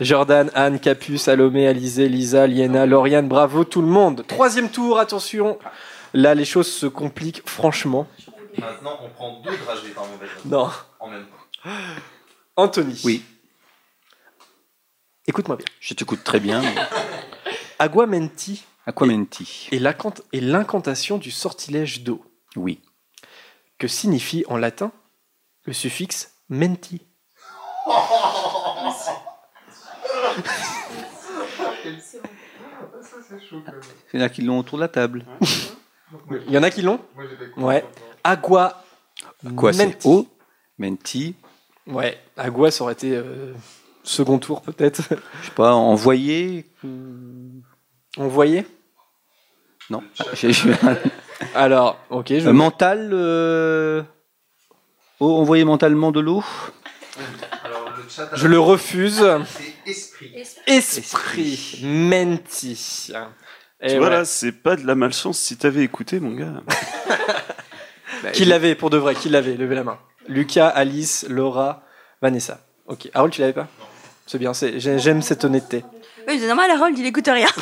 [0.01, 4.23] Jordan, Anne, Capus, Salomé, Alizé, Lisa, Liena, Lauriane, bravo tout le monde.
[4.27, 5.57] Troisième tour, attention.
[6.13, 8.07] Là, les choses se compliquent franchement.
[8.57, 10.29] Maintenant, on prend deux dragées par mauvaise.
[10.45, 10.69] Non.
[10.99, 11.36] En même temps.
[12.55, 12.99] Anthony.
[13.03, 13.23] Oui.
[15.27, 15.65] Écoute-moi bien.
[15.79, 16.61] Je t'écoute très bien.
[17.79, 19.67] Aguamenti Aquamenti.
[19.71, 22.23] est l'incant- est l'incantation du sortilège d'eau.
[22.55, 22.81] Oui.
[23.77, 24.91] Que signifie en latin
[25.65, 27.01] le suffixe menti
[34.13, 35.25] Il y en a qui l'ont autour de la table.
[36.31, 36.99] Il y en a qui l'ont
[37.57, 37.85] Ouais.
[38.23, 38.83] Agua.
[39.55, 40.07] Quoi, c'est menti.
[40.07, 40.27] eau
[40.77, 41.35] Menti.
[41.87, 42.17] Ouais.
[42.35, 43.53] Agua, ça aurait été euh,
[44.03, 45.01] second tour peut-être.
[45.41, 46.65] Je sais pas, envoyer
[48.17, 48.65] On voyait
[49.89, 50.03] Non.
[50.19, 50.51] Ah, j'ai-
[51.55, 52.27] Alors, ok.
[52.29, 52.47] Je...
[52.49, 54.03] Euh, mental euh,
[55.19, 56.43] eau, envoyer mentalement de l'eau?
[57.63, 58.29] Alors, le chat.
[58.33, 59.25] Je le refuse.
[59.45, 60.31] C'est esprit.
[60.35, 61.79] Esprit.
[61.83, 63.11] Menti.
[63.81, 64.13] Et tu vois ouais.
[64.13, 66.63] là, c'est pas de la malchance si t'avais écouté, mon gars.
[68.33, 69.99] Qui l'avait pour de vrai Qui l'avait Levez la main.
[70.27, 71.83] Lucas, Alice, Laura,
[72.21, 72.59] Vanessa.
[72.87, 73.09] Ok.
[73.13, 73.67] Harold, tu l'avais pas?
[74.25, 75.83] C'est bien, c'est- j'ai- j'aime cette honnêteté.
[76.27, 77.47] Oui, c'est normal, Harold, il écoute rien.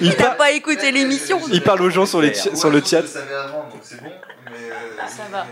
[0.00, 1.40] Il, Il n'a pas écouté l'émission.
[1.52, 3.06] il parle aux gens sur, les chi- sur le chat.
[3.06, 3.20] Ça
[5.30, 5.46] va.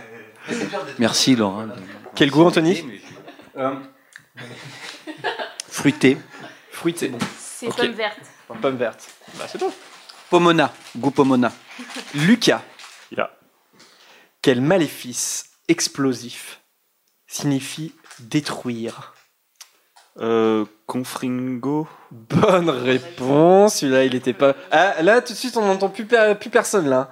[0.99, 1.67] Merci Laura.
[2.17, 2.85] Quel goût, Anthony?
[5.69, 6.19] Fruité.
[6.70, 7.12] Fruité.
[7.39, 7.77] C'est Ok.
[7.77, 8.19] pomme verte.
[8.61, 9.09] Pomme verte.
[9.39, 9.73] Bah, c'est bon.
[10.31, 10.73] Pomona.
[10.97, 11.52] Goût pomona.
[12.15, 12.62] Lucas.
[13.17, 13.31] Ya.
[14.41, 16.60] Quel maléfice explosif
[17.26, 19.15] signifie détruire
[20.20, 21.89] Euh, Confringo.
[22.10, 23.76] Bonne réponse.
[23.76, 24.55] Celui-là, il était pas.
[24.70, 27.10] Ah, là, tout de suite, on n'entend plus, per- plus personne là.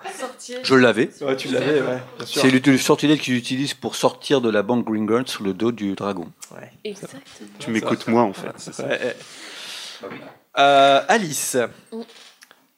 [0.62, 1.08] Je l'avais.
[1.22, 1.98] Ouais, tu l'avais, ouais.
[2.18, 2.42] Bien sûr.
[2.42, 5.72] C'est le, le sortilège qu'ils utilisent pour sortir de la banque Gringotts sur le dos
[5.72, 6.30] du dragon.
[6.54, 6.70] Ouais.
[6.84, 7.22] Exactement.
[7.58, 8.52] Tu m'écoutes moi en fait.
[8.58, 8.84] c'est ça.
[8.86, 9.16] Ouais, ouais.
[10.58, 11.56] Euh, Alice,
[11.92, 12.02] Mm.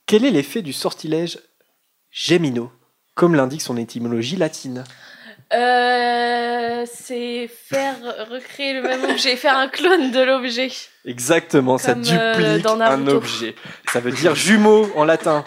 [0.07, 1.41] quel est l'effet du sortilège
[2.12, 2.70] Gemino,
[3.17, 4.85] comme l'indique son étymologie latine?
[5.55, 7.97] Euh, c'est faire
[8.31, 10.70] recréer le même objet, faire un clone de l'objet.
[11.05, 13.16] Exactement, ça Comme, euh, duplique dans un Naruto.
[13.16, 13.55] objet.
[13.92, 15.44] Ça veut dire jumeau en latin.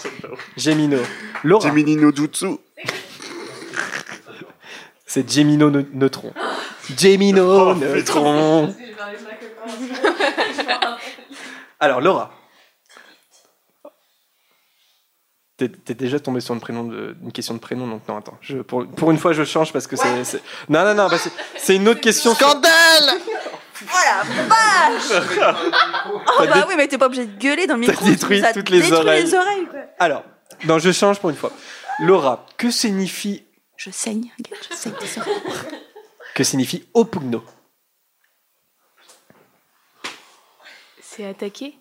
[0.58, 1.00] Gemino.
[1.44, 2.58] Laura, Gemini no Jutsu.
[5.08, 6.34] c'est Gemino ne- neutron.
[6.98, 8.76] Gemino Oh, neutron.
[11.80, 12.32] Alors, Laura.
[15.58, 18.38] T'es déjà tombé sur une, prénom de, une question de prénom, donc non, attends.
[18.42, 20.24] Je, pour, pour une fois, je change parce que c'est.
[20.26, 21.18] c'est- Non, non, non, bah,
[21.58, 22.36] c'est- une autre question.
[22.36, 23.14] Scandale
[23.82, 25.24] Oh la vache
[26.12, 28.06] Oh T'as bah dé- oui, mais t'es pas obligé de gueuler dans le T'as micro.
[28.06, 29.24] détruit ça toutes les détruit oreilles.
[29.24, 29.80] les oreilles, quoi.
[30.00, 30.24] Alors,
[30.66, 31.52] non, je change pour une fois.
[32.00, 33.46] Laura, que signifie,
[33.78, 35.42] Je saigne, regarde, je saigne des oreilles.
[36.36, 37.44] que signifie opugno?
[41.02, 41.76] C'est attaqué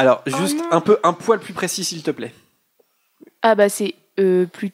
[0.00, 2.32] Alors, Oh juste un peu, un poil plus précis, s'il te plaît.
[3.42, 4.72] Ah bah c'est euh, plus.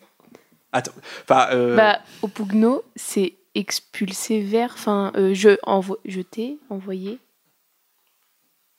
[0.70, 0.92] Attends,
[1.24, 4.72] enfin, euh, Bah au Pugno, c'est expulsé vers.
[4.74, 5.98] Enfin, euh, je envo...
[6.05, 7.18] jeter, envoyer.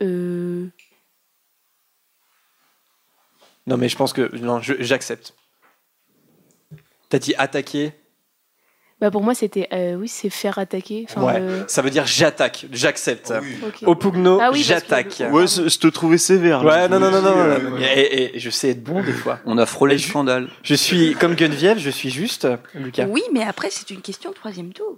[0.01, 0.67] Euh...
[3.65, 5.33] non, mais je pense que non, j'accepte.
[7.09, 7.91] T'as dit attaquer.
[8.99, 11.05] Bah pour moi c'était euh, oui c'est faire attaquer.
[11.07, 13.31] Enfin, ouais, euh, ça veut dire j'attaque, j'accepte.
[13.31, 15.19] Ah oui, parce que j'attaque.
[15.19, 16.63] le- Ouais, je te trouvais sévère.
[16.63, 17.37] Ouais, non, non, non, non.
[17.37, 17.77] Euh, non, non.
[17.79, 19.37] Et, je sais être bon des fois.
[19.45, 20.47] On a frôlé le je- scandale.
[20.63, 23.05] Je suis comme Geneviève, je suis juste, Lucas.
[23.07, 24.97] Oui, mais après, c'est une question de troisième tour.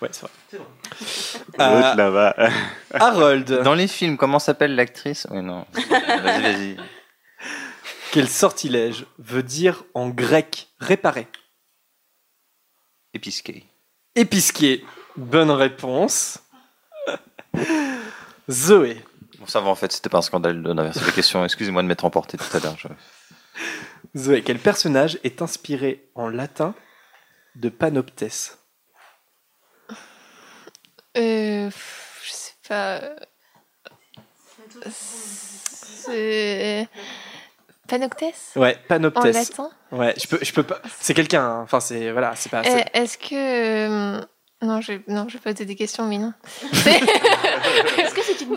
[0.00, 0.30] Ouais, c'est vrai.
[0.52, 2.36] L'autre Euh, là-bas.
[2.94, 5.26] Harold, Dans les films, comment s'appelle l'actrice?
[5.32, 5.64] Oui, non.
[5.74, 6.76] Vas-y, vas-y.
[8.12, 11.26] quel sortilège veut dire en grec réparer?
[13.14, 13.64] Épisqué.
[14.14, 14.84] Épisquer.
[15.16, 16.40] Bonne réponse.
[18.50, 19.02] Zoé.
[19.38, 20.72] Bon, ça va, en fait, c'était pas un scandale de
[21.06, 21.44] les questions.
[21.44, 22.76] Excusez-moi de m'être emporté tout à l'heure.
[22.78, 22.88] je-
[24.16, 26.74] Zoé, quel personnage est inspiré en latin
[27.56, 28.58] de Panoptès?
[31.16, 31.70] Euh,
[32.24, 33.00] je sais pas.
[34.90, 36.88] C'est.
[37.88, 39.34] Panoctès Ouais, En Panoptès.
[39.34, 40.80] latin Ouais, je peux, je peux pas.
[41.00, 41.42] C'est quelqu'un.
[41.44, 41.60] hein.
[41.62, 42.60] Enfin, c'est voilà, c'est pas.
[42.60, 43.34] Euh, c'est- Est-ce que.
[44.18, 44.20] euh,
[44.62, 46.32] Non, je non, je vais poser des questions, mais non.
[46.62, 48.54] Est-ce que c'est une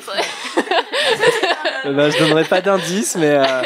[1.85, 3.64] Euh, bah, je donnerai pas d'indice, mais euh,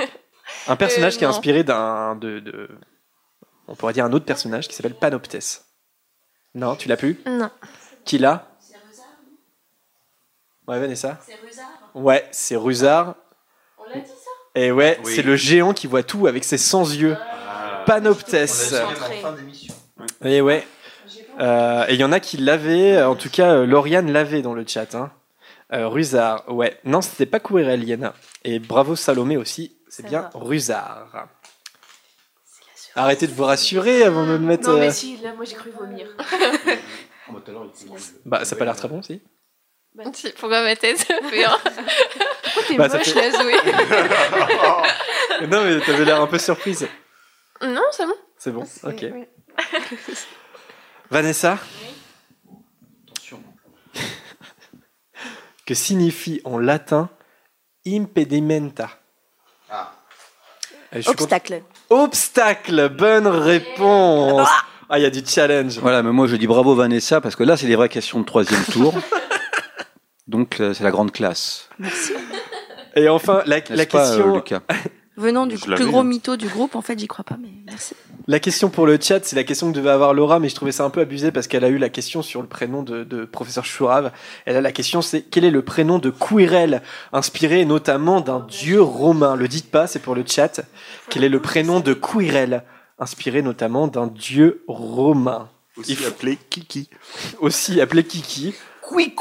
[0.68, 2.68] un personnage Euh, qui est inspiré d'un de, de-
[3.68, 5.64] on pourrait dire un autre personnage qui s'appelle Panoptès.
[6.54, 7.20] Non, tu l'as plus?
[7.26, 7.50] Non.
[8.04, 8.48] Qui l'a?
[10.68, 11.18] Ouais, Vanessa.
[11.94, 13.14] Ouais, c'est Rusard.
[13.78, 15.12] On l'a dit ça Et ouais, Oui.
[15.14, 17.16] c'est le géant qui voit tout avec ses 100 yeux.
[17.86, 18.74] Panoptès.
[20.24, 20.66] Et ouais.
[21.38, 24.54] Euh, et il y en a qui l'avaient, en tout cas, euh, Lauriane l'avait dans
[24.54, 24.94] le chat.
[24.94, 25.12] Hein.
[25.72, 26.78] Euh, Rusard, ouais.
[26.84, 28.14] Non, c'était pas Courirel, Yana.
[28.44, 30.30] Et bravo Salomé aussi, c'est bien va.
[30.34, 31.28] Rusard.
[32.94, 34.70] Arrêtez de vous rassurer avant de me mettre.
[34.70, 36.08] Non mais euh, si là moi j'ai cru vomir.
[38.24, 39.20] Bah, ça a pas l'air très bon, si.
[40.12, 41.04] Si, Pourquoi ma tête
[42.56, 43.52] Pourquoi t'es Bah, ça moche fait- la Zoé
[45.48, 46.88] non, mais t'avais l'air un peu surprise.
[47.62, 48.14] Non, c'est bon.
[48.38, 49.06] C'est bon, ok.
[49.12, 49.24] Oui.
[51.10, 51.58] Vanessa
[55.64, 57.08] Que signifie en latin
[57.86, 58.90] impedimenta?
[59.70, 59.92] Ah.
[61.00, 61.62] Suis Obstacle.
[61.90, 64.48] Obstacle, bonne réponse.
[64.88, 65.78] Ah, il y a du challenge.
[65.78, 68.24] Voilà, mais moi je dis bravo Vanessa parce que là c'est les vraies questions de
[68.24, 68.94] troisième tour.
[70.28, 71.68] Donc euh, c'est la grande classe.
[71.78, 72.12] Merci.
[72.96, 74.62] Et enfin, la, N'est-ce la pas, euh, question, Lucas
[75.18, 76.04] Venant du plus gros hein.
[76.04, 77.94] mytho du groupe, en fait, j'y crois pas, mais merci.
[78.26, 80.72] La question pour le chat, c'est la question que devait avoir Laura, mais je trouvais
[80.72, 83.24] ça un peu abusé parce qu'elle a eu la question sur le prénom de, de
[83.24, 84.12] professeur Chourave.
[84.46, 86.82] Et là, la question, c'est quel est le prénom de Quirrell,
[87.14, 89.36] inspiré notamment d'un dieu romain?
[89.36, 90.60] Le dites pas, c'est pour le chat.
[91.08, 92.62] Quel est le prénom de Quirrell,
[92.98, 95.48] inspiré notamment d'un dieu romain?
[95.78, 96.90] Aussi appelé Kiki.
[97.40, 98.54] Aussi appelé Kiki.
[98.92, 99.14] Oui.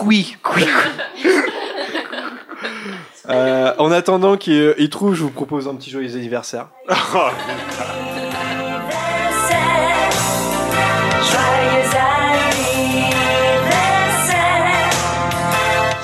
[3.30, 6.68] Euh, en attendant qu'il il trouve, je vous propose un petit joyeux anniversaire.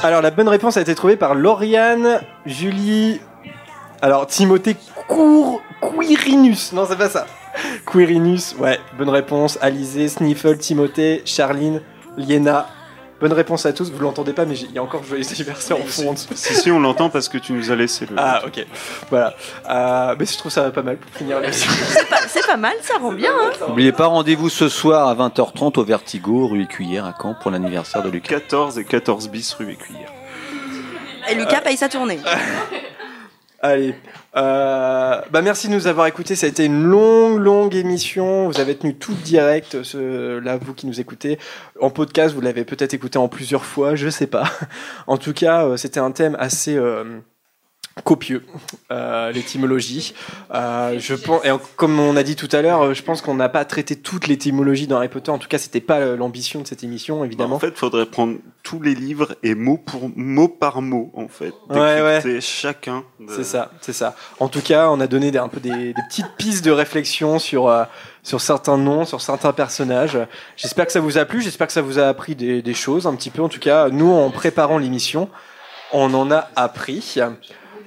[0.04, 3.20] Alors la bonne réponse a été trouvée par Lauriane, Julie,
[4.02, 4.76] alors Timothée
[5.08, 5.62] Cour...
[5.80, 7.28] Quirinus, non c'est pas ça.
[7.86, 9.60] Quirinus, ouais, bonne réponse.
[9.62, 11.82] Alizé, Sniffle, Timothée, Charline,
[12.18, 12.68] Liena.
[13.22, 15.86] Bonne réponse à tous, vous l'entendez pas mais il y a encore joyeux anniversaire en
[15.86, 16.30] fond en dessous.
[16.34, 18.16] Si, si, on l'entend parce que tu nous as laissé le.
[18.18, 18.66] Ah ok,
[19.12, 19.36] voilà.
[19.70, 21.72] Euh, mais je trouve ça pas mal pour finir l'émission.
[21.88, 23.32] C'est pas, c'est pas mal, ça rend bien.
[23.32, 27.52] Hein N'oubliez pas, rendez-vous ce soir à 20h30 au Vertigo, rue Écuyère à Caen pour
[27.52, 28.40] l'anniversaire de Lucas.
[28.40, 30.12] 14 et 14 bis rue Écuyère.
[31.30, 32.20] Et Lucas paye sa tournée.
[33.64, 33.94] Allez.
[34.36, 36.36] Euh, bah merci de nous avoir écoutés.
[36.36, 38.48] Ça a été une longue, longue émission.
[38.48, 39.84] Vous avez tenu tout direct.
[39.84, 41.38] Ce, là, vous qui nous écoutez
[41.80, 43.94] en podcast, vous l'avez peut-être écouté en plusieurs fois.
[43.94, 44.46] Je sais pas.
[45.08, 47.20] En tout cas, euh, c'était un thème assez euh,
[48.04, 48.44] copieux,
[48.92, 50.14] euh, l'étymologie.
[50.54, 53.36] Euh, je pense, et comme on a dit tout à l'heure, euh, je pense qu'on
[53.36, 55.30] n'a pas traité toute l'étymologie dans Harry Potter.
[55.30, 57.56] En tout cas, c'était pas euh, l'ambition de cette émission, évidemment.
[57.56, 61.54] En fait, faudrait prendre tous les livres et mot pour mot par mot, en fait.
[61.70, 62.40] Ouais, ouais.
[62.42, 63.04] Chacun.
[63.20, 64.16] de- C'est ça, c'est ça.
[64.40, 67.40] En tout cas, on a donné des, un peu des, des petites pistes de réflexion
[67.40, 67.84] sur, euh,
[68.24, 70.18] sur certains noms, sur certains personnages.
[70.56, 73.06] J'espère que ça vous a plu, j'espère que ça vous a appris des, des choses
[73.06, 73.42] un petit peu.
[73.42, 75.30] En tout cas, nous, en préparant l'émission,
[75.94, 77.16] on en a appris.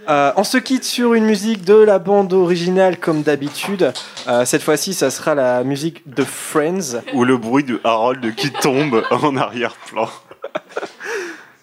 [0.08, 3.92] Euh, on se quitte sur une musique de la bande originale comme d'habitude.
[4.28, 7.00] Euh, cette fois-ci, ça sera la musique de Friends.
[7.14, 10.08] Ou le bruit de Harold qui tombe en arrière-plan.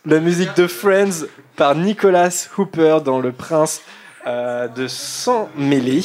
[0.05, 3.81] La musique de Friends par Nicholas Hooper dans Le Prince
[4.27, 6.01] euh, de Sang Mêlé.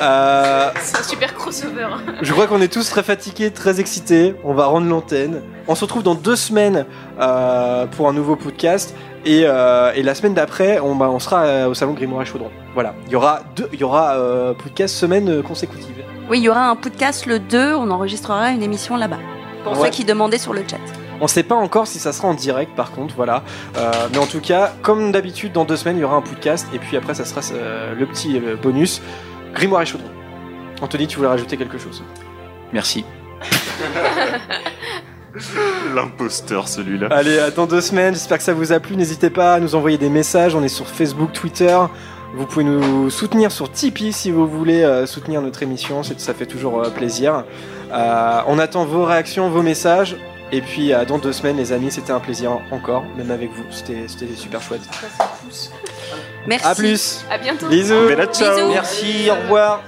[0.00, 1.88] Euh, C'est un super crossover.
[2.22, 4.34] je crois qu'on est tous très fatigués, très excités.
[4.44, 5.42] On va rendre l'antenne.
[5.68, 6.86] On se retrouve dans deux semaines
[7.20, 8.94] euh, pour un nouveau podcast.
[9.26, 12.50] Et, euh, et la semaine d'après, on, bah, on sera au salon Grimoire et Chaudron.
[12.72, 15.96] Voilà, il y aura deux, il y aura euh, podcast semaine consécutive.
[16.30, 19.18] Oui, il y aura un podcast le 2, on enregistrera une émission là-bas.
[19.64, 19.86] Pour Ouais.
[19.86, 20.78] ceux qui demandaient sur le chat.
[21.20, 23.42] On sait pas encore si ça sera en direct par contre, voilà.
[23.76, 26.66] Euh, mais en tout cas, comme d'habitude, dans deux semaines, il y aura un podcast.
[26.72, 29.02] Et puis après, ça sera euh, le petit euh, bonus
[29.52, 30.08] Grimoire et Chaudron.
[30.80, 32.02] Anthony, tu voulais rajouter quelque chose?
[32.72, 33.04] Merci.
[35.94, 37.08] L'imposteur, celui-là.
[37.10, 38.96] Allez, à dans deux semaines, j'espère que ça vous a plu.
[38.96, 40.54] N'hésitez pas à nous envoyer des messages.
[40.54, 41.76] On est sur Facebook, Twitter.
[42.34, 46.02] Vous pouvez nous soutenir sur Tipeee si vous voulez soutenir notre émission.
[46.02, 47.44] C'est- Ça fait toujours plaisir.
[47.92, 50.16] Euh, on attend vos réactions, vos messages.
[50.52, 53.64] Et puis, euh, dans deux semaines, les amis, c'était un plaisir encore, même avec vous.
[53.70, 54.82] C'était c'était super chouette.
[56.46, 56.66] Merci.
[56.66, 57.24] À plus.
[57.30, 57.68] À bientôt.
[57.68, 58.08] Bisous.
[58.32, 58.68] Ciao.
[58.68, 59.82] Merci, au revoir.